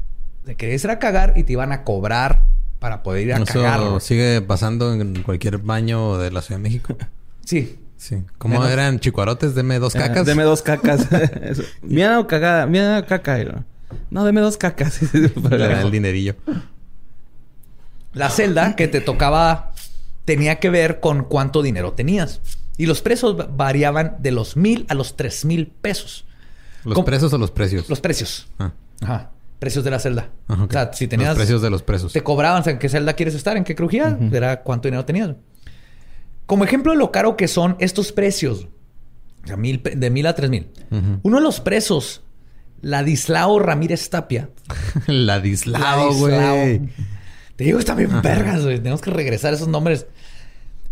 Te 0.49 0.55
querías 0.55 0.83
ir 0.83 0.89
a 0.91 0.99
cagar 0.99 1.35
y 1.37 1.43
te 1.45 1.53
iban 1.53 1.73
a 1.73 1.85
cobrar 1.85 2.41
para 2.79 3.03
poder 3.03 3.27
ir 3.27 3.35
a 3.35 3.45
cagar. 3.45 3.81
Eso 3.81 3.91
güey. 3.91 4.01
sigue 4.01 4.41
pasando 4.41 4.95
en 4.95 5.23
cualquier 5.23 5.59
baño 5.59 6.17
de 6.17 6.31
la 6.31 6.41
Ciudad 6.41 6.59
de 6.59 6.63
México. 6.63 6.97
Sí. 7.45 7.79
Sí. 7.99 8.23
¿Cómo 8.39 8.65
eran 8.67 8.99
chicuarotes? 8.99 9.55
Deme 9.55 9.79
dos 9.79 9.93
cacas. 9.93 10.19
Ah, 10.19 10.23
deme 10.25 10.43
dos 10.45 10.63
cacas. 10.63 11.07
O 12.19 12.27
cagada. 12.27 12.67
Mía 12.67 13.05
caca. 13.07 13.65
No, 14.11 14.25
deme 14.25 14.41
dos 14.41 14.57
cacas. 14.57 15.01
El 15.15 15.91
dinerillo. 15.91 16.35
La 18.15 18.31
celda 18.31 18.75
que 18.75 18.89
te 18.89 19.01
tocaba 19.03 19.73
tenía 20.25 20.59
que 20.61 20.71
ver 20.71 21.01
con 21.01 21.25
cuánto 21.25 21.61
dinero 21.63 21.93
tenías. 21.93 22.41
Y 22.79 22.87
los 22.87 23.03
precios 23.03 23.39
va- 23.39 23.49
variaban 23.51 24.17
de 24.21 24.31
los 24.31 24.57
mil 24.57 24.87
a 24.89 24.95
los 24.95 25.17
tres 25.17 25.45
mil 25.45 25.67
pesos. 25.67 26.25
¿Los 26.85 26.95
¿Cómo? 26.95 27.05
presos 27.05 27.33
o 27.35 27.39
los 27.39 27.51
precios? 27.51 27.89
Los 27.89 28.01
precios. 28.01 28.47
Ah. 28.59 28.73
Ajá. 29.03 29.31
Precios 29.59 29.85
de 29.85 29.91
la 29.91 29.99
celda. 29.99 30.31
Ajá, 30.47 30.63
ok. 30.63 30.71
O 30.71 30.73
sea, 30.73 30.93
si 30.93 31.09
tenías... 31.09 31.31
Los 31.31 31.39
precios 31.39 31.63
de 31.63 31.71
los 31.71 31.83
presos. 31.83 32.13
Te 32.13 32.23
cobraban, 32.23 32.61
o 32.61 32.65
sea, 32.65 32.73
¿en 32.73 32.79
qué 32.79 32.89
celda 32.89 33.15
quieres 33.15 33.35
estar? 33.35 33.57
¿En 33.57 33.65
qué 33.65 33.75
crujía? 33.75 34.17
Era 34.33 34.63
cuánto 34.63 34.89
dinero 34.89 35.05
tenías. 35.05 35.31
Como 36.47 36.65
ejemplo 36.65 36.93
de 36.93 36.99
lo 36.99 37.13
caro 37.13 37.37
que 37.37 37.47
son 37.49 37.77
estos 37.79 38.13
precios, 38.13 38.69
o 39.45 39.47
sea, 39.47 39.57
mil 39.57 39.83
de 39.83 40.11
mil 40.11 40.27
a 40.27 40.35
tres 40.35 40.49
mil. 40.49 40.71
Uno 41.23 41.37
de 41.37 41.43
los 41.43 41.61
presos, 41.61 42.23
Ladislao 42.81 43.59
Ramírez 43.59 44.09
Tapia. 44.09 44.49
Ladislao, 45.07 46.15
güey. 46.15 46.81
Te 47.57 47.65
digo, 47.65 47.79
están 47.79 47.99
bien 47.99 48.23
vergas, 48.23 48.63
güey. 48.63 48.79
Tenemos 48.79 49.03
que 49.03 49.11
regresar 49.11 49.53
esos 49.53 49.69
nombres. 49.69 50.07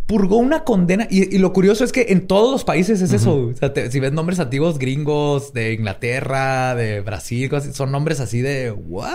Purgó 0.07 0.37
una 0.37 0.63
condena. 0.65 1.07
Y, 1.11 1.35
y 1.35 1.39
lo 1.39 1.53
curioso 1.53 1.83
es 1.83 1.91
que 1.93 2.07
en 2.11 2.27
todos 2.29 2.53
los 2.53 2.63
países 2.65 3.01
es 3.03 3.13
eso. 3.13 3.49
O 3.49 3.55
sea, 3.55 3.73
te- 3.73 3.91
si 3.91 3.99
ves 3.99 4.13
nombres 4.13 4.39
antiguos 4.39 4.79
gringos 4.79 5.53
de 5.53 5.73
Inglaterra, 5.73 6.75
de 6.77 7.01
Brasil, 7.01 7.49
cosas 7.51 7.69
así, 7.71 7.77
son 7.77 7.91
nombres 7.91 8.21
así 8.21 8.41
de... 8.41 8.71
¿What? 8.71 9.07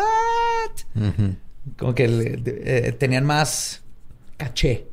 Como 1.78 1.96
que 1.96 2.08
le- 2.10 2.38
de- 2.38 2.62
eh, 2.88 2.92
tenían 2.92 3.26
más 3.26 3.84
caché. 4.38 4.88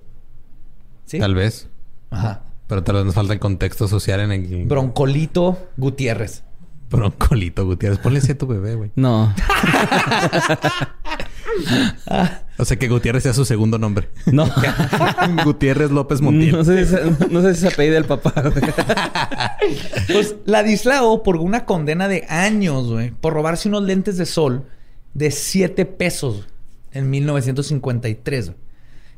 ¿Sí? 1.07 1.19
Tal 1.19 1.35
vez. 1.35 1.69
Ajá. 2.11 2.43
Pero 2.69 2.85
tal 2.85 2.97
vez 2.97 3.05
nos 3.07 3.15
falta 3.15 3.33
el 3.33 3.41
contexto 3.41 3.89
social 3.89 4.21
en 4.21 4.31
el... 4.31 4.67
Broncolito 4.67 5.71
Gutiérrez. 5.79 6.45
Broncolito 6.91 7.65
Gutiérrez. 7.67 7.99
Ponle 7.99 8.19
así 8.21 8.33
a 8.33 8.39
tu 8.39 8.47
bebé, 8.47 8.75
güey. 8.77 8.93
No. 8.95 9.35
O 12.59 12.65
sea, 12.65 12.77
que 12.77 12.89
Gutiérrez 12.89 13.23
sea 13.23 13.33
su 13.35 13.45
segundo 13.45 13.79
nombre. 13.79 14.09
No. 14.27 14.49
Gutiérrez 15.45 15.91
López 15.91 16.21
Montiel. 16.21 16.53
No 16.57 16.65
sé, 16.65 16.85
si 16.85 16.91
se- 16.97 17.29
no 17.31 17.41
sé 17.43 17.55
si 17.55 17.61
se 17.63 17.69
apellida 17.69 17.99
el 17.99 18.05
papá. 18.05 18.33
güey. 18.43 18.55
Pues 20.13 20.37
Ladislao 20.45 21.23
por 21.23 21.37
una 21.37 21.65
condena 21.65 22.09
de 22.09 22.25
años, 22.29 22.89
güey, 22.91 23.11
por 23.11 23.33
robarse 23.35 23.69
unos 23.69 23.83
lentes 23.85 24.17
de 24.17 24.27
sol 24.27 24.65
de 25.15 25.31
7 25.31 25.85
pesos 25.87 26.47
en 26.93 27.11
1953. 27.11 28.47
güey. 28.47 28.59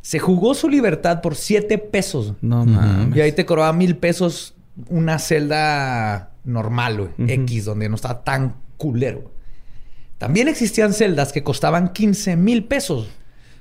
Se 0.02 0.18
jugó 0.18 0.54
su 0.54 0.68
libertad 0.68 1.20
por 1.20 1.34
7 1.36 1.78
pesos. 1.78 2.34
No 2.40 2.64
mames. 2.64 3.16
Y 3.16 3.20
ahí 3.20 3.32
te 3.32 3.44
cobraba 3.46 3.72
mil 3.72 3.96
pesos 3.96 4.54
una 4.88 5.18
celda 5.18 6.30
normal, 6.44 7.10
güey. 7.16 7.30
X, 7.42 7.66
donde 7.66 7.88
no 7.88 7.96
estaba 7.96 8.24
tan 8.24 8.56
culero. 8.76 9.30
También 10.18 10.48
existían 10.48 10.92
celdas 10.94 11.32
que 11.32 11.42
costaban 11.42 11.92
15 11.92 12.36
mil 12.36 12.64
pesos, 12.64 13.08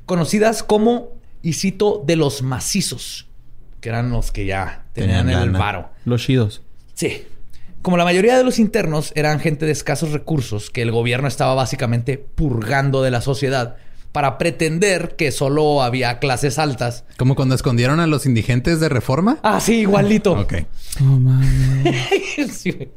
conocidas 0.10 0.64
como, 0.64 1.10
y 1.44 1.54
cito, 1.54 2.04
de 2.04 2.16
los 2.16 2.42
macizos, 2.42 3.28
que 3.80 3.90
eran 3.90 4.10
los 4.10 4.32
que 4.32 4.48
ya 4.48 4.86
tenían, 4.94 5.28
Tenían 5.28 5.44
el 5.44 5.52
varo. 5.52 5.92
Los 6.04 6.24
chidos. 6.24 6.64
Sí. 6.96 7.28
Como 7.84 7.96
la 7.96 8.06
mayoría 8.06 8.36
de 8.36 8.44
los 8.44 8.58
internos 8.58 9.14
eran 9.16 9.40
gente 9.40 9.68
de 9.68 9.72
escasos 9.72 10.12
recursos 10.12 10.72
que 10.72 10.82
el 10.82 10.92
gobierno 10.92 11.28
estaba 11.28 11.54
básicamente 11.54 12.18
purgando 12.18 13.04
de 13.04 13.12
la 13.12 13.22
sociedad 13.22 13.78
para 14.12 14.40
pretender 14.40 15.16
que 15.16 15.32
solo 15.32 15.84
había 15.84 16.18
clases 16.18 16.58
altas. 16.58 17.04
Como 17.16 17.36
cuando 17.36 17.54
escondieron 17.54 18.00
a 18.00 18.08
los 18.08 18.26
indigentes 18.26 18.80
de 18.80 18.90
reforma. 18.90 19.38
Ah, 19.44 19.60
sí, 19.60 19.82
igualito. 19.82 20.32
Ok. 20.32 20.54
No 21.02 21.20
mames. 21.20 21.96
Sí. 22.52 22.90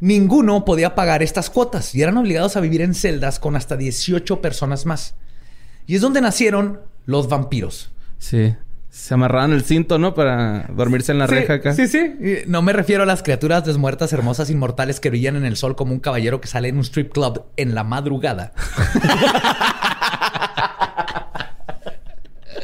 Ninguno 0.00 0.64
podía 0.64 0.94
pagar 0.94 1.22
estas 1.22 1.50
cuotas 1.50 1.94
y 1.94 2.02
eran 2.02 2.16
obligados 2.16 2.56
a 2.56 2.60
vivir 2.60 2.82
en 2.82 2.94
celdas 2.94 3.38
con 3.38 3.56
hasta 3.56 3.76
18 3.76 4.40
personas 4.40 4.86
más. 4.86 5.14
Y 5.86 5.94
es 5.94 6.00
donde 6.00 6.20
nacieron 6.20 6.80
los 7.06 7.28
vampiros. 7.28 7.92
Sí. 8.18 8.54
Se 8.90 9.12
amarraban 9.12 9.52
el 9.52 9.62
cinto, 9.62 9.98
¿no? 9.98 10.14
Para 10.14 10.68
dormirse 10.74 11.12
en 11.12 11.18
la 11.18 11.26
Sí, 11.28 11.34
reja 11.34 11.54
acá. 11.54 11.74
Sí, 11.74 11.86
sí. 11.86 12.14
No 12.46 12.62
me 12.62 12.72
refiero 12.72 13.02
a 13.02 13.06
las 13.06 13.22
criaturas 13.22 13.64
desmuertas, 13.64 14.12
hermosas, 14.12 14.48
inmortales 14.48 15.00
que 15.00 15.10
brillan 15.10 15.36
en 15.36 15.44
el 15.44 15.56
sol 15.56 15.76
como 15.76 15.92
un 15.92 16.00
caballero 16.00 16.40
que 16.40 16.48
sale 16.48 16.68
en 16.68 16.76
un 16.76 16.82
strip 16.82 17.12
club 17.12 17.44
en 17.56 17.74
la 17.74 17.84
madrugada. 17.84 18.52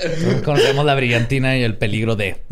Conocemos 0.45 0.85
la 0.85 0.95
brillantina 0.95 1.57
y 1.57 1.63
el 1.63 1.77
peligro 1.77 2.17
de. 2.17 2.43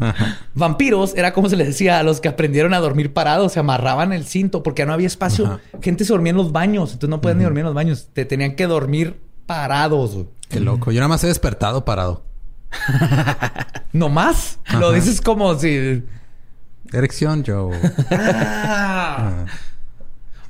Vampiros 0.55 1.15
era 1.17 1.33
como 1.33 1.49
se 1.49 1.57
les 1.57 1.67
decía 1.69 1.99
a 1.99 2.03
los 2.03 2.21
que 2.21 2.29
aprendieron 2.29 2.75
a 2.75 2.79
dormir 2.81 3.13
parados, 3.13 3.53
se 3.53 3.61
amarraban 3.61 4.13
el 4.13 4.25
cinto 4.27 4.63
porque 4.63 4.85
no 4.87 4.93
había 4.93 5.07
espacio. 5.07 5.47
Ajá. 5.47 5.61
Gente 5.83 6.05
se 6.05 6.13
dormía 6.13 6.31
en 6.31 6.37
los 6.37 6.53
baños, 6.53 6.91
entonces 6.93 7.11
no 7.11 7.21
pueden 7.21 7.39
ni 7.39 7.45
dormir 7.45 7.61
en 7.61 7.67
los 7.67 7.75
baños. 7.75 8.09
Te 8.13 8.25
tenían 8.25 8.57
que 8.57 8.67
dormir 8.67 9.21
parados. 9.47 10.15
güey. 10.15 10.27
Qué 10.49 10.61
loco. 10.61 10.91
Yo 10.93 11.01
nada 11.01 11.09
más 11.09 11.23
he 11.25 11.29
despertado 11.29 11.85
parado. 11.85 12.25
No 13.93 14.09
más. 14.09 14.61
Lo 14.79 14.93
dices 14.93 15.21
como 15.21 15.59
si. 15.59 16.05
Erección, 16.93 17.43
Joe. 17.47 17.77
Ah. 18.13 19.47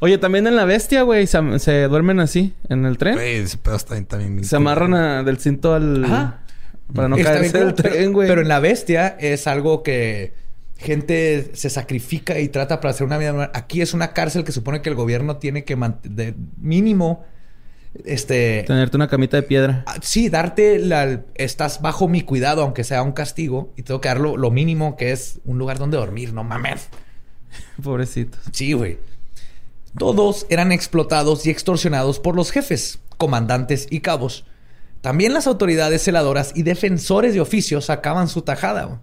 Oye, 0.03 0.17
también 0.19 0.47
en 0.47 0.57
la 0.57 0.65
bestia, 0.65 1.03
güey, 1.03 1.27
se, 1.27 1.59
se 1.59 1.83
duermen 1.89 2.21
así 2.21 2.55
en 2.69 2.87
el 2.87 2.97
tren. 2.99 3.15
Güey, 3.15 3.37
ese 3.37 3.59
pedo 3.59 3.77
está 3.77 4.03
también 4.05 4.45
Se 4.45 4.57
amarran 4.57 4.95
a- 4.95 5.23
del 5.23 5.39
cinto 5.39 5.75
al. 5.75 6.05
Ajá. 6.05 6.40
Para 6.95 7.09
no 7.09 7.17
Está 7.17 7.33
caerse 7.35 7.53
bien 7.53 7.53
del 7.67 7.75
cool, 7.75 7.83
pero- 7.83 7.95
tren, 7.95 8.13
güey. 8.13 8.29
Pero 8.29 8.41
en 8.43 8.49
la 8.49 8.61
bestia 8.61 9.17
es 9.21 9.47
algo 9.47 9.83
que 9.83 10.33
gente 10.79 11.51
se 11.55 11.69
sacrifica 11.71 12.39
y 12.41 12.49
trata 12.49 12.81
para 12.81 12.91
hacer 12.93 13.07
una 13.07 13.19
vida 13.19 13.31
normal. 13.33 13.51
Aquí 13.55 13.81
es 13.83 13.93
una 13.95 14.13
cárcel 14.13 14.45
que 14.45 14.53
supone 14.53 14.81
que 14.83 14.89
el 14.89 14.95
gobierno 14.95 15.37
tiene 15.37 15.65
que 15.65 15.77
mantener 15.77 16.35
mínimo. 16.61 17.25
Este. 18.05 18.63
Tenerte 18.67 18.97
una 18.97 19.09
camita 19.09 19.37
de 19.37 19.43
piedra. 19.43 19.83
ah, 19.87 19.97
Sí, 20.01 20.29
darte 20.29 20.79
la. 20.79 21.23
Estás 21.35 21.83
bajo 21.83 22.07
mi 22.09 22.23
cuidado, 22.23 22.63
aunque 22.63 22.85
sea 22.85 23.03
un 23.03 23.13
castigo, 23.13 23.73
y 23.77 23.83
tengo 23.83 24.01
que 24.01 24.09
dar 24.09 24.21
lo, 24.21 24.37
lo 24.37 24.51
mínimo 24.51 24.97
que 24.97 25.11
es 25.13 25.41
un 25.45 25.59
lugar 25.59 25.79
donde 25.79 25.97
dormir, 25.97 26.33
no 26.33 26.45
mames. 26.45 26.89
Pobrecitos. 27.83 28.41
Sí, 28.53 28.73
güey. 28.73 28.99
Todos 29.99 30.47
eran 30.51 30.71
explotados 30.71 31.45
y 31.47 31.51
extorsionados 31.51 32.21
por 32.21 32.37
los 32.37 32.53
jefes, 32.53 33.01
comandantes 33.19 33.89
y 33.91 34.01
cabos. 34.01 34.45
También 35.01 35.33
las 35.33 35.47
autoridades 35.47 36.05
celadoras 36.05 36.53
y 36.55 36.63
defensores 36.63 37.33
de 37.33 37.41
oficio 37.41 37.81
sacaban 37.81 38.29
su 38.29 38.43
tajada. 38.43 39.01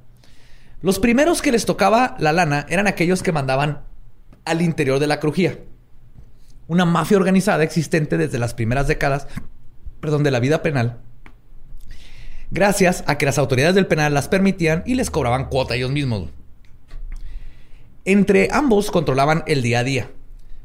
Los 0.82 1.00
primeros 1.00 1.42
que 1.42 1.52
les 1.52 1.66
tocaba 1.66 2.16
la 2.20 2.34
lana 2.34 2.66
eran 2.70 2.86
aquellos 2.86 3.24
que 3.24 3.32
mandaban 3.32 3.82
al 4.46 4.62
interior 4.62 5.00
de 5.00 5.08
la 5.08 5.20
crujía. 5.20 5.60
Una 6.68 6.86
mafia 6.86 7.18
organizada 7.18 7.64
existente 7.64 8.18
desde 8.18 8.38
las 8.38 8.54
primeras 8.54 8.88
décadas, 8.88 9.28
perdón, 10.00 10.24
de 10.24 10.32
la 10.32 10.40
vida 10.40 10.62
penal. 10.62 11.00
Gracias 12.52 13.04
a 13.08 13.18
que 13.18 13.26
las 13.26 13.40
autoridades 13.40 13.76
del 13.76 13.88
penal 13.88 14.14
las 14.14 14.28
permitían 14.28 14.84
y 14.86 14.96
les 14.96 15.10
cobraban 15.10 15.50
cuota 15.50 15.76
ellos 15.76 15.92
mismos. 15.92 16.30
Entre 18.06 18.50
ambos 18.52 18.92
controlaban 18.92 19.44
el 19.48 19.64
día 19.64 19.80
a 19.80 19.84
día. 19.84 20.12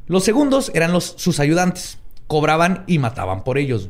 Los 0.05 0.23
segundos 0.23 0.71
eran 0.75 0.93
los, 0.93 1.15
sus 1.17 1.39
ayudantes. 1.39 1.97
Cobraban 2.27 2.83
y 2.87 2.99
mataban 2.99 3.43
por 3.43 3.57
ellos. 3.57 3.89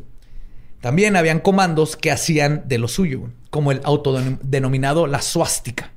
También 0.84 1.16
habían 1.16 1.40
comandos 1.40 1.96
que 1.96 2.12
hacían 2.12 2.64
de 2.68 2.78
lo 2.78 2.90
suyo, 2.90 3.30
como 3.50 3.72
el 3.72 3.80
autodenominado 3.86 5.08
la 5.08 5.22
suástica. 5.22 5.92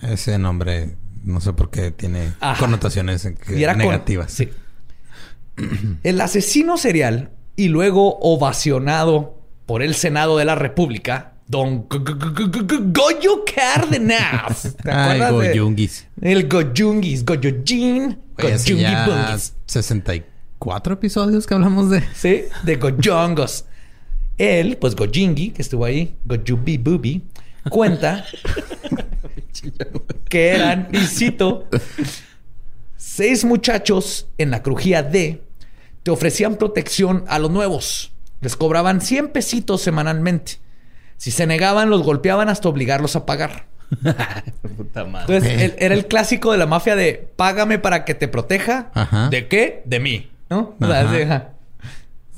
Ese 0.00 0.38
nombre, 0.38 0.96
no 1.24 1.42
sé 1.42 1.52
por 1.52 1.68
qué 1.70 1.90
tiene 1.90 2.32
Ajá. 2.40 2.58
connotaciones 2.58 3.28
Y 3.54 3.62
era 3.62 3.74
con- 3.74 3.82
negativas. 3.82 4.32
sí. 4.32 4.48
El 6.04 6.20
asesino 6.22 6.78
serial 6.78 7.32
y 7.54 7.68
luego 7.68 8.18
ovacionado 8.20 9.42
por 9.66 9.82
el 9.82 9.94
Senado 9.94 10.38
de 10.38 10.46
la 10.46 10.54
República, 10.54 11.34
Don 11.46 11.86
Goyo 11.88 13.44
Cárdenas. 13.54 14.76
¿Te 14.82 14.90
Ay, 14.90 15.20
acuerdas 15.20 15.30
de- 15.42 15.48
Goyungis. 15.48 16.06
El 16.22 16.48
Goyungis, 16.48 17.26
Goyojin, 17.26 18.18
Goyungi 18.38 18.80
ya 18.80 19.06
Bungis. 19.06 19.52
64 19.66 20.94
episodios 20.94 21.46
que 21.46 21.52
hablamos 21.54 21.90
de... 21.90 22.02
Sí, 22.14 22.44
de 22.62 22.76
Goyongos. 22.76 23.66
Él, 24.38 24.76
pues 24.76 24.94
Gojingi, 24.94 25.50
que 25.50 25.62
estuvo 25.62 25.84
ahí, 25.84 26.16
Gojubi 26.24 26.78
Bubi, 26.78 27.22
cuenta 27.68 28.24
que 30.28 30.48
eran, 30.50 30.88
y 30.92 30.98
cito, 30.98 31.68
seis 32.96 33.44
muchachos 33.44 34.28
en 34.38 34.50
la 34.50 34.62
crujía 34.62 35.02
D 35.02 35.42
te 36.02 36.10
ofrecían 36.10 36.56
protección 36.56 37.24
a 37.28 37.38
los 37.38 37.50
nuevos. 37.50 38.12
Les 38.40 38.56
cobraban 38.56 39.00
100 39.00 39.28
pesitos 39.28 39.82
semanalmente. 39.82 40.52
Si 41.16 41.30
se 41.30 41.46
negaban, 41.46 41.90
los 41.90 42.02
golpeaban 42.02 42.48
hasta 42.48 42.68
obligarlos 42.68 43.16
a 43.16 43.26
pagar. 43.26 43.66
Puta 44.76 45.04
madre. 45.04 45.36
Entonces, 45.36 45.74
era 45.78 45.94
el 45.94 46.06
clásico 46.06 46.52
de 46.52 46.58
la 46.58 46.66
mafia 46.66 46.94
de 46.94 47.28
págame 47.36 47.78
para 47.78 48.04
que 48.04 48.14
te 48.14 48.28
proteja. 48.28 48.90
Ajá. 48.94 49.28
¿De 49.28 49.48
qué? 49.48 49.82
De 49.84 49.98
mí. 49.98 50.30
¿No? 50.48 50.76
O 50.80 50.86
sea, 50.86 51.00
Ajá. 51.00 51.50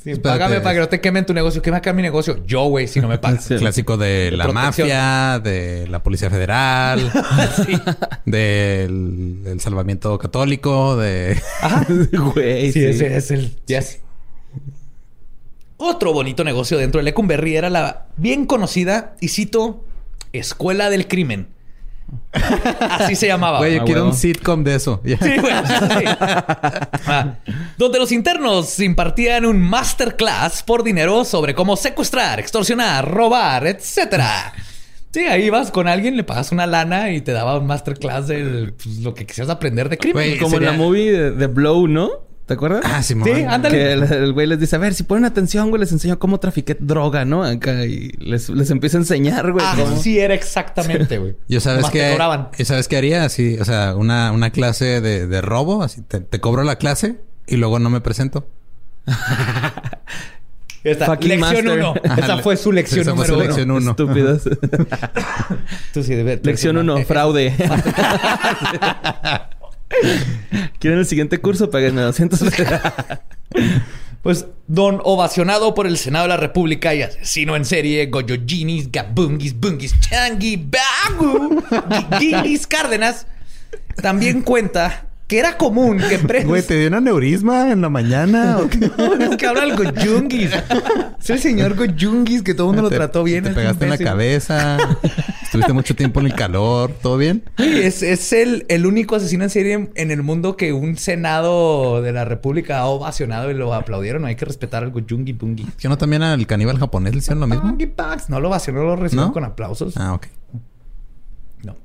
Sí, 0.02 0.10
Espérate. 0.12 0.38
págame 0.40 0.60
para 0.60 0.74
que 0.74 0.80
no 0.80 0.88
te 0.88 1.00
quemen 1.00 1.26
tu 1.26 1.34
negocio. 1.34 1.60
¿Qué 1.62 1.70
me 1.70 1.76
acá 1.78 1.92
mi 1.92 2.02
negocio? 2.02 2.44
Yo, 2.46 2.64
güey, 2.66 2.86
si 2.88 3.00
no 3.00 3.08
me 3.08 3.18
pagas. 3.18 3.44
Sí. 3.48 3.56
Clásico 3.56 3.96
de, 3.96 4.30
De 4.30 4.30
la 4.32 4.44
protección. 4.44 4.88
mafia, 4.88 5.38
de 5.40 5.86
la 5.88 6.02
Policía 6.02 6.30
Federal, 6.30 7.10
Sí. 7.66 7.78
del 8.26 9.42
el 9.46 9.60
salvamiento 9.60 10.18
católico, 10.18 10.96
de... 10.96 11.38
Ajá. 11.62 11.86
Güey, 12.34 12.72
Sí, 12.72 12.80
sí. 12.80 12.84
ese 12.86 13.16
es 13.16 13.30
el... 13.30 13.56
Yes. 13.66 14.00
Otro 15.76 16.12
bonito 16.12 16.44
negocio 16.44 16.76
dentro 16.76 16.98
de 16.98 17.04
Lecumberri 17.04 17.56
era 17.56 17.70
la 17.70 18.06
bien 18.16 18.44
conocida, 18.46 19.14
y 19.20 19.28
cito, 19.28 19.84
Escuela 20.32 20.90
del 20.90 21.08
Crimen. 21.08 21.48
Así 22.80 23.16
se 23.16 23.26
llamaba. 23.26 23.58
Güey, 23.58 23.76
yo 23.76 23.82
Ah, 23.82 23.84
quiero 23.84 24.00
huevo. 24.02 24.12
un 24.12 24.16
sitcom 24.16 24.62
de 24.64 24.74
eso. 24.74 25.00
Sí, 25.04 25.14
güey. 25.16 25.52
sí. 25.98 26.04
Ah, 27.06 27.34
donde 27.78 27.98
los 27.98 28.12
internos 28.12 28.78
impartían 28.80 29.44
un 29.46 29.60
masterclass 29.60 30.62
por 30.62 30.82
dinero 30.84 31.24
sobre 31.24 31.54
cómo 31.54 31.76
secuestrar, 31.76 32.38
extorsionar, 32.38 33.10
robar, 33.10 33.66
etcétera. 33.66 34.52
Sí, 35.12 35.20
ahí 35.20 35.50
vas 35.50 35.70
con 35.72 35.88
alguien, 35.88 36.16
le 36.16 36.22
pagas 36.22 36.52
una 36.52 36.66
lana 36.66 37.10
y 37.10 37.20
te 37.20 37.32
daba 37.32 37.58
un 37.58 37.66
masterclass 37.66 38.28
de 38.28 38.72
pues, 38.80 38.98
lo 38.98 39.12
que 39.14 39.26
quisieras 39.26 39.50
aprender 39.50 39.88
de 39.88 39.98
crimen. 39.98 40.14
Güey, 40.28 40.38
Como 40.38 40.56
en 40.58 40.64
la 40.66 40.72
movie 40.72 41.10
de, 41.10 41.30
de 41.32 41.46
Blow, 41.48 41.88
¿no? 41.88 42.10
¿Te 42.50 42.54
acuerdas? 42.54 42.80
Ah, 42.84 43.00
sí, 43.00 43.14
Sí, 43.22 43.30
ándale. 43.44 43.78
Que 43.78 43.92
el, 43.92 44.02
el 44.02 44.32
güey 44.32 44.44
les 44.48 44.58
dice, 44.58 44.74
a 44.74 44.80
ver, 44.80 44.92
si 44.92 45.04
ponen 45.04 45.24
atención, 45.24 45.68
güey, 45.70 45.78
les 45.78 45.92
enseño 45.92 46.18
cómo 46.18 46.40
trafiqué 46.40 46.76
droga, 46.80 47.24
¿no? 47.24 47.44
Acá 47.44 47.84
y 47.86 48.08
les, 48.18 48.48
les 48.48 48.70
empieza 48.72 48.96
a 48.96 49.02
enseñar, 49.02 49.52
güey. 49.52 49.64
cómo- 49.76 49.94
Así 49.96 50.18
era 50.18 50.34
exactamente, 50.34 51.18
güey. 51.18 51.36
Yo 51.48 51.60
sabes 51.60 51.88
que... 51.90 52.18
¿Y 52.58 52.64
sabes 52.64 52.88
qué 52.88 52.96
haría? 52.96 53.22
Así, 53.22 53.56
o 53.60 53.64
sea, 53.64 53.94
una, 53.94 54.32
una 54.32 54.50
clase 54.50 55.00
de, 55.00 55.28
de 55.28 55.40
robo. 55.40 55.84
Así, 55.84 56.02
te, 56.02 56.18
te 56.18 56.40
cobro 56.40 56.64
la 56.64 56.74
clase 56.74 57.20
y 57.46 57.54
luego 57.56 57.78
no 57.78 57.88
me 57.88 58.00
presento. 58.00 58.48
Esta, 60.82 61.14
lección 61.14 61.38
master. 61.38 61.68
uno. 61.78 61.94
Ajá, 62.04 62.20
Esa 62.20 62.38
fue 62.38 62.56
su 62.56 62.72
lección 62.72 63.02
esa 63.02 63.14
fue 63.14 63.28
número 63.28 63.34
su 63.34 63.38
uno. 63.38 63.44
lección 63.44 63.70
uno. 63.70 63.90
Estúpidos. 63.92 64.42
Tú 65.94 66.02
sí, 66.02 66.14
debe- 66.14 66.40
Lección 66.42 66.74
lección 66.74 66.78
1, 66.78 66.94
uno. 66.96 67.04
fraude. 67.04 67.54
¿Quieren 70.78 70.98
el 70.98 71.06
siguiente 71.06 71.38
curso? 71.38 71.70
Páguenme 71.70 72.02
200 72.02 72.40
Pues, 74.22 74.46
don 74.66 75.00
ovacionado 75.02 75.74
por 75.74 75.86
el 75.86 75.96
Senado 75.96 76.24
de 76.24 76.28
la 76.28 76.36
República 76.36 76.94
y 76.94 77.00
asesino 77.00 77.56
en 77.56 77.64
serie, 77.64 78.06
Goyojinis, 78.06 78.92
Gabungis, 78.92 79.58
Bungis, 79.58 79.98
Changi, 79.98 80.56
Bagu, 80.56 81.62
Giginis, 82.18 82.66
Cárdenas, 82.66 83.26
también 84.02 84.42
cuenta 84.42 85.09
que 85.30 85.38
era 85.38 85.56
común 85.56 85.98
que 86.08 86.18
presos... 86.26 86.48
Güey, 86.48 86.62
¿te 86.62 86.76
dio 86.76 86.88
un 86.88 86.94
aneurisma 86.94 87.70
en 87.70 87.80
la 87.80 87.88
mañana? 87.88 88.58
¿o 88.62 88.68
qué? 88.68 88.90
No, 88.98 89.14
es 89.14 89.36
que 89.36 89.46
habla 89.46 89.62
el 89.62 89.76
Goyungis. 89.76 90.50
Es 91.20 91.30
el 91.30 91.38
señor 91.38 91.76
Goyungis 91.76 92.42
que 92.42 92.52
todo 92.52 92.70
el 92.70 92.74
mundo 92.74 92.90
lo 92.90 92.96
trató 92.96 93.22
bien. 93.22 93.44
Te 93.44 93.50
pegaste 93.50 93.84
en 93.84 93.90
la 93.90 93.98
cabeza. 93.98 94.76
Estuviste 95.44 95.72
mucho 95.72 95.94
tiempo 95.94 96.18
en 96.18 96.26
el 96.26 96.34
calor. 96.34 96.92
¿Todo 97.00 97.16
bien? 97.16 97.44
Sí, 97.58 97.80
es, 97.80 98.02
es 98.02 98.32
el, 98.32 98.66
el 98.68 98.86
único 98.86 99.14
asesino 99.14 99.44
en 99.44 99.50
serie 99.50 99.74
en, 99.74 99.92
en 99.94 100.10
el 100.10 100.24
mundo 100.24 100.56
que 100.56 100.72
un 100.72 100.96
senado 100.96 102.02
de 102.02 102.10
la 102.10 102.24
república 102.24 102.80
ha 102.80 102.86
ovacionado 102.86 103.52
y 103.52 103.54
lo 103.54 103.72
aplaudieron. 103.72 104.24
Hay 104.24 104.34
que 104.34 104.46
respetar 104.46 104.82
al 104.82 104.90
Goyungi 104.90 105.32
Bungi. 105.32 105.64
¿Que 105.78 105.88
no 105.88 105.96
también 105.96 106.24
al 106.24 106.44
caníbal 106.48 106.76
japonés 106.76 107.12
le 107.12 107.18
hicieron 107.20 107.38
lo 107.38 107.46
mismo? 107.46 107.78
No 108.28 108.40
lo 108.40 108.48
ovacionó, 108.48 108.82
lo 108.82 108.96
recibió 108.96 109.26
¿No? 109.26 109.32
con 109.32 109.44
aplausos. 109.44 109.96
Ah, 109.96 110.12
ok. 110.14 110.26
No. 111.62 111.76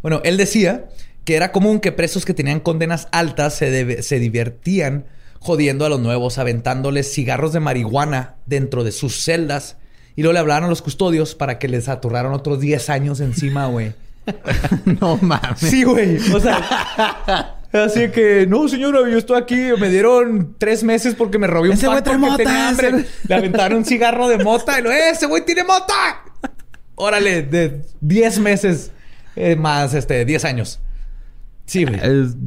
Bueno, 0.00 0.22
él 0.24 0.38
decía 0.38 0.86
que 1.30 1.36
era 1.36 1.52
común 1.52 1.78
que 1.78 1.92
presos 1.92 2.24
que 2.24 2.34
tenían 2.34 2.58
condenas 2.58 3.06
altas 3.12 3.54
se, 3.54 4.02
se 4.02 4.18
divertían 4.18 5.04
jodiendo 5.38 5.86
a 5.86 5.88
los 5.88 6.00
nuevos, 6.00 6.38
aventándoles 6.38 7.14
cigarros 7.14 7.52
de 7.52 7.60
marihuana 7.60 8.34
dentro 8.46 8.82
de 8.82 8.90
sus 8.90 9.22
celdas. 9.22 9.76
Y 10.16 10.22
luego 10.22 10.32
le 10.32 10.38
hablaban 10.40 10.64
a 10.64 10.66
los 10.66 10.82
custodios 10.82 11.36
para 11.36 11.60
que 11.60 11.68
les 11.68 11.88
aturraran 11.88 12.32
otros 12.32 12.58
10 12.58 12.90
años 12.90 13.20
encima, 13.20 13.66
güey. 13.66 13.92
no 15.00 15.18
mames. 15.18 15.60
Sí, 15.60 15.84
güey. 15.84 16.16
O 16.34 16.40
sea, 16.40 17.60
así 17.74 18.08
que, 18.08 18.48
no, 18.48 18.66
señora, 18.66 19.08
yo 19.08 19.16
estoy 19.16 19.40
aquí. 19.40 19.68
Me 19.78 19.88
dieron 19.88 20.56
tres 20.58 20.82
meses 20.82 21.14
porque 21.14 21.38
me 21.38 21.46
robé 21.46 21.68
un 21.68 21.74
Ese 21.74 21.86
güey 21.86 22.02
trae 22.02 22.18
tenía 22.38 22.70
hambre. 22.70 23.04
Le 23.28 23.34
aventaron 23.36 23.78
un 23.78 23.84
cigarro 23.84 24.26
de 24.26 24.38
mota 24.38 24.80
y 24.80 24.82
lo, 24.82 24.90
¡eh, 24.90 25.10
ese 25.10 25.26
güey 25.26 25.44
tiene 25.44 25.62
mota! 25.62 26.24
Órale, 26.96 27.42
de 27.42 27.82
10 28.00 28.40
meses 28.40 28.90
eh, 29.36 29.54
más, 29.54 29.94
este, 29.94 30.24
10 30.24 30.44
años. 30.44 30.80
Sí, 31.70 31.84
güey. 31.84 32.00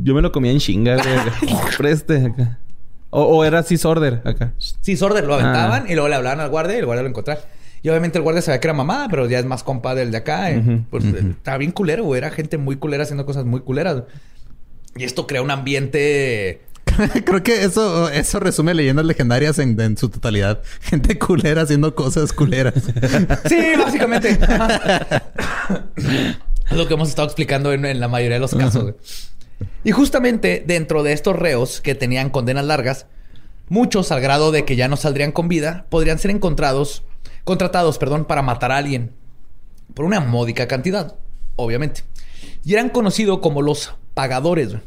Yo 0.04 0.14
me 0.14 0.22
lo 0.22 0.34
comía 0.34 0.52
en 0.52 0.60
chinga, 0.60 0.98
güey. 0.98 1.56
Preste 1.78 2.26
acá. 2.26 2.60
O, 3.10 3.22
o 3.24 3.46
era 3.46 3.60
así 3.60 3.78
sorder 3.78 4.22
acá. 4.26 4.52
Sí, 4.82 4.98
sorder, 4.98 5.24
lo 5.24 5.36
aventaban 5.36 5.86
y 5.90 5.94
luego 5.94 6.10
le 6.10 6.16
hablaban 6.16 6.42
al 6.42 6.50
guardia 6.50 6.76
y 6.76 6.80
el 6.80 6.86
guardia 6.86 7.04
lo 7.04 7.10
encontraba. 7.10 7.40
Y 7.82 7.88
obviamente 7.88 8.18
el 8.18 8.24
guardia 8.24 8.42
sabía 8.42 8.60
que 8.60 8.68
era 8.68 8.74
mamá, 8.74 9.08
pero 9.10 9.26
ya 9.30 9.40
es 9.40 9.46
más 9.46 9.64
compa 9.64 9.96
del 9.96 10.12
de 10.12 10.18
acá. 10.18 10.52
eh. 10.52 10.84
Pues 10.90 11.06
eh, 11.06 11.24
estaba 11.30 11.58
bien 11.58 11.72
culero, 11.72 12.04
güey. 12.04 12.18
Era 12.18 12.32
gente 12.32 12.58
muy 12.58 12.76
culera 12.76 13.04
haciendo 13.04 13.26
cosas 13.26 13.46
muy 13.46 13.62
culeras. 13.62 14.04
Y 14.98 15.06
esto 15.06 15.26
crea 15.26 15.42
un 15.42 15.52
ambiente... 15.52 16.62
Creo 17.26 17.42
que 17.44 17.64
eso, 17.64 18.10
eso 18.10 18.42
resume 18.42 18.74
leyendas 18.74 19.06
legendarias 19.06 19.58
en, 19.58 19.80
en 19.80 19.96
su 19.98 20.10
totalidad. 20.10 20.62
Gente 20.82 21.18
culera 21.18 21.62
haciendo 21.62 21.96
cosas 21.96 22.34
culeras. 22.34 22.74
Sí, 23.48 23.62
básicamente. 23.80 24.38
Es 26.74 26.80
lo 26.80 26.88
que 26.88 26.96
hemos 26.96 27.10
estado 27.10 27.28
explicando 27.28 27.72
en, 27.72 27.86
en 27.86 28.00
la 28.00 28.08
mayoría 28.08 28.38
de 28.38 28.42
los 28.42 28.56
casos. 28.56 28.82
güey. 28.82 28.96
Y 29.84 29.92
justamente 29.92 30.64
dentro 30.66 31.04
de 31.04 31.14
estos 31.14 31.36
reos 31.36 31.82
que 31.82 31.94
tenían 31.94 32.32
condenas 32.32 32.66
largas, 32.66 33.06
muchos 33.70 34.12
al 34.12 34.22
grado 34.22 34.52
de 34.52 34.66
que 34.66 34.76
ya 34.76 34.88
no 34.88 34.98
saldrían 34.98 35.32
con 35.32 35.48
vida, 35.48 35.86
podrían 35.90 36.18
ser 36.18 36.32
encontrados, 36.32 37.04
contratados, 37.44 37.98
perdón, 38.00 38.26
para 38.26 38.42
matar 38.42 38.72
a 38.72 38.78
alguien 38.78 39.12
por 39.94 40.06
una 40.06 40.20
módica 40.20 40.68
cantidad, 40.68 41.16
obviamente. 41.56 42.02
Y 42.66 42.74
eran 42.74 42.90
conocidos 42.90 43.40
como 43.40 43.62
los 43.62 43.94
pagadores, 44.16 44.70
güey, 44.70 44.82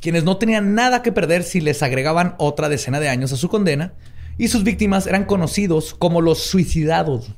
quienes 0.00 0.24
no 0.24 0.36
tenían 0.36 0.74
nada 0.74 1.02
que 1.02 1.12
perder 1.12 1.44
si 1.44 1.60
les 1.60 1.82
agregaban 1.82 2.34
otra 2.38 2.68
decena 2.68 2.98
de 2.98 3.08
años 3.08 3.32
a 3.32 3.36
su 3.36 3.48
condena, 3.48 3.94
y 4.36 4.48
sus 4.48 4.64
víctimas 4.64 5.06
eran 5.06 5.24
conocidos 5.24 5.94
como 5.94 6.20
los 6.20 6.42
suicidados. 6.42 7.32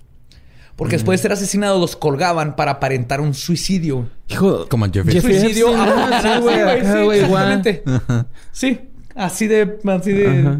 Porque 0.80 0.96
después 0.96 1.20
de 1.20 1.22
ser 1.22 1.32
asesinados 1.32 1.80
los 1.80 1.94
colgaban 1.94 2.56
para 2.56 2.72
aparentar 2.72 3.20
un 3.20 3.34
suicidio. 3.34 4.08
Hijo, 4.28 4.66
Como 4.68 4.86
Jeffrey. 4.90 5.20
Suicidio. 5.20 5.68
Ah, 5.76 6.20
exactamente. 7.14 7.82
Sí, 8.50 8.80
así 9.14 9.46
de, 9.46 9.78
así 9.86 10.12
de. 10.12 10.28
Ajá. 10.28 10.58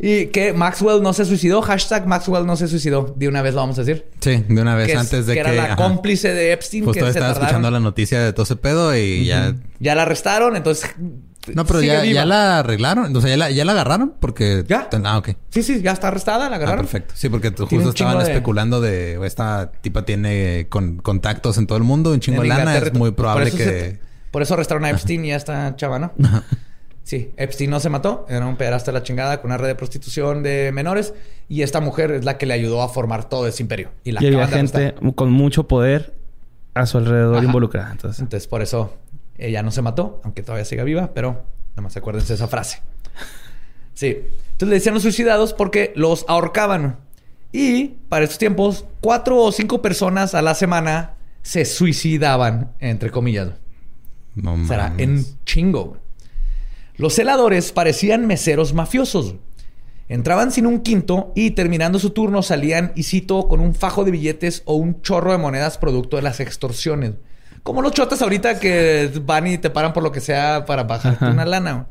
Y 0.00 0.26
que 0.26 0.52
Maxwell 0.52 1.02
no 1.02 1.12
se 1.12 1.24
suicidó. 1.24 1.60
Hashtag 1.62 2.06
Maxwell 2.06 2.46
no 2.46 2.56
se 2.56 2.68
suicidó. 2.68 3.14
De 3.16 3.26
una 3.26 3.42
vez 3.42 3.54
lo 3.54 3.60
vamos 3.60 3.78
a 3.78 3.82
decir. 3.84 4.06
Sí, 4.20 4.44
de 4.48 4.60
una 4.62 4.76
vez 4.76 4.86
que 4.86 4.92
es- 4.92 4.98
antes 4.98 5.26
de 5.26 5.34
que. 5.34 5.42
que 5.42 5.48
era 5.48 5.52
la 5.52 5.64
ajá. 5.72 5.76
cómplice 5.76 6.32
de 6.34 6.52
Epstein. 6.52 6.84
Justo 6.84 7.04
que 7.04 7.12
se 7.12 7.18
estaba 7.18 7.28
tardaron. 7.34 7.46
escuchando 7.48 7.70
la 7.72 7.80
noticia 7.80 8.20
de 8.22 8.32
todo 8.32 8.44
ese 8.44 8.56
pedo 8.56 8.96
y 8.96 9.24
ya. 9.24 9.54
Ya 9.80 9.94
la 9.96 10.02
arrestaron, 10.02 10.54
entonces. 10.56 10.90
No, 11.54 11.64
pero 11.64 11.80
ya, 11.80 12.04
ya 12.04 12.26
la 12.26 12.58
arreglaron. 12.58 13.14
O 13.16 13.20
sea, 13.20 13.30
ya 13.30 13.36
la, 13.36 13.50
ya 13.50 13.64
la 13.64 13.72
agarraron 13.72 14.14
porque. 14.20 14.64
¿Ya? 14.68 14.88
Ah, 15.04 15.18
ok. 15.18 15.30
Sí, 15.48 15.62
sí, 15.62 15.80
ya 15.80 15.92
está 15.92 16.08
arrestada, 16.08 16.48
la 16.50 16.56
Ah, 16.56 16.58
agarraron. 16.58 16.84
perfecto. 16.84 17.14
Sí, 17.16 17.28
porque 17.28 17.50
justo 17.50 17.88
estaban 17.90 18.18
de- 18.18 18.24
especulando 18.24 18.80
de 18.80 19.18
esta 19.26 19.70
tipa 19.80 20.04
tiene 20.04 20.66
con- 20.68 20.98
contactos 20.98 21.56
en 21.56 21.66
todo 21.66 21.78
el 21.78 21.84
mundo, 21.84 22.12
un 22.12 22.20
chingo 22.20 22.42
de 22.42 22.48
lana. 22.48 22.60
Inglaterra. 22.62 22.86
Es 22.88 22.94
muy 22.98 23.12
probable 23.12 23.50
que. 23.50 23.56
se- 23.56 24.00
por 24.30 24.42
eso 24.42 24.54
arrestaron 24.54 24.84
a 24.84 24.90
Epstein 24.90 25.24
y 25.24 25.32
a 25.32 25.36
esta 25.36 25.74
chava, 25.76 25.98
¿no? 25.98 26.12
Sí, 27.02 27.32
Epstein 27.38 27.70
no 27.70 27.80
se 27.80 27.88
mató. 27.88 28.26
Era 28.28 28.46
un 28.46 28.56
pederasta 28.56 28.90
de 28.92 28.98
la 28.98 29.02
chingada 29.02 29.40
con 29.40 29.50
una 29.50 29.56
red 29.56 29.68
de 29.68 29.74
prostitución 29.74 30.42
de 30.42 30.70
menores. 30.72 31.14
Y 31.48 31.62
esta 31.62 31.80
mujer 31.80 32.10
es 32.10 32.24
la 32.26 32.36
que 32.36 32.44
le 32.44 32.52
ayudó 32.52 32.82
a 32.82 32.90
formar 32.90 33.30
todo 33.30 33.46
ese 33.46 33.62
imperio. 33.62 33.88
Y 34.04 34.12
la 34.12 34.22
y 34.22 34.26
había 34.26 34.46
gente 34.46 34.94
con 35.14 35.30
mucho 35.32 35.66
poder 35.66 36.12
a 36.74 36.84
su 36.84 36.98
alrededor 36.98 37.36
Ajá. 37.38 37.46
involucrada. 37.46 37.90
Entonces, 37.92 38.20
Entonces, 38.20 38.46
por 38.46 38.60
eso 38.60 38.94
ella 39.38 39.62
no 39.62 39.70
se 39.70 39.82
mató, 39.82 40.20
aunque 40.24 40.42
todavía 40.42 40.64
siga 40.64 40.84
viva, 40.84 41.12
pero 41.14 41.44
nada 41.70 41.82
más 41.82 41.96
acuérdense 41.96 42.28
de 42.28 42.34
esa 42.34 42.48
frase. 42.48 42.80
Sí. 43.94 44.06
Entonces 44.52 44.68
le 44.68 44.74
decían 44.74 44.94
los 44.94 45.02
suicidados 45.02 45.54
porque 45.54 45.92
los 45.96 46.24
ahorcaban. 46.28 46.98
Y 47.52 47.88
para 48.08 48.24
estos 48.24 48.38
tiempos, 48.38 48.84
cuatro 49.00 49.38
o 49.38 49.52
cinco 49.52 49.80
personas 49.80 50.34
a 50.34 50.42
la 50.42 50.54
semana 50.54 51.14
se 51.42 51.64
suicidaban, 51.64 52.72
entre 52.80 53.10
comillas. 53.10 53.50
No 54.34 54.52
O 54.52 54.56
mames. 54.56 55.00
en 55.00 55.24
chingo. 55.44 55.96
Los 56.96 57.14
celadores 57.14 57.72
parecían 57.72 58.26
meseros 58.26 58.74
mafiosos. 58.74 59.36
Entraban 60.08 60.50
sin 60.52 60.66
un 60.66 60.80
quinto 60.80 61.32
y 61.36 61.52
terminando 61.52 61.98
su 61.98 62.10
turno 62.10 62.42
salían, 62.42 62.92
y 62.96 63.02
cito, 63.04 63.46
con 63.46 63.60
un 63.60 63.74
fajo 63.74 64.04
de 64.04 64.10
billetes 64.10 64.62
o 64.64 64.74
un 64.74 65.00
chorro 65.02 65.32
de 65.32 65.38
monedas 65.38 65.78
producto 65.78 66.16
de 66.16 66.22
las 66.22 66.40
extorsiones. 66.40 67.12
Como 67.62 67.82
los 67.82 67.92
chotas 67.92 68.22
ahorita 68.22 68.58
que 68.60 69.10
van 69.24 69.46
y 69.46 69.58
te 69.58 69.70
paran 69.70 69.92
por 69.92 70.02
lo 70.02 70.12
que 70.12 70.20
sea 70.20 70.64
para 70.64 70.84
bajarte 70.84 71.24
Ajá. 71.24 71.32
una 71.34 71.44
lana. 71.44 71.86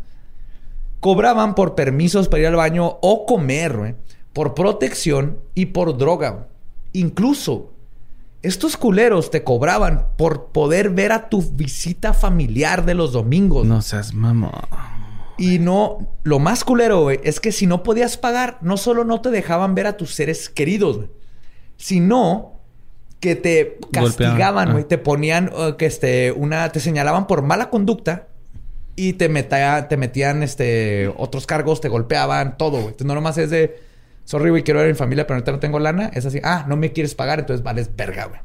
Cobraban 0.99 1.53
por 1.55 1.75
permisos 1.75 2.27
para 2.27 2.41
ir 2.41 2.47
al 2.47 2.55
baño 2.55 2.97
o 3.01 3.25
comer, 3.25 3.77
güey, 3.77 3.95
por 4.33 4.53
protección 4.55 5.39
y 5.53 5.67
por 5.67 5.97
droga. 5.97 6.29
güey. 6.31 6.45
Incluso 6.93 7.73
estos 8.41 8.77
culeros 8.77 9.29
te 9.29 9.43
cobraban 9.43 10.07
por 10.17 10.47
poder 10.47 10.89
ver 10.89 11.11
a 11.11 11.29
tu 11.29 11.41
visita 11.41 12.13
familiar 12.13 12.85
de 12.85 12.93
los 12.95 13.11
domingos. 13.11 13.65
no 13.65 13.81
seas 13.81 14.13
mamón. 14.13 14.51
Y 15.39 15.59
no, 15.59 16.07
lo 16.23 16.39
más 16.39 16.63
culero, 16.63 17.01
güey, 17.03 17.19
es 17.23 17.39
que 17.39 17.51
si 17.51 17.67
no 17.67 17.83
podías 17.83 18.17
pagar, 18.17 18.57
no 18.61 18.75
solo 18.77 19.03
no 19.03 19.21
te 19.21 19.29
dejaban 19.29 19.75
ver 19.75 19.85
a 19.85 19.95
tus 19.95 20.15
seres 20.15 20.49
queridos, 20.49 20.97
güey, 20.97 21.09
sino 21.75 22.56
que 23.19 23.35
te 23.35 23.77
castigaban, 23.91 24.71
güey, 24.73 24.83
Ah. 24.83 24.87
te 24.87 24.97
ponían 24.97 25.51
uh, 25.53 25.75
que 25.77 25.85
este 25.87 26.31
una 26.31 26.69
te 26.71 26.79
señalaban 26.79 27.25
por 27.27 27.41
mala 27.41 27.69
conducta 27.69 28.27
y 28.95 29.13
te 29.13 29.27
metía- 29.29 29.87
te 29.87 29.97
metían 29.97 30.43
este 30.43 31.11
otros 31.17 31.45
cargos, 31.47 31.81
te 31.81 31.89
golpeaban, 31.89 32.57
todo, 32.57 32.71
güey. 32.73 32.85
Entonces 32.87 33.07
no 33.07 33.15
nomás 33.15 33.37
es 33.37 33.49
de 33.49 33.79
sorry, 34.25 34.49
güey, 34.49 34.63
quiero 34.63 34.79
ver 34.79 34.89
a 34.89 34.91
mi 34.91 34.97
familia, 34.97 35.25
pero 35.25 35.35
ahorita 35.35 35.51
no 35.51 35.59
tengo 35.59 35.79
lana, 35.79 36.11
es 36.13 36.25
así, 36.25 36.39
ah, 36.43 36.65
no 36.67 36.75
me 36.77 36.91
quieres 36.91 37.15
pagar, 37.15 37.39
entonces 37.39 37.63
vales 37.63 37.89
verga, 37.95 38.25
güey. 38.25 38.41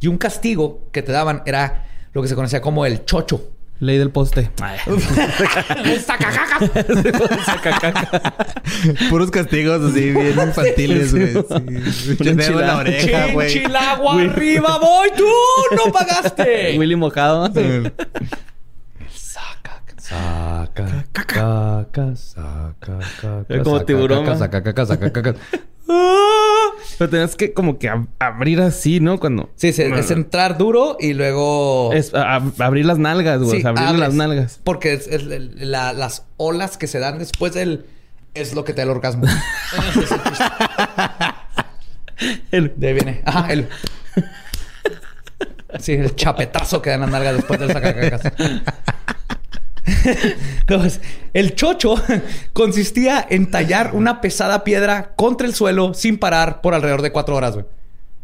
Y 0.00 0.08
un 0.08 0.18
castigo 0.18 0.88
que 0.92 1.02
te 1.02 1.12
daban 1.12 1.42
era 1.46 1.86
lo 2.12 2.22
que 2.22 2.28
se 2.28 2.34
conocía 2.34 2.60
como 2.60 2.84
el 2.86 3.04
chocho. 3.04 3.51
Ley 3.82 3.98
del 3.98 4.10
poste. 4.10 4.50
¡Sacacaca! 6.06 6.60
Puros 9.10 9.32
castigos 9.32 9.90
así, 9.90 10.12
bien 10.12 10.38
infantiles, 10.40 11.12
güey. 11.12 11.32
Sí. 11.90 12.16
La 12.54 12.76
oreja, 12.76 13.32
güey. 13.32 13.50
¡Chinchilagua 13.50 14.22
arriba 14.22 14.78
voy! 14.78 15.10
¡Tú 15.16 15.26
no 15.74 15.90
pagaste! 15.90 16.74
Willy 16.78 16.94
mojado. 16.94 17.50
Saca, 19.12 19.82
saca, 19.98 21.04
caca, 21.10 22.14
saca, 22.14 22.14
caca. 22.14 23.44
Es 23.48 23.62
como 23.64 23.78
saca, 23.78 23.86
tiburón, 23.86 24.24
caca, 24.24 24.38
saca, 24.38 24.62
caca, 24.62 24.86
saca, 24.86 25.12
caca. 25.12 25.34
Pero 26.98 27.10
tenías 27.10 27.36
que 27.36 27.52
como 27.52 27.78
que 27.78 27.90
ab- 27.90 28.06
abrir 28.18 28.60
así, 28.60 29.00
¿no? 29.00 29.18
Cuando... 29.20 29.50
Sí, 29.56 29.72
se- 29.72 29.88
es 29.98 30.10
entrar 30.10 30.58
duro 30.58 30.96
y 31.00 31.14
luego... 31.14 31.92
Es 31.92 32.12
abrir 32.14 32.84
las 32.86 32.98
nalgas, 32.98 33.38
güey. 33.40 33.50
Sí, 33.52 33.58
o 33.58 33.60
sea, 33.60 33.70
abrir 33.70 33.98
las 33.98 34.14
nalgas. 34.14 34.60
Porque 34.64 34.92
es, 34.94 35.06
es 35.06 35.22
el- 35.22 35.70
la- 35.70 35.92
las 35.92 36.24
olas 36.36 36.76
que 36.76 36.86
se 36.86 36.98
dan 36.98 37.18
después 37.18 37.54
del... 37.54 37.86
Es 38.34 38.54
lo 38.54 38.64
que 38.64 38.72
te 38.72 38.78
da 38.78 38.84
el 38.84 38.90
orgasmo. 38.90 39.24
El- 42.50 42.72
De 42.76 42.88
ahí 42.88 42.94
viene. 42.94 43.22
Ajá, 43.24 43.52
el... 43.52 43.68
Sí, 45.80 45.92
el 45.94 46.14
chapetazo 46.14 46.82
que 46.82 46.90
dan 46.90 47.00
las 47.00 47.10
nalgas 47.10 47.34
después 47.36 47.58
del 47.58 47.72
sacacacas. 47.72 48.20
Entonces, 50.60 51.00
el 51.34 51.54
chocho 51.54 51.94
consistía 52.52 53.26
en 53.28 53.50
tallar 53.50 53.90
una 53.94 54.20
pesada 54.20 54.64
piedra 54.64 55.12
contra 55.16 55.46
el 55.46 55.54
suelo 55.54 55.94
sin 55.94 56.18
parar 56.18 56.60
por 56.60 56.74
alrededor 56.74 57.02
de 57.02 57.12
cuatro 57.12 57.36
horas, 57.36 57.54
güey. 57.54 57.66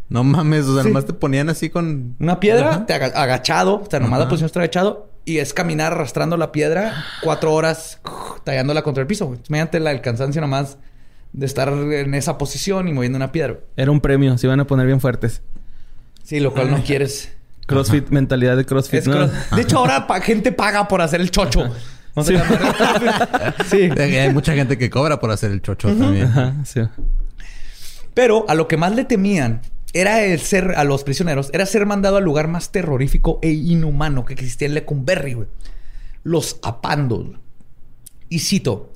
No 0.08 0.24
mames, 0.24 0.64
o 0.66 0.74
sea, 0.74 0.82
Sí. 0.84 0.88
nomás 0.88 1.04
te 1.04 1.12
ponían 1.12 1.48
así 1.50 1.68
con. 1.68 2.16
Una 2.18 2.40
piedra, 2.40 2.70
Ajá. 2.70 2.86
te 2.86 2.94
aga- 2.94 3.12
agachado, 3.20 3.82
o 3.86 3.90
sea, 3.90 4.00
nomás 4.00 4.20
la 4.20 4.28
posición 4.28 4.46
está 4.46 4.60
agachado 4.60 5.10
y 5.26 5.38
es 5.38 5.52
caminar 5.52 5.92
arrastrando 5.92 6.36
la 6.38 6.50
piedra 6.50 7.04
cuatro 7.22 7.52
horas 7.52 8.00
tallándola 8.44 8.82
contra 8.82 9.02
el 9.02 9.06
piso, 9.06 9.26
güey. 9.26 9.40
Mediante 9.48 9.80
la, 9.80 9.90
el 9.90 10.00
cansancio 10.00 10.40
nomás 10.40 10.78
de 11.34 11.44
estar 11.44 11.68
en 11.68 12.14
esa 12.14 12.38
posición 12.38 12.88
y 12.88 12.92
moviendo 12.94 13.16
una 13.16 13.32
piedra. 13.32 13.52
güey. 13.54 13.64
Era 13.76 13.90
un 13.90 14.00
premio. 14.00 14.38
Se 14.38 14.46
iban 14.46 14.60
a 14.60 14.66
poner 14.66 14.86
bien 14.86 15.00
fuertes. 15.00 15.42
Sí, 16.22 16.40
lo 16.40 16.54
cual 16.54 16.70
no 16.70 16.82
quieres. 16.82 17.32
Crossfit, 17.68 18.08
mentalidad 18.10 18.56
de 18.56 18.64
crossfit, 18.64 19.00
Es 19.00 19.06
¿no? 19.06 19.14
cross- 19.14 19.50
De 19.54 19.62
hecho, 19.62 19.78
ahora 19.78 20.06
pa- 20.06 20.20
gente 20.20 20.52
paga 20.52 20.88
por 20.88 21.00
hacer 21.02 21.20
el 21.20 21.30
chocho. 21.30 21.68
No 22.16 22.24
Sí. 22.24 22.34
sí. 23.70 23.90
Hay 24.00 24.32
mucha 24.32 24.54
gente 24.54 24.76
que 24.76 24.90
cobra 24.90 25.20
por 25.20 25.30
hacer 25.30 25.50
el 25.52 25.62
chocho 25.62 25.88
también. 25.94 26.26
Ajá, 26.26 26.54
sí. 26.64 26.80
Pero 28.14 28.44
a 28.48 28.54
lo 28.54 28.66
que 28.66 28.76
más 28.76 28.94
le 28.94 29.04
temían 29.04 29.60
era 29.92 30.22
el 30.24 30.40
ser, 30.40 30.74
a 30.76 30.84
los 30.84 31.04
prisioneros, 31.04 31.50
era 31.52 31.64
ser 31.66 31.86
mandado 31.86 32.16
al 32.16 32.24
lugar 32.24 32.48
más 32.48 32.72
terrorífico 32.72 33.38
e 33.42 33.50
inhumano 33.50 34.24
que 34.24 34.34
existía 34.34 34.66
en 34.68 34.74
Lecumberri, 34.74 35.34
güey. 35.34 35.48
Los 36.24 36.58
apandos. 36.62 37.26
Y 38.28 38.40
cito, 38.40 38.92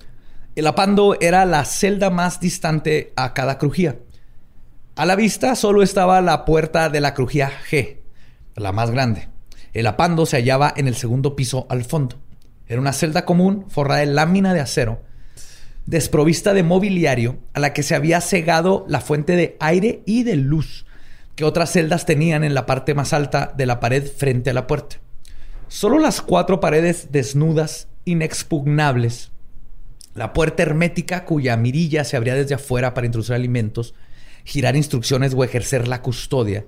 el 0.56 0.66
apando 0.66 1.16
era 1.20 1.44
la 1.46 1.64
celda 1.64 2.10
más 2.10 2.40
distante 2.40 3.12
a 3.16 3.32
cada 3.34 3.56
crujía. 3.58 3.96
A 4.96 5.06
la 5.06 5.16
vista 5.16 5.54
solo 5.54 5.82
estaba 5.82 6.20
la 6.20 6.44
puerta 6.44 6.90
de 6.90 7.00
la 7.00 7.14
crujía 7.14 7.50
G, 7.70 7.98
la 8.56 8.72
más 8.72 8.90
grande. 8.90 9.28
El 9.72 9.86
apando 9.86 10.26
se 10.26 10.36
hallaba 10.36 10.72
en 10.76 10.88
el 10.88 10.94
segundo 10.94 11.36
piso 11.36 11.66
al 11.70 11.84
fondo. 11.84 12.16
Era 12.66 12.80
una 12.80 12.92
celda 12.92 13.24
común 13.24 13.66
forrada 13.68 14.00
de 14.00 14.06
lámina 14.06 14.54
de 14.54 14.60
acero, 14.60 15.02
desprovista 15.86 16.54
de 16.54 16.62
mobiliario, 16.62 17.38
a 17.54 17.60
la 17.60 17.72
que 17.72 17.82
se 17.82 17.94
había 17.94 18.20
cegado 18.20 18.84
la 18.88 19.00
fuente 19.00 19.36
de 19.36 19.56
aire 19.60 20.02
y 20.06 20.22
de 20.22 20.36
luz 20.36 20.86
que 21.34 21.44
otras 21.44 21.72
celdas 21.72 22.04
tenían 22.04 22.44
en 22.44 22.54
la 22.54 22.66
parte 22.66 22.94
más 22.94 23.12
alta 23.12 23.52
de 23.56 23.66
la 23.66 23.80
pared 23.80 24.06
frente 24.06 24.50
a 24.50 24.54
la 24.54 24.66
puerta. 24.66 24.96
Solo 25.68 25.98
las 25.98 26.20
cuatro 26.20 26.60
paredes 26.60 27.08
desnudas, 27.10 27.88
inexpugnables, 28.04 29.30
la 30.14 30.34
puerta 30.34 30.62
hermética 30.62 31.24
cuya 31.24 31.56
mirilla 31.56 32.04
se 32.04 32.18
abría 32.18 32.34
desde 32.34 32.54
afuera 32.54 32.92
para 32.92 33.06
introducir 33.06 33.34
alimentos 33.34 33.94
girar 34.44 34.76
instrucciones 34.76 35.34
o 35.34 35.44
ejercer 35.44 35.88
la 35.88 36.02
custodia. 36.02 36.64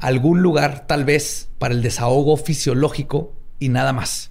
Algún 0.00 0.42
lugar 0.42 0.86
tal 0.86 1.04
vez 1.04 1.50
para 1.58 1.74
el 1.74 1.82
desahogo 1.82 2.36
fisiológico 2.36 3.32
y 3.58 3.68
nada 3.68 3.92
más, 3.92 4.30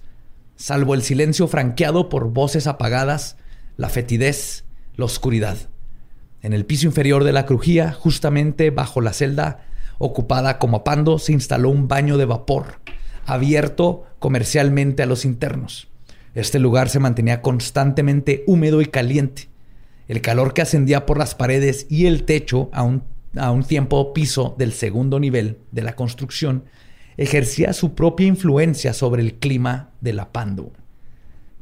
salvo 0.56 0.94
el 0.94 1.02
silencio 1.02 1.46
franqueado 1.46 2.08
por 2.08 2.32
voces 2.32 2.66
apagadas, 2.66 3.36
la 3.76 3.90
fetidez, 3.90 4.64
la 4.96 5.04
oscuridad. 5.04 5.58
En 6.40 6.54
el 6.54 6.64
piso 6.64 6.86
inferior 6.86 7.22
de 7.24 7.32
la 7.32 7.44
crujía, 7.44 7.92
justamente 7.92 8.70
bajo 8.70 9.02
la 9.02 9.12
celda 9.12 9.66
ocupada 9.98 10.58
como 10.58 10.84
pando, 10.84 11.18
se 11.18 11.32
instaló 11.32 11.68
un 11.68 11.86
baño 11.86 12.16
de 12.16 12.24
vapor, 12.24 12.80
abierto 13.26 14.06
comercialmente 14.20 15.02
a 15.02 15.06
los 15.06 15.26
internos. 15.26 15.88
Este 16.34 16.58
lugar 16.58 16.88
se 16.88 17.00
mantenía 17.00 17.42
constantemente 17.42 18.44
húmedo 18.46 18.80
y 18.80 18.86
caliente. 18.86 19.48
El 20.06 20.22
calor 20.22 20.54
que 20.54 20.62
ascendía 20.62 21.04
por 21.04 21.18
las 21.18 21.34
paredes 21.34 21.86
y 21.90 22.06
el 22.06 22.24
techo 22.24 22.70
a 22.72 22.82
un, 22.84 23.02
a 23.36 23.50
un 23.50 23.62
tiempo 23.64 24.12
piso 24.12 24.54
del 24.58 24.72
segundo 24.72 25.20
nivel 25.20 25.58
de 25.70 25.82
la 25.82 25.94
construcción 25.94 26.64
ejercía 27.16 27.72
su 27.72 27.94
propia 27.94 28.26
influencia 28.26 28.92
sobre 28.94 29.22
el 29.22 29.34
clima 29.34 29.90
de 30.00 30.12
la 30.12 30.30
Pando. 30.32 30.72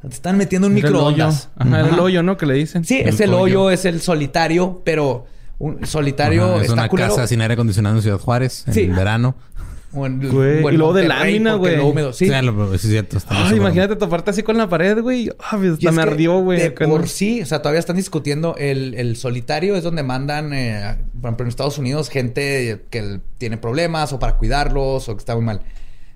Te 0.01 0.07
están 0.09 0.37
metiendo 0.37 0.67
un 0.67 0.77
Era 0.77 0.89
el 0.89 0.95
hoyo. 0.95 1.07
microondas. 1.09 1.49
Ajá, 1.57 1.81
el 1.81 1.99
hoyo, 1.99 2.23
¿no? 2.23 2.37
Que 2.37 2.45
le 2.45 2.53
dicen. 2.53 2.85
Sí, 2.85 2.99
El 2.99 3.09
es 3.09 3.19
el 3.19 3.33
hoyo. 3.33 3.63
hoyo, 3.63 3.71
es 3.71 3.83
el 3.85 3.99
solitario, 3.99 4.81
pero 4.85 5.25
un 5.59 5.85
solitario 5.87 6.45
Ajá, 6.45 6.55
es 6.57 6.61
está 6.61 6.73
una 6.73 6.87
culero. 6.87 7.09
casa 7.09 7.25
sin 7.27 7.41
aire 7.41 7.55
acondicionado 7.55 7.95
en 7.95 8.01
Ciudad 8.03 8.19
Juárez 8.19 8.63
en 8.67 8.73
Sí. 8.75 8.85
verano. 8.85 9.35
O 9.93 10.05
en- 10.05 10.19
Güey, 10.19 10.63
o 10.63 10.67
en 10.69 10.75
y 10.75 10.77
luego 10.77 10.93
de 10.93 11.07
lámina, 11.07 11.53
güey. 11.55 11.77
lo 11.77 11.87
húmedo, 11.87 12.11
sí. 12.13 12.27
Sí, 12.27 12.41
lo- 12.41 12.69
sí, 12.69 12.75
es 12.75 12.81
cierto. 12.81 13.17
Ay, 13.29 13.55
imagínate 13.57 13.95
toparte 13.95 14.31
así 14.31 14.43
con 14.43 14.57
la 14.57 14.67
pared, 14.67 15.01
güey. 15.01 15.29
Ah, 15.39 15.55
pues, 15.57 15.73
hasta 15.73 15.91
me 15.91 16.01
ardió, 16.01 16.39
güey. 16.39 16.59
de 16.59 16.65
acá, 16.67 16.85
¿no? 16.85 16.91
por 16.91 17.07
sí, 17.07 17.41
o 17.41 17.45
sea, 17.45 17.61
todavía 17.61 17.79
están 17.79 17.95
discutiendo 17.95 18.55
el, 18.57 18.93
el 18.95 19.15
solitario 19.15 19.75
es 19.75 19.83
donde 19.83 20.03
mandan, 20.03 20.53
eh, 20.53 20.97
por 21.21 21.29
ejemplo, 21.29 21.45
en 21.45 21.49
Estados 21.49 21.77
Unidos, 21.77 22.09
gente 22.09 22.83
que 22.89 23.21
tiene 23.37 23.57
problemas 23.57 24.11
o 24.13 24.19
para 24.19 24.35
cuidarlos 24.37 25.07
o 25.07 25.15
que 25.15 25.19
está 25.19 25.35
muy 25.35 25.45
mal. 25.45 25.61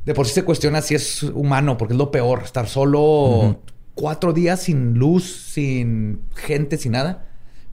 De 0.05 0.13
por 0.13 0.27
sí 0.27 0.33
se 0.33 0.43
cuestiona 0.43 0.81
si 0.81 0.95
es 0.95 1.23
humano, 1.23 1.77
porque 1.77 1.93
es 1.93 1.97
lo 1.97 2.11
peor, 2.11 2.41
estar 2.43 2.67
solo 2.67 3.59
cuatro 3.93 4.33
días 4.33 4.61
sin 4.63 4.95
luz, 4.95 5.23
sin 5.53 6.21
gente, 6.35 6.77
sin 6.77 6.91
nada. 6.93 7.25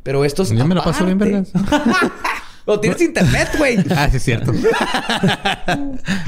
Pero 0.04 0.24
estos. 0.24 0.50
Yo 0.50 0.64
me 0.66 0.74
la 0.74 0.84
paso 0.84 1.04
bien, 1.04 1.18
vergas. 1.18 1.50
Lo 2.68 2.78
tienes 2.80 3.00
internet, 3.02 3.48
güey. 3.58 3.78
Ah, 3.96 4.08
sí, 4.10 4.18
es 4.18 4.22
cierto. 4.22 4.52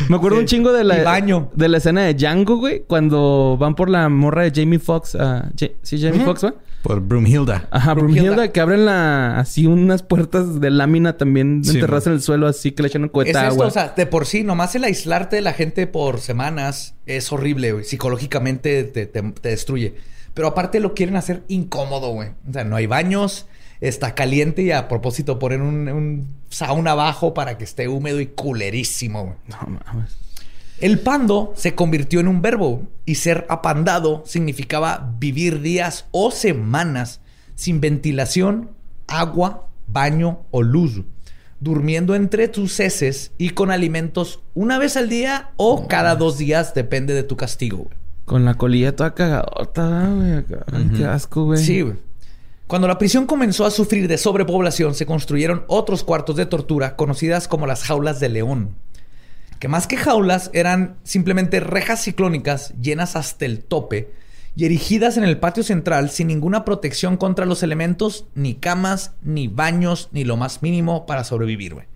Me 0.09 0.16
acuerdo 0.16 0.38
un 0.38 0.47
chingo 0.47 0.72
de 0.72 0.84
la, 0.84 1.03
baño. 1.03 1.51
de 1.55 1.68
la 1.68 1.78
escena 1.78 2.03
de 2.03 2.14
Django, 2.14 2.57
güey. 2.57 2.82
Cuando 2.86 3.57
van 3.59 3.74
por 3.74 3.88
la 3.91 4.09
morra 4.09 4.43
de 4.43 4.53
Jamie 4.55 4.78
Foxx. 4.78 5.14
ah, 5.16 5.51
Ja- 5.59 5.68
sí, 5.82 6.01
Jamie 6.01 6.24
Foxx, 6.24 6.45
¿va? 6.45 6.55
Por 6.82 7.01
Broomhilda. 7.01 7.68
Ajá. 7.70 7.93
Brunhilda, 7.95 8.49
que 8.53 8.61
abren 8.61 8.86
la... 8.86 9.38
Así 9.38 9.66
unas 9.66 10.03
puertas 10.03 10.61
de 10.61 10.70
lámina 10.70 11.18
también 11.18 11.62
Sí, 11.62 11.72
enterradas 11.74 12.07
man. 12.07 12.12
en 12.14 12.16
el 12.16 12.22
suelo. 12.22 12.47
Así 12.49 12.72
que 12.72 12.82
le 12.82 12.88
echan 12.88 13.03
un 13.03 13.09
Es 13.09 13.12
cohete 13.12 13.32
de 13.32 13.38
esto, 13.38 13.51
agua. 13.53 13.66
o 13.66 13.70
sea, 13.70 13.88
de 13.95 14.07
por 14.07 14.24
sí, 14.26 14.43
nomás 14.45 14.74
el 14.74 14.84
aislarte 14.84 15.36
de 15.36 15.43
la 15.43 15.53
gente 15.53 15.86
por 15.86 16.20
semanas 16.20 16.95
es 17.07 17.30
horrible, 17.32 17.72
güey. 17.72 17.84
Psicológicamente 17.84 18.84
te, 18.84 19.05
te- 19.07 19.22
te 19.22 19.49
destruye. 19.51 19.95
Pero 20.32 20.49
aparte 20.49 20.80
lo 20.80 20.95
quieren 20.95 21.16
hacer 21.16 21.43
incómodo, 21.49 22.11
güey. 22.12 22.30
O 22.49 22.53
sea, 22.53 22.64
no 22.64 22.76
hay 22.76 22.86
baños, 22.86 23.47
está 23.81 24.14
caliente 24.14 24.62
y 24.62 24.72
a 24.72 24.89
propósito 24.89 25.39
ponen 25.39 25.62
un, 25.62 25.89
un 25.89 26.28
sauna 26.49 26.93
abajo 26.93 27.35
para 27.35 27.57
que 27.59 27.64
esté 27.64 27.89
húmedo 27.89 28.20
y 28.20 28.26
culerísimo, 28.26 29.22
güey. 29.24 29.37
No 29.49 29.81
mames. 29.87 30.16
El 30.81 30.99
pando 31.01 31.53
se 31.57 31.74
convirtió 31.74 32.20
en 32.20 32.28
un 32.28 32.41
verbo 32.41 32.83
y 33.05 33.16
ser 33.16 33.47
apandado 33.51 34.22
significaba 34.24 35.12
vivir 35.18 35.61
días 35.61 36.07
o 36.11 36.31
semanas 36.31 37.20
sin 37.55 37.83
ventilación, 37.83 38.70
agua, 39.07 39.68
baño 39.87 40.41
o 40.51 40.62
luz, 40.62 41.03
durmiendo 41.61 42.14
entre 42.14 42.49
tus 42.49 42.81
heces 42.81 43.33
y 43.37 43.51
con 43.51 43.70
alimentos 43.70 44.41
una 44.55 44.78
vez 44.78 44.97
al 44.97 45.11
día 45.11 45.51
o 45.57 45.87
cada 45.87 46.16
dos 46.16 46.39
días, 46.39 46.72
depende 46.72 47.12
de 47.12 47.24
tu 47.24 47.37
castigo. 47.37 47.78
güey. 47.85 47.97
Con 48.24 48.45
la 48.47 48.55
colilla 48.55 48.97
toda 48.97 49.14
cagadota, 49.14 50.09
güey. 50.09 50.89
Qué 50.97 51.05
asco, 51.05 51.45
güey. 51.45 51.62
Sí, 51.62 51.83
güey. 51.83 51.97
Cuando 52.71 52.87
la 52.87 52.99
prisión 52.99 53.27
comenzó 53.27 53.66
a 53.66 53.71
sufrir 53.73 54.07
de 54.07 54.16
sobrepoblación, 54.16 54.95
se 54.95 55.05
construyeron 55.05 55.64
otros 55.66 56.05
cuartos 56.05 56.37
de 56.37 56.47
tortura 56.47 56.95
conocidas 56.95 57.49
como 57.49 57.66
las 57.66 57.83
jaulas 57.83 58.21
de 58.21 58.29
león. 58.29 58.77
Que 59.59 59.66
más 59.66 59.89
que 59.89 59.97
jaulas 59.97 60.53
eran 60.53 60.95
simplemente 61.03 61.59
rejas 61.59 62.05
ciclónicas 62.05 62.73
llenas 62.81 63.16
hasta 63.16 63.45
el 63.45 63.64
tope 63.64 64.12
y 64.55 64.66
erigidas 64.66 65.16
en 65.16 65.25
el 65.25 65.39
patio 65.39 65.64
central 65.64 66.11
sin 66.11 66.29
ninguna 66.29 66.64
protección 66.64 67.16
contra 67.16 67.45
los 67.45 67.64
elementos, 67.64 68.27
ni 68.37 68.55
camas, 68.55 69.14
ni 69.21 69.49
baños, 69.49 70.09
ni 70.12 70.23
lo 70.23 70.37
más 70.37 70.62
mínimo 70.62 71.07
para 71.07 71.25
sobrevivir, 71.25 71.75
güey. 71.75 71.89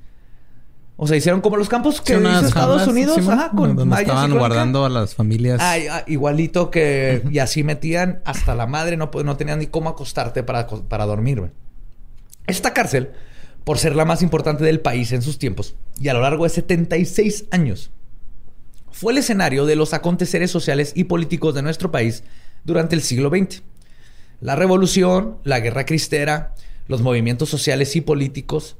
O 0.96 1.08
sea, 1.08 1.16
hicieron 1.16 1.40
como 1.40 1.56
los 1.56 1.68
campos 1.68 2.00
que 2.00 2.14
Sí, 2.16 2.20
hizo 2.20 2.46
Estados 2.46 2.86
Unidos, 2.86 3.18
ajá, 3.28 3.50
con 3.50 3.74
donde 3.74 4.00
estaban 4.00 4.32
guardando 4.32 4.84
a 4.84 4.88
las 4.88 5.14
familias. 5.14 5.60
Ay, 5.60 5.88
ah, 5.90 6.04
igualito 6.06 6.70
que... 6.70 7.22
Y 7.30 7.40
así 7.40 7.64
metían 7.64 8.22
hasta 8.24 8.54
la 8.54 8.66
madre. 8.66 8.96
No, 8.96 9.10
no 9.24 9.36
tenían 9.36 9.58
ni 9.58 9.66
cómo 9.66 9.88
acostarte 9.88 10.44
para, 10.44 10.68
para 10.68 11.04
dormir, 11.04 11.40
güey. 11.40 11.50
Esta 12.46 12.72
cárcel, 12.72 13.10
por 13.64 13.78
ser 13.78 13.96
la 13.96 14.04
más 14.04 14.22
importante 14.22 14.62
del 14.62 14.80
país 14.80 15.10
en 15.12 15.22
sus 15.22 15.38
tiempos, 15.38 15.74
y 16.00 16.08
a 16.08 16.14
lo 16.14 16.20
largo 16.20 16.44
de 16.44 16.50
76 16.50 17.46
años, 17.50 17.90
fue 18.92 19.12
el 19.12 19.18
escenario 19.18 19.66
de 19.66 19.74
los 19.74 19.94
aconteceres 19.94 20.52
sociales 20.52 20.92
y 20.94 21.04
políticos 21.04 21.54
de 21.54 21.62
nuestro 21.62 21.90
país 21.90 22.22
durante 22.64 22.94
el 22.94 23.02
siglo 23.02 23.30
XX. 23.30 23.62
La 24.40 24.54
revolución, 24.54 25.38
la 25.42 25.58
guerra 25.58 25.86
cristera, 25.86 26.54
los 26.86 27.02
movimientos 27.02 27.48
sociales 27.48 27.96
y 27.96 28.02
políticos. 28.02 28.76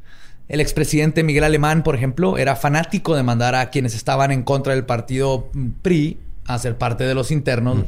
El 0.48 0.60
expresidente 0.60 1.22
Miguel 1.22 1.44
Alemán, 1.44 1.82
por 1.82 1.94
ejemplo, 1.94 2.36
era 2.38 2.54
fanático 2.56 3.16
de 3.16 3.22
mandar 3.22 3.54
a 3.54 3.70
quienes 3.70 3.94
estaban 3.94 4.30
en 4.30 4.42
contra 4.42 4.74
del 4.74 4.84
partido 4.84 5.50
PRI 5.82 6.18
a 6.46 6.58
ser 6.58 6.76
parte 6.76 7.04
de 7.04 7.14
los 7.14 7.30
internos. 7.30 7.78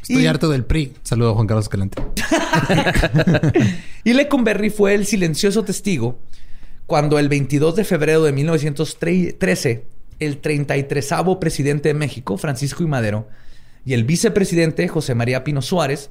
Estoy 0.00 0.22
y- 0.24 0.26
harto 0.26 0.48
del 0.48 0.64
PRI. 0.64 0.94
Saludo 1.02 1.30
a 1.30 1.34
Juan 1.34 1.46
Carlos 1.46 1.66
Escalante. 1.66 2.02
Y 4.04 4.14
Lecumberri 4.14 4.70
fue 4.70 4.94
el 4.94 5.06
silencioso 5.06 5.62
testigo 5.64 6.18
cuando 6.86 7.18
el 7.18 7.28
22 7.28 7.76
de 7.76 7.84
febrero 7.84 8.22
de 8.24 8.32
1913, 8.32 9.84
el 10.18 10.38
33 10.38 11.14
presidente 11.40 11.88
de 11.88 11.94
México, 11.94 12.36
Francisco 12.36 12.82
I. 12.82 12.86
Madero, 12.86 13.28
y 13.84 13.94
el 13.94 14.04
vicepresidente 14.04 14.88
José 14.88 15.14
María 15.14 15.44
Pino 15.44 15.62
Suárez 15.62 16.10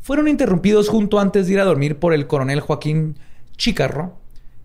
fueron 0.00 0.28
interrumpidos 0.28 0.88
junto 0.88 1.20
antes 1.20 1.46
de 1.46 1.54
ir 1.54 1.60
a 1.60 1.64
dormir 1.64 1.98
por 1.98 2.14
el 2.14 2.26
coronel 2.26 2.60
Joaquín 2.60 3.16
Chicarro, 3.56 4.16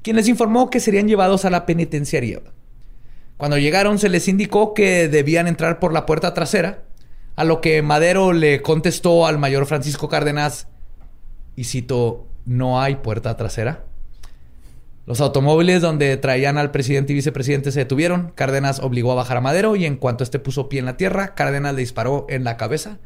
quien 0.03 0.15
les 0.15 0.27
informó 0.27 0.69
que 0.69 0.79
serían 0.79 1.07
llevados 1.07 1.45
a 1.45 1.49
la 1.49 1.65
penitenciaría. 1.65 2.39
Cuando 3.37 3.57
llegaron 3.57 3.97
se 3.97 4.09
les 4.09 4.27
indicó 4.27 4.73
que 4.73 5.07
debían 5.07 5.47
entrar 5.47 5.79
por 5.79 5.91
la 5.91 6.05
puerta 6.05 6.33
trasera, 6.33 6.83
a 7.35 7.43
lo 7.43 7.61
que 7.61 7.81
Madero 7.81 8.31
le 8.31 8.61
contestó 8.61 9.25
al 9.25 9.39
mayor 9.39 9.65
Francisco 9.65 10.07
Cárdenas, 10.07 10.67
y 11.55 11.63
cito, 11.63 12.27
no 12.45 12.79
hay 12.79 12.97
puerta 12.97 13.35
trasera. 13.37 13.85
Los 15.05 15.19
automóviles 15.19 15.81
donde 15.81 16.15
traían 16.17 16.57
al 16.57 16.71
presidente 16.71 17.11
y 17.11 17.15
vicepresidente 17.15 17.71
se 17.71 17.79
detuvieron. 17.79 18.31
Cárdenas 18.35 18.79
obligó 18.79 19.11
a 19.11 19.15
bajar 19.15 19.37
a 19.37 19.41
Madero 19.41 19.75
y 19.75 19.85
en 19.85 19.97
cuanto 19.97 20.23
este 20.23 20.39
puso 20.39 20.69
pie 20.69 20.79
en 20.79 20.85
la 20.85 20.95
tierra, 20.95 21.35
Cárdenas 21.35 21.73
le 21.73 21.81
disparó 21.81 22.25
en 22.29 22.43
la 22.43 22.55
cabeza. 22.55 22.99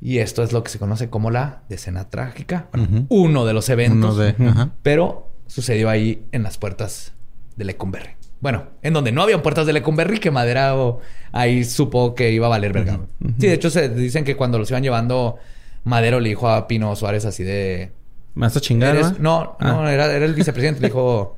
Y 0.00 0.18
esto 0.18 0.42
es 0.42 0.52
lo 0.52 0.62
que 0.62 0.70
se 0.70 0.78
conoce 0.78 1.10
como 1.10 1.30
la 1.30 1.62
decena 1.68 2.08
trágica. 2.08 2.68
Bueno. 2.72 3.06
Uno 3.10 3.44
de 3.44 3.52
los 3.52 3.68
eventos. 3.68 4.14
Uno 4.14 4.24
de-. 4.24 4.70
Pero 4.82 5.27
sucedió 5.48 5.90
ahí 5.90 6.24
en 6.32 6.44
las 6.44 6.56
puertas 6.58 7.12
de 7.56 7.64
Lecumberri. 7.64 8.10
Bueno, 8.40 8.66
en 8.82 8.92
donde 8.92 9.10
no 9.10 9.22
habían 9.22 9.42
puertas 9.42 9.66
de 9.66 9.72
Lecumberri, 9.72 10.20
que 10.20 10.30
Madera 10.30 10.76
o- 10.76 11.00
ahí 11.32 11.64
supo 11.64 12.14
que 12.14 12.30
iba 12.30 12.46
a 12.46 12.50
valer 12.50 12.72
verga. 12.72 13.00
Sí, 13.40 13.48
de 13.48 13.54
hecho 13.54 13.68
se 13.70 13.88
dicen 13.88 14.22
que 14.24 14.36
cuando 14.36 14.58
los 14.60 14.70
iban 14.70 14.84
llevando, 14.84 15.38
Madero 15.82 16.20
le 16.20 16.28
dijo 16.28 16.48
a 16.48 16.68
Pino 16.68 16.94
Suárez 16.94 17.24
así 17.24 17.42
de... 17.42 17.90
¿Me 18.36 18.46
vas 18.46 18.56
a 18.56 18.60
chingar, 18.60 18.94
no, 19.20 19.56
no, 19.58 19.82
Ah. 19.82 19.92
era, 19.92 20.14
era 20.14 20.24
el 20.24 20.34
vicepresidente. 20.34 20.80
Le 20.80 20.86
dijo, 20.88 21.36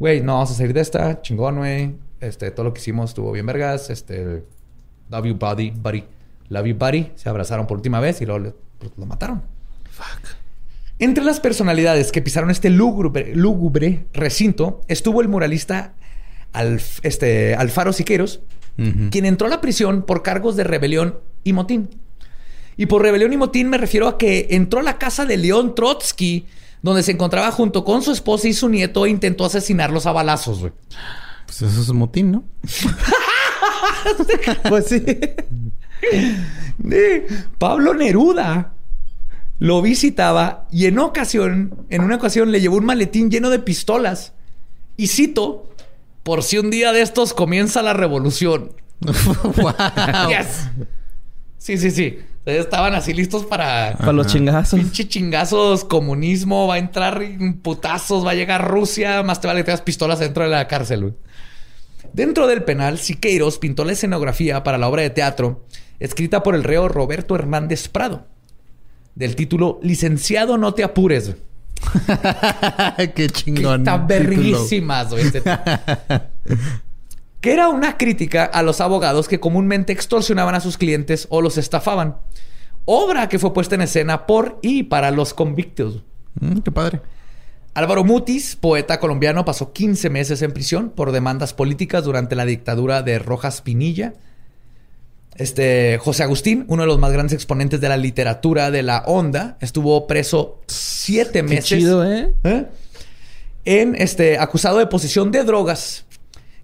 güey, 0.00 0.20
no 0.22 0.32
vamos 0.34 0.50
a 0.50 0.54
salir 0.54 0.72
de 0.72 0.80
esta, 0.80 1.22
chingón, 1.22 1.58
güey. 1.58 1.94
Este, 2.20 2.50
todo 2.50 2.64
lo 2.64 2.72
que 2.74 2.80
hicimos 2.80 3.10
estuvo 3.10 3.30
bien 3.30 3.46
vergas. 3.46 3.90
Este, 3.90 4.42
love 5.10 5.24
you, 5.26 5.34
buddy, 5.36 5.70
buddy. 5.70 6.04
Love 6.48 6.66
you, 6.66 6.74
buddy. 6.74 7.12
Se 7.14 7.28
abrazaron 7.28 7.68
por 7.68 7.76
última 7.76 8.00
vez 8.00 8.20
y 8.20 8.26
luego 8.26 8.40
le- 8.40 8.54
lo 8.96 9.06
mataron. 9.06 9.42
Entre 11.02 11.24
las 11.24 11.40
personalidades 11.40 12.12
que 12.12 12.22
pisaron 12.22 12.50
este 12.50 12.70
lúgubre, 12.70 13.34
lúgubre 13.34 14.06
recinto 14.12 14.82
estuvo 14.88 15.20
el 15.20 15.28
muralista 15.28 15.94
Alf- 16.52 17.00
este, 17.02 17.54
Alfaro 17.56 17.92
Siqueiros, 17.92 18.40
Ujú. 18.78 19.10
quien 19.10 19.26
entró 19.26 19.48
a 19.48 19.50
la 19.50 19.60
prisión 19.60 20.02
por 20.02 20.22
cargos 20.22 20.54
de 20.56 20.64
rebelión 20.64 21.18
y 21.44 21.52
motín. 21.52 21.90
Y 22.76 22.86
por 22.86 23.02
rebelión 23.02 23.32
y 23.32 23.36
motín 23.36 23.68
me 23.68 23.78
refiero 23.78 24.06
a 24.06 24.16
que 24.16 24.46
entró 24.50 24.80
a 24.80 24.82
la 24.82 24.96
casa 24.98 25.26
de 25.26 25.36
León 25.36 25.74
Trotsky, 25.74 26.46
donde 26.82 27.02
se 27.02 27.12
encontraba 27.12 27.50
junto 27.50 27.84
con 27.84 28.02
su 28.02 28.12
esposa 28.12 28.48
y 28.48 28.52
su 28.52 28.68
nieto 28.68 29.04
e 29.04 29.10
intentó 29.10 29.44
asesinarlos 29.44 30.06
a 30.06 30.12
balazos, 30.12 30.60
güey. 30.60 30.72
Pues 31.46 31.62
eso 31.62 31.82
es 31.82 31.88
un 31.88 31.96
motín, 31.98 32.30
¿no? 32.32 32.44
Pues 34.68 34.86
sí. 34.86 35.02
Pablo 37.58 37.94
Neruda 37.94 38.72
lo 39.58 39.82
visitaba 39.82 40.66
y 40.70 40.86
en 40.86 40.98
ocasión, 40.98 41.86
en 41.88 42.02
una 42.02 42.16
ocasión 42.16 42.50
le 42.50 42.60
llevó 42.60 42.76
un 42.76 42.84
maletín 42.84 43.30
lleno 43.30 43.48
de 43.50 43.58
pistolas 43.58 44.32
Y 44.96 45.06
cito, 45.06 45.70
por 46.22 46.42
si 46.42 46.58
un 46.58 46.70
día 46.70 46.92
de 46.92 47.02
estos 47.02 47.34
comienza 47.34 47.82
la 47.82 47.92
revolución. 47.92 48.72
wow. 49.00 49.72
Yes. 50.28 50.68
Sí, 51.58 51.78
sí, 51.78 51.90
sí. 51.90 52.18
Estaban 52.44 52.94
así 52.94 53.14
listos 53.14 53.46
para... 53.46 53.94
Para 53.96 54.12
los 54.12 54.26
chingazos. 54.26 54.78
Pinche 54.78 55.06
chingazos, 55.06 55.84
comunismo, 55.84 56.66
va 56.66 56.74
a 56.74 56.78
entrar 56.78 57.22
en 57.22 57.60
putazos, 57.60 58.26
va 58.26 58.32
a 58.32 58.34
llegar 58.34 58.68
Rusia, 58.68 59.22
más 59.22 59.40
te 59.40 59.46
vale 59.46 59.60
que 59.60 59.66
tengas 59.66 59.82
pistolas 59.82 60.18
dentro 60.18 60.42
de 60.42 60.50
la 60.50 60.66
cárcel, 60.66 61.02
güey. 61.02 61.14
Dentro 62.12 62.48
del 62.48 62.64
penal, 62.64 62.98
Siqueiros 62.98 63.58
pintó 63.58 63.84
la 63.84 63.92
escenografía 63.92 64.64
para 64.64 64.76
la 64.76 64.88
obra 64.88 65.02
de 65.02 65.10
teatro 65.10 65.64
escrita 66.02 66.42
por 66.42 66.56
el 66.56 66.64
reo 66.64 66.88
Roberto 66.88 67.36
Hernández 67.36 67.88
Prado, 67.88 68.26
del 69.14 69.36
título 69.36 69.78
Licenciado 69.82 70.58
no 70.58 70.74
te 70.74 70.84
apures. 70.84 71.34
Qué 73.14 73.28
chingón. 73.28 73.80
Está 73.80 73.98
verguísimas, 73.98 75.10
güey. 75.10 75.26
este- 75.26 75.42
que 77.40 77.52
era 77.52 77.68
una 77.68 77.96
crítica 77.98 78.44
a 78.44 78.62
los 78.62 78.80
abogados 78.80 79.26
que 79.26 79.40
comúnmente 79.40 79.92
extorsionaban 79.92 80.54
a 80.54 80.60
sus 80.60 80.78
clientes 80.78 81.26
o 81.28 81.42
los 81.42 81.58
estafaban. 81.58 82.18
Obra 82.84 83.28
que 83.28 83.38
fue 83.38 83.52
puesta 83.52 83.74
en 83.74 83.82
escena 83.82 84.26
por 84.26 84.58
y 84.62 84.84
para 84.84 85.10
los 85.10 85.34
convictos. 85.34 86.02
Mm, 86.40 86.58
qué 86.58 86.70
padre. 86.70 87.00
Álvaro 87.74 88.04
Mutis, 88.04 88.54
poeta 88.54 89.00
colombiano, 89.00 89.44
pasó 89.44 89.72
15 89.72 90.10
meses 90.10 90.42
en 90.42 90.52
prisión 90.52 90.90
por 90.90 91.10
demandas 91.10 91.54
políticas 91.54 92.04
durante 92.04 92.36
la 92.36 92.44
dictadura 92.44 93.02
de 93.02 93.18
Rojas 93.18 93.62
Pinilla. 93.62 94.12
Este 95.36 95.98
José 96.00 96.22
Agustín, 96.24 96.64
uno 96.68 96.82
de 96.82 96.86
los 96.86 96.98
más 96.98 97.12
grandes 97.12 97.32
exponentes 97.34 97.80
de 97.80 97.88
la 97.88 97.96
literatura 97.96 98.70
de 98.70 98.82
la 98.82 99.02
onda, 99.06 99.56
estuvo 99.60 100.06
preso 100.06 100.60
siete 100.66 101.40
Qué 101.40 101.42
meses. 101.42 101.64
chido, 101.64 102.04
¿eh? 102.04 102.34
¿eh? 102.44 102.66
En 103.64 103.94
este 103.94 104.38
acusado 104.38 104.78
de 104.78 104.86
posesión 104.86 105.30
de 105.30 105.44
drogas. 105.44 106.04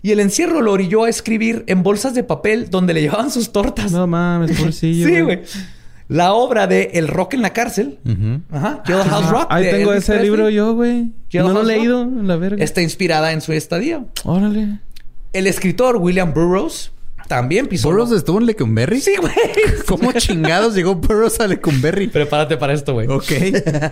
Y 0.02 0.12
el 0.12 0.20
encierro 0.20 0.60
lo 0.62 0.72
orilló 0.72 1.04
a 1.04 1.08
escribir 1.08 1.64
en 1.66 1.82
bolsas 1.82 2.14
de 2.14 2.22
papel 2.22 2.70
donde 2.70 2.94
le 2.94 3.00
llevaban 3.00 3.30
sus 3.30 3.50
tortas. 3.52 3.90
No 3.90 4.06
mames, 4.06 4.56
pobrecillo. 4.56 5.08
sí, 5.08 5.20
güey. 5.20 5.42
La 6.08 6.32
obra 6.32 6.66
de 6.66 6.90
El 6.94 7.08
Rock 7.08 7.34
en 7.34 7.42
la 7.42 7.52
cárcel. 7.52 7.98
Ajá. 8.50 8.82
Jailhouse 8.86 9.28
Rock. 9.28 9.46
Ahí 9.50 9.64
tengo 9.70 9.90
Elvis 9.90 10.04
ese 10.04 10.12
Presley. 10.12 10.30
libro 10.30 10.50
yo, 10.50 10.74
güey. 10.74 11.12
No 11.34 11.52
lo 11.52 11.62
he 11.62 11.64
leído, 11.64 12.06
la 12.06 12.36
verga. 12.36 12.62
Está 12.64 12.80
inspirada 12.80 13.32
en 13.32 13.40
su 13.40 13.52
estadía. 13.52 14.04
Órale. 14.24 14.78
El 15.32 15.46
escritor 15.46 15.96
William 15.96 16.32
Burroughs 16.32 16.92
también 17.28 17.66
pisó. 17.66 17.88
¿Burroughs 17.88 18.12
estuvo 18.12 18.38
en 18.38 18.46
Lecumberri? 18.46 19.00
Sí, 19.00 19.14
güey. 19.20 19.34
¿Cómo 19.86 20.12
chingados 20.12 20.74
llegó 20.74 20.96
Burroughs 20.96 21.38
a 21.40 21.46
Lecumberri? 21.46 22.08
Prepárate 22.08 22.56
para 22.56 22.72
esto, 22.72 22.94
güey. 22.94 23.06
Ok. 23.08 23.32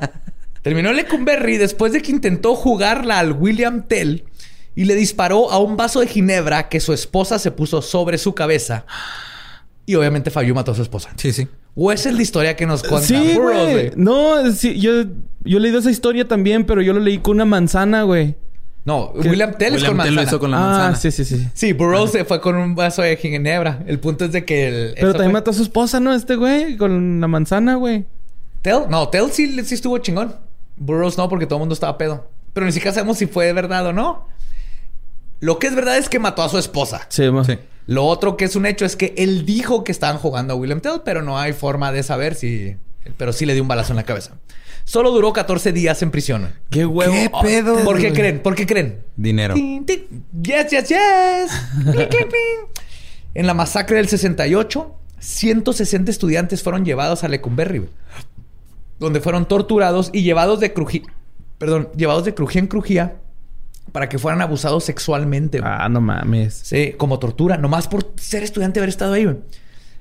Terminó 0.63 0.93
Lecumberri 0.93 1.59
después 1.59 1.93
de 1.93 2.03
que 2.03 2.11
intentó 2.11 2.57
jugarla 2.57 3.21
al 3.21 3.33
William 3.33 3.87
Tell 3.87 4.25
y 4.75 4.85
le 4.85 4.95
disparó 4.97 5.51
a 5.51 5.59
un 5.59 5.77
vaso 5.77 6.01
de 6.01 6.09
ginebra 6.09 6.69
que 6.69 6.81
su 6.81 6.93
esposa 6.93 7.39
se 7.39 7.53
puso 7.53 7.83
sobre 7.83 8.19
su 8.19 8.35
cabeza. 8.35 8.85
Y 9.87 9.95
obviamente 9.95 10.31
falló 10.31 10.51
y 10.51 10.55
mató 10.55 10.73
a 10.73 10.75
su 10.75 10.83
esposa. 10.83 11.11
Sí, 11.17 11.33
sí. 11.33 11.47
O 11.77 11.93
esa 11.93 12.09
es 12.09 12.17
la 12.17 12.23
historia 12.23 12.57
que 12.57 12.67
nos 12.67 12.83
cuenta 12.83 13.07
Sí, 13.07 13.35
Burroughs, 13.35 13.71
güey. 13.71 13.93
No, 13.95 14.51
sí, 14.53 14.81
yo, 14.81 15.05
yo 15.45 15.59
he 15.59 15.61
leído 15.61 15.79
esa 15.79 15.91
historia 15.91 16.27
también, 16.27 16.65
pero 16.65 16.83
yo 16.83 16.93
lo 16.93 17.01
leí 17.01 17.19
con 17.19 17.37
una 17.37 17.45
manzana, 17.45 18.03
güey. 18.03 18.35
No, 18.87 19.13
¿Qué? 19.21 19.29
William 19.29 19.53
Tell 19.59 19.75
es 19.75 19.83
William 19.83 19.97
con 19.97 20.05
Tell 20.07 20.15
lo 20.15 20.21
manzana. 20.21 20.23
hizo 20.23 20.39
con 20.41 20.51
la 20.53 20.57
ah, 20.57 20.61
manzana. 20.61 20.97
sí, 20.97 21.11
sí, 21.11 21.25
sí. 21.25 21.49
Sí, 21.53 21.73
Burroughs 21.73 22.13
se 22.13 22.25
fue 22.25 22.41
con 22.41 22.55
un 22.55 22.75
vaso 22.77 23.03
de 23.03 23.17
ginebra. 23.17 23.83
El 23.87 23.99
punto 23.99 24.25
es 24.25 24.33
de 24.33 24.45
que 24.45 24.69
el... 24.69 24.95
Pero 24.95 25.13
también 25.13 25.33
fue- 25.33 25.41
mató 25.41 25.51
a 25.51 25.55
su 25.55 25.63
esposa, 25.63 25.99
¿no? 26.01 26.15
Este 26.15 26.37
güey, 26.37 26.77
con 26.77 27.21
la 27.21 27.27
manzana, 27.27 27.75
güey. 27.75 28.07
Tell, 28.63 28.89
no, 28.89 29.09
Tell 29.09 29.31
sí, 29.33 29.63
sí 29.65 29.75
estuvo 29.75 29.99
chingón. 29.99 30.37
Burroughs 30.77 31.19
no, 31.19 31.29
porque 31.29 31.47
todo 31.47 31.57
el 31.57 31.61
mundo 31.61 31.75
estaba 31.75 31.99
pedo. 31.99 32.29
Pero 32.53 32.65
ni 32.65 32.73
siquiera 32.73 32.95
sabemos 32.95 33.19
si 33.19 33.27
fue 33.27 33.53
verdad 33.53 33.87
o 33.87 33.93
no. 33.93 34.29
Lo 35.41 35.59
que 35.59 35.67
es 35.67 35.75
verdad 35.75 35.99
es 35.99 36.09
que 36.09 36.19
mató 36.19 36.43
a 36.43 36.49
su 36.49 36.57
esposa. 36.57 37.07
Sí. 37.09 37.25
Sí. 37.45 37.59
Lo 37.87 38.05
otro 38.05 38.37
que 38.37 38.45
es 38.45 38.57
un 38.57 38.67
hecho 38.67 38.85
es 38.85 38.97
que 38.97 39.15
él 39.19 39.45
dijo 39.45 39.85
que 39.85 39.93
estaban 39.93 40.19
jugando 40.19 40.55
a 40.55 40.57
William 40.57 40.81
Tell, 40.81 41.03
pero 41.05 41.23
no 41.23 41.39
hay 41.39 41.53
forma 41.53 41.91
de 41.93 42.03
saber 42.03 42.35
si. 42.37 42.77
Pero 43.17 43.33
sí 43.33 43.47
le 43.47 43.55
dio 43.55 43.63
un 43.63 43.69
balazo 43.69 43.93
en 43.93 43.97
la 43.97 44.05
cabeza. 44.05 44.33
Solo 44.87 45.11
duró 45.11 45.33
14 45.33 45.73
días 45.73 46.01
en 46.03 46.13
prisión. 46.13 46.49
Qué 46.71 46.87
huevo. 46.87 47.13
¿Qué 47.13 47.29
pedo? 47.43 47.85
¿Por 47.85 47.99
qué 47.99 48.13
creen? 48.13 48.39
¿Por 48.39 48.55
qué 48.55 48.67
creen? 48.67 49.01
Dinero. 49.17 49.55
Tin, 49.55 49.85
tin. 49.85 50.25
Yes, 50.41 50.71
yes, 50.71 50.89
yes. 50.89 52.09
En 53.35 53.49
la 53.49 53.53
masacre 53.53 53.97
del 53.97 54.07
68, 54.07 54.95
160 55.19 56.09
estudiantes 56.09 56.63
fueron 56.63 56.85
llevados 56.85 57.25
a 57.25 57.29
Lecumberri, 57.29 57.79
güey, 57.79 57.91
donde 59.01 59.21
fueron 59.21 59.49
torturados 59.49 60.11
y 60.13 60.23
llevados 60.23 60.61
de 60.61 60.73
crujía, 60.73 61.03
perdón, 61.59 61.89
llevados 61.97 62.25
de 62.25 62.35
crujía 62.35 62.61
en 62.61 62.69
crujía 62.69 63.17
para 63.91 64.09
que 64.09 64.21
fueran 64.21 64.41
abusados 64.41 64.85
sexualmente. 64.85 65.61
Ah, 65.65 65.89
no 65.89 66.01
mames. 66.01 66.55
Sí, 66.63 66.95
como 66.97 67.19
tortura, 67.19 67.57
nomás 67.57 67.89
por 67.89 68.13
ser 68.21 68.45
estudiante 68.45 68.79
y 68.79 68.81
haber 68.81 68.91
estado 68.91 69.15
ahí. 69.15 69.27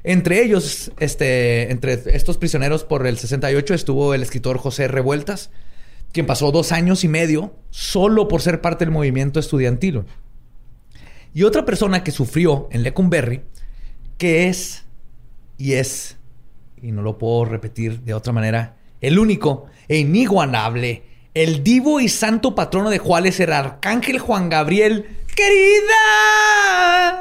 Entre 0.07 0.43
ellos, 0.43 0.91
este, 0.99 1.71
entre 1.71 1.93
estos 2.15 2.37
prisioneros 2.37 2.83
por 2.83 3.07
el 3.07 3.17
68 3.17 3.73
estuvo 3.73 4.13
el 4.13 4.21
escritor 4.21 4.59
José 4.59 4.87
Revueltas, 4.87 5.49
quien 6.11 6.27
pasó 6.27 6.51
dos 6.51 6.71
años 6.71 7.03
y 7.03 7.07
medio 7.07 7.55
solo 7.71 8.27
por 8.27 8.43
ser 8.43 8.61
parte 8.61 8.85
del 8.85 8.93
movimiento 8.93 9.39
estudiantil. 9.39 10.03
Y 11.33 11.41
otra 11.41 11.65
persona 11.65 12.03
que 12.03 12.11
sufrió 12.11 12.69
en 12.71 12.83
Lecumberri, 12.83 13.41
que 14.19 14.47
es, 14.47 14.85
y 15.57 15.73
es, 15.73 16.17
y 16.83 16.91
no 16.91 17.01
lo 17.01 17.17
puedo 17.17 17.45
repetir 17.45 18.01
de 18.01 18.13
otra 18.13 18.31
manera, 18.31 18.77
el 19.01 19.17
único 19.17 19.65
e 19.87 19.97
inigualable, 19.97 21.01
el 21.33 21.63
divo 21.63 21.99
y 21.99 22.09
santo 22.09 22.53
patrono 22.53 22.91
de 22.91 22.99
Juárez, 22.99 23.39
el 23.39 23.51
arcángel 23.51 24.19
Juan 24.19 24.49
Gabriel, 24.49 25.07
querida. 25.35 25.95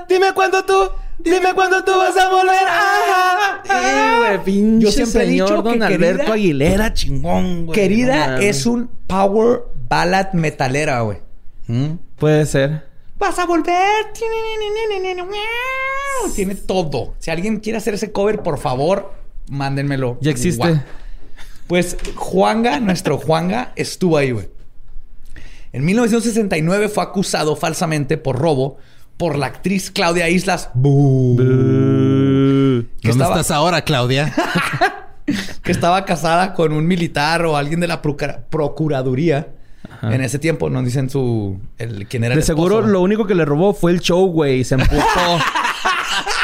Dime 0.07 0.35
cuándo 0.35 0.67
tú, 0.67 0.91
dime 1.19 1.55
cuándo 1.55 1.83
tú 1.85 1.93
vas 1.93 2.17
a 2.17 2.29
volver. 2.29 2.55
Ah, 2.69 3.63
ah, 3.69 4.17
güey, 4.19 4.45
pinche 4.45 4.85
Yo 4.87 4.93
siempre 4.93 5.23
he 5.23 5.27
señor 5.27 5.49
dicho 5.49 5.63
que 5.63 5.69
don 5.71 5.83
Alberto 5.83 6.19
querida- 6.23 6.33
Aguilera, 6.35 6.93
chingón, 6.95 7.67
güey. 7.67 7.75
Querida 7.75 8.27
No 8.29 8.37
es 8.39 8.67
un 8.67 8.89
power 9.07 9.63
ballad 9.89 10.33
metalera, 10.33 11.01
güey. 11.01 11.19
Mm. 11.67 11.95
Puede 12.17 12.47
ser. 12.47 12.85
Vas 13.19 13.39
a 13.39 13.47
volver. 13.47 14.07
Tiene 16.35 16.55
todo. 16.55 17.15
Si 17.19 17.31
alguien 17.31 17.61
quiere 17.61 17.79
hacer 17.79 17.95
ese 17.95 18.13
cover, 18.13 18.43
por 18.43 18.59
favor, 18.59 19.13
mándenmelo. 19.49 20.19
Ya 20.21 20.31
existe. 20.31 20.83
Pues 21.67 21.97
Juanga, 22.15 22.81
nuestro 22.81 23.19
Juanga, 23.19 23.73
estuvo 23.77 24.17
ahí, 24.19 24.33
güey. 24.33 24.49
En 25.73 25.85
1969 25.85 26.89
fue 26.89 27.03
acusado 27.03 27.57
falsamente 27.57 28.17
por 28.19 28.39
robo 28.39 28.77
por 29.17 29.39
la 29.39 29.47
actriz 29.47 29.91
Claudia 29.91 30.29
Islas. 30.29 30.69
Que 30.75 30.79
¿Dónde 30.79 32.87
estaba- 33.11 33.35
estás 33.41 33.51
ahora, 33.51 33.83
Claudia? 33.83 34.33
que 35.63 35.73
estaba 35.73 36.05
casada 36.05 36.53
con 36.55 36.73
un 36.73 36.87
militar 36.87 37.45
o 37.47 37.57
alguien 37.57 37.81
de 37.81 37.87
la 37.87 38.03
procura- 38.03 38.45
procuraduría. 38.51 39.49
En 40.03 40.21
ese 40.23 40.39
tiempo 40.39 40.69
nos 40.69 40.85
dicen 40.85 41.09
su 41.09 41.59
el 41.79 42.07
quién 42.09 42.25
era 42.25 42.35
el 42.35 42.41
De 42.41 42.47
seguro 42.47 42.77
esposo. 42.77 42.93
lo 42.93 43.01
único 43.01 43.27
que 43.27 43.35
le 43.35 43.45
robó 43.47 43.73
fue 43.73 43.91
el 43.93 44.01
show, 44.01 44.27
güey. 44.31 44.61
y 44.61 44.65
Se 44.65 44.75
emputó. 44.75 44.97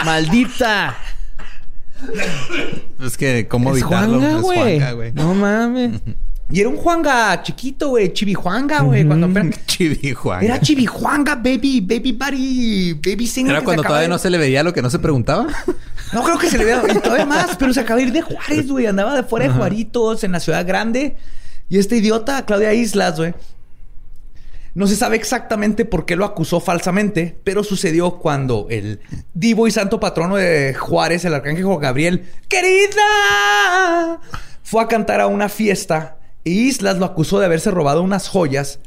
¡Maldita! 0.05 0.97
es 3.05 3.17
que, 3.19 3.47
¿cómo 3.49 3.75
Es 3.75 3.83
evitarlo? 3.83 4.21
Juanga, 4.41 4.93
güey. 4.93 5.13
No 5.13 5.35
mames. 5.35 6.01
Y 6.51 6.61
era 6.61 6.69
un 6.69 6.77
Juanga 6.77 7.43
chiquito, 7.43 7.91
güey, 7.91 8.13
chivijuanga, 8.13 8.81
güey, 8.81 9.07
cuando 9.07 9.27
apenas- 9.29 9.61
Chibi 9.67 10.13
Juanga. 10.13 10.45
era 10.45 10.61
chivijuanga, 10.61 11.37
baby, 11.37 11.81
baby 11.81 12.13
buddy, 12.13 12.93
baby 12.95 13.27
singer. 13.27 13.53
¿Era 13.55 13.65
cuando 13.65 13.83
todavía 13.83 14.03
de- 14.03 14.09
no 14.09 14.19
se 14.19 14.31
le 14.31 14.39
veía 14.39 14.63
lo 14.63 14.73
que 14.73 14.83
no 14.83 14.91
se 14.91 14.99
preguntaba? 14.99 15.47
No 16.13 16.25
creo 16.25 16.39
que 16.39 16.51
se 16.51 16.59
le 16.59 16.65
vea 16.65 16.83
y 16.93 16.99
todavía 16.99 17.25
más, 17.25 17.55
pero 17.57 17.73
se 17.73 17.79
acaba 17.79 17.99
de 18.01 18.07
ir 18.07 18.13
de 18.13 18.21
Juárez, 18.23 18.67
güey, 18.69 18.87
andaba 18.87 19.15
de 19.15 19.23
fuera 19.23 19.47
de 19.47 19.55
Juaritos 19.55 20.25
en 20.25 20.33
la 20.33 20.41
ciudad 20.41 20.67
grande 20.67 21.17
y 21.69 21.79
este 21.79 21.99
idiota 21.99 22.45
Claudia 22.47 22.75
Islas, 22.75 23.17
güey. 23.17 23.33
No 24.75 24.89
se 24.89 24.97
sabe 24.97 25.15
exactamente 25.15 25.85
por 25.85 26.07
qué 26.07 26.17
lo 26.17 26.25
acusó 26.25 26.59
falsamente, 26.59 27.39
pero 27.45 27.63
sucedió 27.63 28.17
cuando 28.19 28.67
el 28.71 28.99
divo 29.35 29.69
y 29.69 29.71
santo 29.71 30.01
patrono 30.01 30.35
de 30.35 30.75
Juárez, 30.75 31.25
el 31.27 31.35
arcángel 31.35 31.65
Gabriel, 31.81 32.25
querida, 32.49 34.21
fue 34.65 34.83
a 34.83 34.89
cantar 34.89 35.21
a 35.21 35.29
una 35.29 35.49
fiesta 35.49 36.17
Islas 36.45 36.99
lo 36.99 37.05
acusó 37.05 37.39
de 37.39 37.47
haberse 37.47 37.71
robado 37.71 38.03
unas 38.03 38.29
joyas, 38.29 38.79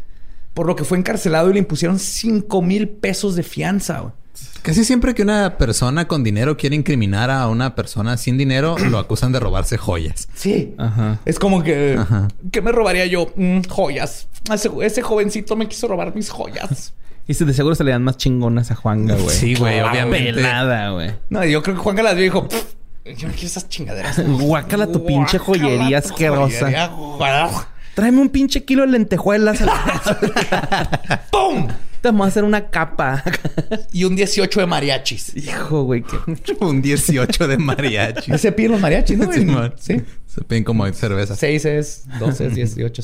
por 0.54 0.68
lo 0.68 0.76
que 0.76 0.84
fue 0.84 0.98
encarcelado 0.98 1.50
y 1.50 1.54
le 1.54 1.60
impusieron 1.60 2.00
5 2.00 2.62
mil 2.62 2.90
pesos 2.90 3.36
de 3.36 3.44
fianza. 3.44 4.00
güey. 4.00 4.14
Casi 4.62 4.86
siempre 4.86 5.14
que 5.14 5.22
una 5.24 5.58
persona 5.58 6.08
con 6.08 6.24
dinero 6.24 6.56
quiere 6.58 6.76
incriminar 6.76 7.30
a 7.30 7.48
una 7.50 7.76
persona 7.76 8.18
sin 8.18 8.38
dinero, 8.38 8.78
lo 8.90 8.98
acusan 8.98 9.32
de 9.32 9.40
robarse 9.40 9.78
joyas. 9.78 10.28
Sí. 10.34 10.74
Ajá. 10.78 11.20
Es 11.26 11.38
como 11.40 11.64
que... 11.64 11.98
Ajá. 12.00 12.28
¿Qué 12.52 12.62
me 12.62 12.72
robaría 12.72 13.06
yo? 13.06 13.28
Mm, 13.36 13.62
joyas. 13.70 14.28
Ese, 14.52 14.70
ese 14.82 15.02
jovencito 15.02 15.56
me 15.56 15.68
quiso 15.68 15.88
robar 15.88 16.16
mis 16.16 16.30
joyas. 16.30 16.94
Y 17.26 17.36
si 17.36 17.46
de 17.46 17.54
seguro 17.54 17.74
se 17.74 17.86
le 17.86 17.92
dan 17.92 18.04
más 18.04 18.18
chingonas 18.18 18.70
a 18.72 18.76
Juanga, 18.76 19.16
güey. 19.16 19.34
Sí, 19.34 19.56
güey, 19.56 19.80
obviamente. 19.80 20.34
Pelada, 20.34 20.90
güey. 20.90 21.12
no, 21.30 21.46
yo 21.46 21.64
creo 21.64 21.74
que 21.78 21.82
Juan 21.82 21.96
las 22.04 22.16
vio 22.16 22.24
y 22.26 22.28
dijo... 22.28 22.50
"Pff, 22.50 22.74
Yo 23.06 23.28
no 23.28 23.34
quiero 23.34 23.48
esas 23.48 23.68
chingaderas. 23.68 24.20
Guácala 24.40 24.88
tu 24.88 25.06
pinche 25.06 25.38
joyería 25.38 25.98
asquerosa. 25.98 26.70
Tráeme 27.96 28.22
un 28.22 28.30
pinche 28.30 28.64
kilo 28.64 28.82
de 28.84 28.88
lentejuelas. 28.90 29.60
¡Pum! 31.32 31.68
Te 32.02 32.10
vamos 32.10 32.26
a 32.26 32.28
hacer 32.30 32.44
una 32.44 32.70
capa. 32.70 33.24
Y 33.94 34.04
un 34.04 34.16
18 34.16 34.60
de 34.60 34.66
mariachis. 34.66 35.36
Hijo, 35.38 35.84
güey. 35.84 36.04
qué- 36.04 36.58
Un 36.66 36.82
18 36.82 37.48
de 37.48 37.58
mariachi. 37.58 38.38
Se 38.38 38.52
piden 38.52 38.72
los 38.74 38.82
mariachis, 38.82 39.18
¿no? 39.18 39.32
Simón. 39.32 39.74
sí. 39.80 40.02
Se 40.28 40.42
piden 40.42 40.64
como 40.64 40.92
cerveza. 40.92 41.36
6 41.36 41.66
es, 41.66 42.04
12 42.20 42.48
es, 42.48 42.56
18. 42.56 43.04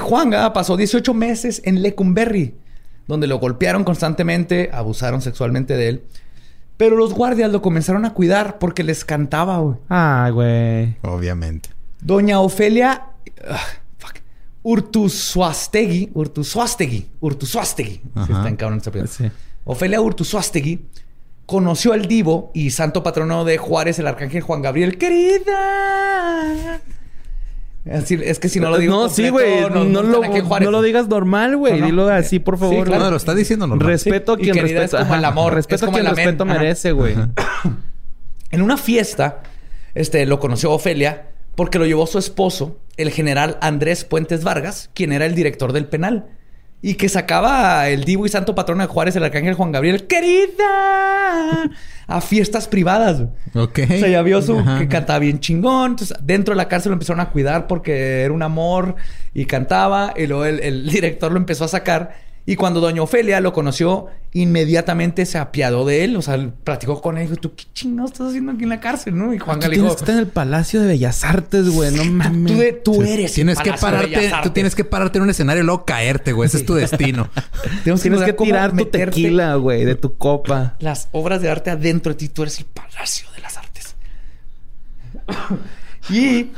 Juanga 0.00 0.52
pasó 0.52 0.76
18 0.76 1.14
meses 1.14 1.62
en 1.64 1.82
Lecumberri, 1.82 2.54
donde 3.06 3.26
lo 3.26 3.38
golpearon 3.38 3.84
constantemente, 3.84 4.70
abusaron 4.72 5.22
sexualmente 5.22 5.76
de 5.76 5.88
él. 5.88 6.02
Pero 6.82 6.96
los 6.96 7.14
guardias 7.14 7.52
lo 7.52 7.62
comenzaron 7.62 8.04
a 8.04 8.12
cuidar 8.12 8.58
porque 8.58 8.82
les 8.82 9.04
cantaba, 9.04 9.56
güey. 9.58 9.76
Ay, 9.88 10.32
güey. 10.32 10.96
Obviamente. 11.02 11.68
Doña 12.00 12.40
Ofelia 12.40 13.04
ah, 13.48 13.60
fuck, 13.98 14.16
Urtuzuastegui, 14.64 16.10
Urtuzuastegui, 16.12 17.06
Urtuzuastegui. 17.20 17.92
Sí, 18.02 18.32
está 18.32 18.48
en 18.48 18.56
cabrón 18.56 18.82
apellido. 18.84 19.06
Sí. 19.06 19.30
Ofelia 19.62 20.00
Urtuzuastegui 20.00 20.88
conoció 21.46 21.92
al 21.92 22.06
divo 22.06 22.50
y 22.52 22.70
santo 22.70 23.04
patrono 23.04 23.44
de 23.44 23.58
Juárez, 23.58 24.00
el 24.00 24.08
arcángel 24.08 24.42
Juan 24.42 24.60
Gabriel. 24.60 24.98
¡Querida! 24.98 26.80
Así- 27.90 28.18
es 28.22 28.38
que 28.38 28.48
si 28.48 28.60
no 28.60 28.70
lo 28.70 28.78
digo 28.78 28.94
No, 28.94 29.08
sí, 29.08 29.28
güey. 29.28 29.62
No, 29.62 29.84
lo, 30.02 30.70
no 30.70 30.82
digas 30.82 31.08
normal, 31.08 31.56
güey. 31.56 31.74
No, 31.74 31.78
no. 31.80 31.86
Dilo 31.86 32.08
así, 32.08 32.38
por 32.38 32.56
Sí, 32.56 32.60
favor. 32.60 32.86
claro. 32.86 33.04
No, 33.04 33.10
lo 33.10 33.16
está 33.16 33.34
diciendo 33.34 33.66
normal. 33.66 33.86
Respeto 33.88 34.32
a 34.34 34.36
quien 34.36 34.56
es 34.56 34.90
como 34.90 35.14
el 35.16 35.24
amor, 35.24 35.54
Respeto 35.54 35.74
es 35.76 35.82
a 35.82 35.86
como 35.86 35.98
quien 35.98 36.14
respeto 36.14 36.44
Ajá. 36.44 36.52
merece, 36.54 36.92
güey. 36.92 37.16
En 38.50 38.62
una 38.62 38.76
fiesta, 38.76 39.42
este, 39.94 40.26
lo 40.26 40.38
conoció 40.38 40.70
Ofelia 40.72 41.28
porque 41.56 41.78
lo 41.78 41.86
llevó 41.86 42.06
su 42.06 42.18
esposo, 42.18 42.78
el 42.96 43.10
general 43.10 43.58
Andrés 43.60 44.04
Puentes 44.04 44.44
Vargas, 44.44 44.90
quien 44.94 45.12
era 45.12 45.26
el 45.26 45.34
director 45.34 45.72
del 45.72 45.86
penal. 45.86 46.26
Y 46.84 46.94
que 46.94 47.08
sacaba 47.08 47.88
el 47.88 48.04
divo 48.04 48.26
y 48.26 48.28
santo 48.28 48.56
patrono 48.56 48.82
de 48.82 48.88
Juárez, 48.88 49.14
el 49.14 49.22
arcángel 49.22 49.54
Juan 49.54 49.70
Gabriel, 49.70 50.08
querida, 50.08 51.70
a 52.08 52.20
fiestas 52.20 52.66
privadas. 52.66 53.22
Ok. 53.54 53.80
O 53.84 53.86
sea, 53.86 54.08
ya 54.08 54.22
vio 54.22 54.42
su 54.42 54.58
Ajá. 54.58 54.80
que 54.80 54.88
cantaba 54.88 55.20
bien 55.20 55.38
chingón. 55.38 55.92
Entonces, 55.92 56.16
dentro 56.22 56.52
de 56.52 56.56
la 56.56 56.66
cárcel 56.68 56.90
lo 56.90 56.94
empezaron 56.94 57.20
a 57.20 57.30
cuidar 57.30 57.68
porque 57.68 58.22
era 58.22 58.34
un 58.34 58.42
amor 58.42 58.96
y 59.32 59.44
cantaba. 59.46 60.12
Y 60.16 60.26
luego 60.26 60.44
el, 60.44 60.60
el 60.60 60.86
director 60.90 61.30
lo 61.30 61.38
empezó 61.38 61.64
a 61.64 61.68
sacar. 61.68 62.31
Y 62.44 62.56
cuando 62.56 62.80
doña 62.80 63.02
Ofelia 63.02 63.40
lo 63.40 63.52
conoció, 63.52 64.08
inmediatamente 64.32 65.26
se 65.26 65.38
apiadó 65.38 65.84
de 65.86 66.02
él. 66.02 66.16
O 66.16 66.22
sea, 66.22 66.34
él 66.34 66.52
platicó 66.64 67.00
con 67.00 67.16
él 67.16 67.24
y 67.24 67.26
dijo, 67.28 67.40
¿tú 67.40 67.54
qué 67.54 67.64
chingados 67.72 68.10
estás 68.12 68.28
haciendo 68.30 68.50
aquí 68.52 68.64
en 68.64 68.70
la 68.70 68.80
cárcel? 68.80 69.16
¿no? 69.16 69.32
Y 69.32 69.38
Juan 69.38 69.60
Tú 69.60 69.68
le 69.68 69.74
tienes 69.76 69.90
dijo, 69.92 70.00
estar 70.00 70.14
en 70.14 70.18
el 70.18 70.26
Palacio 70.26 70.80
de 70.80 70.88
Bellas 70.88 71.22
Artes, 71.22 71.68
güey. 71.68 71.94
No 71.94 72.04
mames. 72.04 72.52
tú, 72.52 72.58
de- 72.58 72.72
tú 72.72 73.02
eres. 73.02 73.32
Tienes 73.32 73.58
el 73.58 73.64
que 73.64 73.72
pararte, 73.74 74.32
tú 74.42 74.50
tienes 74.50 74.74
que 74.74 74.84
pararte 74.84 75.18
en 75.18 75.24
un 75.24 75.30
escenario 75.30 75.62
y 75.62 75.66
luego 75.66 75.84
caerte, 75.84 76.32
güey. 76.32 76.48
Ese 76.48 76.58
es 76.58 76.66
tu 76.66 76.74
destino. 76.74 77.30
Tienes 77.84 78.02
ver 78.02 78.34
que 78.36 78.44
tirar 78.44 78.76
tu 78.76 78.86
tequila, 78.86 79.54
güey, 79.54 79.84
de 79.84 79.94
tu 79.94 80.16
copa. 80.16 80.76
las 80.80 81.08
obras 81.12 81.40
de 81.42 81.48
arte 81.48 81.70
adentro 81.70 82.12
de 82.12 82.18
ti. 82.18 82.28
Tú 82.28 82.42
eres 82.42 82.58
el 82.58 82.64
palacio 82.66 83.28
de 83.36 83.40
las 83.40 83.56
artes. 83.56 83.94
y 86.10 86.50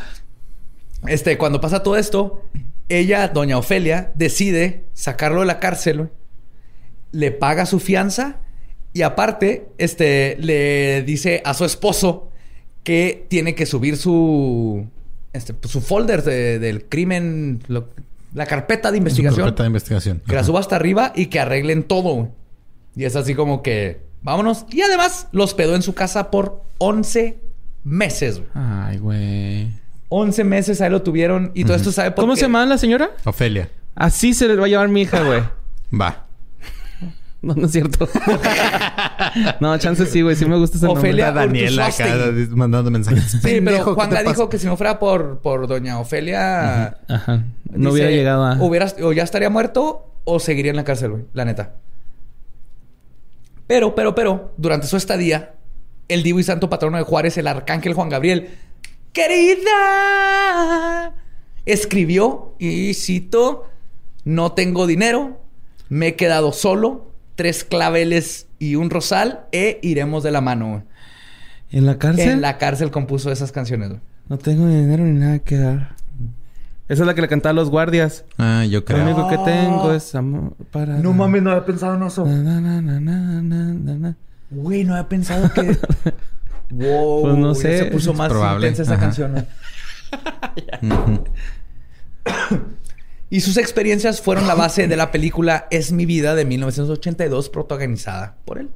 este, 1.07 1.37
cuando 1.37 1.61
pasa 1.61 1.83
todo 1.83 1.97
esto, 1.99 2.43
ella, 2.89 3.29
doña 3.29 3.59
Ofelia, 3.59 4.13
decide 4.15 4.85
sacarlo 4.93 5.41
de 5.41 5.47
la 5.47 5.59
cárcel, 5.61 6.11
le 7.13 7.31
paga 7.31 7.67
su 7.67 7.81
fianza 7.81 8.41
y 8.93 9.03
aparte, 9.03 9.69
este, 9.79 10.37
le 10.41 11.03
dice 11.03 11.43
a 11.45 11.55
su 11.55 11.65
esposo 11.65 12.31
que 12.83 13.27
tiene 13.29 13.55
que 13.55 13.67
subir 13.67 13.97
su, 13.97 14.87
este, 15.33 15.55
pues, 15.55 15.73
su 15.73 15.81
folder 15.81 16.23
de- 16.23 16.59
del 16.59 16.85
crimen, 16.87 17.61
lo- 17.69 17.89
la 18.35 18.47
carpeta 18.47 18.91
de 18.91 18.99
investigación. 18.99 19.47
Carpeta 19.47 19.63
de 19.63 19.67
investigación. 19.69 20.23
Que 20.27 20.35
la 20.35 20.45
suba 20.45 20.61
hasta 20.61 20.77
arriba 20.77 21.13
y 21.15 21.27
que 21.27 21.41
arreglen 21.41 21.85
todo. 21.85 22.15
güey. 22.15 22.29
Y 22.97 23.05
es 23.05 23.17
así 23.17 23.35
como 23.35 23.63
que, 23.63 24.01
vámonos. 24.23 24.67
Y 24.71 24.83
además 24.83 25.29
los 25.33 25.55
pedó 25.55 25.75
en 25.77 25.83
su 25.83 25.95
casa 25.95 26.31
por 26.31 26.63
11 26.79 27.39
meses. 27.85 28.39
güey. 28.39 28.51
Ay, 28.55 28.99
güey. 28.99 29.69
11 30.09 30.45
meses 30.45 30.81
ahí 30.81 30.91
lo 30.91 31.03
tuvieron. 31.03 31.51
Y 31.55 31.65
todo 31.65 31.77
esto 31.77 31.93
sabe 31.93 32.11
por 32.13 32.23
¿Cómo 32.25 32.35
qué? 32.35 32.41
se 32.41 32.47
llama 32.47 32.65
la 32.67 32.79
señora? 32.79 33.11
Ofelia. 33.25 33.71
Así 33.95 34.35
se 34.35 34.49
le 34.49 34.57
va 34.57 34.67
a 34.67 34.69
llevar 34.69 34.89
mi 34.89 35.03
hija, 35.03 35.23
güey. 35.23 35.43
Va. 36.01 36.21
No, 37.43 37.55
no 37.55 37.67
es 37.67 37.73
cierto. 37.73 38.09
no, 39.61 39.77
chance 39.77 40.07
sí, 40.07 40.23
güey. 40.23 40.35
Sí 40.35 40.47
me 40.47 40.57
gusta 40.57 40.79
ese 40.79 40.87
Ofelia 40.87 41.27
nombre. 41.27 41.47
Daniela 41.47 41.87
acá 41.87 42.07
mandando 42.51 42.91
mensajes. 42.91 43.33
Sí, 43.33 43.39
Pendejo, 43.43 43.65
pero 43.65 43.85
¿qué 43.85 43.95
Juanga 43.95 44.19
te 44.19 44.25
pasa? 44.25 44.37
dijo 44.37 44.49
que 44.49 44.59
si 44.59 44.67
no 44.67 44.77
fuera 44.79 44.99
por, 44.99 45.41
por 45.41 45.67
doña 45.67 45.99
Ofelia... 46.01 46.97
Ajá. 47.07 47.45
No 47.71 47.91
dice, 47.91 47.91
hubiera 47.91 48.11
llegado 48.11 48.45
a... 48.47 48.55
hubiera- 48.63 48.87
o 49.03 49.13
ya 49.13 49.23
estaría 49.25 49.51
muerto 49.51 50.11
o 50.25 50.41
seguiría 50.41 50.71
en 50.71 50.77
la 50.77 50.85
cárcel, 50.85 51.11
güey. 51.11 51.25
La 51.35 51.45
neta. 51.45 51.75
Pero, 53.67 53.95
pero, 53.95 54.15
pero, 54.15 54.53
durante 54.57 54.87
su 54.87 54.97
estadía, 54.97 55.55
el 56.09 56.23
divo 56.23 56.39
y 56.39 56.43
santo 56.45 56.69
patrono 56.69 56.99
de 56.99 57.05
Juárez, 57.05 57.37
el 57.39 57.47
arcángel 57.47 57.95
Juan 57.95 58.09
Gabriel, 58.09 58.57
querida, 59.15 61.13
escribió 61.65 62.55
y 62.59 62.93
cito, 62.95 63.65
no 64.25 64.53
tengo 64.53 64.87
dinero, 64.87 65.41
me 65.89 66.09
he 66.09 66.17
quedado 66.17 66.53
solo, 66.53 67.11
tres 67.37 67.65
claveles 67.65 68.47
y 68.59 68.77
un 68.77 68.91
rosal 68.91 69.47
e 69.53 69.79
iremos 69.83 70.23
de 70.23 70.31
la 70.31 70.41
mano. 70.41 70.69
güey. 70.71 70.83
¿En 71.71 71.87
la 71.87 71.99
cárcel? 71.99 72.29
En 72.29 72.41
la 72.41 72.59
cárcel 72.59 72.91
compuso 72.91 73.33
esas 73.33 73.51
canciones. 73.53 73.89
güey. 73.89 74.01
No 74.29 74.39
tengo 74.39 74.67
dinero 74.69 75.05
ni 75.05 75.19
nada 75.19 75.39
que 75.41 75.57
dar. 75.57 75.95
Esa 76.87 77.03
es 77.03 77.07
la 77.07 77.15
que 77.15 77.23
le 77.23 77.29
cantaba 77.29 77.51
a 77.53 77.55
los 77.55 77.71
guardias. 77.71 78.25
Ah, 78.37 78.65
yo 78.69 78.81
Lo 78.81 78.85
creo. 78.85 79.03
único 79.05 79.27
que 79.29 79.39
tengo 79.39 79.93
es 79.95 80.15
amor 80.15 80.55
para... 80.71 80.99
No 80.99 81.15
mames, 81.15 81.43
no 81.43 81.51
había 81.51 81.65
pensado 81.65 81.95
en 81.95 82.03
eso. 82.03 82.27
Na, 82.27 82.37
na, 82.43 82.61
na, 82.61 82.81
na, 82.83 83.01
na, 83.01 83.43
na, 83.43 83.65
na, 83.73 83.95
na. 83.95 84.17
Güey, 84.51 84.85
no 84.85 84.93
había 84.95 85.09
pensado 85.09 85.51
que. 85.53 85.63
wow. 86.71 87.23
Pues 87.23 87.37
no 87.37 87.55
sé. 87.55 87.79
Se 87.79 87.85
puso 87.87 88.13
Es 88.13 88.17
más 88.19 88.29
probable. 88.29 88.69
intensa 88.69 88.83
esa 88.83 88.95
Ajá. 88.95 89.01
canción. 89.03 89.47
¿no? 90.83 91.25
y 93.31 93.41
sus 93.41 93.57
experiencias 93.57 94.21
fueron 94.21 94.47
la 94.47 94.55
base 94.55 94.87
de 94.89 94.97
la 94.97 95.11
película 95.11 95.67
Es 95.71 95.93
mi 95.93 96.07
vida 96.07 96.35
de 96.35 96.45
1982, 96.45 97.49
protagonizada 97.49 98.37
por 98.45 98.59
él. 98.59 98.71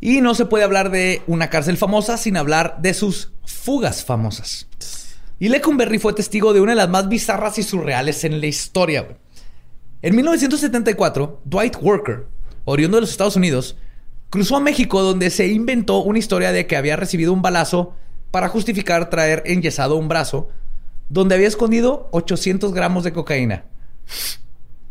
Y 0.00 0.20
no 0.20 0.34
se 0.34 0.44
puede 0.46 0.64
hablar 0.64 0.90
de 0.90 1.22
una 1.26 1.48
cárcel 1.50 1.76
famosa 1.76 2.16
sin 2.18 2.36
hablar 2.36 2.76
de 2.82 2.92
sus 2.94 3.32
fugas 3.44 4.04
famosas. 4.04 4.66
Y 5.38 5.48
Lecumberri 5.48 5.98
fue 5.98 6.12
testigo 6.12 6.52
de 6.52 6.60
una 6.60 6.72
de 6.72 6.76
las 6.76 6.88
más 6.88 7.08
bizarras 7.08 7.58
y 7.58 7.62
surreales 7.62 8.24
en 8.24 8.40
la 8.40 8.46
historia. 8.46 9.16
En 10.02 10.14
1974, 10.14 11.40
Dwight 11.44 11.76
Worker, 11.80 12.26
oriundo 12.64 12.98
de 12.98 13.02
los 13.02 13.10
Estados 13.10 13.36
Unidos, 13.36 13.76
cruzó 14.34 14.56
a 14.56 14.60
México 14.60 15.00
donde 15.00 15.30
se 15.30 15.46
inventó 15.46 15.98
una 15.98 16.18
historia 16.18 16.50
de 16.50 16.66
que 16.66 16.76
había 16.76 16.96
recibido 16.96 17.32
un 17.32 17.40
balazo 17.40 17.94
para 18.32 18.48
justificar 18.48 19.08
traer 19.08 19.44
enyesado 19.46 19.94
un 19.94 20.08
brazo, 20.08 20.48
donde 21.08 21.36
había 21.36 21.46
escondido 21.46 22.08
800 22.10 22.74
gramos 22.74 23.04
de 23.04 23.12
cocaína. 23.12 23.62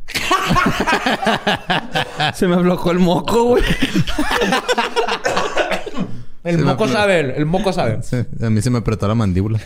Se 2.35 2.47
me 2.47 2.55
bloqueó 2.55 2.93
el 2.93 2.99
moco, 2.99 3.43
güey. 3.43 3.63
El 6.45 6.59
Se 6.59 6.63
moco 6.63 6.87
sabe, 6.87 7.19
el, 7.19 7.31
el 7.31 7.45
moco 7.45 7.73
sabe. 7.73 7.99
A 8.41 8.49
mí 8.49 8.61
se 8.61 8.69
me 8.69 8.79
apretó 8.79 9.07
la 9.07 9.15
mandíbula. 9.15 9.59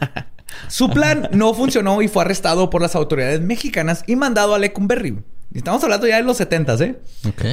Su 0.68 0.90
plan 0.90 1.28
no 1.32 1.54
funcionó 1.54 2.02
y 2.02 2.08
fue 2.08 2.22
arrestado 2.22 2.70
por 2.70 2.82
las 2.82 2.96
autoridades 2.96 3.40
mexicanas 3.40 4.02
y 4.08 4.16
mandado 4.16 4.54
a 4.54 4.58
Lecumberri. 4.58 5.20
Estamos 5.54 5.82
hablando 5.84 6.06
ya 6.06 6.16
de 6.16 6.24
los 6.24 6.36
70, 6.36 6.74
¿eh? 6.84 6.98
ok. 7.28 7.44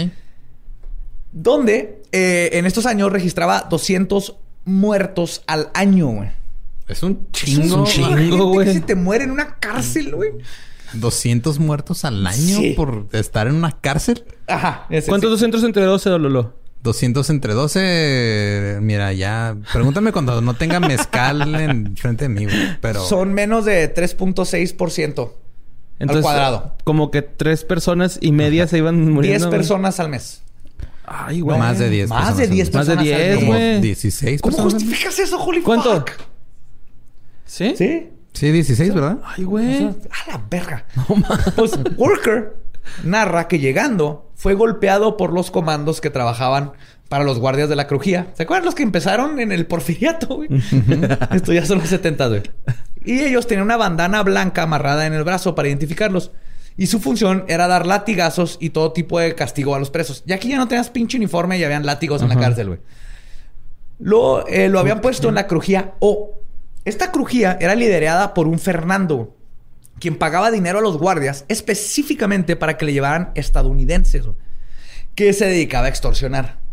Donde 1.38 2.02
eh, 2.14 2.50
en 2.54 2.66
estos 2.66 2.86
años 2.86 3.12
registraba 3.12 3.68
200 3.70 4.38
muertos 4.64 5.44
al 5.48 5.70
año, 5.74 6.08
güey. 6.08 6.30
Es 6.88 7.04
un 7.04 7.28
Es 7.34 7.40
chingo. 7.44 7.76
un 7.80 7.84
chingo. 7.86 8.46
Güey. 8.54 8.72
se 8.74 8.80
te 8.80 8.96
muere 8.96 9.26
en 9.26 9.32
una 9.32 9.56
cárcel, 9.60 10.16
güey. 10.16 10.32
200 10.94 11.60
muertos 11.60 12.06
al 12.06 12.26
año 12.26 12.58
Sí. 12.58 12.74
por 12.78 13.08
estar 13.12 13.48
en 13.48 13.56
una 13.56 13.72
cárcel. 13.82 14.24
Ajá. 14.48 14.86
ese 14.90 15.10
¿Cuántos 15.10 15.28
sí. 15.30 15.32
200 15.34 15.64
entre 15.66 15.84
12, 15.84 16.10
Lolo? 16.12 16.54
200 16.84 17.30
entre 17.32 17.54
12. 17.54 18.78
Mira, 18.82 19.12
ya. 19.12 19.58
Pregúntame 19.74 20.14
cuando 20.14 20.40
no 20.42 20.54
tenga 20.54 20.80
mezcal 20.80 21.54
en 21.56 21.98
frente 21.98 22.26
de 22.26 22.30
mí, 22.30 22.46
güey. 22.46 22.78
Pero. 22.80 23.04
Son 23.04 23.34
menos 23.34 23.66
de 23.66 23.94
3.6%. 23.94 25.34
Entonces, 26.00 26.24
cuadrado. 26.24 26.76
Como 26.86 27.12
que 27.12 27.22
tres 27.24 27.66
personas 27.66 28.20
y 28.22 28.32
media 28.32 28.68
se 28.68 28.78
iban 28.78 28.98
10 29.04 29.10
muriendo. 29.14 29.48
güey. 29.48 29.60
personas 29.60 30.00
al 30.00 30.10
mes. 30.10 30.44
Ay, 31.08 31.42
güey. 31.42 31.58
más 31.58 31.80
de 31.80 31.90
10 31.90 32.10
Más 32.10 32.18
personas 32.20 32.38
de 32.38 32.44
al 32.44 32.50
10 32.50 32.68
mes. 32.68 32.74
Más 32.76 32.88
de 32.88 32.96
personas 32.96 33.14
al 33.14 33.20
10, 33.20 33.30
mes. 33.30 33.38
Como 33.40 33.52
güey. 33.52 33.82
16 33.82 34.42
¿Cómo 34.42 34.56
personas. 34.56 34.74
justificas 34.74 35.20
eso, 35.20 35.44
holy 35.44 35.62
¿Cuánto? 35.62 35.96
fuck? 35.96 36.12
¿Sí? 37.46 37.74
¿Sí? 37.78 38.10
Sí, 38.34 38.52
16, 38.52 38.94
¿verdad? 38.94 39.20
Ay, 39.24 39.44
güey. 39.46 39.84
A 39.86 40.32
la 40.32 40.42
verga. 40.50 40.86
pues 41.56 41.72
Worker 41.96 42.58
narra 43.04 43.48
que 43.48 43.60
llegando 43.60 44.30
fue 44.36 44.54
golpeado 44.54 45.18
por 45.18 45.32
los 45.34 45.52
comandos 45.52 46.02
que 46.02 46.10
trabajaban 46.10 46.74
para 47.08 47.24
los 47.24 47.40
guardias 47.40 47.70
de 47.70 47.76
la 47.76 47.88
crujía. 47.88 48.28
¿Se 48.34 48.44
acuerdan 48.44 48.66
los 48.66 48.76
que 48.76 48.84
empezaron 48.84 49.40
en 49.40 49.52
el 49.52 49.66
porfiriato, 49.68 50.36
güey? 50.36 50.50
Esto 51.32 51.54
ya 51.54 51.66
son 51.66 51.80
los 51.80 51.88
70, 51.90 52.28
güey. 52.28 52.44
Y 53.06 53.20
ellos 53.20 53.48
tenían 53.48 53.66
una 53.66 53.78
bandana 53.78 54.24
blanca 54.24 54.64
amarrada 54.64 55.06
en 55.06 55.14
el 55.14 55.24
brazo 55.24 55.56
para 55.56 55.68
identificarlos. 55.68 56.32
Y 56.78 56.88
su 56.88 57.00
función 57.00 57.46
era 57.48 57.68
dar 57.68 57.86
latigazos 57.86 58.58
y 58.60 58.72
todo 58.72 58.92
tipo 58.92 59.20
de 59.20 59.34
castigo 59.34 59.76
a 59.76 59.80
los 59.80 59.90
presos. 59.90 60.24
Y 60.26 60.34
aquí 60.34 60.50
ya 60.50 60.58
no 60.58 60.68
tenías 60.68 60.90
pinche 60.90 61.18
uniforme 61.18 61.58
y 61.58 61.64
habían 61.64 61.86
látigos 61.86 62.22
en 62.22 62.30
la 62.30 62.36
cárcel, 62.36 62.68
güey. 62.68 62.80
Lo, 63.98 64.46
eh, 64.48 64.68
lo 64.68 64.80
habían 64.80 65.00
puesto 65.00 65.30
en 65.30 65.36
la 65.36 65.48
crujía 65.48 65.94
O. 66.00 66.42
Esta 66.84 67.12
crujía 67.12 67.58
era 67.62 67.76
liderada 67.76 68.34
por 68.34 68.48
un 68.48 68.60
Fernando, 68.60 69.36
quien 70.00 70.18
pagaba 70.18 70.52
dinero 70.52 70.80
a 70.80 70.82
los 70.82 70.98
guardias 70.98 71.46
específicamente 71.48 72.58
para 72.58 72.78
que 72.78 72.86
le 72.86 72.94
llevaran 72.94 73.32
estadounidenses, 73.36 74.26
güey, 74.26 74.38
que 75.16 75.32
se 75.32 75.46
dedicaba 75.46 75.86
a 75.86 75.90
extorsionar. 75.90 76.65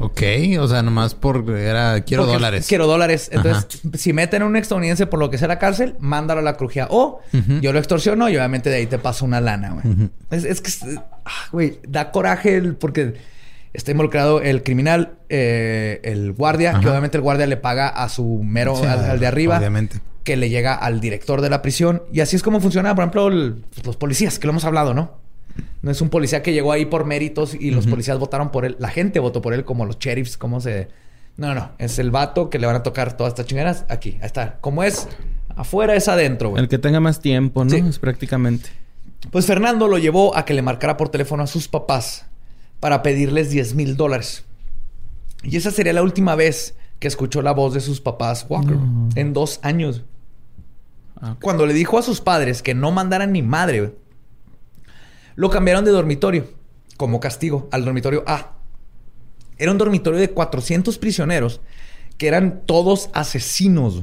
Ok, 0.00 0.22
o 0.60 0.68
sea, 0.68 0.82
nomás 0.82 1.14
por 1.14 1.50
era 1.58 2.00
quiero 2.02 2.22
Porque 2.22 2.34
dólares. 2.34 2.66
Quiero 2.68 2.86
dólares. 2.86 3.30
Entonces, 3.32 3.80
si 3.94 4.12
meten 4.12 4.42
a 4.42 4.46
un 4.46 4.54
estadounidense 4.56 5.06
por 5.06 5.18
lo 5.18 5.28
que 5.30 5.38
sea 5.38 5.48
la 5.48 5.58
cárcel, 5.58 5.96
mándalo 5.98 6.40
a 6.40 6.44
la 6.44 6.56
crujía. 6.56 6.86
O 6.90 7.20
yo 7.60 7.72
lo 7.72 7.78
extorsiono 7.78 8.28
y 8.28 8.36
obviamente 8.36 8.70
de 8.70 8.76
ahí 8.76 8.86
te 8.86 8.98
paso 8.98 9.24
una 9.24 9.40
lana, 9.40 9.70
güey. 9.70 10.08
es, 10.30 10.44
es 10.44 10.60
que, 10.60 10.70
ah, 11.24 11.30
güey, 11.50 11.80
da 11.88 12.12
coraje 12.12 12.56
el- 12.56 12.76
porque 12.76 13.14
está 13.72 13.90
involucrado 13.90 14.40
el 14.40 14.62
criminal, 14.62 15.14
eh, 15.28 16.00
el 16.04 16.32
guardia, 16.32 16.78
que 16.80 16.88
obviamente 16.88 17.16
el 17.18 17.22
guardia 17.22 17.46
le 17.46 17.56
paga 17.56 17.88
a 17.88 18.08
su 18.08 18.40
mero, 18.44 18.76
Sí, 18.76 18.86
al, 18.86 19.04
al 19.04 19.18
de 19.20 19.26
arriba. 19.26 19.58
Obviamente. 19.58 20.00
Que 20.22 20.36
le 20.36 20.48
llega 20.50 20.74
al 20.74 21.00
director 21.00 21.40
de 21.40 21.50
la 21.50 21.60
prisión. 21.62 22.02
Y 22.12 22.20
así 22.20 22.36
es 22.36 22.42
como 22.42 22.60
funciona, 22.60 22.94
por 22.94 23.02
ejemplo, 23.02 23.28
el- 23.28 23.64
los 23.84 23.96
policías, 23.96 24.38
que 24.38 24.46
lo 24.46 24.52
hemos 24.52 24.64
hablado, 24.64 24.94
¿no? 24.94 25.26
No 25.82 25.90
es 25.90 26.00
un 26.00 26.08
policía 26.10 26.42
que 26.42 26.52
llegó 26.52 26.72
ahí 26.72 26.86
por 26.86 27.04
méritos 27.04 27.54
y 27.54 27.70
los 27.70 27.86
policías 27.86 28.18
votaron 28.18 28.50
por 28.50 28.64
él. 28.64 28.76
La 28.78 28.88
gente 28.88 29.20
votó 29.20 29.40
por 29.42 29.54
él 29.54 29.64
como 29.64 29.86
los 29.86 29.98
sheriffs, 29.98 30.36
como 30.36 30.60
se... 30.60 30.88
No, 31.36 31.54
no. 31.54 31.70
Es 31.78 31.98
el 32.00 32.10
vato 32.10 32.50
que 32.50 32.58
le 32.58 32.66
van 32.66 32.74
a 32.76 32.82
tocar 32.82 33.16
todas 33.16 33.30
estas 33.32 33.46
chingaderas. 33.46 33.84
Aquí, 33.88 34.18
ahí 34.20 34.26
está. 34.26 34.58
Como 34.60 34.82
es 34.82 35.08
afuera, 35.54 35.94
es 35.94 36.08
adentro, 36.08 36.50
güey. 36.50 36.62
El 36.62 36.68
que 36.68 36.78
tenga 36.78 36.98
más 37.00 37.20
tiempo, 37.20 37.64
¿no? 37.64 37.70
Sí. 37.70 37.76
Es 37.76 37.98
prácticamente. 38.00 38.70
Pues 39.30 39.46
Fernando 39.46 39.86
lo 39.88 39.98
llevó 39.98 40.36
a 40.36 40.44
que 40.44 40.54
le 40.54 40.62
marcara 40.62 40.96
por 40.96 41.10
teléfono 41.10 41.44
a 41.44 41.46
sus 41.46 41.68
papás 41.68 42.26
para 42.80 43.02
pedirles 43.02 43.50
10 43.50 43.74
mil 43.74 43.96
dólares. 43.96 44.44
Y 45.44 45.56
esa 45.56 45.70
sería 45.70 45.92
la 45.92 46.02
última 46.02 46.34
vez 46.34 46.74
que 46.98 47.06
escuchó 47.06 47.40
la 47.42 47.52
voz 47.52 47.72
de 47.74 47.80
sus 47.80 48.00
papás 48.00 48.44
Walker 48.48 48.76
No. 48.76 49.08
en 49.14 49.32
dos 49.32 49.60
años. 49.62 50.02
Ah. 51.20 51.36
Cuando 51.40 51.66
le 51.66 51.74
dijo 51.74 51.98
a 51.98 52.02
sus 52.02 52.20
padres 52.20 52.62
que 52.62 52.74
no 52.74 52.90
mandaran 52.90 53.32
ni 53.32 53.42
madre, 53.42 53.94
lo 55.38 55.50
cambiaron 55.50 55.84
de 55.84 55.92
dormitorio 55.92 56.48
como 56.96 57.20
castigo 57.20 57.68
al 57.70 57.84
dormitorio 57.84 58.24
A. 58.26 58.54
Era 59.56 59.70
un 59.70 59.78
dormitorio 59.78 60.18
de 60.18 60.30
400 60.30 60.98
prisioneros 60.98 61.60
que 62.16 62.26
eran 62.26 62.62
todos 62.66 63.08
asesinos. 63.12 64.02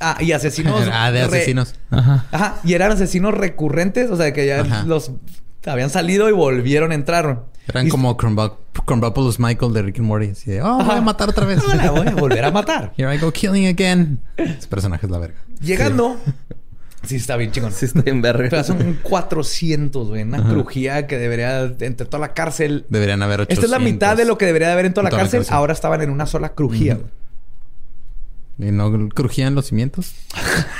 Ah, 0.00 0.16
y 0.20 0.32
asesinos. 0.32 0.88
ah, 0.92 1.10
de 1.12 1.20
re- 1.26 1.36
asesinos. 1.36 1.74
Ajá. 1.90 2.24
Ajá, 2.32 2.60
y 2.64 2.72
eran 2.72 2.92
asesinos 2.92 3.34
recurrentes, 3.34 4.10
o 4.10 4.16
sea, 4.16 4.32
que 4.32 4.46
ya 4.46 4.60
Ajá. 4.62 4.84
los 4.84 5.10
habían 5.66 5.90
salido 5.90 6.30
y 6.30 6.32
volvieron 6.32 6.92
a 6.92 6.94
entrar. 6.94 7.44
Eran 7.68 7.86
Y- 7.86 7.90
como 7.90 8.16
Crumbopoulos 8.16 9.38
Michael 9.38 9.74
de 9.74 9.82
Rick 9.82 9.98
and 9.98 10.06
Morty. 10.08 10.28
Así 10.30 10.50
de, 10.50 10.62
oh, 10.62 10.82
voy 10.82 10.96
a 10.96 11.00
matar 11.02 11.28
otra 11.28 11.44
vez. 11.44 11.58
No, 11.62 11.74
la 11.74 11.90
voy 11.90 12.06
a 12.06 12.14
volver 12.14 12.44
a 12.46 12.50
matar. 12.50 12.94
Here 12.96 13.14
I 13.14 13.18
go 13.18 13.30
killing 13.30 13.66
again. 13.66 14.20
Ese 14.38 14.66
personaje 14.66 15.04
es 15.04 15.12
la 15.12 15.18
verga. 15.18 15.40
Llegando. 15.60 16.16
Sí, 16.24 16.32
está 17.08 17.36
bien 17.36 17.50
chingón. 17.50 17.72
Sí, 17.72 17.86
está 17.86 18.02
en 18.06 18.22
verga. 18.22 18.48
Pero 18.50 18.64
son 18.64 18.98
400, 19.02 20.08
güey. 20.08 20.22
Una 20.22 20.42
crujía 20.48 21.06
que 21.06 21.18
debería, 21.18 21.62
entre 21.64 22.06
toda 22.06 22.18
la 22.18 22.34
cárcel. 22.34 22.86
Deberían 22.88 23.22
haber 23.22 23.40
800. 23.40 23.64
Esta 23.64 23.66
es 23.66 23.70
la 23.70 23.84
mitad 23.84 24.16
de 24.16 24.24
lo 24.24 24.36
que 24.38 24.46
debería 24.46 24.68
de 24.68 24.74
haber 24.74 24.86
en 24.86 24.94
toda 24.94 25.02
En 25.02 25.04
la 25.04 25.10
toda 25.10 25.22
la 25.24 25.30
cárcel. 25.30 25.54
Ahora 25.54 25.72
estaban 25.72 26.02
en 26.02 26.10
una 26.10 26.26
sola 26.26 26.54
crujía. 26.54 26.94
güey. 26.96 28.68
¿Y 28.68 28.72
no 28.72 29.08
crujían 29.08 29.54
los 29.54 29.66
cimientos? 29.66 30.12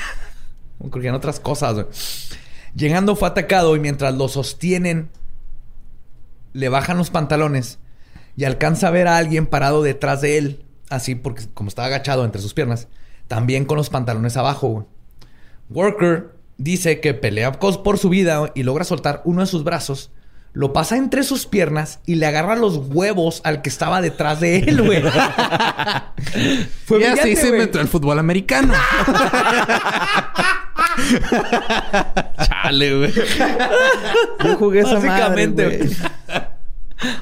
Crujían 0.90 1.14
otras 1.14 1.40
cosas, 1.40 1.74
güey. 1.74 1.86
Llegando 2.74 3.16
fue 3.16 3.28
atacado 3.28 3.74
y 3.76 3.80
mientras 3.80 4.14
lo 4.14 4.28
sostienen, 4.28 5.10
le 6.52 6.68
bajan 6.68 6.96
los 6.98 7.10
pantalones 7.10 7.78
y 8.36 8.44
alcanza 8.44 8.88
a 8.88 8.90
ver 8.90 9.08
a 9.08 9.16
alguien 9.16 9.46
parado 9.46 9.82
detrás 9.82 10.20
de 10.20 10.38
él. 10.38 10.64
Así, 10.88 11.14
porque 11.14 11.44
como 11.54 11.68
estaba 11.68 11.86
agachado 11.86 12.24
entre 12.24 12.40
sus 12.40 12.54
piernas, 12.54 12.88
también 13.28 13.64
con 13.64 13.76
los 13.76 13.90
pantalones 13.90 14.36
abajo, 14.36 14.68
güey. 14.68 14.86
Worker 15.70 16.32
dice 16.58 17.00
que 17.00 17.14
pelea 17.14 17.58
cos- 17.58 17.82
por 17.82 17.96
su 17.98 18.08
vida 18.10 18.50
y 18.54 18.62
logra 18.64 18.84
soltar 18.84 19.22
uno 19.24 19.40
de 19.40 19.46
sus 19.46 19.64
brazos, 19.64 20.10
lo 20.52 20.72
pasa 20.72 20.96
entre 20.96 21.22
sus 21.22 21.46
piernas 21.46 22.00
y 22.06 22.16
le 22.16 22.26
agarra 22.26 22.56
los 22.56 22.76
huevos 22.76 23.40
al 23.44 23.62
que 23.62 23.68
estaba 23.70 24.00
detrás 24.02 24.40
de 24.40 24.58
él, 24.58 24.82
güey. 24.82 25.02
Fue 26.86 27.00
y 27.00 27.04
así 27.04 27.36
se 27.36 27.42
güey. 27.48 27.52
inventó 27.60 27.80
el 27.80 27.86
fútbol 27.88 28.18
americano. 28.18 28.74
Chale, 32.46 32.96
güey. 32.98 33.12
Yo 34.44 34.56
jugué 34.56 34.80
esa 34.80 34.94
Básicamente, 34.94 35.64
madre, 35.64 35.78
güey. 35.78 35.96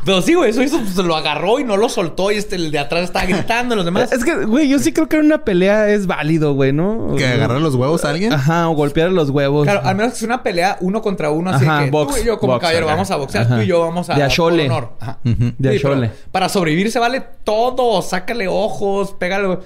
Pero 0.05 0.23
sí, 0.23 0.35
güey, 0.35 0.51
eso 0.51 0.63
hizo, 0.63 0.79
pues, 0.81 0.97
lo 0.97 1.15
agarró 1.15 1.61
y 1.61 1.65
no 1.65 1.77
lo 1.77 1.89
soltó 1.89 2.33
y 2.33 2.37
este, 2.37 2.57
el 2.57 2.71
de 2.71 2.79
atrás 2.79 3.05
estaba 3.05 3.27
gritando, 3.27 3.77
los 3.77 3.85
demás. 3.85 4.11
Es 4.13 4.25
que, 4.25 4.45
güey, 4.45 4.69
yo 4.69 4.79
sí 4.79 4.93
creo 4.93 5.09
que 5.09 5.17
en 5.17 5.27
una 5.27 5.45
pelea 5.45 5.89
es 5.89 6.07
válido, 6.07 6.55
güey, 6.55 6.73
¿no? 6.73 7.15
que 7.17 7.27
agarrar 7.27 7.61
los 7.61 7.75
huevos 7.75 8.05
a 8.05 8.11
alguien. 8.11 8.33
Ajá, 8.33 8.69
o 8.69 8.75
golpear 8.75 9.11
los 9.13 9.31
huevos. 9.31 9.65
Claro, 9.65 9.83
al 9.85 9.95
menos 9.97 10.13
que 10.15 10.19
sea 10.21 10.27
una 10.27 10.43
pelea 10.43 10.77
uno 10.81 11.01
contra 11.03 11.31
uno, 11.31 11.51
así 11.51 11.65
Ajá, 11.65 11.85
que 11.85 11.91
box, 11.91 12.15
tú 12.17 12.23
y 12.23 12.25
yo 12.27 12.39
como 12.39 12.55
box, 12.55 12.63
caballero 12.63 12.87
ajá. 12.87 12.95
vamos 12.95 13.11
a 13.11 13.17
boxear, 13.17 13.45
Ajá. 13.47 13.57
tú 13.57 13.63
y 13.63 13.67
yo 13.67 13.81
vamos 13.81 14.11
a 14.11 14.15
De 14.15 14.23
a 14.23 14.27
por 14.27 14.35
chole. 14.35 14.67
honor. 14.67 14.93
Ajá. 15.01 15.19
Ujú. 15.25 15.53
De 15.59 15.73
Sí, 15.73 15.81
pero. 15.83 16.11
Para 16.33 16.49
sobrevivir 16.49 16.91
se 16.91 16.99
vale 16.99 17.23
todo, 17.45 18.03
sácale 18.03 18.49
ojos, 18.49 19.13
pégale. 19.13 19.59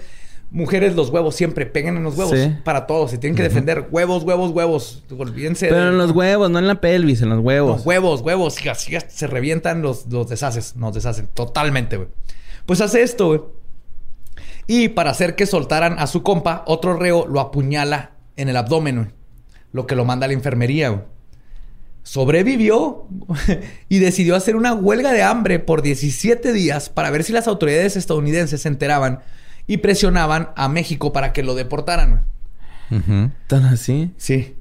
Mujeres, 0.55 0.95
los 0.95 1.09
huevos 1.09 1.35
siempre, 1.35 1.65
peguen 1.65 1.97
en 1.97 2.05
los 2.05 2.17
huevos. 2.19 2.39
Sí. 2.39 2.55
Para 2.63 2.87
todos, 2.87 3.11
se 3.11 3.17
tienen 3.19 3.35
que 3.37 3.43
defender. 3.43 3.89
Huevos, 3.91 4.23
huevos, 4.23 4.51
huevos. 4.51 5.03
Olvídense 5.17 5.69
Pero 5.69 5.81
de- 5.85 5.89
en 5.89 5.99
los 5.99 6.11
huevos, 6.11 6.51
no 6.51 6.59
en 6.59 6.67
la 6.69 6.81
pelvis, 6.81 7.23
en 7.23 7.31
los 7.31 7.39
No, 7.39 7.43
huevos. 7.45 7.87
huevos, 7.87 8.21
huevos. 8.21 8.63
Y 8.65 8.69
así 8.69 8.95
se 9.09 9.27
revientan, 9.27 9.81
los, 9.81 10.07
los 10.11 10.29
deshaces. 10.29 10.77
Nos 10.77 10.95
deshacen 10.95 11.27
totalmente, 11.33 11.97
güey. 11.97 12.09
Pues 12.67 12.81
hace 12.83 13.03
esto, 13.03 13.29
güey. 13.29 13.41
Y 14.67 14.89
para 14.91 15.11
hacer 15.11 15.35
que 15.37 15.47
soltaran 15.47 15.99
a 15.99 16.07
su 16.07 16.23
compa, 16.23 16.65
otro 16.67 16.95
reo 16.99 17.27
lo 17.27 17.41
apuñala 17.41 18.13
en 18.37 18.49
el 18.51 18.57
abdomen, 18.57 18.97
güey. 18.97 19.09
Lo 19.73 19.87
que 19.87 19.97
lo 19.97 20.05
manda 20.05 20.27
a 20.27 20.29
la 20.29 20.35
enfermería, 20.35 20.91
güey. 20.91 21.03
Sobrevivió 22.03 23.07
y 23.89 23.99
decidió 24.01 24.35
hacer 24.37 24.57
una 24.57 24.75
huelga 24.75 25.13
de 25.13 25.23
hambre 25.23 25.59
por 25.61 25.83
17 25.83 26.53
días 26.53 26.89
para 26.89 27.11
ver 27.11 27.23
si 27.25 27.33
las 27.33 27.47
autoridades 27.49 27.97
estadounidenses 27.97 28.63
se 28.63 28.69
enteraban 28.69 29.21
y 29.73 29.79
presionaban 29.79 30.51
a 30.55 30.69
México 30.69 31.13
para 31.15 31.33
que 31.33 31.43
lo 31.43 31.55
deportaran. 31.55 32.27
¿Tan 33.47 33.65
así? 33.65 34.13
Sí. 34.19 34.57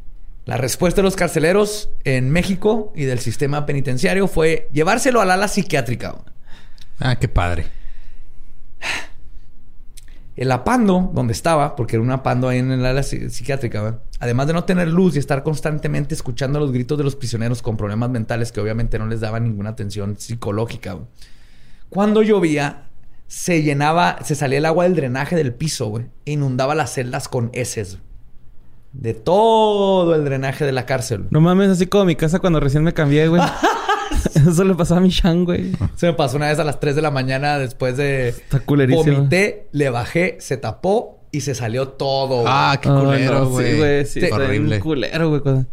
La 0.45 0.55
respuesta 0.55 1.01
de 1.01 1.03
los 1.03 1.17
carceleros 1.17 1.89
en 2.05 2.29
México 2.29 2.93
y 2.95 3.03
del 3.03 3.19
sistema 3.19 3.65
penitenciario 3.65 4.29
fue 4.29 4.69
llevárselo 4.71 5.19
al 5.19 5.31
ala 5.31 5.49
psiquiátrica. 5.49 6.15
Ah, 6.99 7.17
qué 7.17 7.27
padre. 7.27 7.65
El 10.37 10.49
apando, 10.51 11.11
donde 11.13 11.33
estaba, 11.33 11.75
porque 11.75 11.97
era 11.97 12.03
un 12.03 12.11
apando 12.11 12.47
ahí 12.47 12.59
en 12.59 12.71
el 12.71 12.85
ala 12.85 13.01
psi- 13.01 13.29
psiquiátrica, 13.29 13.99
además 14.19 14.47
de 14.47 14.53
no 14.53 14.63
tener 14.63 14.87
luz 14.87 15.15
y 15.15 15.19
estar 15.19 15.43
constantemente 15.43 16.15
escuchando 16.15 16.57
los 16.59 16.71
gritos 16.71 16.97
de 16.97 17.03
los 17.03 17.17
prisioneros 17.17 17.61
con 17.61 17.75
problemas 17.75 18.09
mentales 18.09 18.51
que 18.53 18.61
obviamente 18.61 18.97
no 18.97 19.07
les 19.07 19.19
daban 19.19 19.43
ninguna 19.43 19.71
atención 19.71 20.15
psicológica. 20.17 20.99
Cuando 21.89 22.23
llovía, 22.23 22.85
se 23.31 23.63
llenaba, 23.63 24.17
se 24.25 24.35
salía 24.35 24.57
el 24.57 24.65
agua 24.65 24.83
del 24.83 24.93
drenaje 24.93 25.37
del 25.37 25.53
piso, 25.53 25.85
güey, 25.87 26.07
e 26.25 26.33
inundaba 26.33 26.75
las 26.75 26.93
celdas 26.93 27.29
con 27.29 27.49
heces. 27.53 27.97
De 28.91 29.13
todo 29.13 30.13
el 30.15 30.25
drenaje 30.25 30.65
de 30.65 30.73
la 30.73 30.85
cárcel. 30.85 31.27
No 31.29 31.39
mames, 31.39 31.69
así 31.69 31.87
como 31.87 32.03
mi 32.03 32.17
casa 32.17 32.39
cuando 32.39 32.59
recién 32.59 32.83
me 32.83 32.93
cambié, 32.93 33.29
güey. 33.29 33.41
Eso 34.35 34.65
le 34.65 34.75
pasaba 34.75 34.99
a 34.99 35.01
mi 35.01 35.07
Shan, 35.11 35.45
güey. 35.45 35.71
Se 35.95 36.07
me 36.07 36.13
pasó 36.13 36.35
una 36.35 36.49
vez 36.49 36.59
a 36.59 36.65
las 36.65 36.81
3 36.81 36.93
de 36.93 37.01
la 37.01 37.09
mañana 37.09 37.57
después 37.57 37.95
de... 37.95 38.27
Está 38.27 38.59
culerísimo. 38.59 39.15
Vomité, 39.19 39.69
le 39.71 39.89
bajé, 39.89 40.35
se 40.41 40.57
tapó 40.57 41.21
y 41.31 41.39
se 41.39 41.55
salió 41.55 41.87
todo. 41.87 42.41
güey. 42.41 42.45
Ah, 42.49 42.77
qué 42.81 42.89
culero, 42.89 43.39
no, 43.39 43.49
güey. 43.49 43.71
Sí, 43.71 43.77
güey. 43.77 44.05
Sí, 44.07 44.19
Te- 44.19 44.33
horrible. 44.33 44.81
culero, 44.81 45.39
güey. 45.39 45.65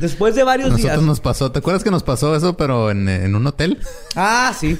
Después 0.00 0.34
de 0.34 0.42
varios 0.42 0.70
Nosotros 0.70 0.92
días... 0.96 1.06
nos 1.06 1.20
pasó. 1.20 1.52
¿Te 1.52 1.60
acuerdas 1.60 1.84
que 1.84 1.92
nos 1.92 2.02
pasó 2.02 2.34
eso, 2.34 2.56
pero 2.56 2.90
en, 2.90 3.08
en 3.08 3.36
un 3.36 3.46
hotel? 3.46 3.78
Ah, 4.16 4.52
sí. 4.58 4.76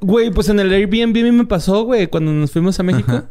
Güey, 0.00 0.30
pues 0.30 0.48
en 0.48 0.58
el 0.60 0.72
Airbnb 0.72 1.16
a 1.20 1.22
mí 1.24 1.32
me 1.32 1.44
pasó, 1.46 1.84
güey, 1.84 2.06
cuando 2.08 2.32
nos 2.32 2.50
fuimos 2.50 2.78
a 2.80 2.82
México. 2.82 3.12
Ajá. 3.12 3.24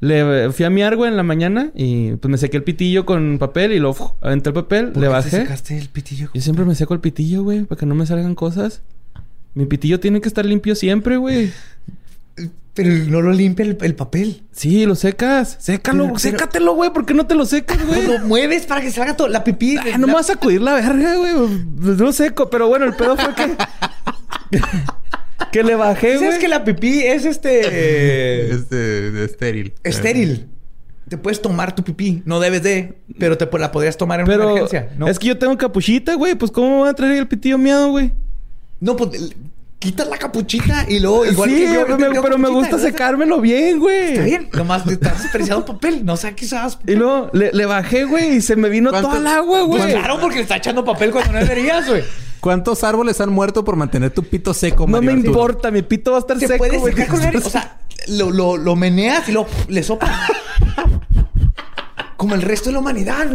Le 0.00 0.50
fui 0.52 0.64
a 0.64 0.70
miar, 0.70 0.96
güey, 0.96 1.10
en 1.10 1.16
la 1.16 1.22
mañana 1.22 1.72
y 1.74 2.12
pues 2.12 2.30
me 2.30 2.38
sequé 2.38 2.56
el 2.56 2.62
pitillo 2.64 3.04
con 3.04 3.36
papel 3.38 3.72
y 3.72 3.78
lo 3.78 3.90
uf, 3.90 4.00
aventé 4.22 4.48
el 4.48 4.54
papel, 4.54 4.86
¿Por 4.92 4.96
le 4.96 5.00
qué 5.02 5.06
te 5.06 5.08
bajé. 5.12 5.30
sacaste 5.42 5.76
el 5.76 5.88
pitillo? 5.90 6.30
Yo 6.32 6.40
siempre 6.40 6.64
me 6.64 6.74
seco 6.74 6.94
el 6.94 7.00
pitillo, 7.00 7.42
güey, 7.42 7.64
para 7.64 7.78
que 7.78 7.84
no 7.86 7.94
me 7.94 8.06
salgan 8.06 8.34
cosas. 8.34 8.80
Mi 9.54 9.66
pitillo 9.66 10.00
tiene 10.00 10.20
que 10.22 10.28
estar 10.28 10.46
limpio 10.46 10.74
siempre, 10.74 11.18
güey. 11.18 11.52
Pero 12.72 12.88
no 13.10 13.20
lo 13.20 13.32
limpia 13.32 13.66
el, 13.66 13.76
el 13.80 13.94
papel. 13.94 14.42
Sí, 14.52 14.86
lo 14.86 14.94
secas. 14.94 15.56
Sécalo, 15.60 16.04
Pero- 16.06 16.18
sécatelo, 16.18 16.74
güey. 16.74 16.90
¿Por 16.92 17.04
qué 17.04 17.12
no 17.14 17.26
te 17.26 17.34
lo 17.34 17.44
secas, 17.44 17.84
güey? 17.86 18.06
Lo 18.06 18.20
mueves 18.26 18.64
para 18.64 18.80
que 18.80 18.90
salga 18.90 19.16
todo. 19.16 19.28
La 19.28 19.44
pipí. 19.44 19.76
Ah, 19.76 19.98
no 19.98 20.06
me 20.06 20.14
vas 20.14 20.30
a 20.30 20.34
sacudir 20.34 20.62
la 20.62 20.74
verga, 20.74 21.16
güey. 21.16 21.34
Pues 21.82 21.98
No 21.98 22.12
seco. 22.12 22.48
Pero 22.48 22.68
bueno, 22.68 22.86
el 22.86 22.94
pedo 22.94 23.16
fue 23.18 23.34
que... 23.34 23.54
que 25.52 25.62
le 25.62 25.74
bajé, 25.74 26.14
¿Sabes 26.14 26.28
güey. 26.28 26.38
que 26.40 26.48
la 26.48 26.64
pipí 26.64 27.00
es 27.00 27.24
este... 27.24 27.60
Este, 28.50 29.24
estéril. 29.24 29.74
estéril. 29.82 30.48
te 31.08 31.18
puedes 31.18 31.40
tomar 31.42 31.74
tu 31.74 31.82
pipí. 31.82 32.22
No 32.24 32.40
debes 32.40 32.62
de, 32.62 32.94
pero 33.18 33.36
te 33.36 33.46
la 33.58 33.72
podrías 33.72 33.96
tomar 33.96 34.20
en 34.20 34.26
una 34.26 34.34
Pero 34.34 34.50
emergencia. 34.50 34.90
¿no? 34.96 35.08
es 35.08 35.18
que 35.18 35.28
yo 35.28 35.38
tengo 35.38 35.56
capuchita, 35.56 36.14
güey. 36.14 36.34
Pues, 36.34 36.50
¿cómo 36.50 36.76
me 36.78 36.82
va 36.84 36.90
a 36.90 36.94
traer 36.94 37.16
el 37.18 37.28
pitillo 37.28 37.58
miado, 37.58 37.90
güey? 37.90 38.12
No, 38.80 38.96
pues 38.96 39.34
quitas 39.80 40.06
la 40.08 40.18
capuchita 40.18 40.84
y 40.88 41.00
luego, 41.00 41.24
igual 41.26 41.50
sí, 41.50 41.56
que 41.56 41.64
yo. 41.74 41.82
pero, 41.86 41.98
me, 41.98 42.06
pero 42.10 42.14
me 42.14 42.20
capuchita, 42.20 42.48
gusta 42.50 42.76
¿verdad? 42.76 42.88
secármelo 42.90 43.40
bien, 43.40 43.80
güey. 43.80 44.12
Está 44.12 44.22
bien, 44.22 44.48
nomás 44.52 44.84
te 44.84 44.92
estás 44.92 45.22
desperdiciando 45.22 45.64
papel. 45.66 46.04
No 46.04 46.16
sé 46.16 46.32
qué 46.36 46.46
sabes. 46.46 46.78
Y 46.86 46.92
luego 46.94 47.30
le, 47.32 47.50
le 47.52 47.66
bajé, 47.66 48.04
güey, 48.04 48.36
y 48.36 48.40
se 48.42 48.54
me 48.54 48.68
vino 48.68 48.90
¿Cuánto- 48.90 49.08
toda 49.08 49.20
el 49.20 49.26
agua, 49.26 49.66
Pues 49.66 49.82
güey. 49.82 49.94
claro, 49.94 50.20
porque 50.20 50.36
le 50.36 50.42
está 50.42 50.56
echando 50.58 50.84
papel 50.84 51.10
cuando 51.10 51.32
no 51.32 51.38
deberías, 51.40 51.88
güey. 51.88 52.04
¿Cuántos 52.40 52.84
árboles 52.84 53.20
han 53.20 53.30
muerto 53.30 53.64
por 53.64 53.76
mantener 53.76 54.10
tu 54.12 54.22
pito 54.22 54.54
seco, 54.54 54.84
No 54.86 54.92
Mario 54.92 55.06
me 55.12 55.12
Arturo? 55.18 55.30
importa, 55.32 55.70
mi 55.70 55.82
pito 55.82 56.12
va 56.12 56.18
a 56.18 56.20
estar 56.20 56.38
Se 56.38 56.46
seco, 56.46 56.58
puede 56.58 56.78
güey. 56.78 56.94
secar 56.94 57.08
con 57.08 57.22
él. 57.22 57.36
O 57.36 57.50
sea, 57.50 57.78
lo, 58.08 58.30
lo, 58.30 58.56
lo 58.56 58.76
meneas 58.76 59.28
y 59.28 59.32
lo 59.32 59.46
le 59.68 59.82
soplas. 59.82 60.16
Como 62.16 62.34
el 62.34 62.42
resto 62.42 62.68
de 62.68 62.74
la 62.74 62.78
humanidad. 62.80 63.26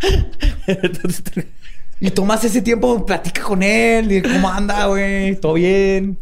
Y 2.02 2.10
tomas 2.10 2.42
ese 2.44 2.62
tiempo, 2.62 3.04
platica 3.04 3.42
con 3.42 3.62
él. 3.62 4.10
Y 4.10 4.22
cómo 4.22 4.48
anda, 4.48 4.86
güey. 4.86 5.36
¿Todo 5.36 5.54
bien? 5.54 6.16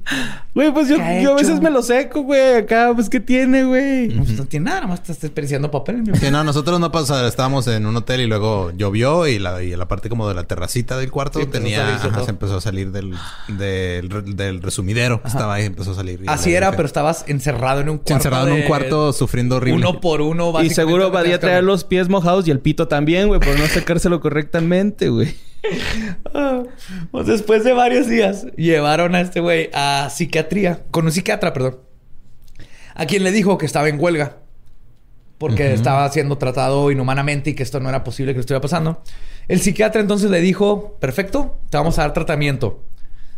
Güey, 0.52 0.72
pues 0.74 0.88
yo, 0.88 0.96
¿Qué 0.96 1.02
ha 1.02 1.22
yo 1.22 1.32
a 1.34 1.36
veces 1.36 1.60
me 1.60 1.70
lo 1.70 1.82
seco, 1.82 2.22
güey. 2.22 2.56
Acá, 2.56 2.90
pues, 2.96 3.08
¿qué 3.08 3.20
tiene, 3.20 3.62
güey? 3.62 4.08
No, 4.08 4.24
pues 4.24 4.36
no 4.36 4.44
tiene 4.46 4.64
nada. 4.70 4.80
Nomás 4.80 4.98
estás 5.02 5.20
desperdiciando 5.20 5.70
papel. 5.70 6.02
mi 6.02 6.16
Sí, 6.18 6.32
no, 6.32 6.42
nosotros 6.42 6.80
no 6.80 6.90
pasa, 6.90 7.24
estábamos 7.28 7.68
en 7.68 7.86
un 7.86 7.94
hotel 7.96 8.22
y 8.22 8.26
luego 8.26 8.72
llovió 8.76 9.28
y 9.28 9.38
la, 9.38 9.62
y 9.62 9.76
la 9.76 9.86
parte 9.86 10.08
como 10.08 10.28
de 10.28 10.34
la 10.34 10.42
terracita 10.44 10.96
del 10.98 11.12
cuarto 11.12 11.38
Sí, 11.38 11.44
a 11.46 11.50
tenía, 11.50 11.94
ajá, 11.94 12.24
se 12.24 12.30
empezó 12.30 12.56
a 12.56 12.60
salir 12.60 12.90
del, 12.90 13.14
del, 13.46 14.34
del 14.36 14.60
resumidero. 14.60 15.20
Estaba 15.24 15.54
ahí, 15.54 15.66
empezó 15.66 15.92
a 15.92 15.94
salir. 15.94 16.20
Así 16.26 16.52
era, 16.54 16.72
pero 16.72 16.86
estabas 16.86 17.24
encerrado 17.28 17.80
en 17.82 17.90
un 17.90 17.98
cuarto. 17.98 18.14
encerrado 18.14 18.48
en 18.48 18.54
un 18.54 18.62
cuarto 18.62 19.12
sufriendo 19.12 19.56
horrible. 19.58 19.86
Uno 19.86 20.00
por 20.00 20.22
uno, 20.22 20.52
Y 20.64 20.70
seguro 20.70 21.12
tenías 21.12 21.38
traía 21.38 21.58
que- 21.60 21.62
los 21.62 21.84
pies 21.84 22.08
mojados 22.08 22.48
y 22.48 22.50
el 22.50 22.58
pito 22.58 22.88
también, 22.88 23.28
güey, 23.28 23.38
por 23.38 23.56
no 23.56 23.64
secárselo 23.66 24.20
correctamente, 24.20 25.08
güey. 25.08 25.36
Pues 27.10 27.26
después 27.26 27.64
de 27.64 27.72
varios 27.72 28.08
días, 28.08 28.46
llevaron 28.56 29.14
a 29.14 29.20
este 29.20 29.40
güey 29.40 29.70
a 29.72 30.08
psiquiatría, 30.10 30.84
con 30.90 31.06
un 31.06 31.12
psiquiatra, 31.12 31.52
perdón, 31.52 31.78
a 32.94 33.06
quien 33.06 33.24
le 33.24 33.32
dijo 33.32 33.58
que 33.58 33.66
estaba 33.66 33.88
en 33.88 34.00
huelga 34.00 34.36
porque 35.38 35.72
estaba 35.72 36.10
siendo 36.10 36.36
tratado 36.36 36.90
inhumanamente 36.90 37.50
y 37.50 37.54
que 37.54 37.62
esto 37.62 37.78
no 37.80 37.88
era 37.88 38.02
posible 38.04 38.32
que 38.32 38.38
le 38.38 38.40
estuviera 38.40 38.60
pasando. 38.60 39.02
El 39.46 39.60
psiquiatra 39.60 40.00
entonces 40.00 40.30
le 40.30 40.40
dijo: 40.40 40.96
Perfecto, 41.00 41.60
te 41.70 41.76
vamos 41.76 41.98
a 41.98 42.02
dar 42.02 42.12
tratamiento 42.12 42.82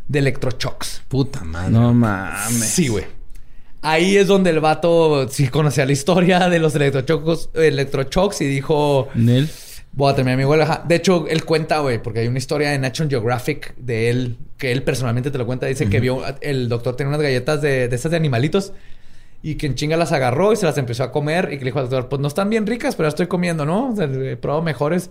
de 0.09 0.19
electroshocks. 0.21 1.03
Puta 1.09 1.45
madre. 1.45 1.71
No 1.71 1.93
mames. 1.93 2.71
Sí, 2.71 2.89
güey. 2.89 3.05
Ahí 3.83 4.17
es 4.17 4.27
donde 4.27 4.51
el 4.51 4.61
vato 4.61 5.29
sí 5.29 5.49
conocía 5.49 5.87
la 5.87 5.93
historia 5.93 6.49
de 6.49 6.59
los 6.59 6.75
electrochocos, 6.75 7.51
electroshocks 7.55 8.41
y 8.41 8.47
dijo: 8.47 9.09
Nel. 9.15 9.49
Voy 9.93 10.13
a 10.13 10.15
terminar 10.15 10.39
mi 10.39 10.45
huelga. 10.45 10.65
Ajá. 10.65 10.85
De 10.87 10.95
hecho, 10.95 11.27
él 11.29 11.45
cuenta, 11.45 11.81
güey, 11.81 12.01
porque 12.03 12.21
hay 12.21 12.29
una 12.29 12.39
historia 12.39 12.75
en 12.75 12.81
National 12.83 13.11
Geographic 13.11 13.75
de 13.77 14.11
él, 14.11 14.39
que 14.57 14.71
él 14.73 14.83
personalmente 14.83 15.31
te 15.31 15.39
lo 15.39 15.47
cuenta. 15.47 15.67
Dice 15.67 15.89
que 15.89 15.99
vio, 16.01 16.23
el 16.41 16.69
doctor 16.69 16.95
tenía 16.97 17.09
unas 17.09 17.21
galletas 17.21 17.61
de, 17.61 17.89
de 17.89 17.97
estas 17.97 18.11
de 18.11 18.17
animalitos 18.17 18.73
y 19.43 19.57
que 19.57 19.67
en 19.67 19.75
chinga 19.75 19.97
las 19.97 20.13
agarró 20.13 20.53
y 20.53 20.57
se 20.57 20.67
las 20.67 20.79
empezó 20.79 21.03
a 21.03 21.11
comer 21.11 21.47
y 21.53 21.59
que 21.59 21.65
le 21.65 21.71
dijo 21.71 21.79
al 21.81 21.89
doctor, 21.89 22.09
pues 22.09 22.21
no 22.21 22.29
están 22.29 22.51
bien 22.51 22.67
ricas, 22.67 22.95
pero 22.95 23.07
las 23.07 23.15
estoy 23.15 23.27
comiendo, 23.27 23.65
¿no? 23.67 23.91
O 23.93 23.97
sea, 23.97 24.05
he 24.07 24.37
probado 24.37 24.63
mejores. 24.63 25.11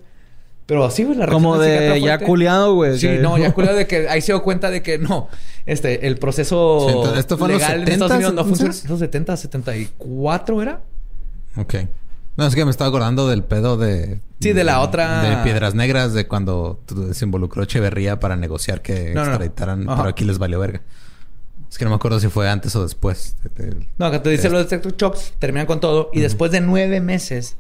Pero 0.65 0.85
así, 0.85 1.03
güey, 1.03 1.17
la 1.17 1.25
Como 1.25 1.57
de 1.57 1.99
ya 1.99 2.19
culiado, 2.19 2.75
güey. 2.75 2.97
Sí, 2.99 3.07
que- 3.07 3.17
no, 3.17 3.37
ya 3.39 3.51
culiado 3.55 3.75
de 3.75 3.87
que 3.87 4.07
ahí 4.07 4.21
se 4.21 4.33
dio 4.33 4.43
cuenta 4.43 4.69
de 4.69 4.83
que 4.83 4.99
no, 4.99 5.27
este, 5.65 6.05
el 6.05 6.17
proceso 6.19 6.85
Sí, 6.87 6.93
entonces, 6.95 7.19
¿esto 7.19 7.37
fue 7.39 7.47
en 7.47 7.53
los 7.53 7.61
legal 7.63 7.81
en 7.81 7.89
Estados 7.89 8.11
70s, 8.11 8.15
Unidos 8.17 8.33
no 8.35 8.45
funciona. 8.45 8.73
¿Los 8.87 8.99
70, 8.99 9.35
74 9.37 10.61
era? 10.61 10.81
Ok. 11.57 11.75
No, 12.37 12.45
es 12.45 12.53
que 12.55 12.63
me 12.65 12.71
estaba 12.71 12.87
acordando 12.89 13.27
del 13.27 13.43
pedo 13.43 13.77
de... 13.77 14.19
Sí, 14.39 14.53
de 14.53 14.63
la 14.63 14.79
otra- 14.81 15.21
De 15.37 15.43
Piedras 15.43 15.75
Negras, 15.75 16.13
de 16.13 16.27
cuando 16.27 16.81
se 17.13 17.25
involucró 17.25 17.63
Echeverría 17.63 18.19
para 18.19 18.35
negociar 18.37 18.81
que 18.81 19.13
No, 19.13 19.21
no, 19.21 19.25
no. 19.25 19.31
extraditaran... 19.31 19.79
Pero 19.85 20.07
aquí 20.07 20.23
les 20.25 20.37
valió 20.37 20.59
verga. 20.59 20.81
Es 21.69 21.77
que 21.77 21.83
no 21.85 21.91
me 21.91 21.95
acuerdo 21.97 22.19
si 22.19 22.29
fue 22.29 22.49
antes 22.49 22.75
o 22.75 22.83
después. 22.83 23.35
de- 23.55 23.65
de- 23.65 23.87
No, 23.97 24.05
acá 24.05 24.23
te 24.23 24.29
dice 24.29 24.49
los 24.49 24.71
electroshocks, 24.71 25.33
terminan 25.39 25.67
con 25.67 25.79
todo. 25.79 26.09
Y 26.13 26.21
después 26.21 26.51
de 26.51 26.61
nueve 26.61 26.99
meses, 27.01 27.57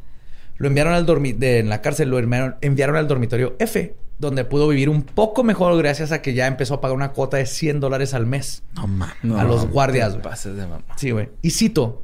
lo 0.57 0.67
enviaron 0.67 0.93
al 0.93 1.05
dormitorio... 1.05 1.57
En 1.59 1.69
la 1.69 1.81
cárcel 1.81 2.09
lo 2.09 2.17
enviaron, 2.17 2.55
enviaron 2.61 2.95
al 2.95 3.07
dormitorio 3.07 3.55
F. 3.59 3.95
Donde 4.17 4.43
pudo 4.43 4.67
vivir 4.67 4.89
un 4.89 5.03
poco 5.03 5.43
mejor 5.45 5.77
gracias 5.77 6.11
a 6.11 6.21
que 6.21 6.33
ya 6.33 6.47
empezó 6.47 6.73
a 6.75 6.81
pagar 6.81 6.95
una 6.97 7.11
cuota 7.13 7.37
de 7.37 7.45
100 7.45 7.79
dólares 7.79 8.13
al 8.13 8.25
mes. 8.25 8.63
No 8.75 8.85
mames. 8.87 9.15
a 9.37 9.43
los 9.45 9.67
guardias, 9.69 10.15
pases 10.17 10.55
de 10.57 10.63
mamá. 10.67 10.83
Sí, 10.97 11.11
güey. 11.11 11.29
Y 11.41 11.51
cito. 11.51 12.03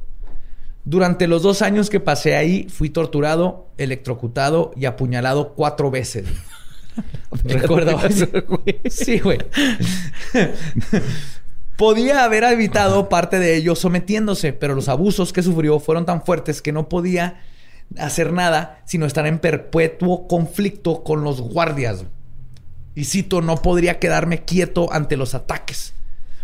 Durante 0.86 1.26
los 1.26 1.42
dos 1.42 1.62
años 1.62 1.90
que 1.90 1.98
pasé 1.98 2.36
ahí, 2.36 2.68
fui 2.70 2.90
torturado, 2.90 3.66
electrocutado 3.76 4.70
y 4.76 4.84
apuñalado 4.84 5.54
cuatro 5.54 5.90
veces. 5.90 6.26
Recuerda. 7.42 7.98
Sí, 8.88 9.18
güey. 9.18 9.38
Podía 11.76 12.22
haber 12.22 12.44
evitado 12.44 13.08
parte 13.08 13.40
de 13.40 13.56
ello 13.56 13.74
sometiéndose, 13.74 14.52
pero 14.52 14.76
los 14.76 14.88
abusos 14.88 15.32
que 15.32 15.42
sufrió 15.42 15.80
fueron 15.80 16.06
tan 16.06 16.24
fuertes 16.24 16.62
que 16.62 16.70
no 16.70 16.88
podía 16.88 17.40
hacer 17.98 18.32
nada 18.32 18.82
sino 18.86 19.06
estar 19.06 19.26
en 19.26 19.40
perpetuo 19.40 20.28
conflicto 20.28 21.02
con 21.02 21.24
los 21.24 21.40
guardias. 21.40 22.04
Y 22.94 23.06
cito, 23.06 23.42
no 23.42 23.56
podría 23.56 23.98
quedarme 23.98 24.44
quieto 24.44 24.92
ante 24.92 25.16
los 25.16 25.34
ataques. 25.34 25.94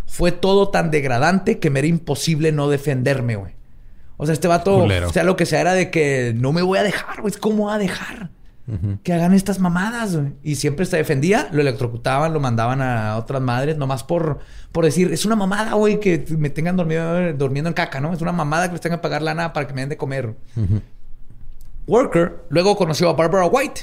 Fue 0.05 0.32
todo 0.32 0.70
tan 0.70 0.90
degradante 0.90 1.61
que 1.61 1.70
me 1.70 1.78
era 1.78 1.86
imposible 1.86 2.51
no 2.51 2.68
defenderme, 2.68 3.36
güey. 3.36 3.61
O 4.16 4.26
sea, 4.26 4.32
este 4.32 4.48
vato, 4.48 4.80
Culero. 4.80 5.08
o 5.08 5.12
sea, 5.12 5.24
lo 5.24 5.36
que 5.36 5.46
sea 5.46 5.60
era 5.60 5.74
de 5.74 5.90
que 5.90 6.32
no 6.36 6.52
me 6.52 6.62
voy 6.62 6.78
a 6.78 6.82
dejar, 6.82 7.20
güey. 7.20 7.34
¿Cómo 7.34 7.66
va 7.66 7.74
a 7.74 7.78
dejar? 7.78 8.30
Que 9.02 9.12
hagan 9.12 9.34
estas 9.34 9.58
mamadas, 9.58 10.16
güey. 10.16 10.32
Y 10.42 10.54
siempre 10.54 10.86
se 10.86 10.96
defendía, 10.96 11.48
lo 11.52 11.60
electrocutaban, 11.60 12.32
lo 12.32 12.38
mandaban 12.40 12.80
a 12.80 13.16
otras 13.18 13.42
madres, 13.42 13.76
nomás 13.76 14.04
por, 14.04 14.38
por 14.70 14.84
decir, 14.84 15.12
es 15.12 15.26
una 15.26 15.34
mamada, 15.36 15.74
güey, 15.74 15.98
que 16.00 16.24
me 16.38 16.48
tengan 16.48 16.76
dormido, 16.76 17.32
durmiendo 17.34 17.68
en 17.68 17.74
caca, 17.74 18.00
¿no? 18.00 18.12
Es 18.14 18.22
una 18.22 18.32
mamada 18.32 18.68
que 18.68 18.72
les 18.72 18.80
tengan 18.80 19.00
que 19.00 19.02
pagar 19.02 19.20
lana 19.20 19.52
para 19.52 19.66
que 19.66 19.74
me 19.74 19.80
den 19.82 19.90
de 19.90 19.96
comer. 19.96 20.36
Worker 21.86 22.44
luego 22.48 22.76
conoció 22.76 23.08
a 23.08 23.14
Barbara 23.14 23.46
White, 23.46 23.82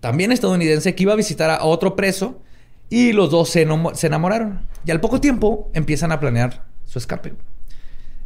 también 0.00 0.32
estadounidense, 0.32 0.94
que 0.94 1.02
iba 1.02 1.12
a 1.12 1.16
visitar 1.16 1.50
a 1.50 1.64
otro 1.64 1.94
preso 1.94 2.40
y 2.88 3.12
los 3.12 3.30
dos 3.30 3.50
se, 3.50 3.66
se 3.94 4.06
enamoraron. 4.06 4.66
Y 4.84 4.90
al 4.90 5.00
poco 5.00 5.20
tiempo 5.20 5.70
empiezan 5.74 6.10
a 6.12 6.18
planear 6.20 6.64
su 6.84 6.98
escape. 6.98 7.34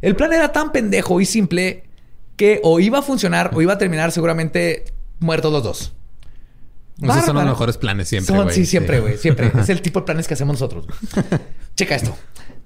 El 0.01 0.15
plan 0.15 0.33
era 0.33 0.51
tan 0.51 0.71
pendejo 0.71 1.21
y 1.21 1.25
simple 1.25 1.83
que 2.35 2.59
o 2.63 2.79
iba 2.79 2.99
a 2.99 3.01
funcionar 3.01 3.51
o 3.53 3.61
iba 3.61 3.73
a 3.73 3.77
terminar 3.77 4.11
seguramente 4.11 4.85
muertos 5.19 5.51
los 5.51 5.63
dos. 5.63 5.93
Esos 7.01 7.25
son 7.25 7.35
los 7.35 7.45
mejores 7.45 7.77
planes 7.77 8.09
siempre, 8.09 8.35
güey. 8.35 8.53
sí, 8.53 8.65
siempre, 8.65 8.99
güey. 8.99 9.17
Siempre. 9.17 9.51
es 9.59 9.69
el 9.69 9.81
tipo 9.81 9.99
de 9.99 10.05
planes 10.05 10.27
que 10.27 10.35
hacemos 10.35 10.53
nosotros. 10.53 10.85
Checa 11.75 11.95
esto. 11.95 12.15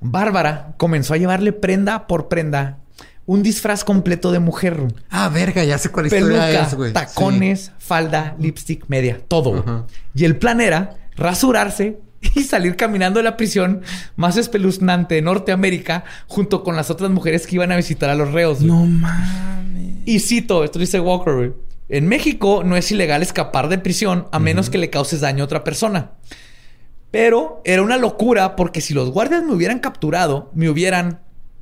Bárbara 0.01 0.73
comenzó 0.77 1.13
a 1.13 1.17
llevarle 1.17 1.53
prenda 1.53 2.07
por 2.07 2.27
prenda 2.27 2.79
un 3.25 3.43
disfraz 3.43 3.83
completo 3.83 4.31
de 4.31 4.39
mujer. 4.39 4.87
Ah, 5.09 5.29
verga, 5.29 5.63
ya 5.63 5.77
sé 5.77 5.89
cuál 5.89 6.07
historia 6.07 6.27
Peluca, 6.27 6.67
es, 6.67 6.73
güey. 6.75 6.93
tacones, 6.93 7.71
falda, 7.79 8.35
lipstick, 8.39 8.85
media, 8.87 9.19
todo. 9.27 9.87
Y 10.13 10.25
el 10.25 10.37
plan 10.37 10.61
era 10.61 10.97
rasurarse 11.15 11.97
y 12.35 12.43
salir 12.43 12.75
caminando 12.75 13.19
de 13.19 13.23
la 13.23 13.37
prisión 13.37 13.81
más 14.15 14.37
espeluznante 14.37 15.15
de 15.15 15.21
Norteamérica 15.21 16.03
junto 16.27 16.63
con 16.63 16.75
las 16.75 16.89
otras 16.89 17.11
mujeres 17.11 17.47
que 17.47 17.55
iban 17.55 17.71
a 17.71 17.77
visitar 17.77 18.09
a 18.09 18.15
los 18.15 18.31
reos. 18.31 18.59
güey. 18.59 18.67
No 18.67 18.85
mames. 18.85 19.95
Y 20.05 20.19
cito, 20.19 20.63
esto 20.63 20.79
dice 20.79 20.99
Walker, 20.99 21.33
güey. 21.33 21.53
En 21.87 22.07
México 22.07 22.63
no 22.65 22.75
es 22.77 22.91
ilegal 22.91 23.21
escapar 23.21 23.69
de 23.69 23.77
prisión 23.77 24.27
a 24.31 24.39
menos 24.39 24.69
que 24.69 24.79
le 24.79 24.89
causes 24.89 25.21
daño 25.21 25.43
a 25.43 25.45
otra 25.45 25.63
persona. 25.63 26.11
Pero 27.11 27.61
era 27.63 27.81
una 27.81 27.97
locura 27.97 28.55
porque 28.55 28.81
si 28.81 28.93
los 28.93 29.11
guardias 29.11 29.43
me 29.43 29.53
hubieran 29.53 29.79
capturado, 29.79 30.51
me 30.53 30.69
hubieran, 30.69 31.21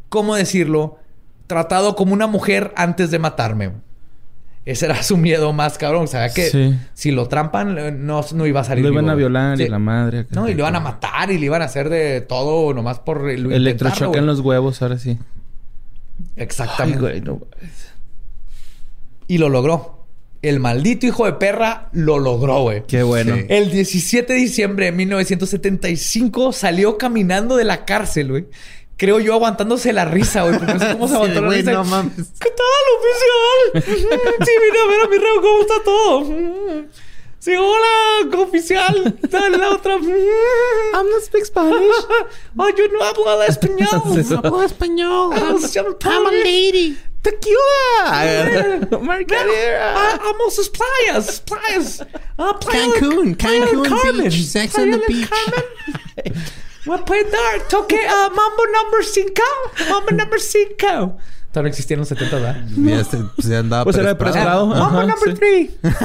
¿cómo 0.10 0.36
decirlo? 0.36 0.98
Tratado 1.48 1.96
como 1.96 2.14
una 2.14 2.28
mujer 2.28 2.74
antes 2.78 3.12
de 3.12 3.20
matarme. 3.20 3.74
Ese 4.65 4.85
era 4.85 5.03
su 5.03 5.18
miedo 5.18 5.52
más 5.53 5.77
cabrón. 5.77 6.03
O 6.03 6.07
sea, 6.07 6.30
que 6.30 6.49
Sí. 6.49 6.76
si 6.94 7.11
lo 7.11 7.27
trampan, 7.27 7.77
eh, 7.77 7.91
no, 7.91 8.23
no 8.34 8.45
iba 8.48 8.61
a 8.61 8.64
salir 8.64 8.84
Lo 8.85 8.91
iban 8.91 9.06
vivo, 9.06 9.11
a 9.11 9.15
violar 9.15 9.60
y 9.61 9.68
la 9.68 9.80
madre. 9.80 10.26
No, 10.31 10.48
y 10.48 10.53
le 10.53 10.60
iban 10.60 10.76
a 10.76 10.80
matar 10.80 11.31
y 11.31 11.38
le 11.38 11.45
iban 11.45 11.61
a 11.61 11.65
hacer 11.65 11.90
de 11.90 12.22
todo 12.22 12.73
nomás 12.73 12.99
por 12.99 13.22
lo 13.22 13.31
intentarlo, 13.31 13.56
Electrochoque 13.56 14.19
en 14.19 14.26
los 14.26 14.40
huevos, 14.40 14.81
ahora 14.81 14.98
sí. 14.98 15.18
Exactamente. 16.35 16.98
Ay, 16.99 17.02
güey, 17.02 17.22
no. 17.22 17.41
Y 19.27 19.38
lo 19.38 19.49
logró. 19.49 20.06
El 20.41 20.60
maldito 20.60 21.06
hijo 21.06 21.26
de 21.26 21.34
perra 21.34 21.90
lo 21.94 22.19
logró, 22.19 22.64
güey. 22.64 22.84
Qué 22.85 23.02
bueno. 23.03 23.35
Sí. 23.35 23.45
El 23.48 23.72
17 23.72 24.34
de 24.34 24.40
diciembre 24.40 24.85
de 24.88 24.91
1975 24.91 26.52
salió 26.52 26.98
caminando 26.98 27.56
de 27.56 27.64
la 27.64 27.85
cárcel, 27.85 28.30
güey. 28.30 28.45
Creo 28.98 29.20
yo 29.20 29.34
aguantándose 29.34 29.91
la 29.94 30.06
risa, 30.06 30.44
güey. 30.44 30.57
Porque 30.57 30.74
no 30.74 30.80
sé 30.80 30.91
cómo 30.94 31.07
se 31.07 31.14
Sí, 31.14 31.15
aguantó 31.15 31.41
la 31.41 31.48
güey, 31.48 31.60
risa. 31.60 31.72
no 31.72 31.84
mames. 31.84 32.14
¿Qué 32.40 32.49
tal, 32.49 32.84
oficial? 32.99 33.84
sí, 34.45 34.52
vine 34.64 34.80
a 34.80 34.88
ver 34.88 35.02
a 35.02 35.07
mi 35.07 35.18
reo 35.18 35.41
cómo 35.41 35.61
está 35.61 35.84
todo. 35.84 36.26
Sí, 37.40 37.52
hola, 37.56 38.38
oficial. 38.44 39.18
Dale 39.30 39.57
la 39.57 39.72
otra. 39.72 39.95
I'm 39.95 41.10
not 41.10 41.24
speak 41.26 41.45
Spanish. 41.45 41.76
Oh, 42.57 42.70
yo 42.70 42.88
no 42.88 43.03
hablo 43.03 43.44
español. 43.44 44.24
Sí. 44.24 44.34
hablo 44.34 44.64
español. 44.64 45.34
I'm 46.06 46.26
a 46.28 46.32
lady. 46.32 46.98
Tequila. 47.22 48.99
Margarita. 49.02 49.94
Ah, 49.95 50.20
Vamos 50.24 50.60
a 50.60 50.61
playas, 50.72 51.41
playas. 51.41 52.06
Ah, 52.38 52.57
playa 52.60 52.86
Cancún, 52.99 53.34
Cancún. 53.36 54.18
Beach, 54.24 54.45
Sex 54.45 54.78
on 54.78 54.91
the 54.91 55.02
beach. 55.07 55.30
Voy 56.85 56.99
a 56.99 57.05
poder 57.05 57.31
dar 57.31 57.68
toque 57.69 57.97
a 58.05 58.30
Mambo 58.30 58.64
number 58.81 59.03
5. 59.05 59.31
Mambo 59.89 60.11
number 60.11 60.39
5. 60.39 60.76
Todavía 60.77 61.61
no 61.61 61.68
existían 61.68 61.99
los 61.99 62.10
70, 62.10 62.35
¿verdad? 62.35 62.55
Ya 62.68 62.99
este, 62.99 63.18
se 63.39 63.55
andaba 63.55 63.84
Pues 63.84 63.95
era 63.97 64.18
preesperado. 64.18 64.68
Mambo 64.68 64.99
Ajá, 64.99 65.07
number 65.07 65.38
sí. 65.38 65.72
3. 65.81 65.93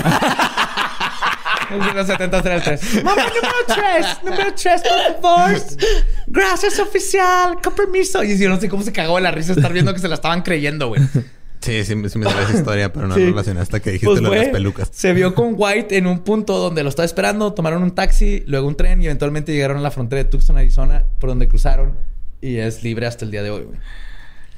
En 1.70 1.96
los 1.96 2.06
70 2.06 2.38
era 2.38 2.54
el 2.56 2.62
3. 2.62 3.04
Mambo 3.04 3.22
número 3.22 3.54
3. 3.66 4.06
Número 4.24 4.54
3, 4.54 4.82
por 4.82 5.22
favor. 5.22 5.62
Gracias, 6.26 6.78
oficial. 6.78 7.60
Con 7.62 7.74
permiso. 7.74 8.24
Y 8.24 8.38
yo 8.38 8.48
no 8.48 8.58
sé 8.58 8.70
cómo 8.70 8.82
se 8.82 8.92
cagó 8.92 9.16
de 9.16 9.22
la 9.22 9.30
risa 9.32 9.52
estar 9.52 9.72
viendo 9.72 9.92
que 9.92 10.00
se 10.00 10.08
la 10.08 10.14
estaban 10.14 10.40
creyendo, 10.42 10.88
güey. 10.88 11.02
Sí, 11.60 11.84
sí, 11.84 11.94
sí 12.08 12.18
me 12.18 12.24
sabía 12.26 12.42
esa 12.42 12.52
historia, 12.58 12.92
pero 12.92 13.06
no 13.08 13.14
Sí. 13.14 13.24
relacioné 13.26 13.60
hasta 13.60 13.80
que 13.80 13.90
dijiste 13.90 14.06
Pues 14.10 14.20
lo 14.22 14.30
de 14.30 14.38
las 14.38 14.48
pelucas. 14.48 14.88
se 14.92 15.12
vio 15.12 15.34
con 15.34 15.54
White 15.56 15.96
en 15.96 16.06
un 16.06 16.20
punto 16.20 16.58
donde 16.58 16.82
lo 16.82 16.88
estaba 16.88 17.04
esperando, 17.06 17.52
tomaron 17.52 17.82
un 17.82 17.92
taxi, 17.94 18.42
luego 18.46 18.68
un 18.68 18.76
tren 18.76 19.02
y 19.02 19.06
eventualmente 19.06 19.52
llegaron 19.52 19.76
a 19.78 19.80
la 19.80 19.90
frontera 19.90 20.22
de 20.22 20.28
Tucson, 20.28 20.56
Arizona, 20.56 21.04
por 21.18 21.30
donde 21.30 21.48
cruzaron 21.48 21.96
y 22.40 22.56
es 22.58 22.82
libre 22.84 23.06
hasta 23.06 23.24
el 23.24 23.30
día 23.32 23.42
de 23.42 23.50
hoy, 23.50 23.64
güey. 23.64 23.78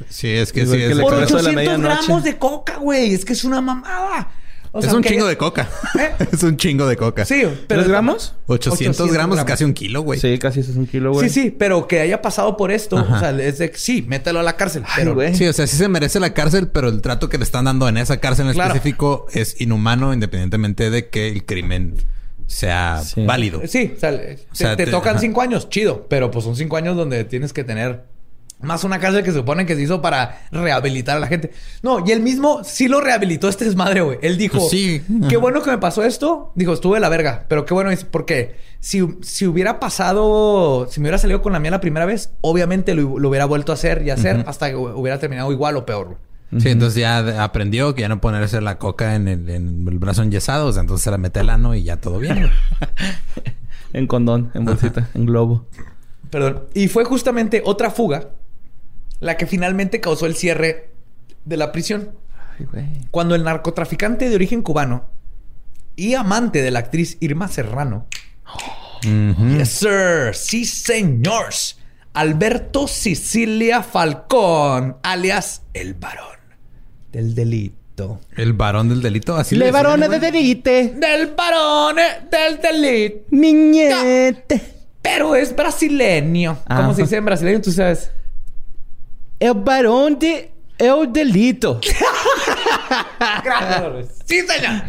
Sí, 0.09 0.28
es 0.31 0.52
que 0.52 0.64
sí. 0.66 0.72
que 0.72 0.86
es 0.86 0.93
el 0.93 1.01
Por 1.01 1.12
expreso 1.14 1.36
de 1.39 1.52
la 1.52 1.60
800 1.60 1.82
gramos 2.06 2.24
de 2.24 2.39
coca, 2.39 2.77
güey. 2.78 3.12
Es 3.14 3.24
que 3.24 3.35
es 3.35 3.44
una 3.44 3.60
mamada. 3.60 4.31
O 4.72 4.78
es 4.78 4.92
un 4.92 5.02
chingo 5.02 5.22
haya- 5.24 5.30
de 5.30 5.36
coca. 5.36 5.68
¿Eh? 5.98 6.10
es 6.32 6.42
un 6.44 6.56
chingo 6.56 6.86
de 6.86 6.97
coca. 6.97 7.24
Sí, 7.24 7.42
pero... 7.66 7.80
¿Tres 7.80 7.88
gramos? 7.88 8.34
800, 8.47 9.12
gramos 9.12 9.38
es 9.38 9.44
casi 9.44 9.64
un 9.64 9.72
kilo, 9.74 10.02
güey. 10.02 10.20
Sí, 10.20 10.38
casi 10.38 10.60
eso 10.60 10.70
es 10.70 10.76
un 10.76 10.86
kilo, 10.86 11.12
güey. 11.12 11.28
Sí, 11.28 11.42
sí, 11.42 11.51
pero 11.51 11.88
que 11.88 12.01
haya 12.01 12.22
pasado 12.22 12.56
por 12.56 12.70
esto, 12.70 12.97
Ajá. 12.98 13.16
o 13.16 13.18
sea, 13.18 13.30
es 13.40 13.59
de... 13.59 13.72
Sí, 13.74 14.02
mételo 14.06 14.38
a 14.40 14.42
la 14.44 14.56
cárcel, 14.56 14.84
pero... 14.94 15.14
güey. 15.14 15.34
Sí, 15.34 15.47
o 15.47 15.52
sea, 15.52 15.66
sí 15.66 15.76
se 15.76 15.88
merece 15.88 16.20
la 16.20 16.34
cárcel, 16.34 16.68
pero 16.68 16.88
el 16.88 17.02
trato 17.02 17.28
que 17.28 17.38
le 17.38 17.44
están 17.44 17.64
dando 17.64 17.88
en 17.88 17.97
esa 17.97 18.18
cárcel 18.18 18.47
en 18.47 18.52
Claro. 18.52 18.72
específico 18.74 19.26
es 19.32 19.60
inhumano 19.60 20.14
independientemente 20.14 20.90
de 20.90 21.09
que 21.09 21.28
el 21.28 21.44
crimen 21.44 21.94
sea 22.47 23.02
Sí. 23.05 23.24
válido. 23.24 23.60
Sí, 23.66 23.92
o 23.97 23.98
sea, 24.01 24.10
te, 24.16 24.38
sea, 24.52 24.76
te 24.76 24.84
te- 24.86 24.90
tocan 24.90 25.12
ajá. 25.12 25.20
cinco 25.20 25.40
años, 25.40 25.68
chido. 25.68 26.06
Pero 26.09 26.30
pues 26.30 26.44
son 26.44 26.56
cinco 26.56 26.76
años 26.76 26.97
donde 26.97 27.24
tienes 27.24 27.52
que 27.52 27.64
tener 27.64 28.05
más 28.62 28.85
una 28.85 28.99
cárcel 28.99 29.23
que 29.23 29.31
se 29.31 29.39
supone 29.39 29.66
que 29.66 29.74
se 29.77 29.82
hizo 29.82 30.03
para 30.03 30.43
rehabilitar 30.51 31.16
a 31.16 31.20
la 31.20 31.27
gente. 31.27 31.53
No, 31.82 32.05
y 32.07 32.12
él 32.12 32.20
mismo 32.20 32.62
sí 32.65 32.89
lo 32.89 33.01
rehabilitó 33.01 33.49
este 33.49 33.65
desmadre, 33.65 34.01
güey. 34.03 34.19
Él 34.23 34.37
dijo, 34.39 34.59
Pues 34.59 34.70
sí. 34.70 35.03
qué 35.28 35.37
bueno 35.37 35.62
que 35.62 35.70
me 35.70 35.78
pasó 35.78 36.05
esto. 36.05 36.53
Dijo, 36.55 36.73
estuve 36.73 36.97
de 36.97 37.01
la 37.01 37.09
verga. 37.09 37.47
Pero 37.49 37.65
qué 37.65 37.74
bueno 37.74 37.91
es 37.91 38.05
porque 38.05 38.57
si, 38.81 39.07
si 39.23 39.47
hubiera 39.47 39.81
pasado, 39.81 40.87
si 40.91 41.01
me 41.01 41.05
hubiera 41.05 41.19
salido 41.19 41.43
con 41.43 41.53
la 41.53 41.61
mía 41.61 41.70
la 41.70 41.81
primera 41.81 42.07
vez, 42.07 42.31
obviamente 42.43 42.95
lo, 42.95 43.19
lo 43.19 43.28
hubiera 43.28 43.45
vuelto 43.47 43.73
a 43.73 43.77
hacer 43.77 44.03
y 44.05 44.11
hacer 44.11 44.45
hasta 44.47 44.69
que 44.70 44.77
hubiera 44.77 45.19
terminado 45.19 45.51
igual 45.53 45.77
o 45.77 45.87
peor, 45.87 46.07
güey. 46.07 46.19
Sí, 46.59 46.69
entonces 46.69 47.01
ya 47.01 47.45
aprendió 47.45 47.95
que 47.95 48.01
ya 48.01 48.09
no 48.09 48.20
ponerse 48.20 48.61
la 48.61 48.77
coca 48.77 49.15
en 49.15 49.28
el, 49.28 49.49
en 49.49 49.87
el 49.87 49.99
brazo 50.01 50.23
enyesado. 50.24 50.66
O 50.66 50.73
sea, 50.73 50.81
entonces 50.81 51.05
se 51.05 51.11
la 51.12 51.16
mete 51.16 51.39
al 51.39 51.49
ano 51.49 51.77
y 51.77 51.85
ya 51.85 51.97
todo 51.99 52.19
bien. 52.19 52.51
En 53.93 54.07
condón, 54.07 54.51
en 54.55 54.65
bolsita, 54.65 55.09
en 55.15 55.27
globo. 55.27 55.66
Perdón. 56.31 56.65
Y 56.74 56.89
fue 56.89 57.05
justamente 57.05 57.62
otra 57.65 57.91
fuga 57.91 58.28
la 59.20 59.36
que 59.36 59.47
finalmente 59.47 60.01
causó 60.01 60.26
el 60.26 60.34
cierre 60.34 60.90
de 61.44 61.56
la 61.56 61.72
prisión. 61.72 62.10
Ay, 62.59 62.66
güey. 62.70 62.86
Cuando 63.10 63.34
el 63.34 63.44
narcotraficante 63.44 64.28
de 64.28 64.34
origen 64.34 64.62
cubano 64.62 65.05
y 65.97 66.14
amante 66.14 66.62
de 66.62 66.70
la 66.70 66.78
actriz 66.80 67.16
Irma 67.20 67.48
Serrano, 67.48 68.06
yes 69.02 69.68
sir, 69.68 70.34
sí 70.34 70.64
señores, 70.64 71.78
Alberto 72.12 72.88
Sicilia 72.88 73.82
Falcón, 73.82 74.97
alias 75.02 75.62
el 75.74 75.94
varón 75.94 76.38
del 77.12 77.34
delito. 77.34 78.20
El 78.36 78.52
varón 78.55 78.88
del 78.88 79.02
delito. 79.02 79.36
Así 79.36 79.55
Le 79.56 79.66
decían, 79.66 79.82
varone 79.82 80.09
de 80.09 80.18
güey. 80.18 80.30
delite. 80.32 80.94
Del 80.97 81.34
varón 81.34 81.97
del 82.30 82.60
delito. 82.60 83.26
Niñete. 83.30 84.60
Pero 85.02 85.34
es 85.34 85.55
brasileño. 85.55 86.59
¿Cómo 86.66 86.80
Ajá. 86.80 86.94
se 86.94 87.02
dice 87.02 87.16
en 87.16 87.24
brasileño? 87.26 87.60
Tú 87.60 87.72
sabes. 87.72 88.10
El 89.41 89.55
varón 89.55 90.19
de 90.19 90.53
el 90.79 91.12
delito. 91.12 91.81
sí, 94.27 94.41
señor. 94.41 94.83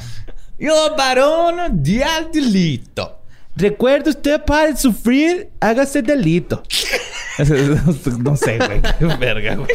El 0.60 0.72
varón 0.98 1.82
del 1.82 2.32
delito. 2.32 3.20
Recuerde 3.56 4.10
usted 4.10 4.44
para 4.44 4.76
sufrir, 4.76 5.50
hágase 5.60 6.02
delito. 6.02 6.64
no 8.20 8.36
sé, 8.36 8.58
güey. 8.58 8.82
Qué 8.82 9.06
verga, 9.18 9.56
güey. 9.56 9.70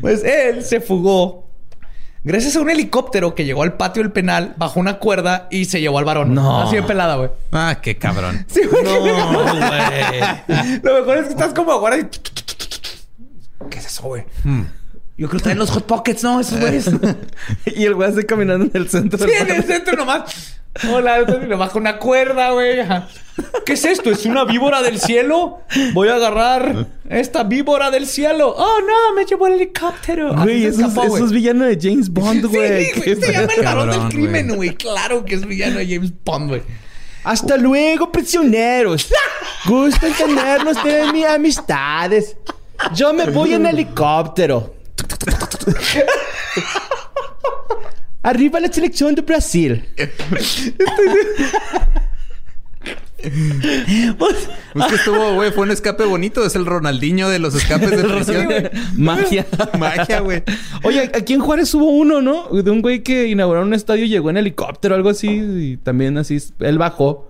Pues 0.00 0.24
él 0.24 0.64
se 0.64 0.80
fugó 0.80 1.48
gracias 2.24 2.56
a 2.56 2.60
un 2.60 2.70
helicóptero 2.70 3.34
que 3.34 3.44
llegó 3.44 3.62
al 3.62 3.74
patio 3.74 4.02
del 4.02 4.12
penal, 4.12 4.54
bajó 4.56 4.80
una 4.80 4.98
cuerda 4.98 5.48
y 5.50 5.66
se 5.66 5.80
llevó 5.80 5.98
al 5.98 6.04
varón. 6.04 6.34
No. 6.34 6.62
Así 6.62 6.76
de 6.76 6.82
pelada, 6.82 7.16
güey. 7.16 7.30
Ah, 7.52 7.78
qué 7.82 7.96
cabrón. 7.96 8.46
Sí, 8.48 8.62
güey. 8.70 8.82
No, 8.82 9.00
güey. 9.00 9.14
Lo 10.82 10.94
mejor 11.00 11.18
es 11.18 11.24
que 11.26 11.30
estás 11.30 11.52
como 11.54 11.72
ahora 11.72 11.98
y... 11.98 12.08
¿Qué 13.70 13.78
es 13.78 13.86
eso, 13.86 14.02
güey? 14.04 14.24
Yo 14.44 15.28
creo 15.28 15.30
que 15.30 15.36
están 15.36 15.52
en 15.52 15.58
los 15.58 15.70
Hot 15.70 15.86
Pockets, 15.86 16.22
¿no? 16.24 16.40
Esos 16.40 16.58
güeyes. 16.58 16.84
sí, 16.84 16.92
Y 17.76 17.84
el 17.84 17.94
güey 17.94 18.10
así 18.10 18.24
caminando 18.24 18.64
en 18.66 18.70
el 18.74 18.88
centro. 18.88 19.18
del 19.18 19.30
en 19.30 19.50
el 19.50 19.64
centro 19.64 19.96
nomás. 19.96 20.58
Hola, 20.90 21.20
y 21.20 21.46
le 21.46 21.54
baja 21.54 21.78
una 21.78 21.98
cuerda, 21.98 22.50
güey. 22.52 22.78
¿Qué 23.66 23.74
es 23.74 23.84
esto? 23.84 24.10
¿Es 24.10 24.24
una 24.24 24.44
víbora 24.44 24.80
del 24.80 24.98
cielo? 24.98 25.60
Voy 25.92 26.08
a 26.08 26.14
agarrar 26.14 26.86
esta 27.10 27.44
víbora 27.44 27.90
del 27.90 28.06
cielo. 28.06 28.54
Oh, 28.56 28.78
no, 28.80 29.14
me 29.14 29.26
llevó 29.26 29.48
el 29.48 29.54
helicóptero. 29.54 30.28
Así 30.32 30.42
Güey, 30.44 30.64
eso, 30.64 30.86
es- 30.86 30.96
eso 31.14 31.26
villano 31.26 31.66
de 31.66 31.78
James 31.80 32.08
Bond, 32.08 32.46
güey. 32.46 32.86
Sí, 32.86 33.00
güey, 33.00 33.16
se 33.20 33.32
llama 33.32 33.52
el 33.54 33.64
varón 33.64 33.90
del 33.90 34.08
crimen, 34.08 34.46
güey. 34.48 34.56
güey. 34.56 34.74
Claro 34.76 35.24
que 35.26 35.34
es 35.34 35.44
villano 35.46 35.78
de 35.78 35.86
James 35.94 36.10
Bond, 36.24 36.48
güey. 36.48 36.62
Hasta 37.24 37.56
luego, 37.58 38.10
prisioneros. 38.10 39.12
Gusto 39.66 40.06
en 40.06 40.14
tenerlos 40.14 40.82
de 40.82 41.12
mis 41.12 41.26
amistades. 41.26 42.34
Yo 42.94 43.12
me 43.12 43.26
voy 43.30 43.54
en 43.54 43.66
helicóptero. 43.66 44.74
Arriba 48.22 48.60
la 48.60 48.72
selección 48.72 49.14
de 49.14 49.22
Brasil. 49.22 49.84
Pues, 54.18 54.48
Es 54.74 54.84
que 54.88 54.94
estuvo, 54.96 55.34
güey, 55.34 55.52
fue 55.52 55.64
un 55.64 55.70
escape 55.70 56.04
bonito. 56.04 56.44
Es 56.44 56.56
el 56.56 56.66
Ronaldinho 56.66 57.28
de 57.28 57.38
los 57.38 57.54
escapes 57.54 57.90
de 57.90 58.02
prisión. 58.04 58.48
Magia. 58.96 59.46
Magia, 59.78 60.20
güey. 60.20 60.42
Oye, 60.82 61.10
aquí 61.14 61.34
en 61.34 61.40
Juárez 61.40 61.72
hubo 61.74 61.90
uno, 61.90 62.20
¿no? 62.20 62.48
De 62.48 62.70
un 62.70 62.82
güey 62.82 63.02
que 63.02 63.28
inauguró 63.28 63.62
un 63.62 63.74
estadio 63.74 64.04
y 64.04 64.08
llegó 64.08 64.30
en 64.30 64.38
helicóptero 64.38 64.94
o 64.94 64.96
algo 64.96 65.10
así. 65.10 65.28
Y 65.28 65.76
también 65.76 66.18
así, 66.18 66.38
él 66.60 66.78
bajó. 66.78 67.28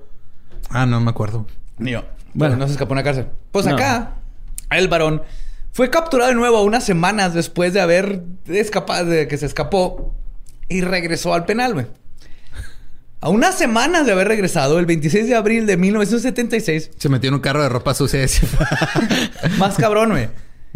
Ah, 0.70 0.86
no 0.86 1.00
me 1.00 1.10
acuerdo. 1.10 1.46
Ni 1.78 1.92
yo. 1.92 2.04
Bueno. 2.34 2.56
No 2.56 2.66
se 2.66 2.72
escapó 2.72 2.94
en 2.94 2.96
la 2.98 3.04
cárcel. 3.04 3.26
Pues 3.50 3.66
No. 3.66 3.74
acá, 3.74 4.14
el 4.78 4.88
varón 4.88 5.22
fue 5.72 5.88
capturado 5.88 6.30
de 6.30 6.36
nuevo 6.36 6.62
unas 6.62 6.84
semanas 6.84 7.32
después 7.34 7.72
de 7.72 7.80
haber 7.80 8.22
escapado, 8.46 9.06
de 9.06 9.26
que 9.26 9.38
se 9.38 9.46
escapó 9.46 10.14
y 10.68 10.82
regresó 10.82 11.32
al 11.34 11.46
penal, 11.46 11.72
güey. 11.74 11.86
A 13.20 13.30
unas 13.30 13.56
semanas 13.56 14.04
de 14.04 14.12
haber 14.12 14.28
regresado, 14.28 14.78
el 14.78 14.86
26 14.86 15.28
de 15.28 15.36
abril 15.36 15.66
de 15.66 15.76
1976, 15.76 16.90
Se 16.98 17.08
metió 17.08 17.28
en 17.28 17.34
un 17.34 17.40
carro 17.40 17.62
de 17.62 17.68
ropa 17.68 17.94
sucia 17.94 18.26
más 19.58 19.76
cabrón, 19.76 20.10
güey. 20.10 20.28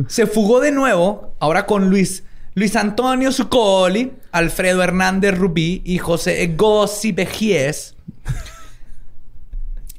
Se 0.06 0.26
fugó 0.26 0.60
de 0.60 0.70
nuevo, 0.70 1.34
ahora 1.40 1.66
con 1.66 1.90
Luis. 1.90 2.22
Luis 2.54 2.76
Antonio 2.76 3.32
Zuccoli, 3.32 4.12
Alfredo 4.32 4.82
Hernández 4.82 5.36
Rubí 5.36 5.82
y 5.84 5.98
José 5.98 6.42
Egossi 6.42 7.12
Bejies. 7.12 7.96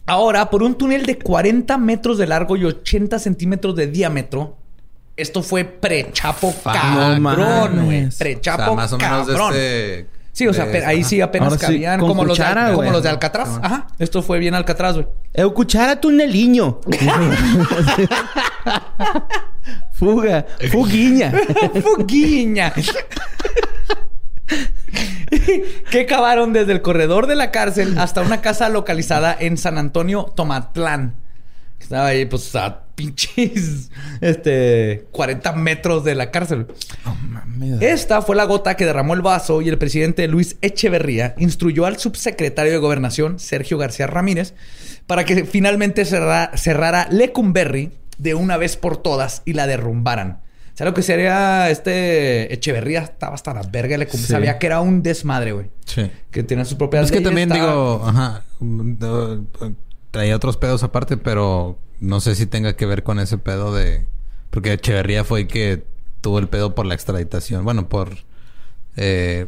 Ahora, 0.07 0.49
por 0.49 0.63
un 0.63 0.73
túnel 0.75 1.05
de 1.05 1.17
40 1.19 1.77
metros 1.77 2.17
de 2.17 2.25
largo 2.27 2.55
y 2.57 2.63
80 2.65 3.19
centímetros 3.19 3.75
de 3.75 3.88
diámetro. 3.88 4.55
Esto 5.17 5.43
fue 5.43 5.65
pre-chapo 5.65 6.53
cabrón, 6.63 7.09
güey. 7.23 7.29
mames. 7.35 8.15
O 8.15 8.19
Pre-chapo 8.19 8.63
sea, 8.63 8.73
más 8.73 8.93
o 8.93 8.97
menos 8.97 9.27
de 9.27 9.34
este... 9.34 10.07
Sí, 10.31 10.47
o 10.47 10.53
sea, 10.53 10.65
de- 10.67 10.85
ahí 10.85 11.03
sí 11.03 11.19
apenas 11.19 11.53
Ahora 11.53 11.59
cabían 11.65 11.99
como, 11.99 12.23
los 12.23 12.38
de, 12.38 12.43
cuchara, 12.43 12.65
como 12.67 12.75
güey. 12.77 12.91
los 12.91 13.01
de 13.01 13.09
Alcatraz. 13.09 13.59
Ajá. 13.59 13.88
Esto 13.97 14.21
fue 14.21 14.38
bien 14.38 14.53
Alcatraz, 14.53 14.93
güey. 14.93 15.07
Eu 15.34 15.51
cuchara 15.51 15.99
tuneliño. 15.99 16.79
Fuga. 19.93 20.45
Fuguiña. 20.71 21.31
Fuguiña. 21.84 22.71
que 25.91 26.05
cavaron 26.05 26.53
desde 26.53 26.72
el 26.73 26.81
corredor 26.81 27.27
de 27.27 27.35
la 27.35 27.51
cárcel 27.51 27.97
hasta 27.97 28.22
una 28.22 28.41
casa 28.41 28.69
localizada 28.69 29.35
en 29.39 29.57
San 29.57 29.77
Antonio, 29.77 30.23
Tomatlán. 30.35 31.15
Estaba 31.80 32.07
ahí, 32.07 32.26
pues, 32.26 32.55
a 32.55 32.85
pinches 32.95 33.91
este 34.22 35.05
40 35.11 35.53
metros 35.53 36.03
de 36.03 36.15
la 36.15 36.31
cárcel. 36.31 36.65
Esta 37.81 38.22
fue 38.23 38.35
la 38.35 38.45
gota 38.45 38.76
que 38.76 38.85
derramó 38.85 39.14
el 39.14 39.22
vaso 39.22 39.61
y 39.61 39.69
el 39.69 39.77
presidente 39.77 40.27
Luis 40.27 40.57
Echeverría 40.61 41.35
instruyó 41.38 41.85
al 41.85 41.97
subsecretario 41.99 42.72
de 42.72 42.80
Gobernación, 42.80 43.38
Sergio 43.39 43.77
García 43.77 44.07
Ramírez, 44.07 44.55
para 45.05 45.23
que 45.23 45.45
finalmente 45.45 46.03
cerra- 46.05 46.51
cerrara 46.55 47.07
Lecumberri 47.11 47.91
de 48.18 48.34
una 48.34 48.57
vez 48.57 48.76
por 48.77 48.97
todas 48.97 49.43
y 49.45 49.53
la 49.53 49.68
derrumbaran. 49.68 50.41
O 50.78 50.80
sea, 50.80 50.86
lo 50.86 50.94
que 50.94 51.02
sería 51.02 51.72
este 51.72 52.54
Echeverría 52.54 52.99
estaba 53.02 53.34
hasta 53.34 53.52
la 53.52 53.64
verga 53.64 53.98
Lecumberri. 53.98 54.28
Sí. 54.28 54.32
Sabía 54.32 54.60
que 54.60 54.68
era 54.68 54.80
un 54.80 55.02
desmadre, 55.02 55.54
güey. 55.54 55.72
Sí. 55.86 56.12
Que 56.30 56.44
tenía 56.44 56.66
sus 56.66 56.78
propias 56.78 57.06
Es 57.06 57.12
que 57.12 57.20
también 57.20 57.52
estaba- 57.52 57.72
digo, 57.72 58.04
ajá, 58.06 58.44
traía 60.12 60.36
otros 60.36 60.58
pedos 60.58 60.84
aparte, 60.84 61.18
pero 61.18 61.80
no 61.99 62.20
sé 62.22 62.36
si 62.36 62.45
tenga 62.45 62.76
que 62.76 62.86
ver 62.86 63.02
con 63.04 63.20
ese 63.20 63.38
pedo 63.40 63.74
de... 63.74 64.06
Porque 64.52 64.74
Echeverría 64.74 65.24
fue 65.24 65.41
el 65.41 65.48
que 65.48 65.84
tuvo 66.22 66.38
el 66.40 66.48
pedo 66.48 66.76
por 66.76 66.86
la 66.86 66.94
extraditación. 66.94 67.64
Bueno, 67.66 67.90
por... 67.90 68.16
eh, 68.98 69.48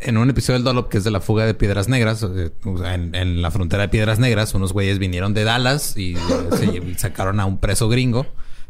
en 0.00 0.16
un 0.16 0.30
episodio 0.30 0.58
del 0.58 0.64
Dolop, 0.64 0.88
que 0.88 0.98
es 0.98 1.04
de 1.04 1.10
la 1.10 1.20
fuga 1.20 1.44
de 1.44 1.54
Piedras 1.54 1.88
Negras, 1.88 2.22
eh, 2.22 2.50
en, 2.84 3.16
en 3.16 3.42
la 3.42 3.50
frontera 3.50 3.82
de 3.82 3.88
Piedras 3.88 4.20
Negras, 4.20 4.54
unos 4.54 4.72
güeyes 4.72 5.00
vinieron 5.00 5.34
de 5.34 5.42
Dallas 5.42 5.96
y 5.96 6.14
eh, 6.14 6.18
se 6.56 6.94
sacaron 6.98 7.40
a 7.40 7.46
un 7.46 7.58
preso 7.58 7.88
gringo. 7.88 8.26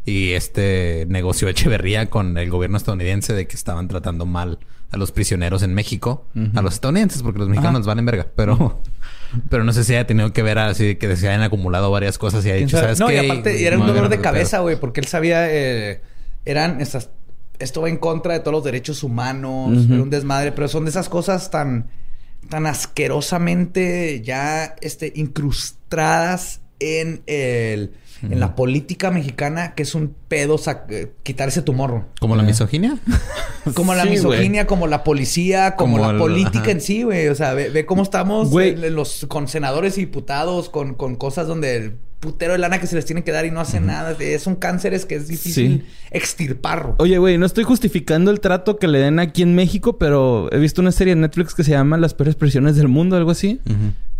Y 0.09 0.33
este 0.33 1.05
negoció 1.07 1.47
Echeverría 1.49 2.09
con 2.09 2.37
el 2.37 2.49
gobierno 2.49 2.77
estadounidense 2.77 3.33
de 3.33 3.45
que 3.47 3.55
estaban 3.55 3.87
tratando 3.87 4.25
mal 4.25 4.57
a 4.91 4.97
los 4.97 5.11
prisioneros 5.11 5.61
en 5.61 5.75
México, 5.75 6.25
a 6.55 6.61
los 6.63 6.73
estadounidenses, 6.73 7.21
porque 7.21 7.37
los 7.37 7.47
mexicanos 7.47 7.85
valen 7.85 8.05
verga, 8.05 8.27
pero, 8.35 8.81
pero 9.49 9.63
no 9.63 9.71
sé 9.71 9.83
si 9.83 9.93
haya 9.93 10.07
tenido 10.07 10.33
que 10.33 10.41
ver 10.41 10.57
así 10.57 10.95
que 10.95 11.15
se 11.15 11.27
hayan 11.27 11.43
acumulado 11.43 11.91
varias 11.91 12.17
cosas 12.17 12.43
y 12.45 12.49
ha 12.49 12.53
¿Quién 12.53 12.65
dicho, 12.65 12.77
sabe? 12.77 12.95
¿sabes 12.95 12.99
no, 12.99 13.07
qué? 13.07 13.15
y 13.15 13.29
aparte 13.29 13.67
era 13.67 13.77
un 13.77 13.85
dolor 13.85 14.09
de 14.09 14.15
pedo". 14.15 14.23
cabeza, 14.23 14.59
güey, 14.59 14.79
porque 14.79 14.99
él 15.01 15.05
sabía, 15.05 15.47
eh, 15.47 16.01
eran 16.45 16.81
esas, 16.81 17.11
esto 17.59 17.81
va 17.81 17.89
en 17.89 17.97
contra 17.97 18.33
de 18.33 18.39
todos 18.39 18.53
los 18.53 18.63
derechos 18.63 19.03
humanos, 19.03 19.85
era 19.91 20.01
un 20.01 20.09
desmadre, 20.09 20.53
pero 20.53 20.67
son 20.67 20.85
de 20.85 20.89
esas 20.89 21.07
cosas 21.07 21.51
tan, 21.51 21.91
tan 22.49 22.65
asquerosamente 22.65 24.21
ya, 24.23 24.75
este, 24.81 25.13
incrustadas 25.15 26.61
en 26.79 27.21
el, 27.27 27.91
en 28.23 28.39
la 28.39 28.55
política 28.55 29.11
mexicana, 29.11 29.73
que 29.75 29.83
es 29.83 29.95
un 29.95 30.13
pedo 30.27 30.57
sac- 30.57 30.89
eh, 30.89 31.11
quitarse 31.23 31.61
tu 31.61 31.73
morro. 31.73 32.07
¿Como 32.19 32.35
la 32.35 32.43
misoginia? 32.43 32.97
Como 33.75 33.93
la 33.93 34.03
Sí, 34.03 34.09
misoginia, 34.11 34.65
como 34.65 34.87
la 34.87 35.03
policía, 35.03 35.75
como, 35.75 35.97
Como 35.97 36.05
la 36.07 36.13
el- 36.13 36.17
política 36.19 36.59
ajá. 36.61 36.71
en 36.71 36.81
sí, 36.81 37.03
güey. 37.03 37.27
O 37.27 37.35
sea, 37.35 37.53
ve, 37.53 37.69
ve 37.69 37.85
cómo 37.85 38.01
estamos 38.03 38.49
Güey. 38.49 38.69
eh, 38.83 38.89
los 38.89 39.25
con 39.27 39.47
senadores 39.47 39.97
y 39.97 40.01
diputados, 40.01 40.69
con, 40.69 40.95
con 40.95 41.15
cosas 41.15 41.45
donde 41.47 41.75
el 41.75 41.93
putero 42.19 42.53
de 42.53 42.59
lana 42.59 42.79
que 42.79 42.87
se 42.87 42.95
les 42.95 43.05
tiene 43.05 43.23
que 43.23 43.31
dar 43.31 43.45
y 43.45 43.51
no 43.51 43.59
hacen 43.59 43.85
nada. 43.85 44.15
Es 44.19 44.47
un 44.47 44.55
cánceres 44.55 45.05
que 45.05 45.15
es 45.15 45.27
difícil 45.27 45.85
extirpar. 46.11 46.95
Oye, 46.97 47.17
güey, 47.17 47.37
no 47.37 47.45
estoy 47.45 47.63
justificando 47.63 48.31
el 48.31 48.39
trato 48.39 48.77
que 48.77 48.87
le 48.87 48.99
den 48.99 49.19
aquí 49.19 49.41
en 49.41 49.55
México, 49.55 49.97
pero 49.97 50.49
he 50.51 50.57
visto 50.59 50.81
una 50.81 50.91
serie 50.91 51.13
en 51.13 51.21
Netflix 51.21 51.53
que 51.53 51.63
se 51.63 51.71
llama 51.71 51.97
Las 51.97 52.13
peores 52.13 52.35
prisiones 52.35 52.75
del 52.75 52.87
mundo, 52.87 53.15
algo 53.17 53.31
así. 53.31 53.59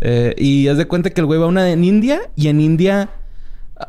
Eh, 0.00 0.34
y 0.38 0.68
haz 0.68 0.78
de 0.78 0.86
cuenta 0.86 1.10
que 1.10 1.20
el 1.20 1.26
güey 1.26 1.38
va 1.38 1.44
a 1.46 1.48
una 1.48 1.70
en 1.70 1.84
India 1.84 2.20
y 2.36 2.48
en 2.48 2.60
India... 2.60 3.10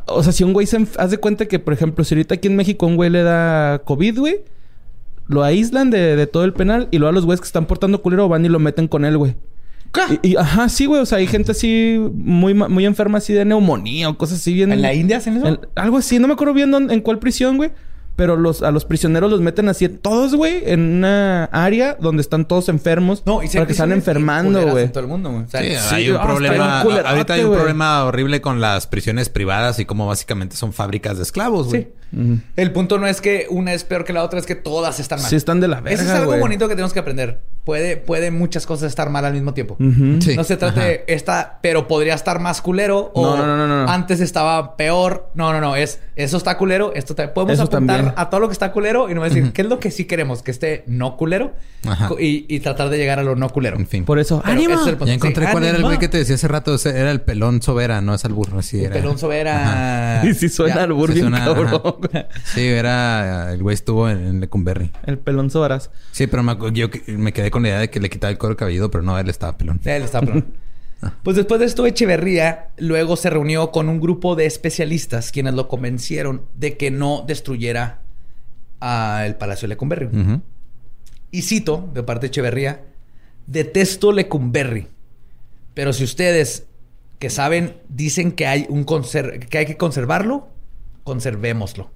O 0.07 0.23
sea, 0.23 0.31
si 0.33 0.43
un 0.43 0.53
güey 0.53 0.67
se... 0.67 0.85
Haz 0.97 1.11
de 1.11 1.17
cuenta 1.17 1.47
que, 1.47 1.59
por 1.59 1.73
ejemplo, 1.73 2.03
si 2.03 2.15
ahorita 2.15 2.35
aquí 2.35 2.47
en 2.47 2.55
México 2.55 2.85
un 2.85 2.95
güey 2.95 3.09
le 3.09 3.23
da 3.23 3.79
COVID, 3.85 4.19
güey... 4.19 4.35
Lo 5.27 5.43
aíslan 5.43 5.89
de, 5.91 6.15
de 6.17 6.27
todo 6.27 6.43
el 6.43 6.51
penal 6.53 6.89
y 6.91 6.97
luego 6.97 7.09
a 7.09 7.13
los 7.13 7.25
güeyes 7.25 7.39
que 7.39 7.45
están 7.47 7.65
portando 7.65 8.01
culero 8.01 8.27
van 8.27 8.43
y 8.45 8.49
lo 8.49 8.59
meten 8.59 8.87
con 8.89 9.05
él, 9.05 9.17
güey. 9.17 9.35
Y, 10.23 10.29
y- 10.31 10.35
ajá, 10.35 10.67
sí, 10.67 10.85
güey. 10.87 10.99
O 11.01 11.05
sea, 11.05 11.19
hay 11.19 11.27
gente 11.27 11.51
así 11.53 11.97
muy, 12.13 12.53
muy 12.53 12.85
enferma 12.85 13.19
así 13.19 13.31
de 13.33 13.45
neumonía 13.45 14.09
o 14.09 14.17
cosas 14.17 14.39
así 14.39 14.53
bien... 14.53 14.71
¿En 14.73 14.81
la 14.81 14.93
India 14.93 15.17
hacen 15.17 15.37
eso? 15.37 15.47
en- 15.47 15.59
algo 15.75 15.97
así. 15.97 16.19
No 16.19 16.27
me 16.27 16.33
acuerdo 16.33 16.53
bien 16.53 16.69
dónde- 16.71 16.93
en 16.93 16.99
cuál 17.01 17.19
prisión, 17.19 17.55
güey. 17.57 17.71
Pero 18.15 18.35
los, 18.35 18.61
a 18.61 18.71
los 18.71 18.85
prisioneros 18.85 19.31
los 19.31 19.41
meten 19.41 19.69
así 19.69 19.87
todos, 19.89 20.35
güey, 20.35 20.61
en 20.65 20.81
una 20.97 21.45
área 21.45 21.97
donde 21.99 22.21
están 22.21 22.45
todos 22.45 22.69
enfermos. 22.69 23.23
No, 23.25 23.41
y 23.41 23.47
sé 23.47 23.57
para 23.57 23.65
que 23.67 23.71
están 23.71 23.91
enfermando, 23.91 24.61
güey. 24.67 24.85
En 24.85 24.91
todo 24.91 25.03
el 25.03 25.09
mundo, 25.09 25.31
güey. 25.31 25.43
O 25.43 25.47
sea, 25.49 25.61
Sí, 25.61 25.69
Sí, 25.89 25.95
hay 25.95 26.09
un 26.11 26.21
problema. 26.21 26.81
ahorita 26.81 27.33
hay 27.33 27.43
un 27.43 27.53
problema 27.53 28.03
horrible 28.05 28.41
con 28.41 28.61
las 28.61 28.85
prisiones 28.87 29.29
privadas 29.29 29.79
y 29.79 29.85
cómo 29.85 30.07
básicamente 30.07 30.55
son 30.55 30.73
fábricas 30.73 31.17
de 31.17 31.23
esclavos, 31.23 31.67
güey. 31.67 31.83
sí. 31.83 32.41
El 32.57 32.71
punto 32.73 32.97
no 32.99 33.07
es 33.07 33.21
que 33.21 33.47
una 33.49 33.73
es 33.73 33.85
peor 33.85 34.03
que 34.03 34.11
la 34.11 34.23
otra, 34.23 34.37
es 34.37 34.45
que 34.45 34.55
todas 34.55 34.99
están 34.99 35.21
mal. 35.21 35.29
Sí 35.29 35.37
están 35.37 35.61
de 35.61 35.69
la 35.69 35.77
Eso 35.77 35.87
es 35.87 35.99
verga, 36.07 36.17
algo 36.17 36.37
bonito 36.37 36.67
que 36.67 36.75
tenemos 36.75 36.91
que 36.91 36.99
aprender. 36.99 37.39
Puede, 37.63 37.95
puede 37.95 38.31
muchas 38.31 38.65
cosas 38.65 38.89
estar 38.89 39.09
mal 39.11 39.23
al 39.23 39.33
mismo 39.33 39.53
tiempo. 39.53 39.75
Ujú. 39.79 40.19
Sí. 40.21 40.35
No 40.35 40.43
se 40.43 40.57
trata 40.57 40.79
Ajá. 40.81 40.89
de 40.89 41.03
esta, 41.07 41.59
pero 41.61 41.87
podría 41.87 42.15
estar 42.15 42.39
más 42.39 42.59
culero 42.61 43.11
o 43.13 43.23
No, 43.23 43.37
no, 43.45 43.55
no, 43.55 43.67
no, 43.67 43.85
no. 43.85 43.91
antes 43.91 44.19
estaba 44.19 44.75
peor. 44.77 45.29
No, 45.35 45.53
no, 45.53 45.61
no, 45.61 45.75
es 45.75 45.99
eso 46.15 46.37
está 46.37 46.57
culero, 46.57 46.91
esto 46.95 47.13
también 47.15 47.33
podemos 47.35 47.53
Eso 47.53 47.63
apuntar 47.63 47.97
también. 47.97 48.13
a 48.17 48.29
todo 48.31 48.39
lo 48.41 48.47
que 48.47 48.53
está 48.53 48.71
culero 48.71 49.09
y 49.09 49.13
no 49.13 49.23
decir 49.23 49.51
qué 49.53 49.61
es 49.61 49.67
lo 49.67 49.79
que 49.79 49.91
sí 49.91 50.05
queremos, 50.05 50.41
que 50.41 50.49
esté 50.51 50.83
no 50.87 51.17
culero 51.17 51.53
Ajá. 51.87 52.09
y, 52.19 52.45
y 52.53 52.59
tratar 52.61 52.89
de 52.89 52.97
llegar 52.97 53.19
a 53.19 53.23
lo 53.23 53.35
no 53.35 53.49
culero. 53.49 53.77
En 53.77 53.87
fin. 53.87 54.05
Por 54.05 54.17
eso, 54.19 54.41
¡ánimo! 54.43 54.79
es 54.81 54.87
el. 54.87 54.97
Ya 54.99 55.13
encontré 55.13 55.45
Sí, 55.45 55.51
cuál 55.51 55.63
era 55.63 55.75
el 55.77 55.83
güey 55.83 55.95
ánimo. 55.95 55.99
que 55.99 56.07
te 56.07 56.17
decía 56.17 56.35
hace 56.35 56.47
rato. 56.47 56.73
Ese 56.75 56.89
Era 56.99 57.11
el 57.11 57.21
pelón 57.21 57.61
sobera, 57.61 58.01
no 58.01 58.15
es 58.15 58.25
al 58.25 58.33
burro. 58.33 58.57
Así 58.59 58.79
El 58.79 58.85
era. 58.85 58.93
pelón 58.95 59.17
sobera. 59.19 60.21
Y 60.25 60.33
si 60.33 60.49
suena 60.49 60.75
Ya. 60.77 60.83
al 60.83 60.93
burro 60.93 61.13
Sí, 61.13 61.19
bien 61.21 61.31
suena, 61.31 61.45
cabrón. 61.45 61.81
ajá. 62.13 62.27
Sí, 62.43 62.67
era... 62.67 63.51
El 63.53 63.61
güey 63.61 63.73
estuvo 63.75 64.09
en, 64.09 64.25
en 64.25 64.39
Lecumberri. 64.41 64.91
El 65.05 65.17
pelón 65.19 65.49
sobaras. 65.51 65.89
Sí, 66.11 66.25
pero 66.27 66.41
me, 66.43 66.55
yo 66.73 66.87
me 67.07 67.33
quedé 67.33 67.50
con 67.51 67.63
la 67.63 67.69
idea 67.69 67.79
de 67.79 67.89
que 67.89 67.99
le 67.99 68.09
quitaba 68.09 68.31
el 68.31 68.37
cuero 68.37 68.57
cabelludo, 68.57 68.89
pero 68.89 69.03
no, 69.03 69.17
él 69.19 69.29
estaba 69.29 69.57
pelón. 69.57 69.79
Él 69.85 70.03
está 70.03 70.21
pelón. 70.21 70.45
Pues 71.23 71.35
después 71.35 71.59
de 71.59 71.65
esto, 71.65 71.87
Echeverría 71.87 72.69
luego 72.77 73.15
se 73.15 73.31
reunió 73.31 73.71
con 73.71 73.89
un 73.89 73.99
grupo 73.99 74.35
de 74.35 74.45
especialistas 74.45 75.31
quienes 75.31 75.55
lo 75.55 75.67
convencieron 75.67 76.43
de 76.55 76.77
que 76.77 76.91
no 76.91 77.23
destruyera 77.25 78.01
a 78.79 79.25
el 79.25 79.35
Palacio 79.35 79.67
de 79.67 79.69
Lecumberri. 79.69 80.09
Y 81.31 81.41
cito 81.41 81.89
de 81.93 82.03
parte 82.03 82.21
de 82.21 82.27
Echeverría: 82.27 82.83
Detesto 83.47 84.11
Lecumberri. 84.11 84.89
Pero 85.73 85.91
si 85.91 86.03
ustedes 86.03 86.67
que 87.17 87.29
saben 87.29 87.77
dicen 87.87 88.31
que 88.31 88.47
hay, 88.47 88.65
un 88.69 88.85
que, 88.85 89.57
hay 89.57 89.65
que 89.65 89.77
conservarlo, 89.77 90.49
conservémoslo. 91.03 91.91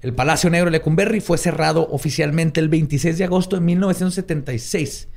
El 0.00 0.14
Palacio 0.14 0.48
Negro 0.50 0.66
de 0.66 0.72
Lecumberri 0.78 1.20
fue 1.20 1.38
cerrado 1.38 1.88
oficialmente 1.90 2.60
el 2.60 2.68
26 2.68 3.18
de 3.18 3.24
agosto 3.24 3.56
de 3.56 3.62
1976 3.62 5.08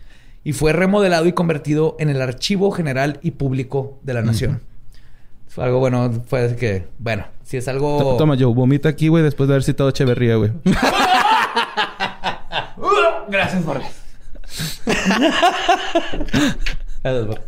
y 0.43 0.53
fue 0.53 0.73
remodelado 0.73 1.27
y 1.27 1.33
convertido 1.33 1.95
en 1.99 2.09
el 2.09 2.19
Archivo 2.21 2.71
General 2.71 3.19
y 3.21 3.31
Público 3.31 3.99
de 4.01 4.13
la 4.15 4.23
Nación. 4.23 4.61
Fue 5.47 5.65
algo 5.65 5.79
bueno, 5.79 6.23
fue 6.27 6.55
que, 6.55 6.87
bueno, 6.97 7.25
si 7.43 7.57
es 7.57 7.67
algo... 7.67 7.99
To- 7.99 8.17
Toma, 8.17 8.35
yo 8.35 8.51
vomita 8.53 8.89
aquí, 8.89 9.07
güey, 9.09 9.23
después 9.23 9.47
de 9.49 9.53
haber 9.53 9.63
citado 9.63 9.87
a 9.89 9.91
Echeverría, 9.91 10.35
güey. 10.37 10.51
Gracias, 13.29 13.63
Borges. 13.63 13.91
Gracias, 17.03 17.27
Borges. 17.27 17.43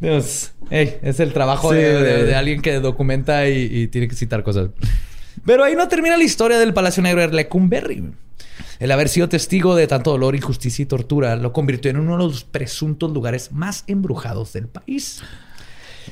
Dios, 0.00 0.52
ey, 0.70 0.96
es 1.02 1.20
el 1.20 1.32
trabajo 1.32 1.70
Sí, 1.70 1.76
de, 1.76 2.02
de- 2.02 2.24
de 2.24 2.34
alguien 2.34 2.62
que 2.62 2.80
documenta 2.80 3.48
y, 3.48 3.68
y 3.70 3.86
tiene 3.88 4.08
que 4.08 4.14
citar 4.16 4.42
cosas. 4.42 4.70
Pero 5.44 5.64
ahí 5.64 5.74
no 5.74 5.88
termina 5.88 6.16
la 6.16 6.24
historia 6.24 6.58
del 6.58 6.74
Palacio 6.74 7.02
Negro 7.02 7.20
de 7.22 7.28
Lecumberri. 7.28 8.12
El 8.78 8.92
haber 8.92 9.08
sido 9.08 9.28
testigo 9.28 9.74
de 9.76 9.86
tanto 9.86 10.10
dolor, 10.10 10.34
injusticia 10.34 10.82
y 10.82 10.86
tortura 10.86 11.36
lo 11.36 11.52
convirtió 11.52 11.90
en 11.90 11.98
uno 11.98 12.16
de 12.16 12.24
los 12.24 12.44
presuntos 12.44 13.10
lugares 13.12 13.52
más 13.52 13.84
embrujados 13.86 14.52
del 14.52 14.68
país. 14.68 15.22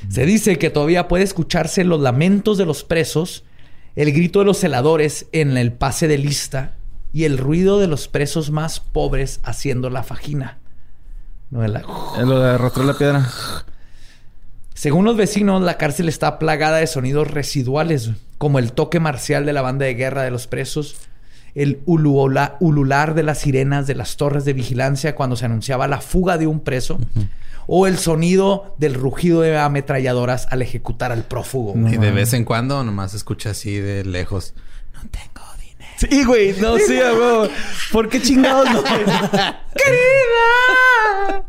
Se 0.09 0.25
dice 0.25 0.57
que 0.57 0.69
todavía 0.69 1.07
puede 1.07 1.23
escucharse 1.23 1.83
los 1.83 1.99
lamentos 1.99 2.57
de 2.57 2.65
los 2.65 2.83
presos, 2.83 3.43
el 3.95 4.11
grito 4.13 4.39
de 4.39 4.45
los 4.45 4.57
celadores 4.59 5.27
en 5.31 5.57
el 5.57 5.73
pase 5.73 6.07
de 6.07 6.17
lista 6.19 6.75
y 7.11 7.23
el 7.23 7.37
ruido 7.39 7.79
de 7.79 7.87
los 7.87 8.07
presos 8.07 8.51
más 8.51 8.79
pobres 8.79 9.39
haciendo 9.43 9.89
la 9.89 10.03
fajina. 10.03 10.59
No, 11.49 11.67
la- 11.67 11.83
Es 12.19 12.27
lo 12.27 12.39
de 12.39 12.49
arrastrar 12.51 12.85
la 12.85 12.93
piedra. 12.97 13.27
Según 14.75 15.05
los 15.05 15.17
vecinos, 15.17 15.61
la 15.63 15.77
cárcel 15.77 16.07
está 16.07 16.37
plagada 16.39 16.77
de 16.77 16.87
sonidos 16.87 17.29
residuales, 17.31 18.11
como 18.39 18.57
el 18.57 18.71
toque 18.71 18.99
marcial 18.99 19.45
de 19.45 19.53
la 19.53 19.61
banda 19.61 19.85
de 19.85 19.93
guerra 19.93 20.23
de 20.23 20.31
los 20.31 20.47
presos, 20.47 20.95
el 21.53 21.81
ulular 21.85 23.13
de 23.13 23.23
las 23.23 23.39
sirenas 23.39 23.85
de 23.85 23.95
las 23.95 24.17
torres 24.17 24.45
de 24.45 24.53
vigilancia 24.53 25.13
cuando 25.13 25.35
se 25.35 25.45
anunciaba 25.45 25.87
la 25.87 25.99
fuga 25.99 26.37
de 26.37 26.47
un 26.47 26.61
preso, 26.61 26.99
o 27.67 27.85
el 27.85 27.97
sonido 27.97 28.75
del 28.79 28.93
rugido 28.93 29.41
de 29.41 29.57
ametralladoras 29.57 30.47
al 30.51 30.61
ejecutar 30.61 31.11
al 31.11 31.23
prófugo. 31.23 31.75
Y 31.89 31.97
de 31.97 32.11
vez 32.11 32.33
en 32.33 32.45
cuando 32.45 32.83
nomás 32.83 33.13
escucha 33.13 33.49
así 33.51 33.77
de 33.77 34.05
lejos. 34.05 34.53
No 34.93 35.01
tengo 35.11 35.45
dinero. 35.61 35.91
Sí, 35.97 36.23
güey. 36.23 36.55
No, 36.59 36.77
sí, 36.77 36.97
güey. 36.97 37.51
¿Por 37.91 38.07
qué 38.07 38.21
chingados 38.21 38.71
no? 38.71 38.83
¡Querida! 39.75 41.43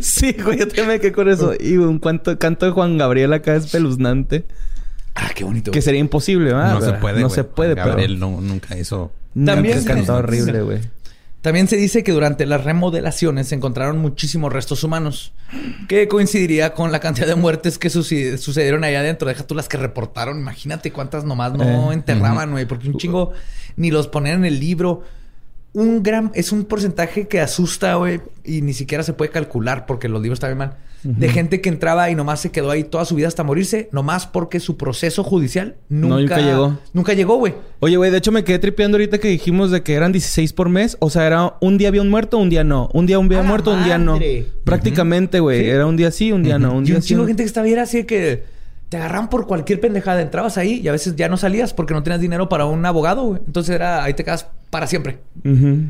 Sí, 0.00 0.36
güey. 0.42 0.58
Yo 0.58 0.66
también 0.66 0.88
me 0.88 1.00
quedé 1.00 1.12
con 1.12 1.28
eso. 1.30 1.54
Y 1.58 1.76
un 1.76 2.00
cuanto, 2.00 2.36
canto 2.38 2.66
de 2.66 2.72
Juan 2.72 2.98
Gabriel 2.98 3.32
acá 3.32 3.54
es 3.54 3.68
peluznante. 3.68 4.44
Ah, 5.14 5.30
qué 5.34 5.44
bonito. 5.44 5.70
Que 5.70 5.82
sería 5.82 6.00
imposible, 6.00 6.52
¿verdad? 6.52 6.74
no 6.74 6.80
se 6.80 6.92
puede, 6.94 7.20
No 7.20 7.30
se 7.30 7.44
puede, 7.44 7.74
Gabriel 7.74 8.16
pero... 8.18 8.30
no- 8.30 8.40
nunca 8.40 8.76
hizo... 8.78 9.12
También 9.34 9.76
También- 9.76 9.84
cantado 9.84 10.18
horrible, 10.18 10.62
güey. 10.62 10.80
También 11.40 11.66
se 11.66 11.76
dice 11.76 12.04
que 12.04 12.12
durante 12.12 12.46
las 12.46 12.62
remodelaciones 12.62 13.48
se 13.48 13.56
encontraron 13.56 13.98
muchísimos 13.98 14.52
restos 14.52 14.84
humanos, 14.84 15.32
que 15.88 16.06
coincidiría 16.06 16.72
con 16.72 16.92
la 16.92 17.00
cantidad 17.00 17.26
de 17.26 17.34
muertes 17.34 17.78
que 17.78 17.90
sucedieron 17.90 18.84
allá 18.84 19.00
adentro. 19.00 19.26
Deja 19.26 19.44
tú 19.44 19.56
las 19.56 19.68
que 19.68 19.76
reportaron. 19.76 20.38
Imagínate 20.38 20.92
cuántas 20.92 21.24
nomás 21.24 21.52
no 21.54 21.90
Eh, 21.90 21.94
enterraban, 21.94 22.52
güey, 22.52 22.64
porque 22.66 22.88
un 22.88 22.96
chingo 22.96 23.32
ni 23.76 23.90
los 23.90 24.06
ponían 24.06 24.36
en 24.40 24.44
el 24.44 24.60
libro. 24.60 25.02
Un 25.74 26.02
gran, 26.02 26.30
es 26.34 26.52
un 26.52 26.64
porcentaje 26.64 27.28
que 27.28 27.40
asusta, 27.40 27.94
güey, 27.94 28.20
y 28.44 28.60
ni 28.60 28.74
siquiera 28.74 29.02
se 29.02 29.14
puede 29.14 29.30
calcular 29.30 29.86
porque 29.86 30.08
los 30.08 30.20
libros 30.20 30.36
están 30.36 30.56
mal. 30.56 30.76
De 31.04 31.28
gente 31.30 31.60
que 31.60 31.68
entraba 31.68 32.10
y 32.10 32.14
nomás 32.14 32.38
se 32.40 32.52
quedó 32.52 32.70
ahí 32.70 32.84
toda 32.84 33.04
su 33.04 33.16
vida 33.16 33.26
hasta 33.26 33.42
morirse, 33.42 33.88
nomás 33.90 34.26
porque 34.28 34.60
su 34.60 34.76
proceso 34.76 35.24
judicial 35.24 35.74
nunca, 35.88 36.16
nunca 36.16 36.40
llegó. 36.40 36.78
Nunca 36.92 37.12
llegó, 37.14 37.36
güey. 37.38 37.54
Oye, 37.80 37.96
güey, 37.96 38.12
de 38.12 38.18
hecho 38.18 38.30
me 38.30 38.44
quedé 38.44 38.60
tripeando 38.60 38.96
ahorita 38.96 39.18
que 39.18 39.26
dijimos 39.26 39.72
de 39.72 39.82
que 39.82 39.94
eran 39.94 40.12
16 40.12 40.52
por 40.52 40.68
mes. 40.68 40.96
O 41.00 41.10
sea, 41.10 41.26
era 41.26 41.54
un 41.60 41.76
día 41.76 41.88
había 41.88 42.02
un 42.02 42.10
muerto, 42.10 42.38
un 42.38 42.50
día 42.50 42.62
no. 42.62 42.88
Un 42.92 43.06
día 43.06 43.16
había 43.16 43.38
¡A 43.38 43.40
un 43.40 43.46
la 43.46 43.50
muerto, 43.50 43.72
un 43.72 43.82
día 43.82 43.98
no. 43.98 44.20
Prácticamente, 44.62 45.40
güey. 45.40 45.62
Sí. 45.62 45.70
Era 45.70 45.86
un 45.86 45.96
día 45.96 46.12
sí, 46.12 46.30
un 46.30 46.44
día 46.44 46.60
no. 46.60 46.72
Un 46.72 46.84
y 46.84 46.86
día 46.88 46.96
un 46.96 47.02
sí, 47.02 47.08
chingo 47.08 47.22
de 47.22 47.28
gente 47.28 47.42
que 47.42 47.48
estaba 47.48 47.66
ahí 47.66 47.72
era 47.72 47.82
así 47.82 47.96
de 47.96 48.06
que 48.06 48.44
te 48.92 48.98
agarraban 48.98 49.30
por 49.30 49.46
cualquier 49.46 49.80
pendejada. 49.80 50.20
Entrabas 50.20 50.58
ahí 50.58 50.82
y 50.84 50.88
a 50.88 50.92
veces 50.92 51.16
ya 51.16 51.26
no 51.30 51.38
salías 51.38 51.72
porque 51.72 51.94
no 51.94 52.02
tenías 52.02 52.20
dinero 52.20 52.50
para 52.50 52.66
un 52.66 52.84
abogado, 52.84 53.22
güey. 53.22 53.40
Entonces 53.46 53.74
era 53.74 54.04
ahí 54.04 54.12
te 54.12 54.22
quedas 54.22 54.48
para 54.68 54.86
siempre. 54.86 55.18
Ujú. 55.46 55.86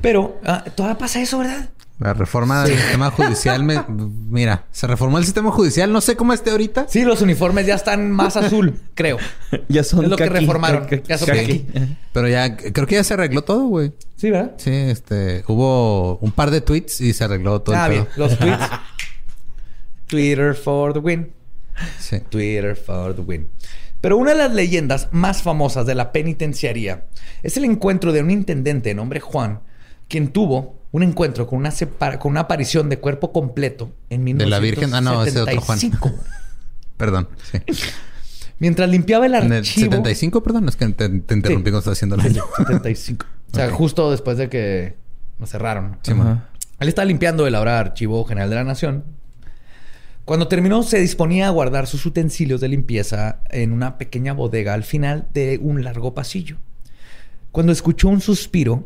Pero 0.00 0.38
ah, 0.46 0.62
todavía 0.76 0.96
pasa 0.96 1.20
eso, 1.20 1.38
¿verdad? 1.38 1.70
La 1.98 2.14
reforma 2.14 2.62
del 2.62 2.78
sistema 2.78 3.10
judicial, 3.16 3.64
me- 3.64 3.82
mira, 3.88 4.66
se 4.70 4.86
reformó 4.86 5.18
el 5.18 5.24
sistema 5.24 5.50
judicial, 5.50 5.90
no 5.92 6.00
sé 6.00 6.14
cómo 6.14 6.32
esté 6.32 6.52
ahorita. 6.52 6.86
Sí, 6.88 7.02
los 7.02 7.20
uniformes 7.20 7.66
ya 7.66 7.74
están 7.74 8.12
más 8.12 8.36
azul, 8.36 8.78
creo. 8.94 9.18
Ya 9.68 9.82
son 9.82 10.04
Es 10.04 10.10
lo 10.10 10.16
que 10.16 10.28
reformaron. 10.28 10.84
kaki, 10.86 11.02
Ya 11.08 11.18
son 11.18 11.28
kaki. 11.30 11.66
Pero 12.12 12.28
ya, 12.28 12.56
creo 12.56 12.86
que 12.86 12.94
ya 12.94 13.02
se 13.02 13.14
arregló 13.14 13.42
todo, 13.42 13.64
güey. 13.66 13.92
Sí, 14.14 14.30
¿verdad? 14.30 14.52
Sí, 14.58 14.70
este, 14.70 15.42
hubo 15.48 16.18
un 16.18 16.30
par 16.30 16.52
de 16.52 16.60
tweets 16.60 17.00
y 17.00 17.12
se 17.12 17.24
arregló 17.24 17.60
todo 17.60 17.74
ah, 17.74 17.86
el 17.86 17.90
bien. 17.92 18.04
pedo. 18.04 18.28
Los 18.28 18.38
tweets. 18.38 18.62
Twitter 20.06 20.54
for 20.54 20.92
the 20.92 21.00
win. 21.00 21.32
Sí. 21.98 22.20
Twitter 22.30 22.76
for 22.76 23.14
the 23.14 23.22
win. 23.22 23.48
Pero 24.00 24.16
una 24.16 24.30
de 24.32 24.38
las 24.38 24.54
leyendas 24.54 25.08
más 25.10 25.42
famosas 25.42 25.86
de 25.86 25.94
la 25.94 26.12
penitenciaría 26.12 27.06
es 27.42 27.56
el 27.56 27.64
encuentro 27.64 28.12
de 28.12 28.22
un 28.22 28.30
intendente 28.30 28.90
de 28.90 28.94
nombre 28.94 29.20
Juan, 29.20 29.60
quien 30.08 30.28
tuvo 30.28 30.78
un 30.92 31.02
encuentro 31.02 31.46
con 31.46 31.58
una, 31.58 31.72
con 32.18 32.30
una 32.30 32.40
aparición 32.40 32.88
de 32.88 32.98
cuerpo 32.98 33.32
completo 33.32 33.92
en 34.08 34.24
De 34.38 34.46
la 34.46 34.58
Virgen. 34.58 34.94
Ah, 34.94 35.00
no, 35.00 35.24
ese 35.24 35.40
otro 35.40 35.60
Juan. 35.60 35.78
1975. 35.78 36.24
Perdón. 36.96 37.28
Sí. 37.50 37.82
Mientras 38.58 38.88
limpiaba 38.88 39.26
el 39.26 39.34
En 39.34 39.52
archivo... 39.52 39.84
el 39.84 39.90
75, 39.90 40.42
perdón, 40.42 40.68
es 40.68 40.74
que 40.74 40.88
te, 40.88 41.08
te 41.08 41.34
interrumpí 41.34 41.70
cuando 41.70 41.78
estás 41.78 41.92
haciendo 41.92 42.16
la 42.16 42.24
75. 42.24 43.26
O 43.50 43.56
sea, 43.56 43.70
justo 43.70 44.10
después 44.10 44.36
de 44.36 44.50
que 44.50 44.96
nos 45.38 45.48
cerraron. 45.48 45.96
Sí. 46.02 46.12
Él 46.80 46.88
estaba 46.88 47.06
limpiando 47.06 47.46
el 47.46 47.54
ahora 47.54 47.78
Archivo 47.78 48.22
General 48.26 48.50
de 48.50 48.56
la 48.56 48.64
Nación. 48.64 49.04
Cuando 50.28 50.46
terminó, 50.46 50.82
se 50.82 51.00
disponía 51.00 51.46
a 51.46 51.52
guardar 51.52 51.86
sus 51.86 52.04
utensilios 52.04 52.60
de 52.60 52.68
limpieza 52.68 53.40
en 53.48 53.72
una 53.72 53.96
pequeña 53.96 54.34
bodega 54.34 54.74
al 54.74 54.84
final 54.84 55.26
de 55.32 55.58
un 55.62 55.82
largo 55.82 56.12
pasillo. 56.12 56.58
Cuando 57.50 57.72
escuchó 57.72 58.10
un 58.10 58.20
suspiro 58.20 58.84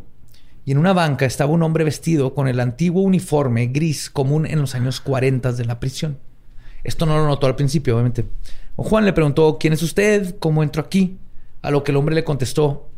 y 0.64 0.70
en 0.70 0.78
una 0.78 0.92
banca 0.92 1.26
estaba 1.26 1.50
un 1.50 1.64
hombre 1.64 1.82
vestido 1.82 2.32
con 2.36 2.46
el 2.46 2.60
antiguo 2.60 3.02
uniforme 3.02 3.66
gris 3.66 4.08
común 4.08 4.46
en 4.46 4.60
los 4.60 4.76
años 4.76 5.00
40 5.00 5.50
de 5.54 5.64
la 5.64 5.80
prisión. 5.80 6.20
Esto 6.84 7.06
no 7.06 7.16
lo 7.16 7.26
notó 7.26 7.48
al 7.48 7.56
principio, 7.56 7.94
obviamente. 7.94 8.24
Juan 8.76 9.04
le 9.04 9.12
preguntó, 9.12 9.58
¿quién 9.58 9.72
es 9.72 9.82
usted? 9.82 10.36
¿Cómo 10.38 10.62
entró 10.62 10.80
aquí? 10.80 11.18
A 11.60 11.72
lo 11.72 11.82
que 11.82 11.90
el 11.90 11.96
hombre 11.96 12.14
le 12.14 12.22
contestó, 12.22 12.88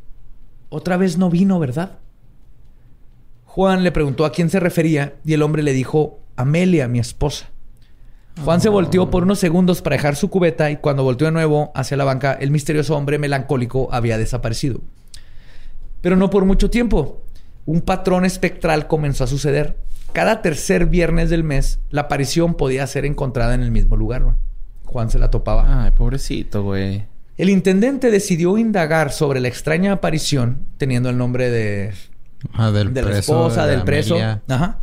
otra 0.68 0.98
vez 0.98 1.16
no 1.16 1.30
vino, 1.30 1.58
¿verdad? 1.58 1.98
Juan 3.46 3.82
le 3.82 3.90
preguntó 3.90 4.26
a 4.26 4.32
quién 4.32 4.50
se 4.50 4.60
refería 4.60 5.14
y 5.24 5.32
el 5.32 5.40
hombre 5.40 5.62
le 5.62 5.72
dijo, 5.72 6.20
Amelia, 6.36 6.88
mi 6.88 6.98
esposa. 6.98 7.53
Juan 8.42 8.60
se 8.60 8.68
volteó 8.68 9.10
por 9.10 9.22
unos 9.22 9.38
segundos 9.38 9.80
para 9.80 9.96
dejar 9.96 10.16
su 10.16 10.28
cubeta 10.28 10.70
y 10.70 10.76
cuando 10.76 11.04
volteó 11.04 11.26
de 11.26 11.32
nuevo 11.32 11.70
hacia 11.74 11.96
la 11.96 12.04
banca, 12.04 12.32
el 12.32 12.50
misterioso 12.50 12.96
hombre 12.96 13.18
melancólico 13.18 13.88
había 13.92 14.18
desaparecido. 14.18 14.80
Pero 16.00 16.16
no 16.16 16.30
por 16.30 16.44
mucho 16.44 16.68
tiempo. 16.68 17.22
Un 17.64 17.80
patrón 17.80 18.24
espectral 18.24 18.88
comenzó 18.88 19.24
a 19.24 19.28
suceder. 19.28 19.76
Cada 20.12 20.42
tercer 20.42 20.86
viernes 20.86 21.30
del 21.30 21.44
mes, 21.44 21.78
la 21.90 22.02
aparición 22.02 22.54
podía 22.54 22.86
ser 22.86 23.04
encontrada 23.04 23.54
en 23.54 23.62
el 23.62 23.70
mismo 23.70 23.96
lugar. 23.96 24.36
Juan 24.84 25.10
se 25.10 25.18
la 25.18 25.30
topaba. 25.30 25.84
Ay, 25.84 25.92
pobrecito, 25.92 26.62
güey. 26.62 27.06
El 27.36 27.50
intendente 27.50 28.10
decidió 28.10 28.58
indagar 28.58 29.12
sobre 29.12 29.40
la 29.40 29.48
extraña 29.48 29.92
aparición, 29.92 30.66
teniendo 30.76 31.08
el 31.08 31.18
nombre 31.18 31.50
de 31.50 31.94
Ah, 32.52 32.70
del 32.70 32.92
de 32.92 33.02
la 33.02 33.18
esposa, 33.18 33.66
de 33.66 33.72
del 33.72 33.84
preso. 33.84 34.16
Ajá. 34.48 34.78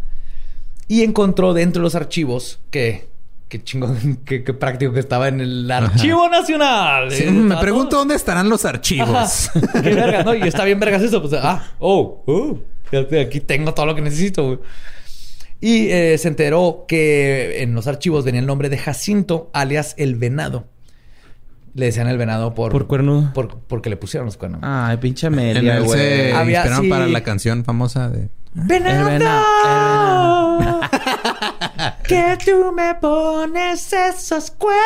Y 0.87 1.03
encontró 1.03 1.53
dentro 1.53 1.81
de 1.81 1.83
los 1.83 1.95
archivos 1.95 2.59
que... 2.69 3.10
Qué 3.51 3.61
chingón, 3.61 4.21
qué, 4.25 4.45
qué 4.45 4.53
práctico 4.53 4.93
que 4.93 5.01
estaba 5.01 5.27
en 5.27 5.41
el 5.41 5.69
Archivo 5.69 6.29
Nacional. 6.29 7.11
Sí, 7.11 7.23
Eh, 7.25 7.31
me 7.31 7.57
pregunto 7.57 7.89
todo- 7.89 7.99
dónde 7.99 8.15
estarán 8.15 8.47
los 8.47 8.63
archivos. 8.63 9.49
Ajá. 9.49 9.61
Qué 9.83 9.93
verga, 9.93 10.23
¿no? 10.23 10.33
Y 10.33 10.43
está 10.43 10.63
bien 10.63 10.79
vergas 10.79 11.01
eso. 11.01 11.19
Pues, 11.21 11.33
ah, 11.33 11.61
oh, 11.79 12.23
oh. 12.27 12.59
fíjate, 12.89 13.19
Aquí 13.19 13.41
tengo 13.41 13.73
todo 13.73 13.87
lo 13.87 13.93
que 13.93 14.01
necesito, 14.01 14.45
güey. 14.45 14.59
Y 15.59 15.89
eh, 15.89 16.17
se 16.17 16.29
enteró 16.29 16.85
que 16.87 17.61
en 17.61 17.75
los 17.75 17.87
archivos 17.87 18.23
venía 18.23 18.39
el 18.39 18.47
nombre 18.47 18.69
de 18.69 18.77
Jacinto, 18.77 19.49
alias 19.53 19.95
El 19.97 20.15
Venado. 20.15 20.67
Le 21.73 21.87
decían 21.87 22.07
El 22.07 22.17
Venado 22.17 22.53
por... 22.53 22.71
Por 22.71 22.87
cuernudo. 22.87 23.31
por- 23.33 23.59
porque 23.67 23.89
le 23.89 23.97
pusieron 23.97 24.25
los 24.27 24.37
cuernos. 24.37 24.61
Ay, 24.63 24.95
pinche 24.95 25.27
Amelia, 25.27 25.75
él 25.77 25.83
se 25.83 25.87
güey. 25.87 26.31
Había- 26.31 26.59
inspiraron 26.59 26.83
sí. 26.85 26.89
para 26.89 27.07
la 27.07 27.21
canción 27.21 27.65
famosa 27.65 28.09
de... 28.09 28.29
¡Venado! 28.53 29.07
El 29.09 29.13
venado, 29.19 30.81
que 32.11 32.37
tú 32.43 32.73
me 32.73 32.95
pones 32.95 33.93
esos 33.93 34.51
cuernos 34.51 34.81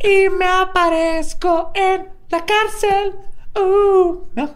y 0.00 0.28
me 0.30 0.46
aparezco 0.46 1.70
en 1.74 2.08
la 2.28 2.44
cárcel. 2.44 3.12
Uh, 3.54 4.24
¿no? 4.34 4.52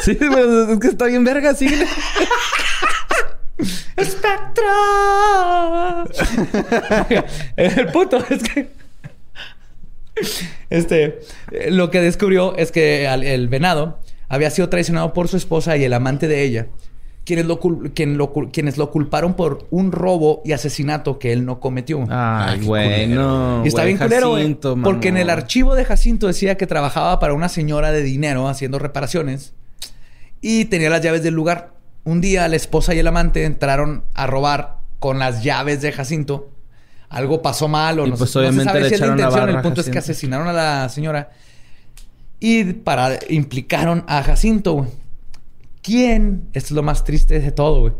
Sí, 0.00 0.14
güey, 0.14 0.72
es 0.72 0.78
que 0.78 0.88
está 0.88 1.04
bien 1.06 1.24
verga, 1.24 1.54
sí. 1.54 1.66
¡Espectro! 3.96 4.64
El 7.56 7.88
punto 7.92 8.16
es 8.30 8.42
que. 8.42 8.70
Este. 10.70 11.20
Lo 11.68 11.90
que 11.90 12.00
descubrió 12.00 12.56
es 12.56 12.72
que 12.72 13.04
el 13.06 13.48
venado 13.48 14.00
había 14.28 14.48
sido 14.50 14.70
traicionado 14.70 15.12
por 15.12 15.28
su 15.28 15.36
esposa 15.36 15.76
y 15.76 15.84
el 15.84 15.92
amante 15.92 16.28
de 16.28 16.42
ella. 16.42 16.68
Quienes 17.24 17.46
lo, 17.46 17.60
quien 17.60 18.18
lo 18.18 18.32
cul- 18.32 18.50
quienes 18.52 18.78
lo 18.78 18.90
culparon 18.90 19.34
por 19.34 19.66
un 19.70 19.92
robo 19.92 20.42
y 20.44 20.52
asesinato 20.52 21.20
que 21.20 21.32
él 21.32 21.44
no 21.46 21.60
cometió. 21.60 22.04
Ay, 22.10 22.58
qué 22.60 22.66
güey, 22.66 23.04
culero. 23.04 23.22
no. 23.22 23.64
Y 23.64 23.68
está 23.68 23.84
bien 23.84 23.96
culero, 23.96 24.30
güey. 24.30 24.54
Porque 24.82 25.08
en 25.08 25.16
el 25.16 25.30
archivo 25.30 25.76
de 25.76 25.84
Jacinto 25.84 26.26
decía 26.26 26.56
que 26.56 26.66
trabajaba 26.66 27.20
para 27.20 27.32
una 27.34 27.48
señora 27.48 27.92
de 27.92 28.02
dinero 28.02 28.48
haciendo 28.48 28.80
reparaciones 28.80 29.52
y 30.40 30.64
tenía 30.64 30.90
las 30.90 31.00
llaves 31.00 31.22
del 31.22 31.34
lugar. 31.34 31.74
Un 32.04 32.20
día 32.20 32.48
la 32.48 32.56
esposa 32.56 32.92
y 32.94 32.98
el 32.98 33.06
amante 33.06 33.44
entraron 33.44 34.02
a 34.14 34.26
robar 34.26 34.78
con 34.98 35.20
las 35.20 35.44
llaves 35.44 35.80
de 35.80 35.92
Jacinto. 35.92 36.50
Algo 37.08 37.40
pasó 37.40 37.68
mal 37.68 38.00
o 38.00 38.06
Y 38.06 38.10
no, 38.10 38.16
pues 38.16 38.30
sé- 38.30 38.38
no 38.40 38.42
se 38.42 38.48
obviamente 38.48 38.64
sabe 38.72 38.80
le 38.80 38.88
si 38.88 38.94
es 38.94 39.00
la 39.00 39.06
echaron 39.06 39.16
la 39.18 39.22
intención. 39.26 39.46
barra 39.46 39.58
El 39.58 39.62
punto 39.62 39.80
es 39.82 39.88
que 39.90 39.98
asesinaron 39.98 40.48
a 40.48 40.52
la 40.52 40.88
señora 40.88 41.30
y 42.40 42.64
para 42.64 43.18
implicaron 43.28 44.04
a 44.08 44.22
Jacinto. 44.24 44.72
güey. 44.72 44.88
¿Quién? 45.82 46.48
Esto 46.52 46.68
es 46.68 46.72
lo 46.72 46.82
más 46.82 47.04
triste 47.04 47.40
de 47.40 47.52
todo, 47.52 47.80
güey. 47.80 47.92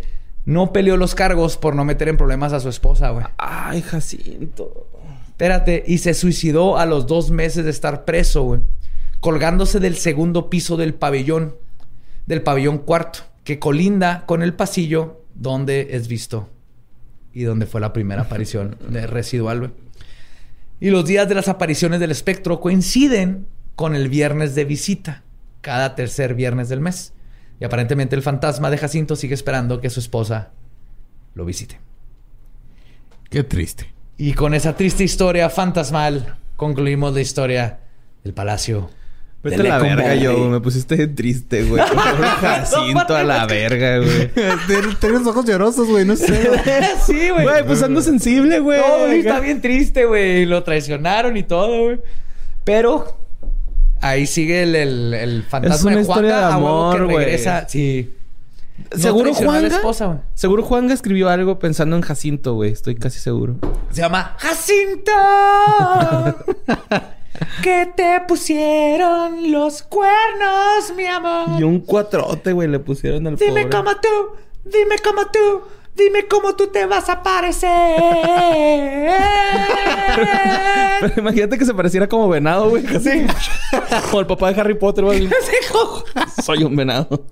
No 0.45 0.73
peleó 0.73 0.97
los 0.97 1.15
cargos 1.15 1.57
por 1.57 1.77
no 1.77 1.85
meter 1.85 2.09
en 2.09 2.17
problemas 2.17 2.53
a 2.53 2.61
su 2.61 2.69
esposa, 2.69 3.11
güey. 3.11 3.27
Ay, 3.39 3.83
Jacinto. 3.83 4.89
Espérate, 5.29 5.85
y 5.87 5.99
se 5.99 6.15
suicidó 6.15 6.79
a 6.79 6.87
los 6.87 7.07
dos 7.07 7.31
meses 7.31 7.65
de 7.65 7.71
estar 7.71 8.05
preso, 8.05 8.43
güey. 8.43 8.61
Colgándose 9.21 9.81
del 9.81 9.97
segundo 9.97 10.51
piso 10.51 10.77
del 10.77 10.95
pabellón, 10.95 11.57
del 12.27 12.43
pabellón 12.43 12.79
cuarto, 12.79 13.21
que 13.45 13.59
colinda 13.59 14.25
con 14.27 14.43
el 14.43 14.55
pasillo 14.55 15.23
donde 15.35 15.89
es 15.97 16.09
visto 16.09 16.49
y 17.33 17.43
donde 17.45 17.67
fue 17.67 17.81
la 17.81 17.93
primera 17.93 18.23
aparición 18.27 18.77
de 18.89 19.07
residual, 19.07 19.59
güey. 19.59 19.71
Y 20.81 20.91
los 20.91 21.05
días 21.05 21.29
de 21.29 21.37
las 21.37 21.47
apariciones 21.47 22.01
del 22.01 22.11
espectro 22.11 22.61
coinciden 22.61 23.47
con 23.77 23.95
el 23.95 24.09
viernes 24.09 24.57
de 24.57 24.65
visita, 24.65 25.23
cada 25.61 25.95
tercer 25.95 26.35
viernes 26.35 26.69
del 26.69 26.81
mes. 26.81 27.13
Y 27.63 27.65
aparentemente 27.65 28.17
el 28.17 28.23
fantasma 28.23 28.71
de 28.71 28.77
Jacinto 28.77 29.15
sigue 29.15 29.35
esperando 29.35 29.81
que 29.81 29.89
su 29.89 30.01
esposa 30.01 30.51
lo 31.35 31.45
visite. 31.45 31.79
Qué 33.31 33.45
triste. 33.45 33.87
Y 34.19 34.33
con 34.33 34.53
esa 34.53 34.75
triste 34.77 35.05
historia 35.05 35.49
fantasmal 35.49 36.39
concluimos 36.57 37.15
la 37.15 37.21
historia 37.21 37.79
del 38.25 38.35
palacio. 38.35 38.91
Vete 39.45 39.61
a 39.61 39.63
la 39.63 39.79
verga, 39.79 40.17
yo. 40.17 40.49
Me 40.49 40.59
pusiste 40.59 41.07
triste, 41.07 41.63
güey. 41.63 41.81
Jacinto 42.41 43.15
a 43.15 43.23
la 43.23 43.47
verga, 43.47 43.99
güey. 43.99 44.29
Tienes 45.01 45.25
ojos 45.25 45.45
llorosos, 45.45 45.87
güey, 45.87 46.05
no 46.05 46.17
sé. 46.17 46.27
sí, 47.07 47.31
güey. 47.31 47.45
Güey, 47.45 47.65
pues 47.65 47.81
ando 47.85 48.03
sensible, 48.03 48.59
güey. 48.59 48.81
No, 48.81 49.07
güey, 49.07 49.21
está 49.21 49.39
bien 49.39 49.61
triste, 49.61 50.05
güey. 50.05 50.47
Lo 50.47 50.65
traicionaron 50.65 51.37
y 51.37 51.45
todo, 51.45 51.85
güey. 51.85 52.01
Pero 52.65 53.21
Ahí 54.03 54.27
sigue 54.27 54.65
el, 54.65 54.74
el, 54.74 55.15
el 55.15 55.43
fantasma 55.45 55.77
Es 55.77 55.85
una 55.85 55.97
de 55.97 56.03
historia 56.03 56.31
Juanga 56.31 56.47
de 56.49 56.53
a 56.53 56.59
huevo 56.59 56.91
que 56.91 56.97
amor, 56.97 57.05
güey. 57.12 57.24
regresa. 57.24 57.66
Sí. 57.69 58.12
No 58.91 58.99
Seguro 58.99 59.33
Juanga. 59.35 59.66
esposa, 59.69 60.07
güey. 60.07 60.19
seguro 60.35 60.62
Juanga 60.65 60.93
escribió 60.95 61.29
algo 61.31 61.59
pensando 61.59 61.95
en 61.97 62.03
Jacinto, 62.03 62.55
güey. 62.55 62.73
Estoy 62.73 62.97
casi 62.97 63.19
seguro. 63.20 63.57
Se 63.91 64.01
llama 64.03 64.35
Jacinto. 64.39 65.12
que 67.62 67.93
te 67.97 68.20
pusieron 68.27 69.51
los 69.53 69.83
cuernos, 69.83 70.93
mi 70.97 71.07
amor. 71.07 71.61
Y 71.61 71.65
un 71.65 71.81
cuatrote, 71.81 72.53
güey, 72.53 72.69
le 72.69 72.79
pusieron 72.81 73.27
al 73.27 73.37
Dime 73.37 73.66
pobre. 73.66 73.77
cómo 73.77 73.91
tú, 73.97 74.09
dime 74.65 74.97
cómo 75.03 75.23
tú, 75.33 75.62
dime 75.94 76.27
cómo 76.28 76.55
tú 76.56 76.69
te 76.69 76.86
vas 76.86 77.09
a 77.09 77.23
parecer. 77.23 77.70
Pero 81.01 81.14
imagínate 81.16 81.59
que 81.59 81.64
se 81.64 81.74
pareciera 81.74 82.09
como 82.09 82.28
venado, 82.28 82.70
güey. 82.70 82.85
Así. 82.86 83.27
Como 84.10 84.20
el 84.20 84.27
papá 84.27 84.52
de 84.52 84.60
Harry 84.60 84.74
Potter, 84.74 85.05
güey. 85.05 85.28
Soy 86.43 86.64
un 86.64 86.77
venado. 86.77 87.27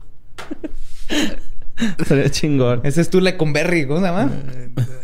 Sería 2.07 2.31
chingón. 2.31 2.81
Ese 2.85 3.01
es 3.01 3.11
tu 3.11 3.21
Lecumberri, 3.21 3.87
¿cómo 3.87 4.01
se 4.01 4.07
llama? 4.07 4.31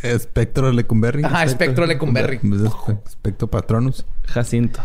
Espectro 0.03 0.71
Lecumberri. 0.73 1.25
Ajá, 1.25 1.45
Espectro 1.45 1.87
Lecumberri. 1.87 2.41
Espectro 3.07 3.49
Patronus. 3.49 4.05
Jacinto. 4.27 4.81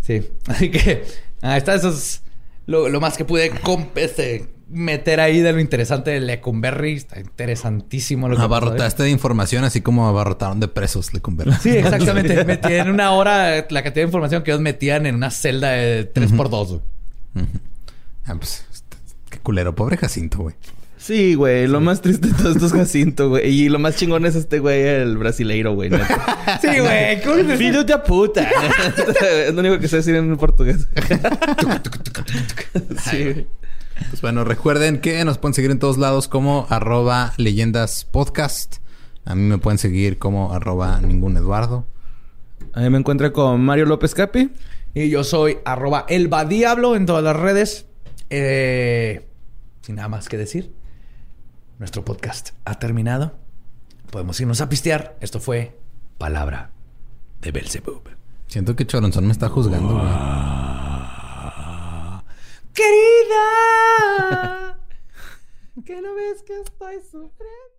Sí, 0.00 0.30
así 0.46 0.70
que 0.70 1.04
ahí 1.40 1.58
está, 1.58 1.74
eso 1.74 1.88
es 1.88 2.22
lo, 2.66 2.88
lo 2.88 3.00
más 3.00 3.16
que 3.16 3.24
pude 3.24 3.50
este, 3.96 4.53
meter 4.68 5.20
ahí 5.20 5.40
de 5.40 5.52
lo 5.52 5.60
interesante 5.60 6.10
de 6.10 6.20
Lecumberri. 6.20 6.94
Está 6.94 7.20
interesantísimo 7.20 8.28
lo 8.28 8.36
que. 8.36 8.42
Abarrotaste 8.42 9.02
de 9.02 9.10
información 9.10 9.64
así 9.64 9.80
como 9.80 10.08
abarrotaron 10.08 10.60
de 10.60 10.68
presos 10.68 11.12
Lecumberri. 11.14 11.52
Sí, 11.60 11.70
exactamente. 11.70 12.44
Metí 12.46 12.72
en 12.74 12.90
una 12.90 13.12
hora 13.12 13.66
la 13.68 13.82
cantidad 13.82 13.94
de 13.94 14.02
información 14.02 14.42
que 14.42 14.50
ellos 14.50 14.60
metían 14.60 15.06
en 15.06 15.14
una 15.14 15.30
celda 15.30 15.70
de 15.70 16.12
3x2. 16.12 16.68
güey. 16.68 16.80
Ah, 18.26 18.34
pues, 18.36 18.66
este, 18.72 18.96
qué 19.30 19.38
culero. 19.38 19.74
Pobre 19.74 19.96
Jacinto, 19.96 20.38
güey. 20.38 20.54
Sí, 21.04 21.34
güey. 21.34 21.66
Lo 21.66 21.82
más 21.82 22.00
triste 22.00 22.28
de 22.28 22.32
todo 22.32 22.52
esto 22.52 22.64
es 22.64 22.72
Jacinto, 22.72 23.28
güey. 23.28 23.46
Y 23.46 23.68
lo 23.68 23.78
más 23.78 23.96
chingón 23.96 24.24
es 24.24 24.36
este 24.36 24.58
güey, 24.58 24.80
el 24.86 25.18
brasileiro, 25.18 25.74
güey. 25.74 25.90
Sí, 26.62 26.68
güey. 26.78 27.56
Filho 27.58 27.84
de 27.84 27.98
puta. 27.98 28.48
es 29.46 29.52
lo 29.52 29.60
único 29.60 29.78
que 29.78 29.88
sé 29.88 29.96
decir 29.96 30.14
en 30.14 30.34
portugués. 30.38 30.88
sí. 33.10 33.46
Pues 34.10 34.20
bueno, 34.22 34.44
recuerden 34.44 35.00
que 35.00 35.24
nos 35.24 35.38
pueden 35.38 35.54
seguir 35.54 35.70
en 35.70 35.78
todos 35.78 35.98
lados 35.98 36.28
como 36.28 36.66
arroba 36.68 37.32
leyendas 37.36 38.04
podcast. 38.04 38.76
A 39.24 39.34
mí 39.34 39.42
me 39.42 39.58
pueden 39.58 39.78
seguir 39.78 40.18
como 40.18 40.52
arroba 40.52 41.00
ningún 41.00 41.36
Eduardo. 41.36 41.86
A 42.72 42.80
mí 42.80 42.90
me 42.90 42.98
encuentra 42.98 43.32
con 43.32 43.60
Mario 43.64 43.86
López 43.86 44.14
Capi. 44.14 44.50
Y 44.94 45.10
yo 45.10 45.24
soy 45.24 45.58
arroba 45.64 46.06
elbadiablo 46.08 46.96
en 46.96 47.06
todas 47.06 47.24
las 47.24 47.36
redes. 47.36 47.86
Eh, 48.30 49.28
sin 49.82 49.96
nada 49.96 50.08
más 50.08 50.28
que 50.28 50.36
decir, 50.36 50.72
nuestro 51.78 52.04
podcast 52.04 52.50
ha 52.64 52.78
terminado. 52.78 53.34
Podemos 54.10 54.40
irnos 54.40 54.60
a 54.60 54.68
pistear. 54.68 55.16
Esto 55.20 55.40
fue 55.40 55.78
Palabra 56.18 56.70
de 57.40 57.52
Belzebub. 57.52 58.02
Siento 58.46 58.76
que 58.76 58.86
Choronzón 58.86 59.26
me 59.26 59.32
está 59.32 59.48
juzgando, 59.48 59.94
güey. 59.94 60.73
Querida, 62.74 63.36
que 65.86 66.02
no 66.02 66.14
ves 66.16 66.42
que 66.42 66.60
estoy 66.60 66.96
sufriendo. 67.00 67.74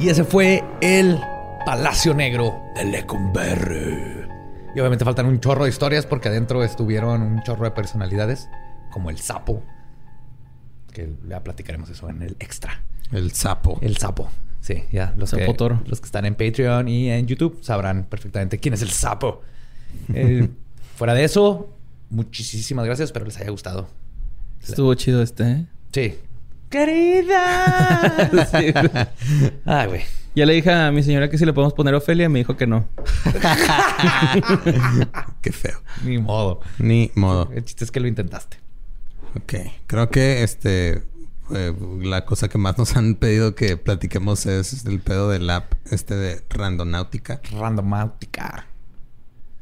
Y 0.00 0.08
ese 0.08 0.24
fue 0.24 0.64
el 0.80 1.20
Palacio 1.66 2.14
Negro 2.14 2.62
de 2.74 2.84
Lecumberri. 2.86 4.26
Y 4.74 4.80
obviamente 4.80 5.04
faltan 5.04 5.26
un 5.26 5.38
chorro 5.38 5.64
de 5.64 5.70
historias 5.70 6.06
porque 6.06 6.28
adentro 6.28 6.64
estuvieron 6.64 7.20
un 7.20 7.42
chorro 7.42 7.64
de 7.64 7.72
personalidades, 7.72 8.48
como 8.90 9.10
el 9.10 9.18
sapo, 9.18 9.62
que 10.94 11.12
ya 11.28 11.44
platicaremos 11.44 11.90
eso 11.90 12.08
en 12.08 12.22
el 12.22 12.36
extra. 12.40 12.80
El 13.12 13.32
sapo. 13.32 13.78
El 13.82 13.98
sapo. 13.98 14.30
Sí, 14.62 14.84
ya. 14.90 15.12
Los, 15.18 15.28
Sapo 15.30 15.44
que, 15.44 15.52
toro. 15.52 15.82
los 15.84 16.00
que 16.00 16.06
están 16.06 16.24
en 16.24 16.34
Patreon 16.34 16.88
y 16.88 17.10
en 17.10 17.26
YouTube 17.26 17.58
sabrán 17.60 18.04
perfectamente 18.04 18.58
quién 18.58 18.72
es 18.72 18.80
el 18.80 18.88
sapo. 18.90 19.42
Eh, 20.12 20.48
fuera 20.96 21.14
de 21.14 21.22
eso, 21.22 21.68
muchísimas 22.10 22.84
gracias. 22.84 23.10
Espero 23.10 23.24
les 23.26 23.36
haya 23.38 23.50
gustado. 23.50 23.86
Estuvo 24.60 24.92
chido 24.94 25.22
este, 25.22 25.44
¿eh? 25.44 25.66
Sí. 25.92 26.14
Querida. 26.68 28.28
Sí, 28.50 28.72
güey. 28.72 29.06
Ay, 29.64 29.86
güey. 29.86 30.02
Ya 30.34 30.46
le 30.46 30.54
dije 30.54 30.72
a 30.72 30.90
mi 30.90 31.04
señora 31.04 31.30
que 31.30 31.38
si 31.38 31.44
le 31.44 31.52
podemos 31.52 31.74
poner 31.74 31.94
Ofelia. 31.94 32.28
Me 32.28 32.40
dijo 32.40 32.56
que 32.56 32.66
no. 32.66 32.88
Qué 35.40 35.52
feo. 35.52 35.80
Ni 36.04 36.18
modo. 36.18 36.60
Ni 36.78 37.12
modo. 37.14 37.50
El 37.54 37.64
chiste 37.64 37.84
es 37.84 37.92
que 37.92 38.00
lo 38.00 38.08
intentaste. 38.08 38.63
Ok. 39.36 39.54
Creo 39.86 40.10
que 40.10 40.42
este... 40.42 41.02
eh, 41.54 41.74
la 42.00 42.24
cosa 42.24 42.48
que 42.48 42.58
más 42.58 42.78
nos 42.78 42.96
han 42.96 43.16
pedido 43.16 43.54
que 43.54 43.76
platiquemos 43.76 44.46
es 44.46 44.84
el 44.86 45.00
pedo 45.00 45.28
del 45.28 45.48
app 45.50 45.72
este 45.90 46.14
de 46.14 46.42
Randonáutica. 46.50 47.40
Randomáutica. 47.52 48.66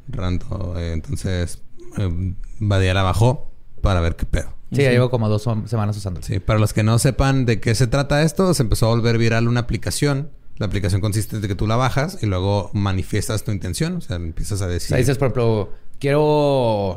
Rando, 0.07 0.75
eh, 0.77 0.93
entonces 0.93 1.61
eh, 1.97 2.33
Badia 2.59 2.93
la 2.93 3.03
bajó 3.03 3.51
para 3.81 4.01
ver 4.01 4.15
qué 4.15 4.25
pedo. 4.25 4.53
Sí, 4.71 4.81
ya 4.81 4.91
llevo 4.91 5.09
como 5.09 5.29
dos 5.29 5.47
semanas 5.65 5.95
usándolo. 5.97 6.25
Sí, 6.25 6.39
para 6.39 6.59
los 6.59 6.73
que 6.73 6.83
no 6.83 6.97
sepan 6.99 7.45
de 7.45 7.59
qué 7.59 7.75
se 7.75 7.85
trata 7.87 8.23
esto, 8.23 8.53
se 8.53 8.63
empezó 8.63 8.87
a 8.87 8.89
volver 8.89 9.17
viral 9.17 9.47
una 9.47 9.59
aplicación. 9.61 10.31
La 10.57 10.65
aplicación 10.65 10.99
consiste 10.99 11.35
en 11.35 11.41
que 11.43 11.55
tú 11.55 11.67
la 11.67 11.75
bajas 11.75 12.17
y 12.21 12.25
luego 12.25 12.69
manifiestas 12.73 13.43
tu 13.43 13.51
intención. 13.51 13.97
O 13.97 14.01
sea, 14.01 14.15
empiezas 14.15 14.61
a 14.61 14.65
O 14.65 14.69
decir... 14.69 14.89
sea, 14.89 14.97
dices, 14.97 15.17
por 15.17 15.27
ejemplo, 15.27 15.73
quiero 15.99 16.95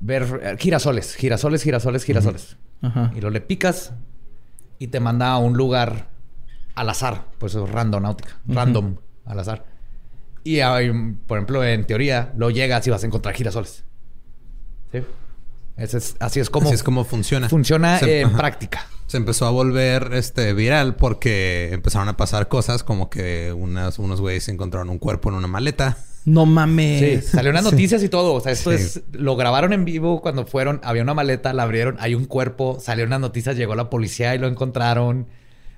ver 0.00 0.40
eh, 0.42 0.56
girasoles, 0.58 1.14
girasoles, 1.14 1.62
girasoles, 1.62 2.04
girasoles. 2.04 2.56
Ajá. 2.82 3.12
Y 3.14 3.20
lo 3.20 3.30
le 3.30 3.40
picas 3.40 3.92
y 4.78 4.88
te 4.88 5.00
manda 5.00 5.28
a 5.32 5.38
un 5.38 5.56
lugar 5.56 6.08
al 6.74 6.88
azar. 6.90 7.26
Por 7.38 7.48
eso 7.50 7.64
es 7.64 7.70
randonáutica. 7.70 8.38
Random, 8.46 8.96
al 9.26 9.38
azar. 9.38 9.64
Y 10.42 10.60
hay, 10.60 10.90
por 11.26 11.36
ejemplo, 11.38 11.62
en 11.64 11.86
teoría, 11.86 12.32
lo 12.36 12.50
llegas 12.50 12.86
y 12.86 12.90
vas 12.90 13.02
a 13.02 13.06
encontrar 13.06 13.34
girasoles. 13.34 13.84
¿Sí? 14.92 15.02
Ese 15.76 15.98
es- 15.98 16.16
así 16.18 16.40
es 16.40 16.48
como, 16.50 16.66
Así 16.68 16.74
es 16.74 16.82
como 16.82 17.04
funciona. 17.04 17.48
funciona 17.48 17.98
Se- 17.98 18.20
en 18.22 18.28
ajá. 18.28 18.36
práctica. 18.38 18.86
Se 19.06 19.16
empezó 19.16 19.46
a 19.46 19.50
volver 19.50 20.10
este 20.14 20.52
viral 20.54 20.94
porque 20.96 21.70
empezaron 21.72 22.08
a 22.08 22.16
pasar 22.16 22.48
cosas 22.48 22.82
como 22.84 23.10
que 23.10 23.52
unas, 23.52 23.98
unos 23.98 24.20
güeyes 24.20 24.48
encontraron 24.48 24.88
un 24.88 24.98
cuerpo 24.98 25.28
en 25.30 25.34
una 25.34 25.46
maleta. 25.48 25.98
No 26.26 26.44
Sí, 26.44 26.50
mames. 26.50 27.26
salió 27.26 27.50
unas 27.50 27.64
noticias 27.64 28.02
y 28.02 28.08
todo. 28.08 28.34
O 28.34 28.40
sea, 28.40 28.52
esto 28.52 28.70
Sí. 28.70 28.76
es... 28.76 29.02
Lo 29.12 29.36
grabaron 29.36 29.72
en 29.72 29.84
vivo 29.84 30.20
cuando 30.20 30.46
fueron... 30.46 30.80
Había 30.84 31.02
una 31.02 31.14
maleta, 31.14 31.52
la 31.52 31.62
abrieron, 31.62 31.96
hay 31.98 32.14
un 32.14 32.26
cuerpo, 32.26 32.78
salió 32.80 33.04
unas 33.06 33.20
noticias, 33.20 33.56
llegó 33.56 33.74
la 33.74 33.88
policía 33.90 34.34
y 34.34 34.38
lo 34.38 34.46
encontraron. 34.46 35.26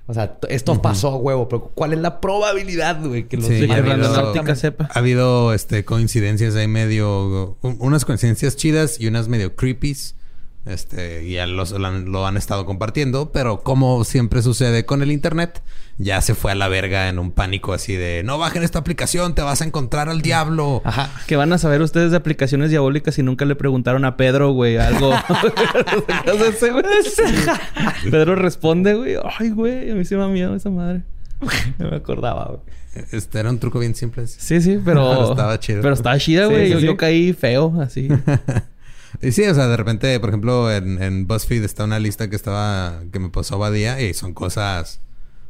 O 0.05 0.13
sea, 0.13 0.37
esto 0.49 0.81
pasó 0.81 1.09
a 1.09 1.15
huevo. 1.15 1.47
Pero 1.47 1.71
¿cuál 1.73 1.93
es 1.93 1.99
la 1.99 2.19
probabilidad, 2.19 2.99
güey? 3.01 3.27
Que 3.27 3.37
los 3.37 3.47
Sí, 3.47 3.53
De 3.61 3.67
que 3.67 3.73
ha 3.73 3.77
habido- 3.77 4.55
sepa. 4.55 4.89
Ha 4.93 4.99
habido 4.99 5.53
este 5.53 5.85
coincidencias 5.85 6.55
ahí 6.55 6.67
medio... 6.67 7.57
un- 7.61 7.77
unas 7.79 8.03
coincidencias 8.03 8.57
chidas 8.57 8.99
y 8.99 9.07
unas 9.07 9.29
medio 9.29 9.55
creepies. 9.55 10.15
Este, 10.65 11.29
ya 11.29 11.45
los, 11.45 11.71
lo, 11.71 11.85
han, 11.85 12.11
lo 12.11 12.25
han 12.25 12.37
estado 12.37 12.65
compartiendo, 12.65 13.31
pero 13.33 13.63
como 13.63 14.05
siempre 14.05 14.41
sucede 14.41 14.85
con 14.85 15.01
el 15.03 15.11
internet, 15.11 15.61
ya 15.97 16.21
se 16.21 16.35
fue 16.35 16.53
a 16.53 16.55
la 16.55 16.69
verga 16.69 17.09
en 17.09 17.19
un 17.19 17.31
pánico 17.31 17.73
así 17.73 17.95
de 17.97 18.21
no 18.23 18.37
bajen 18.37 18.63
esta 18.63 18.79
aplicación, 18.79 19.35
te 19.35 19.41
vas 19.41 19.61
a 19.61 19.65
encontrar 19.65 20.07
al 20.07 20.21
diablo. 20.21 20.81
Ajá. 20.85 21.09
Que 21.27 21.35
van 21.35 21.51
a 21.51 21.57
saber 21.57 21.81
ustedes 21.81 22.11
de 22.11 22.17
aplicaciones 22.17 22.69
diabólicas 22.69 23.15
si 23.15 23.23
nunca 23.23 23.43
le 23.43 23.55
preguntaron 23.55 24.05
a 24.05 24.15
Pedro, 24.15 24.51
güey, 24.53 24.77
algo. 24.77 25.11
Pedro 28.09 28.35
responde, 28.35 28.93
güey. 28.93 29.15
Ay, 29.39 29.49
güey, 29.49 29.91
a 29.91 29.95
mí 29.95 30.05
se 30.05 30.15
me 30.15 30.21
da 30.21 30.27
miedo 30.27 30.55
esa 30.55 30.69
madre. 30.69 31.03
No 31.77 31.89
me 31.89 31.97
acordaba, 31.97 32.45
güey. 32.45 32.59
Este 33.11 33.39
era 33.39 33.49
un 33.49 33.59
truco 33.59 33.79
bien 33.79 33.95
simple. 33.95 34.27
Sí, 34.27 34.61
sí, 34.61 34.79
pero. 34.85 35.09
Pero 35.09 35.31
estaba 35.31 35.59
chido. 35.59 35.81
Pero 35.81 35.93
estaba 35.95 36.17
chida, 36.19 36.47
Sí, 36.47 36.53
güey. 36.53 36.67
sí, 36.67 36.71
yo, 36.73 36.79
sí. 36.79 36.85
yo 36.85 36.95
caí 36.95 37.33
feo, 37.33 37.81
así. 37.81 38.07
Y 39.21 39.31
sí, 39.31 39.43
o 39.43 39.53
sea, 39.53 39.67
de 39.67 39.77
repente, 39.77 40.19
por 40.19 40.29
ejemplo, 40.29 40.71
en, 40.71 41.01
en 41.01 41.27
BuzzFeed 41.27 41.63
está 41.63 41.83
una 41.83 41.99
lista 41.99 42.29
que 42.29 42.35
estaba, 42.35 43.01
que 43.11 43.19
me 43.19 43.29
pasó 43.29 43.57
Badía 43.59 44.01
y 44.01 44.13
son 44.13 44.33
cosas, 44.33 45.01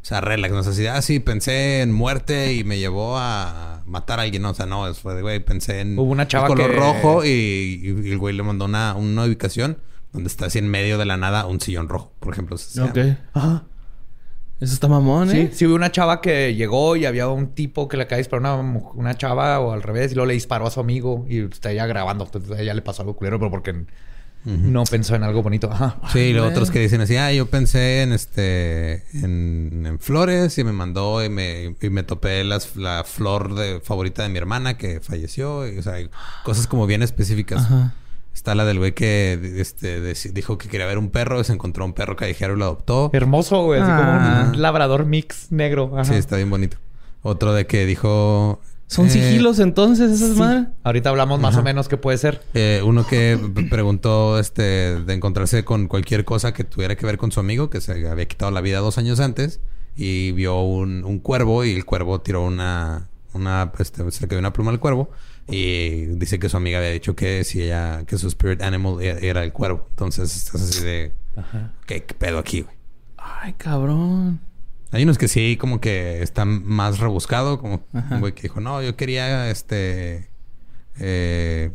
o 0.01 0.05
sea, 0.05 0.19
relax, 0.21 0.53
no 0.53 0.63
sé 0.63 0.73
si, 0.73 0.85
ah, 0.87 1.01
sí, 1.01 1.19
pensé 1.19 1.81
en 1.81 1.91
muerte 1.93 2.53
y 2.53 2.63
me 2.63 2.77
llevó 2.77 3.17
a 3.17 3.81
matar 3.85 4.19
a 4.19 4.23
alguien, 4.23 4.41
no, 4.41 4.51
o 4.51 4.53
sea, 4.53 4.65
no, 4.65 4.93
fue 4.93 5.15
de, 5.15 5.21
güey, 5.21 5.39
pensé 5.39 5.79
en 5.79 5.97
Hubo 5.97 6.11
una 6.11 6.27
chava 6.27 6.47
el 6.47 6.53
color 6.55 6.71
que- 6.71 6.77
rojo 6.77 7.25
y, 7.25 7.29
y 8.05 8.11
el 8.11 8.17
güey 8.17 8.35
le 8.35 8.43
mandó 8.43 8.65
una, 8.65 8.95
una 8.95 9.23
ubicación 9.23 9.77
donde 10.11 10.27
está 10.27 10.45
así 10.47 10.59
en 10.59 10.67
medio 10.67 10.97
de 10.97 11.05
la 11.05 11.17
nada 11.17 11.45
un 11.47 11.59
sillón 11.59 11.89
rojo, 11.89 12.13
por 12.19 12.33
ejemplo. 12.33 12.55
o 12.55 12.59
sea, 12.59 12.85
ok. 12.85 12.97
Ajá. 13.33 13.63
Eso 14.59 14.73
está 14.73 14.87
mamón, 14.87 15.29
Sí, 15.29 15.37
¿eh? 15.37 15.49
sí 15.51 15.65
hubo 15.65 15.75
una 15.75 15.91
chava 15.91 16.21
que 16.21 16.55
llegó 16.55 16.95
y 16.95 17.05
había 17.05 17.27
un 17.27 17.47
tipo 17.47 17.87
que 17.87 17.97
le 17.97 18.03
acaba 18.03 18.17
de 18.17 18.21
disparar 18.21 18.45
a 18.45 18.55
una, 18.55 18.79
una 18.93 19.17
chava 19.17 19.59
o 19.59 19.73
al 19.73 19.83
revés 19.83 20.11
y 20.11 20.15
luego 20.15 20.27
le 20.27 20.35
disparó 20.35 20.67
a 20.67 20.71
su 20.71 20.79
amigo 20.79 21.25
y 21.27 21.39
está 21.39 21.71
ella 21.71 21.85
grabando. 21.85 22.23
Entonces 22.23 22.51
a 22.51 22.61
ella 22.61 22.73
le 22.73 22.81
pasó 22.81 23.01
algo 23.01 23.15
culero, 23.15 23.39
pero 23.39 23.51
porque 23.51 23.85
no 24.45 24.83
pensó 24.83 25.15
en 25.15 25.23
algo 25.23 25.41
bonito. 25.41 25.69
Ajá. 25.71 25.97
Sí, 26.11 26.19
y 26.19 26.33
los 26.33 26.49
otros 26.49 26.69
que 26.69 26.79
dicen 26.79 26.99
así, 27.01 27.15
ah, 27.15 27.31
yo 27.31 27.45
pensé 27.47 28.01
en 28.03 28.11
este, 28.13 29.03
en, 29.13 29.85
en 29.85 29.99
flores 29.99 30.57
y 30.57 30.63
me 30.63 30.73
mandó 30.73 31.23
y 31.23 31.29
me, 31.29 31.75
y 31.81 31.89
me 31.89 32.03
topé 32.03 32.43
las, 32.43 32.75
la 32.75 33.03
flor 33.05 33.55
de, 33.55 33.79
favorita 33.81 34.23
de 34.23 34.29
mi 34.29 34.37
hermana 34.37 34.77
que 34.77 34.99
falleció. 34.99 35.67
Y, 35.67 35.77
o 35.77 35.81
sea, 35.81 35.95
cosas 36.43 36.67
como 36.67 36.87
bien 36.87 37.01
específicas. 37.03 37.63
Ajá. 37.63 37.95
Está 38.33 38.55
la 38.55 38.65
del 38.65 38.79
güey 38.79 38.93
que 38.93 39.39
este, 39.57 40.01
dijo 40.31 40.57
que 40.57 40.67
quería 40.67 40.85
ver 40.87 40.97
un 40.97 41.09
perro 41.09 41.39
y 41.39 41.43
se 41.43 41.53
encontró 41.53 41.85
un 41.85 41.93
perro 41.93 42.15
callejero 42.15 42.55
y 42.55 42.57
lo 42.59 42.65
adoptó. 42.65 43.09
Hermoso, 43.13 43.63
güey. 43.63 43.79
Así 43.79 43.91
Ah. 43.93 44.37
como 44.45 44.49
un 44.55 44.61
labrador 44.61 45.05
mix 45.05 45.51
negro. 45.51 45.91
Ajá. 45.93 46.05
Sí, 46.05 46.15
está 46.15 46.35
bien 46.37 46.49
bonito. 46.49 46.77
Otro 47.21 47.53
de 47.53 47.65
que 47.67 47.85
dijo... 47.85 48.59
¿Son 48.87 49.07
eh, 49.07 49.09
sigilos 49.11 49.59
entonces 49.59 50.11
esas 50.11 50.33
Sí. 50.33 50.39
madres? 50.39 50.65
Ahorita 50.83 51.09
hablamos 51.09 51.39
más 51.39 51.55
o 51.55 51.63
menos 51.63 51.87
qué 51.87 51.97
puede 51.97 52.17
ser. 52.17 52.41
Eh, 52.53 52.81
uno 52.85 53.07
que 53.07 53.39
preguntó 53.69 54.37
este 54.39 54.61
de 54.99 55.13
encontrarse 55.13 55.63
con 55.63 55.87
cualquier 55.87 56.25
cosa 56.25 56.53
que 56.53 56.63
tuviera 56.63 56.95
que 56.95 57.05
ver 57.05 57.17
con 57.17 57.31
su 57.31 57.39
amigo 57.39 57.69
que 57.69 57.81
se 57.81 58.07
había 58.07 58.27
quitado 58.27 58.51
la 58.51 58.61
vida 58.61 58.79
dos 58.79 58.97
años 58.97 59.19
antes 59.19 59.61
y 59.95 60.31
vio 60.33 60.59
un, 60.61 61.03
un 61.05 61.19
cuervo 61.19 61.63
y 61.63 61.73
el 61.75 61.85
cuervo 61.85 62.19
tiró 62.21 62.43
una 62.43 63.07
una 63.33 63.71
este, 63.79 64.09
se 64.11 64.21
le 64.21 64.27
cayó 64.27 64.39
una 64.39 64.53
pluma 64.53 64.69
al 64.71 64.79
cuervo 64.79 65.09
y 65.47 66.05
dice 66.17 66.39
que 66.39 66.47
su 66.49 66.57
amiga 66.57 66.77
había 66.79 66.91
dicho 66.91 67.15
que 67.15 67.43
si 67.43 67.61
ella 67.61 68.03
que 68.05 68.17
su 68.17 68.27
spirit 68.27 68.61
animal 68.61 69.01
e- 69.01 69.27
era 69.27 69.43
el 69.43 69.51
cuervo 69.51 69.87
entonces 69.89 70.35
estás 70.35 70.61
así 70.61 70.83
de 70.83 71.11
¿qué, 71.85 72.03
qué 72.03 72.13
pedo 72.13 72.39
aquí 72.39 72.61
güey? 72.61 72.75
Ay, 73.17 73.53
cabrón. 73.53 74.39
Hay 74.91 75.03
unos 75.03 75.17
que 75.17 75.27
sí, 75.27 75.57
como 75.57 75.81
que 75.81 76.21
están 76.21 76.63
más 76.65 76.99
rebuscado, 76.99 77.57
como 77.59 77.83
Ajá. 77.93 78.15
un 78.15 78.21
güey 78.21 78.33
que 78.33 78.43
dijo, 78.43 78.59
no, 78.61 78.81
yo 78.81 78.95
quería 78.95 79.49
este 79.49 80.29
eh, 80.99 81.71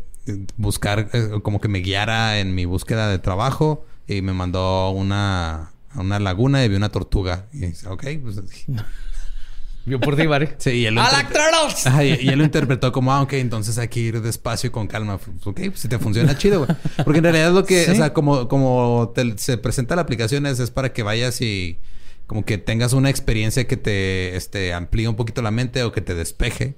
buscar, 0.57 1.09
eh, 1.13 1.41
como 1.43 1.61
que 1.61 1.69
me 1.69 1.81
guiara 1.81 2.39
en 2.39 2.55
mi 2.55 2.65
búsqueda 2.65 3.09
de 3.09 3.19
trabajo 3.19 3.85
y 4.07 4.23
me 4.23 4.33
mandó 4.35 4.91
una, 4.91 5.73
a 5.91 6.01
una 6.01 6.19
laguna 6.21 6.65
y 6.65 6.69
vi 6.69 6.77
una 6.77 6.91
tortuga. 6.91 7.47
Y 7.53 7.67
dice, 7.67 7.89
ok, 7.89 8.05
pues 8.23 8.37
Yo 9.89 10.01
por 10.01 10.17
ti, 10.17 10.27
Mari. 10.29 10.49
sí, 10.59 10.71
y 10.71 10.87
él 10.87 10.95
lo, 10.95 11.03
y, 12.03 12.27
y 12.27 12.29
él 12.29 12.39
lo 12.39 12.45
interpretó 12.45 12.93
como, 12.93 13.13
ah, 13.13 13.23
ok, 13.23 13.33
entonces 13.35 13.79
hay 13.79 13.89
que 13.89 14.01
ir 14.01 14.21
despacio 14.21 14.69
y 14.69 14.71
con 14.71 14.87
calma. 14.87 15.15
Ok, 15.45 15.61
pues 15.69 15.81
si 15.81 15.89
te 15.89 15.99
funciona 15.99 16.37
chido, 16.37 16.65
güey. 16.65 16.77
Porque 17.05 17.19
en 17.19 17.25
realidad 17.25 17.53
lo 17.53 17.65
que, 17.65 17.85
Sí. 17.85 17.91
o 17.93 17.95
sea, 17.95 18.13
como, 18.13 18.49
como 18.49 19.13
te- 19.15 19.39
se 19.39 19.59
presenta 19.59 19.97
la 19.97 20.03
aplicación 20.03 20.47
es, 20.47 20.59
es 20.61 20.71
para 20.71 20.93
que 20.93 21.03
vayas 21.03 21.41
y 21.41 21.79
como 22.27 22.45
que 22.45 22.59
tengas 22.59 22.93
una 22.93 23.09
experiencia 23.11 23.67
que 23.67 23.77
te 23.77 24.37
este, 24.37 24.75
amplíe 24.75 25.09
un 25.09 25.17
poquito 25.17 25.41
la 25.43 25.51
mente 25.51 25.83
o 25.85 25.93
que 25.93 26.01
te 26.03 26.15
despeje, 26.15 26.75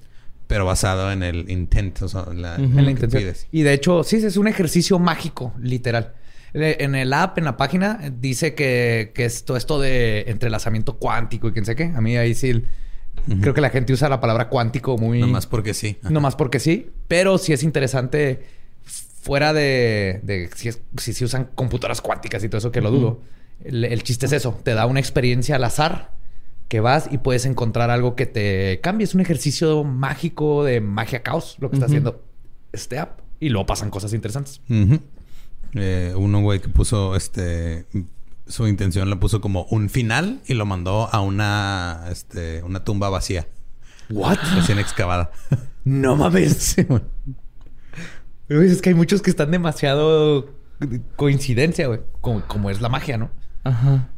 pero 0.46 0.64
basado 0.64 1.10
en 1.12 1.22
el 1.22 1.50
intent, 1.50 2.00
o 2.02 2.08
sea, 2.08 2.24
en 2.30 2.42
la, 2.42 2.54
En 2.56 2.78
intención. 2.88 3.22
pides. 3.22 3.46
Y 3.50 3.62
de 3.62 3.72
hecho, 3.72 4.04
sí, 4.04 4.16
es 4.16 4.36
un 4.36 4.46
ejercicio 4.48 4.98
mágico, 4.98 5.52
literal. 5.60 6.14
En 6.52 6.96
el 6.96 7.12
app, 7.12 7.38
en 7.38 7.44
la 7.44 7.56
página, 7.56 8.00
dice 8.20 8.54
que, 8.56 9.12
que 9.14 9.24
es 9.24 9.44
todo 9.44 9.56
esto 9.56 9.80
de 9.80 10.22
entrelazamiento 10.26 10.96
cuántico 10.98 11.46
y 11.48 11.52
quién 11.52 11.64
sé 11.64 11.76
qué. 11.76 11.92
A 11.94 12.00
mí 12.00 12.16
ahí 12.16 12.34
sí, 12.34 12.64
creo 13.40 13.54
que 13.54 13.60
la 13.60 13.70
gente 13.70 13.92
usa 13.92 14.08
la 14.08 14.20
palabra 14.20 14.48
cuántico 14.48 14.96
muy... 14.98 15.20
Nomás 15.20 15.46
porque 15.46 15.74
sí. 15.74 15.96
Ajá. 16.00 16.10
No 16.10 16.20
más 16.20 16.36
porque 16.36 16.58
sí, 16.60 16.90
pero 17.08 17.38
sí 17.38 17.52
es 17.52 17.62
interesante 17.62 18.42
fuera 19.22 19.52
de, 19.52 20.20
de 20.22 20.48
si, 20.56 20.68
es- 20.68 20.80
si 20.98 21.12
se 21.12 21.24
usan 21.24 21.50
computadoras 21.54 22.00
cuánticas 22.00 22.42
y 22.44 22.48
todo 22.48 22.58
eso 22.58 22.72
que 22.72 22.80
lo 22.80 22.90
dudo. 22.90 23.20
El, 23.64 23.84
el 23.84 24.02
chiste 24.02 24.26
es 24.26 24.32
eso, 24.32 24.58
te 24.62 24.72
da 24.74 24.86
una 24.86 25.00
experiencia 25.00 25.56
al 25.56 25.64
azar 25.64 26.12
que 26.68 26.80
vas 26.80 27.08
y 27.10 27.18
puedes 27.18 27.44
encontrar 27.46 27.90
algo 27.90 28.14
que 28.16 28.26
te 28.26 28.80
cambie. 28.82 29.04
Es 29.04 29.14
un 29.14 29.20
ejercicio 29.20 29.84
mágico 29.84 30.64
de 30.64 30.80
magia 30.80 31.22
caos 31.22 31.56
lo 31.58 31.68
que 31.68 31.76
está 31.76 31.86
haciendo 31.86 32.24
este 32.72 32.98
app 32.98 33.20
y 33.40 33.48
luego 33.50 33.66
pasan 33.66 33.90
cosas 33.90 34.12
interesantes. 34.14 34.60
Eh, 35.74 36.14
uno, 36.16 36.40
güey, 36.40 36.60
que 36.60 36.68
puso 36.68 37.14
este. 37.16 37.86
Su 38.50 38.66
intención 38.66 39.08
la 39.08 39.18
puso 39.18 39.40
como 39.40 39.64
un 39.70 39.88
final 39.88 40.40
y 40.46 40.54
lo 40.54 40.66
mandó 40.66 41.08
a 41.12 41.20
una, 41.20 42.04
este, 42.10 42.62
una 42.62 42.84
tumba 42.84 43.08
vacía, 43.08 43.48
¿What? 44.10 44.38
recién 44.54 44.78
excavada. 44.78 45.30
No 45.82 46.14
mames. 46.14 46.76
Es 48.50 48.82
que 48.82 48.90
hay 48.90 48.94
muchos 48.94 49.22
que 49.22 49.30
están 49.30 49.50
demasiado 49.50 50.50
coincidencia, 51.16 51.86
güey. 51.86 52.00
Como, 52.20 52.42
como 52.46 52.68
es 52.68 52.80
la 52.80 52.88
magia, 52.88 53.16
¿no? 53.16 53.30
Ajá. 53.64 54.10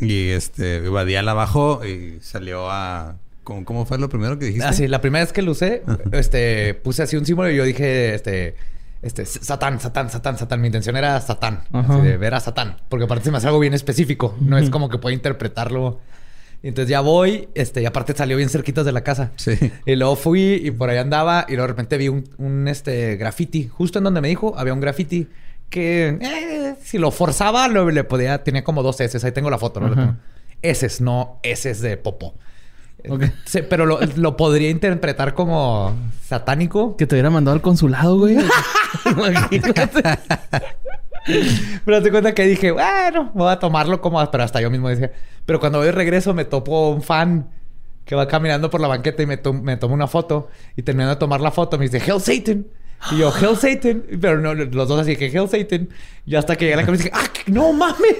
Y 0.00 0.28
este, 0.30 0.80
Badial 0.88 1.28
abajo 1.28 1.84
y 1.84 2.18
salió 2.20 2.70
a. 2.70 3.16
¿Cómo, 3.44 3.64
cómo 3.64 3.86
fue 3.86 3.98
lo 3.98 4.08
primero 4.08 4.38
que 4.38 4.46
dijiste? 4.46 4.66
Ah, 4.66 4.72
sí, 4.72 4.88
la 4.88 5.00
primera 5.00 5.24
vez 5.24 5.32
que 5.32 5.42
lo 5.42 5.52
usé, 5.52 5.82
este, 6.12 6.74
puse 6.74 7.02
así 7.02 7.16
un 7.16 7.26
símbolo 7.26 7.50
y 7.50 7.56
yo 7.56 7.64
dije, 7.64 8.14
este, 8.14 8.56
este, 9.04 9.26
Satán, 9.26 9.80
Satán, 9.80 10.10
Satán, 10.10 10.38
Satán. 10.38 10.60
Mi 10.60 10.68
intención 10.68 10.96
era 10.96 11.20
Satán, 11.20 11.64
así 11.72 12.00
de 12.00 12.16
ver 12.16 12.34
a 12.34 12.40
Satán, 12.40 12.78
porque 12.88 13.04
aparte 13.04 13.24
se 13.24 13.30
me 13.30 13.36
hace 13.36 13.46
algo 13.46 13.58
bien 13.58 13.74
específico. 13.74 14.34
No 14.40 14.58
es 14.58 14.70
como 14.70 14.88
que 14.88 14.98
pueda 14.98 15.14
interpretarlo. 15.14 16.00
Y 16.62 16.68
entonces 16.68 16.88
ya 16.88 17.00
voy, 17.00 17.50
este, 17.54 17.82
y 17.82 17.86
aparte 17.86 18.14
salió 18.16 18.38
bien 18.38 18.48
cerquitas 18.48 18.86
de 18.86 18.92
la 18.92 19.02
casa. 19.02 19.32
Sí. 19.36 19.52
Y 19.84 19.96
luego 19.96 20.16
fui 20.16 20.62
y 20.64 20.70
por 20.70 20.88
ahí 20.88 20.96
andaba 20.96 21.44
y 21.46 21.52
luego 21.52 21.64
de 21.64 21.68
repente 21.68 21.98
vi 21.98 22.08
un, 22.08 22.24
un, 22.38 22.66
este 22.68 23.16
graffiti. 23.16 23.68
Justo 23.68 23.98
en 23.98 24.04
donde 24.04 24.22
me 24.22 24.28
dijo, 24.28 24.54
había 24.56 24.72
un 24.72 24.80
graffiti 24.80 25.28
que 25.68 26.16
eh, 26.22 26.74
si 26.82 26.96
lo 26.96 27.10
forzaba 27.10 27.68
lo, 27.68 27.90
le 27.90 28.04
podía, 28.04 28.42
tenía 28.42 28.64
como 28.64 28.82
dos 28.82 28.98
S. 28.98 29.18
Ahí 29.26 29.32
tengo 29.32 29.50
la 29.50 29.58
foto, 29.58 29.80
¿no? 29.80 29.86
Ajá. 29.86 29.94
Lo 29.94 30.02
tengo. 30.06 30.16
S, 30.62 31.02
no 31.02 31.38
S 31.42 31.74
de 31.74 31.98
popo. 31.98 32.34
Sí, 33.44 33.60
pero 33.68 33.84
lo, 33.86 33.98
lo 34.16 34.36
podría 34.36 34.70
interpretar 34.70 35.34
como 35.34 35.94
satánico. 36.26 36.96
Que 36.96 37.06
te 37.06 37.14
hubiera 37.14 37.30
mandado 37.30 37.54
al 37.54 37.60
consulado, 37.62 38.18
güey. 38.18 38.36
Pero 41.84 42.02
te 42.02 42.10
cuenta 42.10 42.34
que 42.34 42.44
dije, 42.46 42.70
bueno, 42.70 43.30
voy 43.34 43.50
a 43.50 43.58
tomarlo 43.58 44.00
como... 44.00 44.24
Pero 44.30 44.44
hasta 44.44 44.60
yo 44.60 44.70
mismo 44.70 44.88
decía... 44.88 45.10
Pero 45.46 45.60
cuando 45.60 45.78
voy 45.78 45.86
de 45.86 45.92
regreso 45.92 46.34
me 46.34 46.44
topo 46.44 46.90
un 46.90 47.02
fan 47.02 47.48
que 48.04 48.14
va 48.14 48.28
caminando 48.28 48.68
por 48.70 48.80
la 48.80 48.88
banqueta 48.88 49.22
y 49.22 49.26
me, 49.26 49.38
to- 49.38 49.54
me 49.54 49.76
toma 49.78 49.94
una 49.94 50.06
foto. 50.06 50.48
Y 50.76 50.82
terminando 50.82 51.14
de 51.14 51.18
tomar 51.20 51.40
la 51.40 51.50
foto 51.50 51.78
me 51.78 51.88
dice, 51.88 51.98
Hell 51.98 52.20
Satan. 52.20 52.66
Y 53.12 53.18
yo, 53.18 53.32
Hell 53.34 53.56
Satan. 53.56 54.04
Pero 54.20 54.38
no, 54.40 54.54
los 54.54 54.88
dos 54.88 55.00
así 55.00 55.16
que 55.16 55.26
Hell 55.26 55.48
Satan. 55.48 55.88
Y 56.26 56.34
hasta 56.34 56.56
que 56.56 56.66
llegué 56.66 56.74
a 56.74 56.76
la 56.78 56.84
camisa 56.86 57.04
dije, 57.04 57.16
¡ah, 57.16 57.26
no 57.46 57.72
mames! 57.72 58.16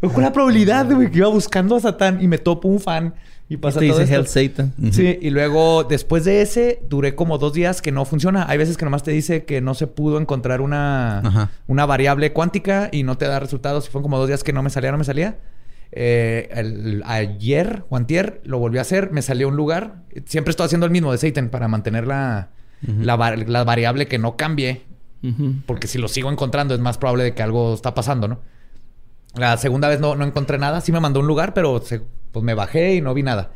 Con 0.12 0.22
la 0.22 0.32
probabilidad, 0.32 0.86
güey, 0.92 1.10
que 1.10 1.18
iba 1.18 1.28
buscando 1.28 1.76
a 1.76 1.80
Satán 1.80 2.20
y 2.20 2.26
me 2.26 2.38
topo 2.38 2.66
un 2.68 2.80
fan. 2.80 3.14
Y 3.50 3.56
pasa 3.56 3.80
te 3.80 3.88
todo 3.88 3.98
dice 4.00 4.14
esto. 4.14 4.38
Hell 4.38 4.50
Satan. 4.50 4.74
Sí, 4.92 5.18
y 5.22 5.30
luego 5.30 5.84
después 5.84 6.24
de 6.24 6.42
ese 6.42 6.82
duré 6.88 7.14
como 7.14 7.38
dos 7.38 7.54
días 7.54 7.80
que 7.80 7.92
no 7.92 8.04
funciona. 8.04 8.44
Hay 8.48 8.58
veces 8.58 8.76
que 8.76 8.84
nomás 8.84 9.02
te 9.02 9.10
dice 9.10 9.44
que 9.44 9.60
no 9.62 9.72
se 9.74 9.86
pudo 9.86 10.18
encontrar 10.20 10.60
una, 10.60 11.20
Ajá. 11.20 11.50
una 11.66 11.86
variable 11.86 12.32
cuántica 12.34 12.90
y 12.92 13.04
no 13.04 13.16
te 13.16 13.26
da 13.26 13.40
resultados. 13.40 13.86
Y 13.86 13.90
fueron 13.90 14.02
como 14.02 14.18
dos 14.18 14.28
días 14.28 14.44
que 14.44 14.52
no 14.52 14.62
me 14.62 14.68
salía, 14.70 14.92
no 14.92 14.98
me 14.98 15.04
salía. 15.04 15.38
Eh, 15.92 16.50
el- 16.52 17.02
ayer 17.06 17.84
o 17.88 17.96
antier 17.96 18.42
lo 18.44 18.58
volví 18.58 18.76
a 18.76 18.82
hacer, 18.82 19.10
me 19.12 19.22
salió 19.22 19.48
un 19.48 19.56
lugar. 19.56 20.02
Siempre 20.26 20.50
estoy 20.50 20.66
haciendo 20.66 20.84
el 20.84 20.92
mismo 20.92 21.10
de 21.12 21.16
Satan 21.16 21.48
para 21.48 21.68
mantener 21.68 22.06
la, 22.06 22.50
la, 22.82 23.16
var- 23.16 23.48
la 23.48 23.64
variable 23.64 24.06
que 24.08 24.18
no 24.18 24.36
cambie. 24.36 24.82
Porque 25.64 25.88
si 25.88 25.96
lo 25.98 26.06
sigo 26.08 26.30
encontrando 26.30 26.74
es 26.74 26.80
más 26.80 26.98
probable 26.98 27.24
de 27.24 27.34
que 27.34 27.42
algo 27.42 27.72
está 27.74 27.94
pasando, 27.94 28.28
¿no? 28.28 28.40
La 29.38 29.56
segunda 29.56 29.88
vez 29.88 30.00
no, 30.00 30.14
no 30.16 30.24
encontré 30.24 30.58
nada. 30.58 30.80
Sí 30.80 30.92
me 30.92 31.00
mandó 31.00 31.20
un 31.20 31.26
lugar, 31.26 31.54
pero 31.54 31.80
se- 31.80 32.02
pues 32.32 32.44
me 32.44 32.54
bajé 32.54 32.94
y 32.96 33.00
no 33.00 33.14
vi 33.14 33.22
nada. 33.22 33.52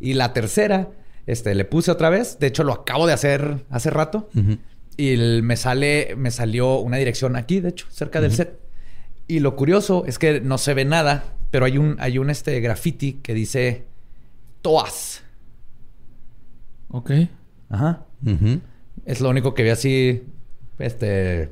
Y 0.00 0.14
la 0.14 0.32
tercera, 0.32 0.88
este, 1.26 1.54
le 1.54 1.64
puse 1.64 1.90
otra 1.90 2.10
vez. 2.10 2.38
De 2.38 2.46
hecho, 2.46 2.64
lo 2.64 2.72
acabo 2.72 3.06
de 3.06 3.12
hacer 3.12 3.64
hace 3.70 3.90
rato. 3.90 4.28
Y 4.96 5.12
el- 5.12 5.42
me 5.42 5.56
sale, 5.56 6.14
me 6.16 6.30
salió 6.30 6.78
una 6.78 6.96
dirección 6.96 7.36
aquí, 7.36 7.60
de 7.60 7.68
hecho, 7.70 7.86
cerca 7.90 8.20
del 8.20 8.32
set. 8.32 8.58
Y 9.28 9.40
lo 9.40 9.56
curioso 9.56 10.04
es 10.06 10.18
que 10.18 10.40
no 10.40 10.56
se 10.58 10.72
ve 10.74 10.84
nada, 10.84 11.24
pero 11.50 11.66
hay 11.66 11.78
un, 11.78 11.96
hay 11.98 12.18
un 12.18 12.30
este 12.30 12.60
graffiti 12.60 13.14
que 13.14 13.34
dice 13.34 13.84
Toas. 14.62 15.22
Ok. 16.88 17.10
Ajá. 17.68 18.06
Es 19.04 19.20
lo 19.20 19.28
único 19.28 19.52
que 19.54 19.62
vi 19.64 19.70
así, 19.70 20.24
este... 20.78 21.50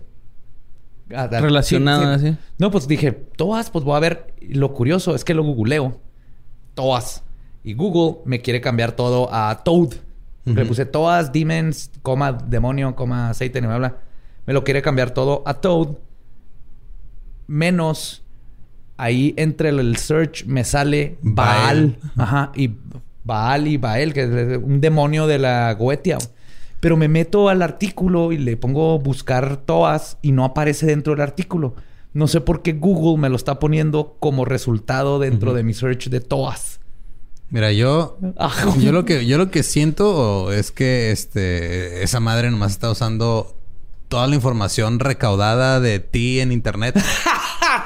Relacionado, 1.09 2.13
así. 2.13 2.37
No, 2.59 2.71
pues 2.71 2.89
dije, 2.89 3.13
Toas, 3.13 3.71
pues 3.71 3.85
voy 3.85 3.97
a 3.97 4.01
ver. 4.01 4.35
Lo 4.41 4.73
curioso 4.73 5.15
es 5.15 5.25
que 5.25 5.35
lo 5.35 5.43
googleo. 5.45 6.01
Toas. 6.75 7.23
Y 7.63 7.75
Google 7.75 8.21
me 8.25 8.41
quiere 8.41 8.61
cambiar 8.61 8.93
todo 8.93 9.29
a 9.33 9.63
Toad. 9.65 9.95
Le 10.45 10.53
Ujú. 10.53 10.69
puse 10.69 10.85
Toas, 10.85 11.33
Demons, 11.33 11.91
coma, 12.03 12.33
demonio, 12.33 12.95
coma, 12.95 13.31
aceite, 13.31 13.59
y 13.59 13.63
me 13.63 13.69
habla. 13.69 13.97
Me 14.47 14.53
lo 14.53 14.63
quiere 14.65 14.83
cambiar 14.83 15.13
todo 15.13 15.43
a 15.47 15.55
Toad. 15.55 15.97
Menos 17.47 18.23
ahí 18.97 19.35
entre 19.37 19.71
el, 19.71 19.97
search 19.97 20.45
me 20.47 20.65
sale 20.65 21.19
Baal. 21.23 21.97
Baal. 21.97 22.11
Ajá. 22.17 22.53
Y 22.55 22.71
Baal 23.25 23.67
y 23.69 23.77
Baal, 23.77 24.13
que 24.13 24.23
es 24.23 24.59
un 24.59 24.81
demonio 24.81 25.27
de 25.27 25.39
la 25.39 25.73
Goetia. 25.75 26.19
Pero 26.85 26.99
me 26.99 27.09
meto 27.09 27.49
al 27.49 27.63
artículo 27.63 28.31
y 28.31 28.37
le 28.37 28.59
pongo 28.59 28.99
buscar 28.99 29.57
Toas 29.57 30.19
y 30.21 30.33
no 30.33 30.45
aparece 30.45 30.85
dentro 30.85 31.15
del 31.15 31.23
artículo. 31.23 31.77
No 32.13 32.29
sé 32.29 32.43
por 32.43 32.61
qué 32.61 32.75
Google 32.75 33.19
me 33.19 33.31
lo 33.31 33.37
está 33.37 33.59
poniendo 33.59 34.19
como 34.21 34.45
resultado 34.45 35.19
dentro 35.19 35.55
de 35.55 35.63
mi 35.63 35.73
search 35.73 36.11
de 36.11 36.21
Toas. 36.21 36.81
Mira, 37.49 37.73
yo, 37.73 38.19
Ajá. 38.37 38.77
yo 38.79 38.93
lo 38.93 39.07
que 39.07 39.25
yo 39.25 39.39
lo 39.39 39.51
que 39.51 39.63
siento 39.63 40.53
es 40.53 40.73
que 40.73 41.11
este 41.11 42.03
esa 42.03 42.21
madre 42.21 42.51
nomás 42.51 42.73
está 42.73 42.91
usando 42.91 43.57
toda 44.09 44.27
la 44.27 44.35
información 44.35 45.01
recaudada 45.01 45.81
de 45.81 46.01
ti 46.01 46.41
en 46.41 46.53
internet. 46.53 47.03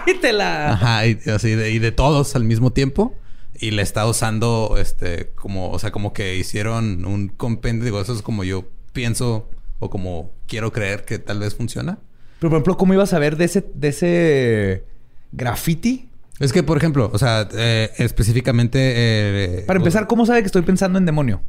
y 0.09 0.15
te 0.15 0.33
la... 0.33 0.73
Ajá, 0.73 1.07
y 1.07 1.21
así 1.33 1.51
de, 1.51 1.71
y 1.71 1.79
de 1.79 1.93
todos 1.93 2.35
al 2.35 2.43
mismo 2.43 2.73
tiempo. 2.73 3.15
Y 3.61 3.71
le 3.71 3.83
está 3.83 4.09
usando, 4.09 4.75
este, 4.77 5.31
como, 5.37 5.71
o 5.71 5.79
sea, 5.79 5.93
como 5.93 6.13
que 6.13 6.37
hicieron 6.37 7.05
un 7.05 7.29
compendio. 7.29 7.85
Digo, 7.85 8.01
eso 8.01 8.13
es 8.13 8.23
como 8.23 8.43
yo 8.43 8.65
pienso 9.03 9.49
o 9.79 9.91
como 9.91 10.33
quiero 10.49 10.73
creer 10.73 11.05
que 11.05 11.21
tal 11.21 11.39
vez 11.39 11.55
funciona. 11.55 11.99
Pero, 12.41 12.51
por 12.51 12.57
ejemplo, 12.59 12.77
¿cómo 12.77 12.95
ibas 12.95 13.13
a 13.13 13.21
ver 13.21 13.37
de 13.37 13.45
ese, 13.45 13.65
de 13.75 13.89
ese 13.89 14.85
graffiti? 15.31 16.09
Es 16.41 16.53
que, 16.53 16.63
por 16.65 16.77
ejemplo, 16.77 17.11
o 17.13 17.19
sea, 17.19 17.49
eh, 17.53 17.91
específicamente... 17.99 18.79
eh, 18.81 19.65
Para 19.69 19.79
empezar, 19.79 20.07
¿cómo 20.09 20.27
sabe 20.27 20.41
que 20.41 20.47
estoy 20.47 20.63
pensando 20.63 20.99
en 20.99 21.07
demonio? 21.07 21.41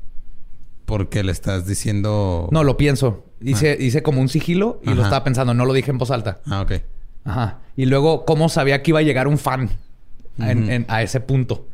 Porque 0.85 1.23
le 1.23 1.31
estás 1.31 1.65
diciendo... 1.65 2.49
No, 2.51 2.63
lo 2.63 2.77
pienso. 2.77 3.25
Hice, 3.41 3.77
hice 3.79 4.03
como 4.03 4.21
un 4.21 4.29
sigilo 4.29 4.79
y 4.83 4.93
lo 4.93 5.01
estaba 5.03 5.23
pensando. 5.23 5.53
No 5.55 5.65
lo 5.65 5.73
dije 5.73 5.89
en 5.91 5.97
voz 5.97 6.11
alta. 6.11 6.41
Ah, 6.45 6.61
ok. 6.61 6.73
Ajá. 7.23 7.59
Y 7.75 7.85
luego, 7.85 8.25
¿cómo 8.25 8.49
sabía 8.49 8.81
que 8.83 8.91
iba 8.91 8.99
a 8.99 9.03
llegar 9.03 9.27
un 9.27 9.37
fan 9.39 9.69
en- 10.39 10.63
Ujú. 10.63 10.71
en- 10.71 10.85
a 10.87 11.01
ese 11.03 11.19
punto? 11.19 11.67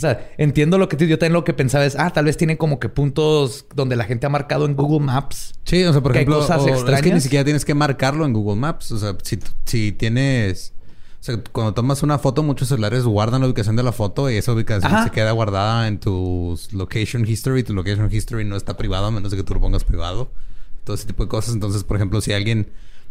O 0.00 0.06
sea, 0.08 0.30
entiendo 0.38 0.78
lo 0.78 0.88
que 0.88 0.96
te, 0.96 1.06
yo 1.06 1.18
también 1.18 1.34
lo 1.34 1.44
que 1.44 1.52
pensaba 1.52 1.84
es, 1.84 1.94
ah, 1.98 2.10
tal 2.10 2.24
vez 2.24 2.36
tiene 2.36 2.56
como 2.56 2.80
que 2.80 2.88
puntos 2.88 3.66
donde 3.74 3.96
la 3.96 4.04
gente 4.04 4.24
ha 4.26 4.30
marcado 4.30 4.64
en 4.64 4.74
Google 4.74 5.00
Maps. 5.04 5.52
Sí, 5.64 5.84
o 5.84 5.92
sea, 5.92 6.00
por 6.00 6.12
Que 6.12 6.18
hay 6.18 6.22
ejemplo, 6.24 6.40
cosas 6.40 6.62
o- 6.62 6.68
es 6.68 6.82
que 6.82 6.84
ni 6.84 6.90
extrañas. 6.92 7.22
siquiera 7.22 7.44
tienes 7.44 7.64
que 7.64 7.74
marcarlo 7.74 8.24
en 8.24 8.32
Google 8.32 8.58
Maps. 8.58 8.92
O 8.92 8.98
sea, 8.98 9.16
si, 9.22 9.38
si 9.66 9.92
tienes... 9.92 10.72
O 11.20 11.22
sea, 11.22 11.38
cuando 11.52 11.74
tomas 11.74 12.02
una 12.02 12.18
foto, 12.18 12.42
muchos 12.42 12.68
celulares 12.68 13.04
guardan 13.04 13.42
la 13.42 13.46
ubicación 13.46 13.76
de 13.76 13.82
la 13.82 13.92
foto 13.92 14.30
y 14.30 14.36
esa 14.36 14.52
ubicación 14.54 14.90
Ajá. 14.90 15.04
se 15.04 15.10
queda 15.10 15.32
guardada 15.32 15.86
en 15.86 16.00
tu 16.00 16.58
location 16.72 17.26
history. 17.28 17.62
Tu 17.62 17.74
location 17.74 18.08
history 18.10 18.46
no 18.46 18.56
está 18.56 18.78
privado 18.78 19.04
a 19.06 19.10
menos 19.10 19.30
de 19.30 19.36
que 19.36 19.42
tú 19.42 19.52
lo 19.52 19.60
pongas 19.60 19.84
privado. 19.84 20.30
Todo 20.84 20.94
ese 20.96 21.06
tipo 21.06 21.22
de 21.22 21.28
cosas. 21.28 21.52
Entonces, 21.52 21.84
por 21.84 21.96
ejemplo, 21.98 22.22
si 22.22 22.32
alguien 22.32 22.70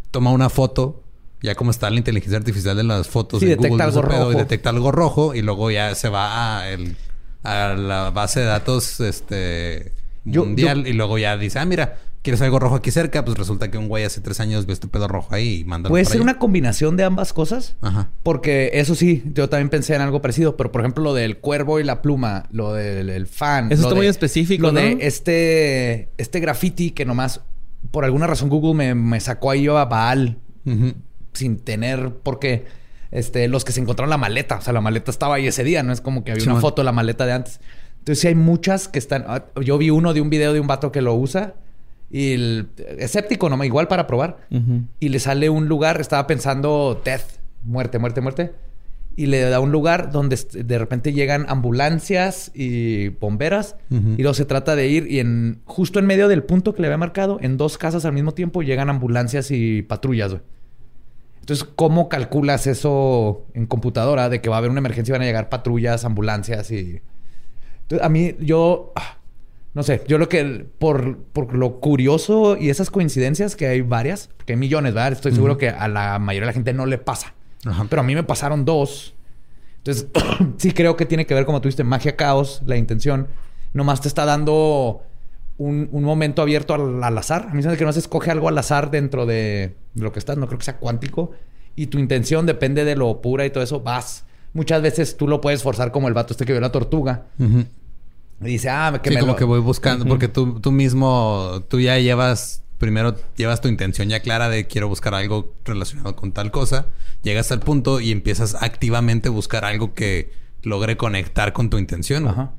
toma 0.09 0.31
una 0.31 0.49
foto, 0.49 1.03
ya 1.41 1.55
como 1.55 1.71
está 1.71 1.89
la 1.89 1.97
inteligencia 1.97 2.37
artificial 2.37 2.75
de 2.77 2.83
las 2.83 3.07
fotos 3.07 3.39
Sí, 3.39 3.45
de 3.45 3.55
detecta 3.55 3.69
Google 3.69 3.83
algo 3.85 4.01
rojo. 4.01 4.31
y 4.33 4.35
detecta 4.35 4.69
algo 4.69 4.91
rojo 4.91 5.35
y 5.35 5.41
luego 5.41 5.71
ya 5.71 5.95
se 5.95 6.09
va 6.09 6.59
a, 6.59 6.69
el- 6.69 6.95
a 7.43 7.73
la 7.75 8.09
base 8.11 8.41
de 8.41 8.45
datos 8.47 8.99
este 8.99 9.93
Yo- 10.25 10.45
mundial 10.45 10.85
y 10.87 10.93
luego 10.93 11.17
ya 11.17 11.37
dice, 11.37 11.59
ah, 11.59 11.65
mira, 11.65 11.97
¿quieres 12.21 12.41
algo 12.41 12.59
rojo 12.59 12.75
aquí 12.75 12.91
cerca? 12.91 13.23
Pues 13.23 13.37
resulta 13.37 13.71
que 13.71 13.77
un 13.77 13.87
güey 13.87 14.03
hace 14.03 14.19
tres 14.19 14.41
años 14.41 14.65
vio 14.65 14.73
este 14.73 14.87
pedo 14.89 15.07
rojo 15.07 15.33
ahí 15.33 15.59
y 15.59 15.63
manda 15.63 15.89
¿Puede 15.89 16.03
ser 16.03 16.19
una 16.21 16.37
combinación 16.37 16.97
de 16.97 17.05
ambas 17.05 17.31
cosas? 17.31 17.77
Ajá. 17.79 18.09
Porque 18.23 18.71
eso 18.73 18.93
sí, 18.93 19.23
yo 19.33 19.47
también 19.47 19.69
pensé 19.69 19.95
en 19.95 20.01
algo 20.01 20.21
parecido, 20.21 20.57
pero 20.57 20.73
por 20.73 20.81
ejemplo 20.81 21.01
lo 21.05 21.13
del 21.13 21.37
cuervo 21.37 21.79
y 21.79 21.85
la 21.85 22.01
pluma, 22.01 22.47
lo 22.51 22.73
del 22.73 23.09
el 23.09 23.25
fan. 23.27 23.71
Eso 23.71 23.83
está 23.83 23.89
de- 23.93 23.95
muy 23.95 24.07
específico, 24.07 24.63
Lo 24.67 24.71
¿no? 24.73 24.81
de 24.81 24.97
este, 24.99 26.09
este 26.17 26.41
graffiti 26.41 26.91
que 26.91 27.05
nomás, 27.05 27.39
por 27.91 28.03
alguna 28.03 28.27
razón 28.27 28.49
Google 28.49 28.73
me, 28.73 28.93
me 28.95 29.21
sacó 29.21 29.51
ahí 29.51 29.67
a 29.67 29.85
Baal 29.85 30.37
Ujú. 30.65 30.93
Sin 31.39 31.57
tener, 31.59 32.11
porque 32.23 32.65
este, 33.11 33.47
los 33.47 33.65
que 33.65 33.71
se 33.71 33.81
encontraron 33.81 34.09
la 34.11 34.17
maleta, 34.17 34.57
o 34.57 34.61
sea, 34.61 34.71
la 34.73 34.81
maleta 34.81 35.09
estaba 35.11 35.35
ahí 35.35 35.47
ese 35.47 35.63
día, 35.63 35.81
no 35.83 35.91
es 35.91 36.01
como 36.01 36.23
que 36.23 36.31
había 36.31 36.41
Sí, 36.41 36.47
una 36.47 36.55
man. 36.55 36.61
foto 36.61 36.81
de 36.81 36.85
la 36.85 36.91
maleta 36.91 37.25
de 37.25 37.33
antes. 37.33 37.59
Entonces 37.99 38.19
sí 38.21 38.27
hay 38.27 38.35
muchas 38.35 38.87
que 38.87 38.99
están, 38.99 39.25
ah, 39.27 39.45
yo 39.61 39.77
vi 39.77 39.89
uno 39.89 40.13
de 40.13 40.21
un 40.21 40.29
video 40.29 40.53
de 40.53 40.59
un 40.59 40.67
vato 40.67 40.91
que 40.91 41.01
lo 41.01 41.15
usa 41.15 41.55
y 42.11 42.33
el 42.33 42.67
escéptico, 42.97 43.49
no, 43.49 43.63
igual 43.63 43.87
para 43.87 44.07
probar 44.07 44.37
y 44.99 45.09
le 45.09 45.19
sale 45.19 45.49
un 45.49 45.67
lugar, 45.67 45.99
estaba 46.01 46.25
pensando 46.27 47.01
death, 47.03 47.21
muerte, 47.63 47.99
muerte, 47.99 48.21
muerte. 48.21 48.51
Y 49.15 49.25
le 49.25 49.41
da 49.41 49.59
un 49.59 49.71
lugar 49.73 50.11
donde 50.13 50.37
de 50.53 50.77
repente 50.79 51.11
llegan 51.11 51.45
ambulancias 51.49 52.51
y 52.55 53.09
bomberas. 53.09 53.75
Y 53.89 54.21
luego 54.21 54.33
se 54.33 54.45
trata 54.45 54.77
de 54.77 54.87
ir 54.87 55.07
y 55.11 55.19
en 55.19 55.59
justo 55.65 55.99
en 55.99 56.05
medio 56.05 56.29
del 56.29 56.43
punto 56.43 56.73
que 56.73 56.81
le 56.81 56.87
había 56.87 56.97
marcado, 56.97 57.37
en 57.41 57.57
dos 57.57 57.77
casas 57.77 58.05
al 58.05 58.13
mismo 58.13 58.33
tiempo 58.33 58.61
llegan 58.63 58.89
ambulancias 58.89 59.51
y 59.51 59.81
patrullas, 59.81 60.31
güey. 60.31 60.41
Entonces, 61.49 61.67
¿cómo 61.75 62.09
calculas 62.09 62.67
eso 62.67 63.47
en 63.55 63.65
computadora 63.65 64.29
de 64.29 64.39
que 64.39 64.49
va 64.49 64.57
a 64.57 64.59
haber 64.59 64.69
una 64.69 64.81
emergencia 64.81 65.11
y 65.11 65.13
van 65.13 65.23
a 65.23 65.25
llegar 65.25 65.49
patrullas, 65.49 66.05
ambulancias 66.05 66.69
y... 66.69 67.01
Entonces, 67.81 68.05
a 68.05 68.09
mí, 68.09 68.35
yo... 68.39 68.93
ah, 68.95 69.17
No 69.73 69.81
sé, 69.81 70.03
yo 70.07 70.19
lo 70.19 70.29
que... 70.29 70.67
Por, 70.77 71.17
por 71.17 71.55
lo 71.55 71.79
curioso 71.79 72.55
y 72.55 72.69
esas 72.69 72.91
coincidencias 72.91 73.55
que 73.55 73.65
hay 73.65 73.81
varias, 73.81 74.29
porque 74.37 74.53
hay 74.53 74.59
millones, 74.59 74.93
¿verdad? 74.93 75.13
Estoy 75.13 75.31
seguro 75.31 75.57
que 75.57 75.69
a 75.69 75.87
la 75.87 76.19
mayoría 76.19 76.45
de 76.45 76.51
la 76.51 76.53
gente 76.53 76.71
no 76.71 76.85
le 76.85 76.99
pasa. 76.99 77.33
Ajá. 77.65 77.87
Pero 77.89 78.01
a 78.01 78.05
mí 78.05 78.13
me 78.13 78.23
pasaron 78.23 78.63
dos. 78.63 79.15
Entonces, 79.77 80.05
sí 80.57 80.71
creo 80.71 80.95
que 80.95 81.07
tiene 81.07 81.25
que 81.25 81.33
ver, 81.33 81.45
como 81.45 81.61
tú 81.61 81.67
dijiste, 81.67 81.83
magia, 81.83 82.15
caos, 82.15 82.61
la 82.67 82.77
intención. 82.77 83.27
Nomás 83.73 84.01
te 84.01 84.07
está 84.07 84.23
dando 84.23 85.01
un, 85.59 85.89
un 85.91 86.03
momento 86.03 86.41
abierto 86.41 86.73
al, 86.73 87.03
al 87.03 87.17
azar. 87.17 87.49
A 87.51 87.53
mí 87.53 87.61
se 87.61 87.69
me 87.69 87.77
que 87.77 87.85
no 87.85 87.93
se 87.93 87.99
escoge 87.99 88.31
algo 88.31 88.47
al 88.47 88.57
azar 88.57 88.89
dentro 88.89 89.27
de, 89.27 89.75
de 89.93 90.01
lo 90.01 90.11
que 90.11 90.17
estás. 90.19 90.37
No 90.37 90.47
creo 90.47 90.57
que 90.57 90.65
sea 90.65 90.77
cuántico. 90.77 91.31
Y 91.75 91.87
tu 91.87 91.99
intención 91.99 92.45
depende 92.45 92.83
de 92.85 92.95
lo 92.95 93.21
pura 93.21 93.45
y 93.45 93.51
todo 93.51 93.63
eso. 93.63 93.81
Vas. 93.81 94.25
Muchas 94.53 94.81
veces 94.81 95.15
tú 95.15 95.27
lo 95.27 95.41
puedes 95.41 95.61
forzar 95.61 95.91
como 95.91 96.07
el 96.07 96.13
vato 96.13 96.33
este 96.33 96.45
que 96.45 96.53
vio 96.53 96.61
la 96.61 96.71
tortuga. 96.71 97.27
Y 97.37 98.45
dice, 98.45 98.69
ah, 98.69 98.99
que 99.03 99.09
Sí, 99.09 99.15
me 99.15 99.19
como 99.19 99.33
lo... 99.33 99.37
que 99.37 99.43
voy 99.43 99.59
buscando, 99.59 100.05
porque 100.05 100.27
tú, 100.27 100.59
tú 100.59 100.71
mismo, 100.71 101.61
tú 101.67 101.79
ya 101.79 101.99
llevas, 101.99 102.63
primero 102.77 103.15
llevas 103.35 103.59
tu 103.61 103.67
intención 103.67 104.07
ya 104.07 104.21
clara 104.21 104.49
de 104.49 104.65
quiero 104.65 104.87
buscar 104.87 105.13
algo 105.13 105.53
relacionado 105.65 106.15
con 106.15 106.31
tal 106.31 106.49
cosa, 106.51 106.87
llegas 107.21 107.51
al 107.51 107.59
punto 107.59 107.99
y 107.99 108.11
empiezas 108.11 108.55
activamente 108.55 109.27
a 109.27 109.31
buscar 109.31 109.65
algo 109.65 109.93
que 109.93 110.31
logre 110.63 110.95
conectar 110.97 111.51
con 111.53 111.69
tu 111.69 111.77
intención. 111.77 112.27
Ajá. 112.27 112.53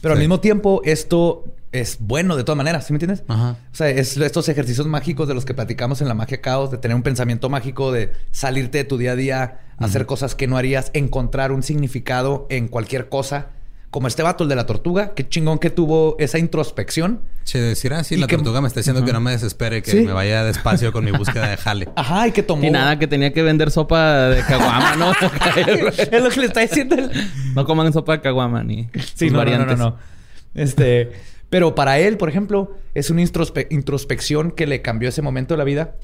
Pero 0.00 0.14
al 0.14 0.20
mismo 0.20 0.40
tiempo, 0.40 0.82
esto 0.84 1.44
es 1.74 1.98
bueno 2.00 2.36
de 2.36 2.44
todas 2.44 2.56
maneras, 2.56 2.86
¿sí 2.86 2.92
me 2.92 2.96
entiendes? 2.96 3.24
Ajá. 3.28 3.56
O 3.72 3.74
sea, 3.74 3.88
es 3.90 4.16
estos 4.16 4.48
ejercicios 4.48 4.86
mágicos 4.86 5.28
de 5.28 5.34
los 5.34 5.44
que 5.44 5.54
platicamos 5.54 6.00
en 6.00 6.08
la 6.08 6.14
magia 6.14 6.40
caos, 6.40 6.70
de 6.70 6.78
tener 6.78 6.94
un 6.94 7.02
pensamiento 7.02 7.48
mágico, 7.50 7.92
de 7.92 8.12
salirte 8.30 8.78
de 8.78 8.84
tu 8.84 8.96
día 8.96 9.12
a 9.12 9.16
día, 9.16 9.60
hacer 9.78 10.06
cosas 10.06 10.34
que 10.34 10.46
no 10.46 10.56
harías, 10.56 10.90
encontrar 10.94 11.52
un 11.52 11.62
significado 11.62 12.46
en 12.48 12.68
cualquier 12.68 13.08
cosa. 13.08 13.48
Como 13.90 14.08
este 14.08 14.24
vato, 14.24 14.42
el 14.42 14.48
de 14.50 14.56
la 14.56 14.66
tortuga, 14.66 15.14
qué 15.14 15.28
chingón 15.28 15.60
que 15.60 15.70
tuvo 15.70 16.16
esa 16.18 16.38
introspección. 16.40 17.20
Sí, 17.44 17.60
decir, 17.60 17.92
ah, 17.94 18.02
sí, 18.02 18.16
la 18.16 18.26
que- 18.26 18.34
tortuga 18.36 18.60
me 18.60 18.66
está 18.66 18.80
diciendo 18.80 19.04
que 19.04 19.12
no 19.12 19.20
me 19.20 19.30
desespere, 19.30 19.82
que 19.82 19.90
Sí. 19.92 20.00
me 20.00 20.12
vaya 20.12 20.42
despacio 20.42 20.92
con 20.92 21.04
mi 21.04 21.12
búsqueda 21.12 21.48
de 21.50 21.56
jale. 21.56 21.88
Ajá, 21.96 22.26
y 22.26 22.32
que 22.32 22.42
tomó. 22.42 22.64
Y 22.64 22.70
nada, 22.72 22.98
que 22.98 23.06
tenía 23.06 23.32
que 23.32 23.42
vender 23.42 23.70
sopa 23.70 24.30
de 24.30 24.42
caguama, 24.42 24.96
¿no? 24.96 25.12
es 26.10 26.22
lo 26.22 26.28
que 26.30 26.40
le 26.40 26.46
está 26.46 26.60
diciendo 26.60 26.96
el, 26.96 27.10
no 27.54 27.64
coman 27.64 27.92
sopa 27.92 28.12
de 28.14 28.20
caguama 28.20 28.64
ni 28.64 28.88
Sí, 29.14 29.26
no, 29.26 29.32
no, 29.32 29.32
no, 29.32 29.38
variantes. 29.38 29.78
no, 29.78 29.90
no. 29.90 29.96
Este, 30.54 31.12
pero 31.54 31.76
para 31.76 32.00
él, 32.00 32.16
por 32.16 32.28
ejemplo, 32.28 32.72
es 32.94 33.10
una 33.10 33.22
introspe- 33.22 33.68
introspección 33.70 34.50
que 34.50 34.66
le 34.66 34.82
cambió 34.82 35.08
ese 35.08 35.22
momento 35.22 35.54
de 35.54 35.58
la 35.58 35.62
vida. 35.62 35.94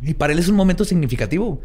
Y 0.00 0.14
para 0.14 0.32
él 0.32 0.38
es 0.38 0.46
un 0.46 0.54
momento 0.54 0.84
significativo. 0.84 1.60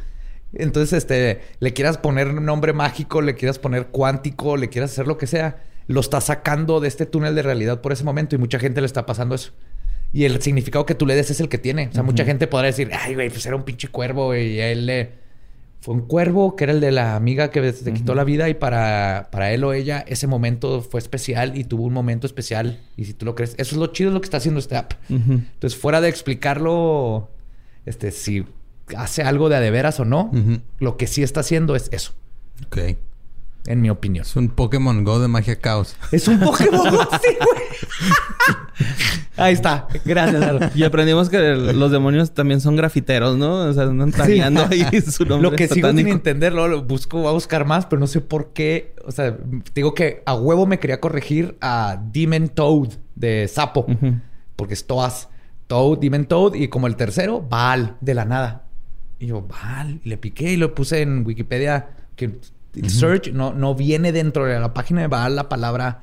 Entonces, 0.52 0.94
este, 0.98 1.42
le 1.60 1.74
quieras 1.74 2.00
poner 2.00 2.34
nombre 2.34 2.74
mágico, 2.74 3.22
le 3.22 3.36
quieras 3.36 3.60
poner 3.60 3.90
cuántico, 3.90 4.58
le 4.58 4.70
quieras 4.70 4.94
hacer 4.94 5.06
lo 5.06 5.20
que 5.20 5.28
sea, 5.28 5.64
lo 5.86 6.00
está 6.00 6.22
sacando 6.22 6.80
de 6.80 6.88
este 6.88 7.06
túnel 7.06 7.36
de 7.36 7.44
realidad 7.44 7.82
por 7.82 7.92
ese 7.92 8.04
momento 8.04 8.36
y 8.36 8.40
mucha 8.40 8.58
gente 8.58 8.82
le 8.82 8.88
está 8.88 9.06
pasando 9.06 9.36
eso. 9.36 9.52
Y 10.12 10.24
el 10.24 10.42
significado 10.42 10.88
que 10.88 10.96
tú 10.96 11.06
le 11.06 11.14
des 11.14 11.30
es 11.30 11.40
el 11.40 11.50
que 11.50 11.60
tiene. 11.60 11.90
O 11.90 11.94
sea, 11.94 12.02
mucha 12.02 12.26
gente 12.26 12.48
podrá 12.48 12.66
decir, 12.66 12.90
ay, 13.00 13.14
güey, 13.14 13.30
pues 13.30 13.46
era 13.46 13.56
un 13.56 13.64
pinche 13.64 13.90
cuervo 13.90 14.34
y 14.36 14.60
él 14.60 14.88
le... 14.88 15.27
Fue 15.80 15.94
un 15.94 16.02
cuervo 16.02 16.56
que 16.56 16.66
era 16.66 16.74
el 16.74 16.82
de 16.82 16.92
la 16.92 17.16
amiga 17.16 17.50
que 17.52 17.72
se 17.72 17.94
quitó 17.94 18.14
la 18.16 18.24
vida 18.24 18.50
y 18.50 18.54
para, 18.56 19.30
para 19.32 19.52
él 19.54 19.64
o 19.64 19.74
ella 19.74 20.04
ese 20.08 20.28
momento 20.28 20.82
fue 20.82 21.00
especial 21.00 21.58
y 21.58 21.64
tuvo 21.64 21.84
un 21.84 21.94
momento 21.94 22.28
especial. 22.28 22.80
Y 22.98 23.06
si 23.06 23.14
tú 23.14 23.26
lo 23.26 23.36
crees, 23.36 23.52
eso 23.58 23.76
es 23.76 23.78
lo 23.78 23.88
chido 23.88 24.10
de 24.10 24.16
lo 24.16 24.22
que 24.22 24.26
está 24.26 24.38
haciendo 24.38 24.60
este 24.60 24.76
app. 24.76 24.94
Entonces, 25.10 25.80
fuera 25.80 26.02
de 26.02 26.10
explicarlo, 26.10 27.30
este, 27.86 28.12
si 28.12 28.46
hace 28.98 29.22
algo 29.22 29.50
de 29.50 29.56
a 29.58 29.60
de 29.62 29.72
veras 29.72 30.00
o 30.00 30.06
no, 30.06 30.32
lo 30.80 30.98
que 30.98 31.08
sí 31.08 31.24
está 31.24 31.40
haciendo 31.42 31.76
es 31.76 31.90
eso, 31.94 32.14
Ok. 32.66 32.78
en 33.68 33.82
mi 33.82 33.90
opinión. 33.90 34.26
Es 34.26 34.36
un 34.36 34.50
Pokémon 34.50 35.04
Go 35.04 35.20
de 35.20 35.28
magia 35.28 35.60
caos. 35.60 35.96
Es 36.12 36.28
un 36.28 36.40
Pokémon, 36.40 36.84
sí, 37.24 37.36
güey. 37.40 38.58
Ahí 39.38 39.54
está. 39.54 39.88
Gracias. 40.06 40.76
Y 40.76 40.84
aprendimos 40.84 41.30
que 41.30 41.38
el- 41.38 41.80
los 41.80 41.92
demonios 41.92 42.34
también 42.34 42.60
son 42.62 42.76
grafiteros, 42.76 43.38
¿no? 43.38 43.56
O 43.70 43.74
sea, 43.74 43.84
andan 43.84 44.12
tagueando 44.12 44.66
ahí 44.70 44.84
su 45.02 45.26
nombre 45.26 45.50
Lo 45.52 45.56
que 45.56 45.64
sigo 45.68 45.76
sin 45.76 45.98
satánico. 45.98 46.10
entender, 46.10 46.54
luego 46.54 46.68
lo 46.68 46.84
busco, 46.84 47.20
voy 47.20 47.28
a 47.28 47.32
buscar 47.32 47.66
más, 47.66 47.86
pero 47.86 48.00
no 48.00 48.08
sé 48.08 48.22
por 48.22 48.54
qué. 48.54 48.96
O 49.06 49.12
sea, 49.12 49.38
digo 49.76 49.94
que 49.94 50.24
a 50.26 50.34
huevo 50.36 50.66
me 50.66 50.80
quería 50.80 51.00
corregir 51.00 51.58
a 51.62 52.02
Demon 52.12 52.50
Toad 52.50 52.90
de 53.16 53.48
Sapo. 53.48 53.86
Porque 54.56 54.74
es 54.74 54.86
Toas. 54.88 55.30
Toad, 55.68 56.00
Demon 56.00 56.26
Toad. 56.26 56.56
Y 56.56 56.68
como 56.68 56.88
el 56.88 56.96
tercero, 56.96 57.42
Baal, 57.48 57.96
de 58.02 58.14
la 58.16 58.26
nada. 58.26 58.64
Y 59.20 59.28
yo, 59.28 59.42
Baal. 59.44 60.00
Y 60.04 60.10
le 60.10 60.18
piqué 60.18 60.52
y 60.54 60.58
lo 60.58 60.74
puse 60.74 61.02
en 61.02 61.26
Wikipedia. 61.26 61.90
Que 62.16 62.32
el 62.76 62.90
search 62.90 63.32
no, 63.32 63.54
no 63.54 63.76
viene 63.76 64.12
dentro 64.12 64.46
de 64.46 64.60
la 64.60 64.74
página 64.74 65.02
de 65.02 65.08
Baal 65.08 65.36
la 65.36 65.48
palabra 65.50 66.00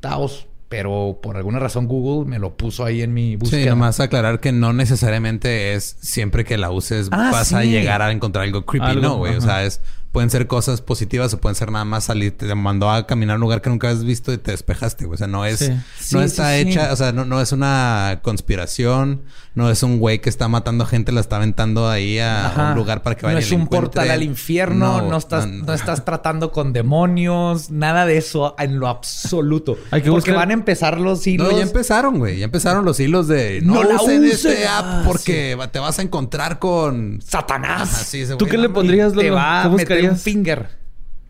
Taos. 0.00 0.46
Pero 0.68 1.18
por 1.22 1.36
alguna 1.38 1.58
razón 1.58 1.86
Google 1.86 2.28
me 2.28 2.38
lo 2.38 2.56
puso 2.56 2.84
ahí 2.84 3.00
en 3.00 3.14
mi 3.14 3.36
búsqueda. 3.36 3.62
Sí, 3.62 3.68
nomás 3.68 4.00
aclarar 4.00 4.38
que 4.40 4.52
no 4.52 4.72
necesariamente 4.74 5.72
es 5.74 5.96
siempre 6.00 6.44
que 6.44 6.58
la 6.58 6.70
uses 6.70 7.08
Ah, 7.10 7.30
vas 7.32 7.52
a 7.54 7.64
llegar 7.64 8.02
a 8.02 8.12
encontrar 8.12 8.44
algo 8.44 8.66
creepy. 8.66 8.86
Algo, 8.86 9.00
no, 9.02 9.16
güey. 9.16 9.34
O 9.36 9.40
sea, 9.40 9.64
es 9.64 9.80
pueden 10.12 10.30
ser 10.30 10.46
cosas 10.46 10.80
positivas 10.80 11.32
o 11.34 11.40
pueden 11.40 11.54
ser 11.54 11.70
nada 11.70 11.84
más 11.84 12.04
salir. 12.04 12.36
Te 12.36 12.54
mandó 12.54 12.90
a 12.90 13.06
caminar 13.06 13.34
a 13.34 13.36
un 13.36 13.40
lugar 13.42 13.62
que 13.62 13.70
nunca 13.70 13.88
has 13.88 14.04
visto 14.04 14.32
y 14.32 14.38
te 14.38 14.50
despejaste, 14.50 15.04
güey. 15.06 15.14
O 15.14 15.18
sea, 15.18 15.26
no 15.26 15.44
es... 15.46 15.58
Sí. 15.58 15.70
No 15.70 15.82
Sí, 16.00 16.18
está 16.18 16.54
sí, 16.56 16.62
sí. 16.64 16.68
hecha... 16.70 16.92
O 16.92 16.96
sea, 16.96 17.12
no, 17.12 17.24
no 17.24 17.40
es 17.40 17.52
una 17.52 18.20
conspiración. 18.22 19.22
No 19.54 19.70
es 19.70 19.82
un 19.82 19.98
güey 19.98 20.20
que 20.20 20.28
está 20.28 20.46
matando 20.46 20.86
gente, 20.86 21.10
la 21.10 21.20
está 21.20 21.36
aventando 21.36 21.88
ahí 21.88 22.18
a 22.20 22.46
Ajá. 22.46 22.68
un 22.70 22.76
lugar 22.76 23.02
para 23.02 23.16
que 23.16 23.26
vaya 23.26 23.34
No 23.34 23.40
es 23.40 23.50
un 23.50 23.66
portal 23.66 24.08
al 24.10 24.22
infierno, 24.22 25.02
no, 25.02 25.16
estás, 25.16 25.46
no, 25.48 25.52
no, 25.58 25.64
no. 25.66 25.72
estás 25.74 26.04
tratando 26.04 26.52
con 26.52 26.72
demonios, 26.72 27.70
nada 27.70 28.06
de 28.06 28.18
eso 28.18 28.54
en 28.58 28.78
lo 28.78 28.86
absoluto. 28.88 29.76
Hay 29.90 30.02
que 30.02 30.10
Porque 30.10 30.30
buscar- 30.30 30.34
van 30.36 30.50
a 30.50 30.54
empezar 30.54 31.00
los 31.00 31.26
hilos. 31.26 31.50
No, 31.50 31.56
ya 31.56 31.64
empezaron, 31.64 32.18
güey. 32.18 32.38
Ya 32.38 32.44
empezaron 32.44 32.84
los 32.84 33.00
hilos 33.00 33.26
de... 33.26 33.60
No, 33.62 33.74
No 33.74 33.82
la 33.84 33.96
usen 33.96 34.24
este 34.24 34.66
app 34.68 34.84
Ah, 34.86 35.02
porque 35.04 35.54
va- 35.56 35.72
te 35.72 35.78
vas 35.80 35.98
a 35.98 36.02
encontrar 36.02 36.58
con... 36.60 37.20
Satanás. 37.26 37.92
Ajá, 37.94 38.04
sí, 38.04 38.20
ese 38.20 38.36
¿Tú 38.36 38.44
güey, 38.44 38.50
qué 38.52 38.56
no, 38.58 38.62
le 38.62 38.68
no. 38.68 38.74
pondrías, 38.74 39.12
Te 39.12 39.30
va 39.30 39.62
¿Qué 39.62 39.68
a 39.68 39.70
meter 39.70 40.10
un 40.10 40.16
finger. 40.16 40.68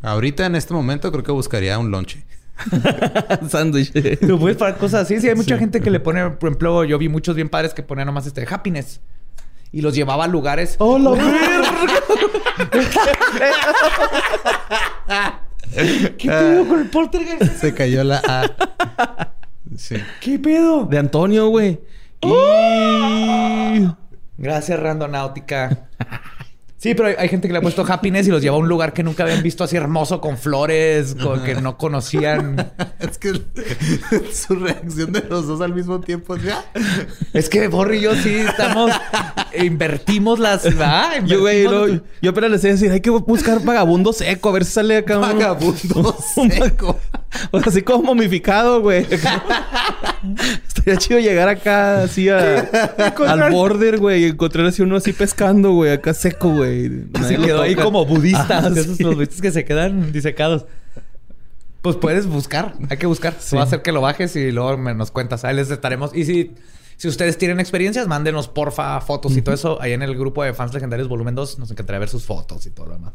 Ahorita 0.03 0.45
en 0.47 0.55
este 0.55 0.75
momento 0.75 1.11
creo 1.11 1.25
que 1.25 1.33
buscaría 1.33 1.79
un 1.79 1.91
lonche. 1.91 2.25
Sándwich. 3.49 3.93
Tú 4.21 4.39
puedes 4.39 4.57
pagar 4.57 4.79
cosas 4.79 5.03
así. 5.03 5.21
Sí, 5.21 5.29
hay 5.29 5.35
mucha 5.35 5.59
gente 5.59 5.81
que 5.81 5.91
le 5.91 6.01
pone, 6.01 6.31
por 6.31 6.49
ejemplo, 6.49 6.85
yo 6.85 6.99
vi 6.99 7.09
muchos 7.09 7.37
bien 7.37 7.49
padres 7.49 7.75
que 7.75 7.83
ponían 7.83 8.07
nomás 8.07 8.27
este 8.27 8.47
happiness. 8.49 9.01
Y 9.71 9.83
los 9.83 9.95
llevaba 9.95 10.25
a 10.25 10.29
lugares. 10.29 10.77
¡Oh, 10.79 10.99
la 10.99 11.11
verga! 11.11 11.73
¿Qué 16.19 16.29
pedo 16.29 16.67
con 16.67 16.81
el 16.81 16.89
poltergeist? 16.89 17.61
Se 17.61 17.75
cayó 17.75 18.03
la 18.03 18.23
A. 18.27 19.35
Sí. 19.77 19.97
¿Qué 20.21 20.39
pedo? 20.39 20.87
De 20.87 20.99
Antonio, 20.99 21.49
güey. 21.49 21.81
Y... 22.23 23.89
Gracias, 24.39 24.81
Randonáutica. 24.81 25.89
Sí, 26.79 26.95
pero 26.95 27.09
hay, 27.09 27.17
hay 27.19 27.29
gente 27.29 27.49
que 27.49 27.53
le 27.53 27.59
ha 27.59 27.63
puesto 27.63 27.85
happiness 27.85 28.29
y 28.29 28.31
los 28.31 28.41
lleva 28.41 28.55
a 28.55 28.59
un 28.61 28.69
lugar 28.69 28.93
que 28.93 29.03
nunca 29.03 29.25
habían 29.25 29.43
visto 29.43 29.65
así 29.65 29.77
hermoso, 29.77 30.21
con 30.21 30.39
flores, 30.39 31.17
con, 31.21 31.43
que 31.43 31.57
no 31.57 31.77
conocían. 31.77 32.73
Es 33.01 33.19
que 33.19 33.33
su 34.33 34.55
reacción 34.55 35.13
de 35.13 35.23
los 35.29 35.47
dos 35.47 35.61
al 35.61 35.75
mismo 35.75 36.01
tiempo 36.01 36.37
es 36.37 36.45
ya. 36.45 36.65
Es 37.33 37.49
que 37.49 37.67
Borri 37.67 37.99
y 37.99 38.01
yo 38.03 38.15
sí 38.15 38.37
estamos. 38.37 38.93
Invertimos 39.65 40.39
las. 40.39 40.65
¿verdad? 40.65 41.23
Yo, 41.27 41.41
güey, 41.41 41.65
yo 42.21 42.31
apenas 42.31 42.51
les 42.51 42.65
iba 42.65 42.71
a 42.71 42.75
decir, 42.75 42.91
hay 42.91 43.01
que 43.01 43.11
buscar 43.11 43.63
vagabundo 43.65 44.13
seco, 44.13 44.49
a 44.49 44.53
ver 44.53 44.65
si 44.65 44.73
sale 44.73 44.97
acá 44.99 45.17
un... 45.17 45.23
Vagabundo 45.23 46.17
un- 46.37 46.51
seco. 46.51 46.99
O 47.51 47.59
sea, 47.61 47.69
así 47.71 47.83
como 47.83 48.03
momificado, 48.05 48.81
güey. 48.81 49.07
Estaría 50.67 50.97
chido 50.97 51.21
llegar 51.21 51.49
acá 51.49 52.03
así 52.03 52.29
a- 52.29 52.69
al 53.27 53.51
border, 53.53 53.99
güey, 53.99 54.23
y 54.25 54.27
encontrar 54.29 54.67
así 54.67 54.83
uno 54.83 54.97
así 54.97 55.13
pescando, 55.13 55.73
güey, 55.73 55.93
acá 55.93 56.15
seco, 56.15 56.51
güey. 56.51 56.91
Se 57.27 57.37
quedó 57.37 57.63
ahí 57.63 57.75
como 57.75 58.05
budista. 58.05 58.59
Ajá, 58.59 58.71
de 58.71 58.81
esos 58.81 58.97
sí. 58.97 59.03
los 59.05 59.15
budistas 59.15 59.41
que 59.41 59.51
se 59.53 59.65
quedan 59.65 60.13
disecados. 60.13 60.65
Pues 61.83 61.97
puedes 61.97 62.27
buscar. 62.27 62.75
Hay 62.91 62.97
que 62.97 63.07
buscar. 63.07 63.35
Sí. 63.39 63.55
Va 63.55 63.63
a 63.63 63.65
hacer 63.65 63.83
que 63.83 63.93
lo 63.93 64.01
bajes 64.01 64.35
y 64.35 64.51
luego 64.51 64.77
me 64.77 64.95
nos 64.95 65.11
cuentas. 65.11 65.45
Ahí 65.45 65.55
les 65.55 65.71
estaremos. 65.71 66.11
Y 66.15 66.25
si, 66.25 66.55
si 66.99 67.09
ustedes 67.09 67.39
tienen 67.39 67.59
experiencias, 67.61 68.07
mándenos 68.09 68.49
porfa 68.49 69.01
fotos 69.01 69.35
y 69.37 69.41
todo 69.41 69.55
eso. 69.55 69.79
Ahí 69.81 69.93
en 69.93 70.03
el 70.03 70.15
grupo 70.19 70.45
de 70.45 70.53
fans 70.53 70.75
legendarios 70.75 71.09
volumen 71.09 71.35
2 71.35 71.59
nos 71.59 71.71
encantaría 71.71 71.99
ver 72.01 72.11
sus 72.11 72.25
fotos 72.27 72.67
y 72.67 72.71
todo 72.71 72.87
lo 72.89 72.93
demás. 72.93 73.15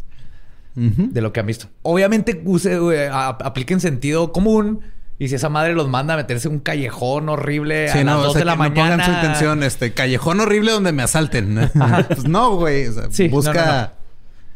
De 0.76 1.22
lo 1.22 1.32
que 1.32 1.40
han 1.40 1.46
visto. 1.46 1.68
Obviamente 1.84 2.42
use, 2.46 2.74
eh, 2.74 3.08
a- 3.08 3.28
apliquen 3.30 3.80
sentido 3.80 4.32
común. 4.32 4.82
Y 5.20 5.28
si 5.28 5.36
esa 5.36 5.48
madre 5.48 5.74
los 5.76 5.88
manda 5.88 6.16
a 6.16 6.18
meterse 6.18 6.48
en 6.48 6.56
un 6.56 6.60
callejón 6.62 7.30
horrible 7.30 7.88
a 7.90 7.94
Sí, 7.94 8.00
no, 8.04 8.16
las 8.16 8.20
o 8.20 8.24
2 8.24 8.34
sea, 8.34 8.40
de 8.40 8.46
la 8.46 8.52
que 8.54 8.58
no 8.58 8.64
mañana. 8.70 8.92
pongan 8.96 9.06
su 9.06 9.12
intención, 9.12 9.62
este, 9.64 9.94
callejón 9.94 10.40
horrible 10.40 10.72
donde 10.72 10.92
me 10.92 11.04
asalten. 11.04 11.70
pues 12.08 12.28
no, 12.28 12.56
güey. 12.56 12.88
O 12.88 12.94
sea, 12.94 13.04
Sí, 13.12 13.26
no, 13.30 13.36
busca 13.36 13.54
no, 13.54 13.82
no. 13.82 14.03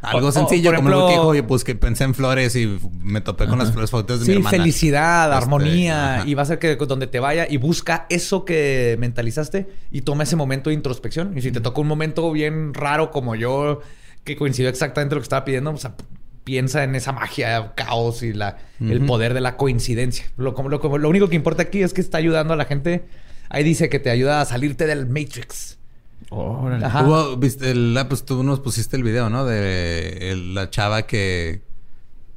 Algo 0.01 0.27
O- 0.27 0.29
o, 0.29 0.31
sencillo, 0.31 0.69
por 0.71 0.75
como 0.77 0.89
lo 0.89 0.95
que 0.95 1.01
ejemplo- 1.05 1.11
dijo, 1.21 1.27
oye, 1.29 1.43
pues 1.43 1.63
que 1.63 1.75
pensé 1.75 2.03
en 2.03 2.13
flores 2.13 2.55
y 2.55 2.77
me 3.01 3.21
topé 3.21 3.47
con 3.47 3.57
las 3.57 3.71
flores 3.71 3.89
fotos 3.89 4.19
de 4.19 4.25
mi 4.25 4.31
Sí, 4.33 4.37
hermana. 4.37 4.57
felicidad, 4.57 5.29
Este, 5.31 5.43
armonía. 5.43 6.23
Y 6.25 6.33
va 6.35 6.43
a 6.43 6.45
ser 6.45 6.59
que 6.59 6.75
donde 6.75 7.07
te 7.07 7.19
vaya 7.19 7.47
y 7.49 7.57
busca 7.57 8.05
eso 8.09 8.45
que 8.45 8.95
mentalizaste 8.99 9.67
y 9.91 10.01
toma 10.01 10.23
ese 10.23 10.35
momento 10.35 10.69
de 10.69 10.75
introspección. 10.75 11.37
Y 11.37 11.41
si 11.41 11.51
te 11.51 11.61
toca 11.61 11.81
un 11.81 11.87
momento 11.87 12.31
bien 12.31 12.73
raro 12.73 13.11
como 13.11 13.35
yo, 13.35 13.81
que 14.23 14.35
coincidió 14.35 14.69
exactamente 14.69 15.15
lo 15.15 15.21
que 15.21 15.23
estaba 15.25 15.43
pidiendo, 15.45 15.71
o 15.71 15.77
sea, 15.77 15.95
piensa 16.43 16.83
en 16.83 16.95
esa 16.95 17.11
magia, 17.11 17.73
caos 17.75 18.23
y 18.23 18.33
la, 18.33 18.57
el 18.79 19.01
poder 19.05 19.33
de 19.33 19.41
la 19.41 19.57
coincidencia. 19.57 20.25
Lo, 20.37 20.53
como, 20.53 20.69
lo, 20.69 20.79
como- 20.79 20.97
lo 20.97 21.09
único 21.09 21.27
que 21.27 21.35
importa 21.35 21.63
aquí 21.63 21.81
es 21.81 21.93
que 21.93 22.01
está 22.01 22.17
ayudando 22.19 22.53
a 22.53 22.57
la 22.57 22.65
gente. 22.65 23.05
Ahí 23.49 23.63
dice 23.63 23.89
que 23.89 23.99
te 23.99 24.09
ayuda 24.09 24.41
a 24.41 24.45
salirte 24.45 24.85
del 24.85 25.07
Matrix. 25.07 25.76
Órale. 26.29 26.85
Ajá. 26.85 27.03
Hubo, 27.03 27.37
viste, 27.37 27.71
el- 27.71 27.97
ah, 27.97 28.07
pues 28.09 28.25
tú 28.25 28.43
nos 28.43 28.59
pusiste 28.59 28.95
el 28.97 29.03
video, 29.03 29.29
¿no? 29.29 29.45
De 29.45 30.31
el- 30.31 30.53
la 30.55 30.69
chava 30.69 31.03
que 31.03 31.61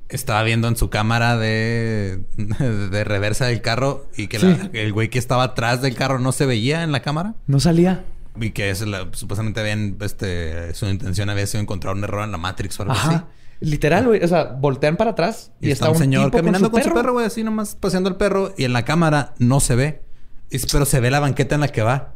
estaba 0.09 0.43
viendo 0.43 0.69
en 0.69 0.77
su 0.77 0.91
cámara 0.91 1.37
de, 1.37 2.23
de 2.91 3.05
reversa 3.05 3.47
del 3.47 3.63
carro 3.63 4.07
y 4.17 4.27
que 4.29 4.39
la- 4.39 4.71
el 4.73 4.93
güey 4.93 5.09
que 5.11 5.19
estaba 5.19 5.43
atrás 5.45 5.83
del 5.83 5.95
carro 5.95 6.19
no 6.19 6.33
se 6.33 6.47
veía 6.47 6.83
en 6.83 6.93
la 6.93 7.01
cámara. 7.01 7.35
No 7.47 7.59
salía. 7.61 8.05
Y 8.41 8.51
que 8.51 8.71
es 8.71 8.81
la- 8.87 9.09
supuestamente 9.13 9.61
habían, 9.61 9.97
este, 10.01 10.73
su 10.75 10.87
intención 10.87 11.29
había 11.31 11.47
sido 11.47 11.61
encontrar 11.63 11.95
un 11.95 12.05
error 12.05 12.25
en 12.25 12.33
la 12.33 12.39
Matrix 12.39 12.79
o 12.79 12.83
algo 12.85 12.95
así. 12.95 13.09
Ajá. 13.09 13.27
Literal, 13.61 14.07
güey. 14.07 14.25
O 14.25 14.29
sea, 14.29 14.45
voltean 14.59 14.97
para 14.97 15.11
atrás 15.11 15.53
y, 15.61 15.69
Y, 15.69 15.71
está 15.73 15.91
un 15.91 15.99
señor 15.99 16.27
tipo 16.27 16.39
caminando 16.39 16.71
con 16.71 16.83
su 16.83 16.95
perro, 16.95 17.13
güey, 17.13 17.27
así 17.27 17.45
nomás 17.45 17.75
paseando 17.75 18.09
el 18.09 18.17
perro. 18.17 18.55
Y 18.57 18.65
en 18.65 18.73
la 18.73 18.85
cámara 18.87 19.35
no 19.39 19.61
se 19.61 19.75
ve. 19.75 20.03
Pero 20.73 20.85
se 20.87 20.99
ve 21.01 21.11
la 21.11 21.21
banqueta 21.21 21.57
en 21.57 21.61
la 21.61 21.69
que 21.69 21.83
va. 21.83 22.15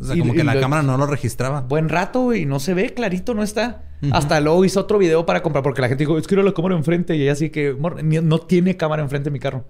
O 0.00 0.04
sea, 0.04 0.16
Y- 0.16 0.20
como 0.20 0.32
que 0.34 0.44
la 0.44 0.54
lo- 0.54 0.60
cámara 0.60 0.82
no 0.82 0.96
lo 0.96 1.06
registraba. 1.06 1.62
Buen 1.62 1.88
rato, 1.88 2.20
güey. 2.22 2.44
No 2.46 2.60
se 2.60 2.74
ve, 2.74 2.94
clarito, 2.94 3.34
no 3.34 3.42
está. 3.42 3.82
Hasta 4.12 4.40
luego 4.40 4.64
hizo 4.64 4.78
otro 4.80 4.96
video 4.98 5.26
para 5.26 5.42
comprar 5.42 5.64
porque 5.64 5.80
la 5.82 5.88
gente 5.88 6.02
dijo, 6.04 6.16
es 6.18 6.26
que 6.28 6.36
la 6.36 6.52
cámara 6.54 6.76
enfrente. 6.76 7.16
Y 7.16 7.22
ella 7.22 7.32
así 7.32 7.50
que, 7.50 7.72
"Mor, 7.74 8.02
ni- 8.04 8.20
no 8.20 8.38
tiene 8.38 8.76
cámara 8.76 9.02
enfrente 9.02 9.30
mi 9.30 9.40
carro. 9.40 9.64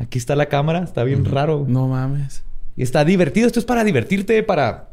Aquí 0.00 0.18
está 0.18 0.34
la 0.34 0.46
cámara, 0.46 0.80
está 0.82 1.04
bien 1.04 1.24
raro. 1.24 1.64
No 1.68 1.86
mames. 1.86 2.42
Y 2.76 2.82
está 2.82 3.04
divertido. 3.04 3.46
Esto 3.46 3.60
es 3.60 3.64
para 3.64 3.84
divertirte, 3.84 4.42
para... 4.42 4.90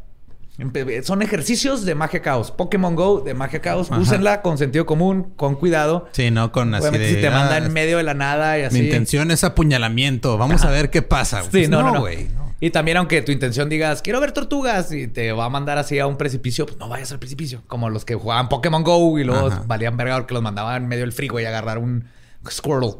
empe- 0.58 1.02
Son 1.02 1.22
ejercicios 1.22 1.84
de 1.84 1.94
magia 1.96 2.20
caos. 2.22 2.50
Pokémon 2.52 2.94
Go 2.94 3.20
de 3.20 3.34
magia 3.34 3.60
caos. 3.60 3.90
Ajá. 3.90 4.00
Úsenla 4.00 4.42
con 4.42 4.58
sentido 4.58 4.86
común, 4.86 5.32
con 5.36 5.54
cuidado. 5.56 6.06
Sí, 6.12 6.30
no 6.30 6.52
con 6.52 6.72
así 6.74 6.82
Obviamente 6.82 7.08
de... 7.08 7.14
si 7.16 7.20
te 7.20 7.28
ah, 7.28 7.32
manda 7.32 7.58
en 7.58 7.72
medio 7.72 7.96
de 7.96 8.02
la 8.04 8.14
nada 8.14 8.58
y 8.58 8.62
así. 8.62 8.78
Mi 8.78 8.84
intención 8.86 9.30
es 9.32 9.42
apuñalamiento. 9.44 10.36
Vamos 10.38 10.64
a 10.64 10.70
ver 10.70 10.90
qué 10.90 11.02
pasa. 11.02 11.42
Sí, 11.42 11.48
Pues 11.50 11.68
no, 11.70 11.82
no, 11.82 11.92
no. 11.94 12.00
no. 12.04 12.47
Y 12.60 12.70
también, 12.70 12.96
aunque 12.96 13.22
tu 13.22 13.30
intención 13.30 13.68
digas, 13.68 14.02
quiero 14.02 14.20
ver 14.20 14.32
tortugas 14.32 14.90
y 14.92 15.06
te 15.06 15.30
va 15.32 15.44
a 15.44 15.48
mandar 15.48 15.78
así 15.78 15.98
a 16.00 16.06
un 16.08 16.16
precipicio, 16.16 16.66
pues 16.66 16.78
no 16.78 16.88
vayas 16.88 17.12
al 17.12 17.18
precipicio. 17.20 17.62
Como 17.68 17.88
los 17.88 18.04
que 18.04 18.14
jugaban 18.16 18.48
Pokémon 18.48 18.82
Go 18.82 19.18
y 19.18 19.24
luego 19.24 19.46
Ajá. 19.46 19.62
valían 19.66 19.96
verga 19.96 20.16
porque 20.16 20.34
los 20.34 20.42
mandaban 20.42 20.82
en 20.82 20.88
medio 20.88 21.02
del 21.04 21.12
freeway 21.12 21.44
a 21.44 21.50
agarrar 21.50 21.78
un 21.78 22.04
Squirtle. 22.50 22.94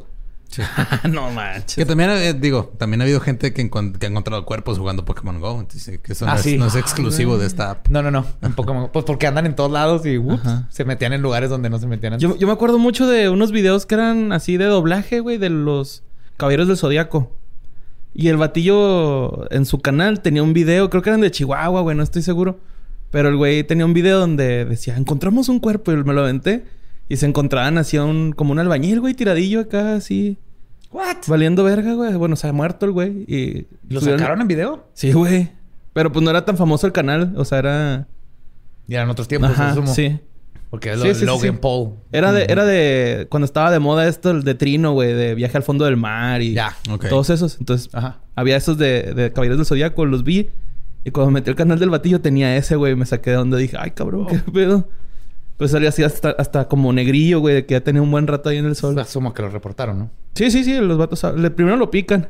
no 1.10 1.30
manches. 1.30 1.74
Que 1.76 1.84
también, 1.84 2.08
eh, 2.10 2.32
digo, 2.34 2.72
también 2.78 3.00
ha 3.00 3.04
habido 3.04 3.20
gente 3.20 3.52
que, 3.52 3.68
que 3.68 4.06
ha 4.06 4.08
encontrado 4.08 4.44
cuerpos 4.46 4.78
jugando 4.78 5.04
Pokémon 5.04 5.40
Go. 5.40 5.60
Entonces, 5.60 5.82
sí, 5.82 5.98
que 5.98 6.12
eso 6.12 6.24
Ah, 6.26 6.36
no, 6.36 6.42
sí. 6.42 6.54
es, 6.54 6.58
no 6.58 6.66
es 6.66 6.74
exclusivo 6.76 7.36
de 7.36 7.46
esta 7.46 7.70
app. 7.72 7.88
No, 7.88 8.02
no, 8.02 8.10
no. 8.10 8.24
En 8.42 8.54
Pokémon 8.54 8.90
Pues 8.92 9.04
porque 9.04 9.26
andan 9.26 9.44
en 9.46 9.54
todos 9.56 9.70
lados 9.70 10.06
y 10.06 10.18
ups, 10.18 10.40
se 10.70 10.84
metían 10.84 11.12
en 11.12 11.20
lugares 11.22 11.50
donde 11.50 11.68
no 11.68 11.78
se 11.78 11.86
metían 11.86 12.14
antes. 12.14 12.28
Yo, 12.28 12.36
yo 12.36 12.46
me 12.46 12.52
acuerdo 12.52 12.78
mucho 12.78 13.06
de 13.06 13.28
unos 13.28 13.52
videos 13.52 13.84
que 13.86 13.96
eran 13.96 14.32
así 14.32 14.56
de 14.56 14.64
doblaje, 14.66 15.20
güey, 15.20 15.36
de 15.38 15.50
los 15.50 16.02
Caballeros 16.36 16.68
del 16.68 16.76
Zodíaco. 16.78 17.32
Y 18.14 18.28
el 18.28 18.36
batillo 18.36 19.50
en 19.52 19.64
su 19.64 19.80
canal 19.80 20.20
tenía 20.22 20.42
un 20.42 20.52
video, 20.52 20.90
creo 20.90 21.02
que 21.02 21.10
eran 21.10 21.20
de 21.20 21.30
Chihuahua, 21.30 21.82
güey, 21.82 21.96
no 21.96 22.02
estoy 22.02 22.22
seguro. 22.22 22.58
Pero 23.10 23.28
el 23.28 23.36
güey 23.36 23.64
tenía 23.64 23.84
un 23.86 23.94
video 23.94 24.18
donde 24.18 24.64
decía, 24.64 24.96
encontramos 24.96 25.48
un 25.48 25.60
cuerpo 25.60 25.92
y 25.92 25.96
me 25.96 26.12
lo 26.12 26.20
aventé. 26.22 26.64
Y 27.08 27.16
se 27.16 27.26
encontraban 27.26 27.78
así 27.78 27.96
un, 27.96 28.32
como 28.32 28.52
un 28.52 28.58
albañil, 28.58 29.00
güey, 29.00 29.14
tiradillo 29.14 29.60
acá, 29.60 29.94
así, 29.94 30.36
¿What? 30.90 31.16
valiendo 31.26 31.64
verga, 31.64 31.94
güey. 31.94 32.14
Bueno, 32.16 32.36
se 32.36 32.48
ha 32.48 32.52
muerto 32.52 32.84
el 32.86 32.92
güey. 32.92 33.24
Y 33.26 33.66
¿Lo 33.88 34.00
subieron- 34.00 34.18
sacaron 34.18 34.42
en 34.42 34.48
video? 34.48 34.86
Sí, 34.94 35.12
güey. 35.12 35.50
Pero 35.94 36.12
pues 36.12 36.22
no 36.22 36.30
era 36.30 36.44
tan 36.44 36.56
famoso 36.56 36.86
el 36.86 36.92
canal, 36.92 37.32
o 37.36 37.44
sea, 37.44 37.58
era... 37.58 38.08
Y 38.86 38.94
eran 38.94 39.08
otros 39.10 39.26
tiempos, 39.28 39.50
Ajá, 39.50 39.74
sí. 39.86 40.18
Porque 40.70 40.92
es 40.92 41.00
Sí, 41.00 41.08
lo 41.08 41.14
sí, 41.14 41.24
Logan 41.24 41.54
sí. 41.54 41.58
Paul. 41.62 41.94
Era 42.12 42.30
de, 42.32 42.44
era 42.48 42.64
de 42.66 43.26
cuando 43.30 43.46
estaba 43.46 43.70
de 43.70 43.78
moda 43.78 44.06
esto 44.06 44.30
el 44.30 44.42
de 44.44 44.54
Trino, 44.54 44.92
güey, 44.92 45.14
de 45.14 45.34
viaje 45.34 45.56
al 45.56 45.62
fondo 45.62 45.84
del 45.86 45.96
mar 45.96 46.42
y 46.42 46.52
Ya. 46.54 46.76
Todos 47.08 47.30
esos. 47.30 47.56
Entonces, 47.58 47.88
Ajá. 47.94 48.20
había 48.34 48.56
esos 48.56 48.76
de, 48.76 49.14
de 49.14 49.32
Caballeros 49.32 49.58
del 49.58 49.66
Zodíaco, 49.66 50.04
los 50.04 50.24
vi. 50.24 50.50
Y 51.04 51.10
cuando 51.10 51.30
metí 51.30 51.48
el 51.48 51.56
canal 51.56 51.78
del 51.78 51.88
batillo 51.88 52.20
tenía 52.20 52.54
ese, 52.56 52.76
güey. 52.76 52.94
Me 52.96 53.06
saqué 53.06 53.30
de 53.30 53.36
donde 53.36 53.56
dije, 53.56 53.76
ay, 53.80 53.92
cabrón, 53.92 54.26
qué 54.26 54.38
pedo. 54.52 54.88
Pues 55.56 55.70
salía 55.70 55.88
así 55.88 56.02
hasta, 56.02 56.30
hasta 56.30 56.68
como 56.68 56.92
negrillo, 56.92 57.40
güey, 57.40 57.54
de 57.54 57.66
que 57.66 57.72
ya 57.74 57.80
tenía 57.80 58.02
un 58.02 58.10
buen 58.10 58.26
rato 58.26 58.48
ahí 58.50 58.58
en 58.58 58.66
el 58.66 58.76
sol. 58.76 58.98
Asumo 58.98 59.32
que 59.34 59.42
lo 59.42 59.48
reportaron, 59.48 59.98
¿no? 59.98 60.10
Sí, 60.34 60.50
sí, 60.50 60.62
sí, 60.64 60.78
los 60.80 60.98
vatos. 60.98 61.24
le- 61.36 61.50
primero 61.50 61.76
lo 61.76 61.90
pican. 61.90 62.28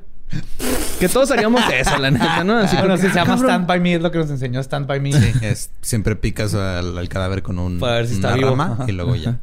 Que 0.99 1.09
todos 1.09 1.31
haríamos 1.31 1.63
eso, 1.73 1.97
la 1.99 2.11
neta, 2.11 2.45
¿no? 2.45 2.59
Así 2.59 2.77
bueno, 2.77 2.97
que, 2.97 3.03
se 3.03 3.15
llama. 3.15 3.37
Stand 3.37 3.67
By 3.67 3.81
Me, 3.81 3.95
es 3.95 4.03
lo 4.03 4.11
que 4.11 4.19
nos 4.19 4.31
enseñó 4.31 4.61
Stand 4.61 4.87
By 4.87 5.01
Me. 5.01 5.13
Sí, 5.13 5.33
es, 5.43 5.71
siempre 5.81 6.17
picas 6.17 6.55
al, 6.55 6.97
al 6.99 7.09
cadáver 7.09 7.43
con 7.43 7.59
un, 7.59 7.79
Para 7.79 7.97
ver 7.97 8.09
si 8.09 8.15
está 8.15 8.29
una 8.29 8.37
vivo. 8.37 8.51
rama 8.51 8.73
Ajá. 8.73 8.85
y 8.89 8.93
luego 8.93 9.15
ya. 9.17 9.41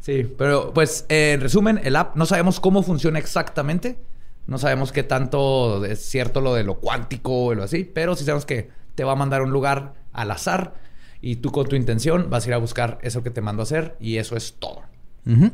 Sí, 0.00 0.30
pero 0.36 0.72
pues 0.74 1.06
eh, 1.08 1.32
en 1.32 1.40
resumen, 1.40 1.80
el 1.82 1.96
app 1.96 2.14
no 2.16 2.26
sabemos 2.26 2.60
cómo 2.60 2.82
funciona 2.82 3.18
exactamente. 3.18 3.98
No 4.46 4.58
sabemos 4.58 4.92
qué 4.92 5.02
tanto 5.02 5.82
es 5.86 6.04
cierto 6.04 6.42
lo 6.42 6.54
de 6.54 6.64
lo 6.64 6.74
cuántico 6.74 7.46
o 7.46 7.54
lo 7.54 7.62
así, 7.62 7.84
pero 7.84 8.14
sí 8.14 8.24
sabemos 8.24 8.44
que 8.44 8.70
te 8.94 9.02
va 9.02 9.12
a 9.12 9.16
mandar 9.16 9.40
a 9.40 9.44
un 9.44 9.50
lugar 9.50 9.94
al 10.12 10.30
azar 10.30 10.74
y 11.22 11.36
tú 11.36 11.50
con 11.50 11.66
tu 11.66 11.76
intención 11.76 12.28
vas 12.28 12.44
a 12.44 12.48
ir 12.48 12.54
a 12.54 12.58
buscar 12.58 12.98
eso 13.00 13.22
que 13.22 13.30
te 13.30 13.40
mandó 13.40 13.62
a 13.62 13.64
hacer 13.64 13.96
y 13.98 14.18
eso 14.18 14.36
es 14.36 14.56
todo. 14.58 14.82
Ujú. 15.26 15.50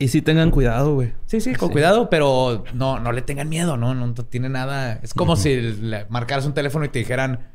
Y 0.00 0.08
sí 0.08 0.22
tengan 0.22 0.50
cuidado, 0.50 0.94
güey. 0.94 1.12
Sí, 1.26 1.42
sí, 1.42 1.54
con 1.54 1.68
Sí. 1.68 1.72
cuidado, 1.74 2.08
pero 2.08 2.64
no, 2.72 2.98
no 2.98 3.12
le 3.12 3.20
tengan 3.20 3.50
miedo, 3.50 3.76
¿no? 3.76 3.94
No, 3.94 4.14
tiene 4.14 4.48
nada. 4.48 4.98
Es 5.02 5.12
como 5.12 5.36
si 5.36 5.60
le 5.60 6.06
marcaras 6.08 6.46
un 6.46 6.54
teléfono 6.54 6.86
y 6.86 6.88
te 6.88 7.00
dijeran 7.00 7.48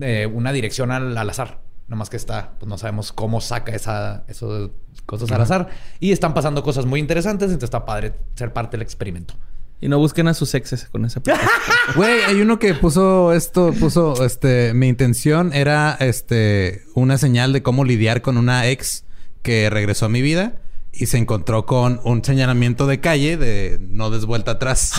eh, 0.00 0.26
una 0.26 0.50
dirección 0.50 0.92
al, 0.92 1.16
al 1.18 1.28
azar. 1.28 1.60
Nomás 1.88 2.08
que 2.08 2.16
está, 2.16 2.52
pues 2.58 2.70
no 2.70 2.78
sabemos 2.78 3.12
cómo 3.12 3.42
saca 3.42 3.72
esa, 3.74 4.24
esas 4.28 4.70
cosas 5.04 5.30
al 5.30 5.42
azar. 5.42 5.68
Y 6.00 6.12
están 6.12 6.32
pasando 6.32 6.62
cosas 6.62 6.86
muy 6.86 7.00
interesantes, 7.00 7.48
entonces 7.48 7.66
está 7.66 7.84
padre 7.84 8.14
ser 8.34 8.54
parte 8.54 8.78
del 8.78 8.82
experimento. 8.82 9.34
Y 9.78 9.88
no 9.90 9.98
busquen 9.98 10.26
a 10.28 10.32
sus 10.32 10.54
exes 10.54 10.86
con 10.86 11.04
esa. 11.04 11.20
Güey, 11.96 12.22
hay 12.22 12.40
uno 12.40 12.58
que 12.58 12.72
puso 12.72 13.34
esto, 13.34 13.74
puso, 13.78 14.24
este, 14.24 14.72
mi 14.72 14.88
intención 14.88 15.52
era, 15.52 15.98
este, 16.00 16.80
una 16.94 17.18
señal 17.18 17.52
de 17.52 17.62
cómo 17.62 17.84
lidiar 17.84 18.22
con 18.22 18.38
una 18.38 18.68
ex 18.68 19.04
que 19.42 19.68
regresó 19.68 20.06
a 20.06 20.08
mi 20.08 20.22
vida 20.22 20.59
y 20.92 21.06
se 21.06 21.18
encontró 21.18 21.66
con 21.66 22.00
un 22.04 22.24
señalamiento 22.24 22.86
de 22.86 23.00
calle 23.00 23.36
de 23.36 23.78
no 23.90 24.10
des 24.10 24.24
vuelta 24.26 24.52
atrás. 24.52 24.92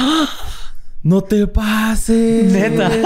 ¡No 1.03 1.21
te 1.21 1.47
pases! 1.47 2.51
Neta. 2.51 2.91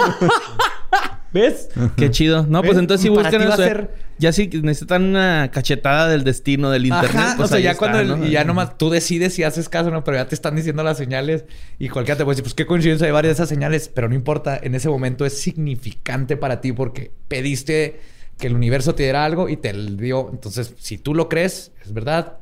¿Ves? 1.34 1.68
Qué 1.98 2.12
chido. 2.12 2.45
No, 2.48 2.62
pues 2.62 2.74
¿Ves? 2.74 2.80
entonces 2.80 3.03
ti 3.03 3.10
va 3.10 3.28
eso. 3.53 3.64
eh. 3.64 3.68
ser- 3.68 3.94
Ya 4.20 4.32
sí 4.32 4.49
necesitan 4.64 5.03
una 5.03 5.52
cachetada 5.52 6.07
del 6.07 6.24
destino 6.24 6.70
del 6.72 6.86
internet. 6.86 7.12
Ajá, 7.14 7.34
pues 7.36 7.49
o 7.49 7.52
sea, 7.53 7.60
ya 7.60 7.72
está, 7.72 7.80
cuando 7.80 7.99
el- 7.99 8.20
¿no? 8.22 8.26
y 8.26 8.32
ya 8.32 8.45
nomás 8.45 8.78
tú 8.78 8.90
decides 8.90 9.34
si 9.34 9.44
haces 9.44 9.68
caso 9.68 9.90
o 9.90 9.91
no, 9.91 10.03
pero 10.06 10.16
ya 10.16 10.28
te 10.30 10.36
están 10.36 10.56
diciendo 10.56 10.82
las 10.84 10.98
señales 10.98 11.44
y 11.78 11.90
cualquiera 11.90 12.18
te 12.18 12.24
puede 12.24 12.36
decir, 12.36 12.44
pues 12.44 12.53
qué 12.53 12.66
coincidencia 12.66 13.06
hay 13.06 13.12
varias 13.12 13.32
de 13.32 13.44
esas 13.44 13.49
señales, 13.49 13.91
pero 13.94 14.07
no 14.07 14.16
importa, 14.16 14.57
en 14.62 14.76
ese 14.76 14.88
momento 14.88 15.26
es 15.26 15.38
significante 15.38 16.38
para 16.38 16.62
ti 16.62 16.72
porque 16.72 17.12
pediste 17.28 17.99
que 18.38 18.48
el 18.48 18.53
universo 18.56 18.95
te 18.95 19.03
diera 19.03 19.26
algo 19.26 19.49
y 19.49 19.57
te 19.57 19.74
lo 19.74 19.91
dio. 19.98 20.30
Entonces, 20.32 20.74
si 20.80 20.98
tú 20.98 21.14
lo 21.14 21.28
crees, 21.28 21.74
es 21.84 21.91
verdad, 21.94 22.38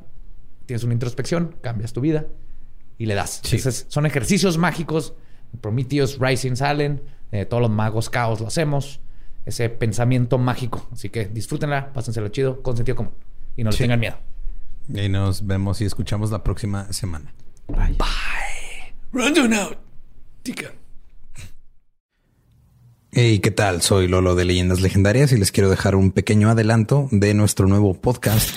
tienes 0.66 0.84
una 0.84 0.92
introspección, 0.94 1.56
cambias 1.60 1.92
tu 1.92 2.00
vida 2.00 2.26
y 2.98 3.06
le 3.06 3.14
das. 3.14 3.40
Sí. 3.44 3.56
Entonces, 3.56 3.86
son 3.88 4.06
ejercicios 4.06 4.58
mágicos. 4.58 5.14
Prometheus 5.60 6.18
Rising 6.18 6.56
salen, 6.56 7.02
eh, 7.32 7.44
todos 7.44 7.60
los 7.60 7.70
magos 7.70 8.10
caos 8.10 8.40
lo 8.40 8.46
hacemos. 8.46 9.00
Ese 9.46 9.68
pensamiento 9.68 10.38
mágico. 10.38 10.88
Así 10.92 11.10
que 11.10 11.26
disfrútenla, 11.26 11.92
pásenselo 11.92 12.28
chido, 12.28 12.62
con 12.62 12.76
sentido 12.76 12.96
común. 12.96 13.12
Y 13.56 13.64
no 13.64 13.70
le 13.70 13.76
Sí. 13.76 13.82
tengan 13.84 14.00
miedo. 14.00 14.16
Y 14.88 15.08
nos 15.08 15.46
vemos 15.46 15.80
y 15.80 15.84
escuchamos 15.84 16.30
la 16.30 16.42
próxima 16.42 16.92
semana. 16.92 17.32
Rundown 19.12 19.54
out. 19.54 19.78
Tica. 20.42 20.72
Hey, 23.12 23.38
¿qué 23.38 23.50
tal? 23.52 23.80
Soy 23.80 24.08
Lolo 24.08 24.34
de 24.34 24.44
Leyendas 24.44 24.80
Legendarias 24.80 25.30
y 25.32 25.38
les 25.38 25.52
quiero 25.52 25.70
dejar 25.70 25.94
un 25.94 26.10
pequeño 26.10 26.50
adelanto 26.50 27.08
de 27.12 27.32
nuestro 27.32 27.68
nuevo 27.68 27.94
podcast. 27.94 28.56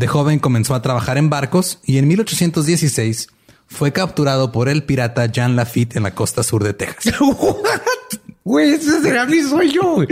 De 0.00 0.06
joven 0.06 0.38
comenzó 0.38 0.74
a 0.74 0.80
trabajar 0.80 1.18
en 1.18 1.28
barcos 1.28 1.78
y 1.84 1.98
en 1.98 2.08
1816 2.08 3.28
fue 3.66 3.92
capturado 3.92 4.50
por 4.50 4.70
el 4.70 4.82
pirata 4.82 5.26
Jean 5.26 5.56
Lafitte 5.56 5.94
en 5.94 6.04
la 6.04 6.14
costa 6.14 6.42
sur 6.42 6.64
de 6.64 6.72
Texas. 6.72 7.14
Güey, 8.42 8.72
ese 8.72 9.02
será 9.02 9.26
mi 9.26 9.42
sueño. 9.42 9.96
güey. 9.96 10.08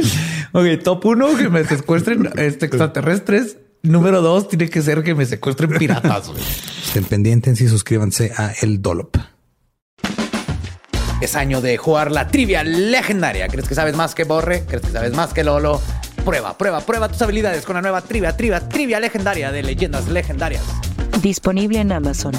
Ok, 0.53 0.83
top 0.85 1.07
uno, 1.07 1.35
que 1.39 1.49
me 1.49 1.65
secuestren 1.65 2.29
este, 2.37 2.67
extraterrestres. 2.67 3.57
Número 3.83 4.21
dos, 4.21 4.49
tiene 4.49 4.69
que 4.69 4.83
ser 4.83 5.03
que 5.03 5.15
me 5.15 5.25
secuestren 5.25 5.71
piratas. 5.71 6.29
güey. 6.29 6.43
Estén 6.85 7.05
pendientes 7.05 7.59
y 7.63 7.69
suscríbanse 7.69 8.33
a 8.37 8.53
El 8.61 8.83
Dolop. 8.83 9.17
Es 11.23 11.35
año 11.35 11.63
de 11.63 11.79
jugar 11.79 12.13
la 12.13 12.29
trivia 12.29 12.63
legendaria. 12.63 13.49
¿Crees 13.49 13.67
que 13.67 13.75
sabes 13.75 13.97
más 13.97 14.15
que 14.15 14.25
Borre? 14.25 14.65
¿Crees 14.69 14.83
que 14.83 14.93
sabes 14.93 15.15
más 15.15 15.33
que 15.33 15.43
Lolo? 15.43 15.81
Prueba, 16.29 16.59
prueba, 16.59 16.83
prueba 16.83 17.09
tus 17.09 17.23
habilidades 17.23 17.65
con 17.65 17.75
la 17.77 17.81
nueva 17.81 18.03
trivia, 18.03 18.37
trivia, 18.37 18.61
trivia 18.61 19.01
legendaria 19.01 19.51
de 19.51 19.63
leyendas 19.63 20.09
legendarias. 20.09 20.63
Disponible 21.23 21.81
en 21.81 21.91
Amazon. 21.91 22.35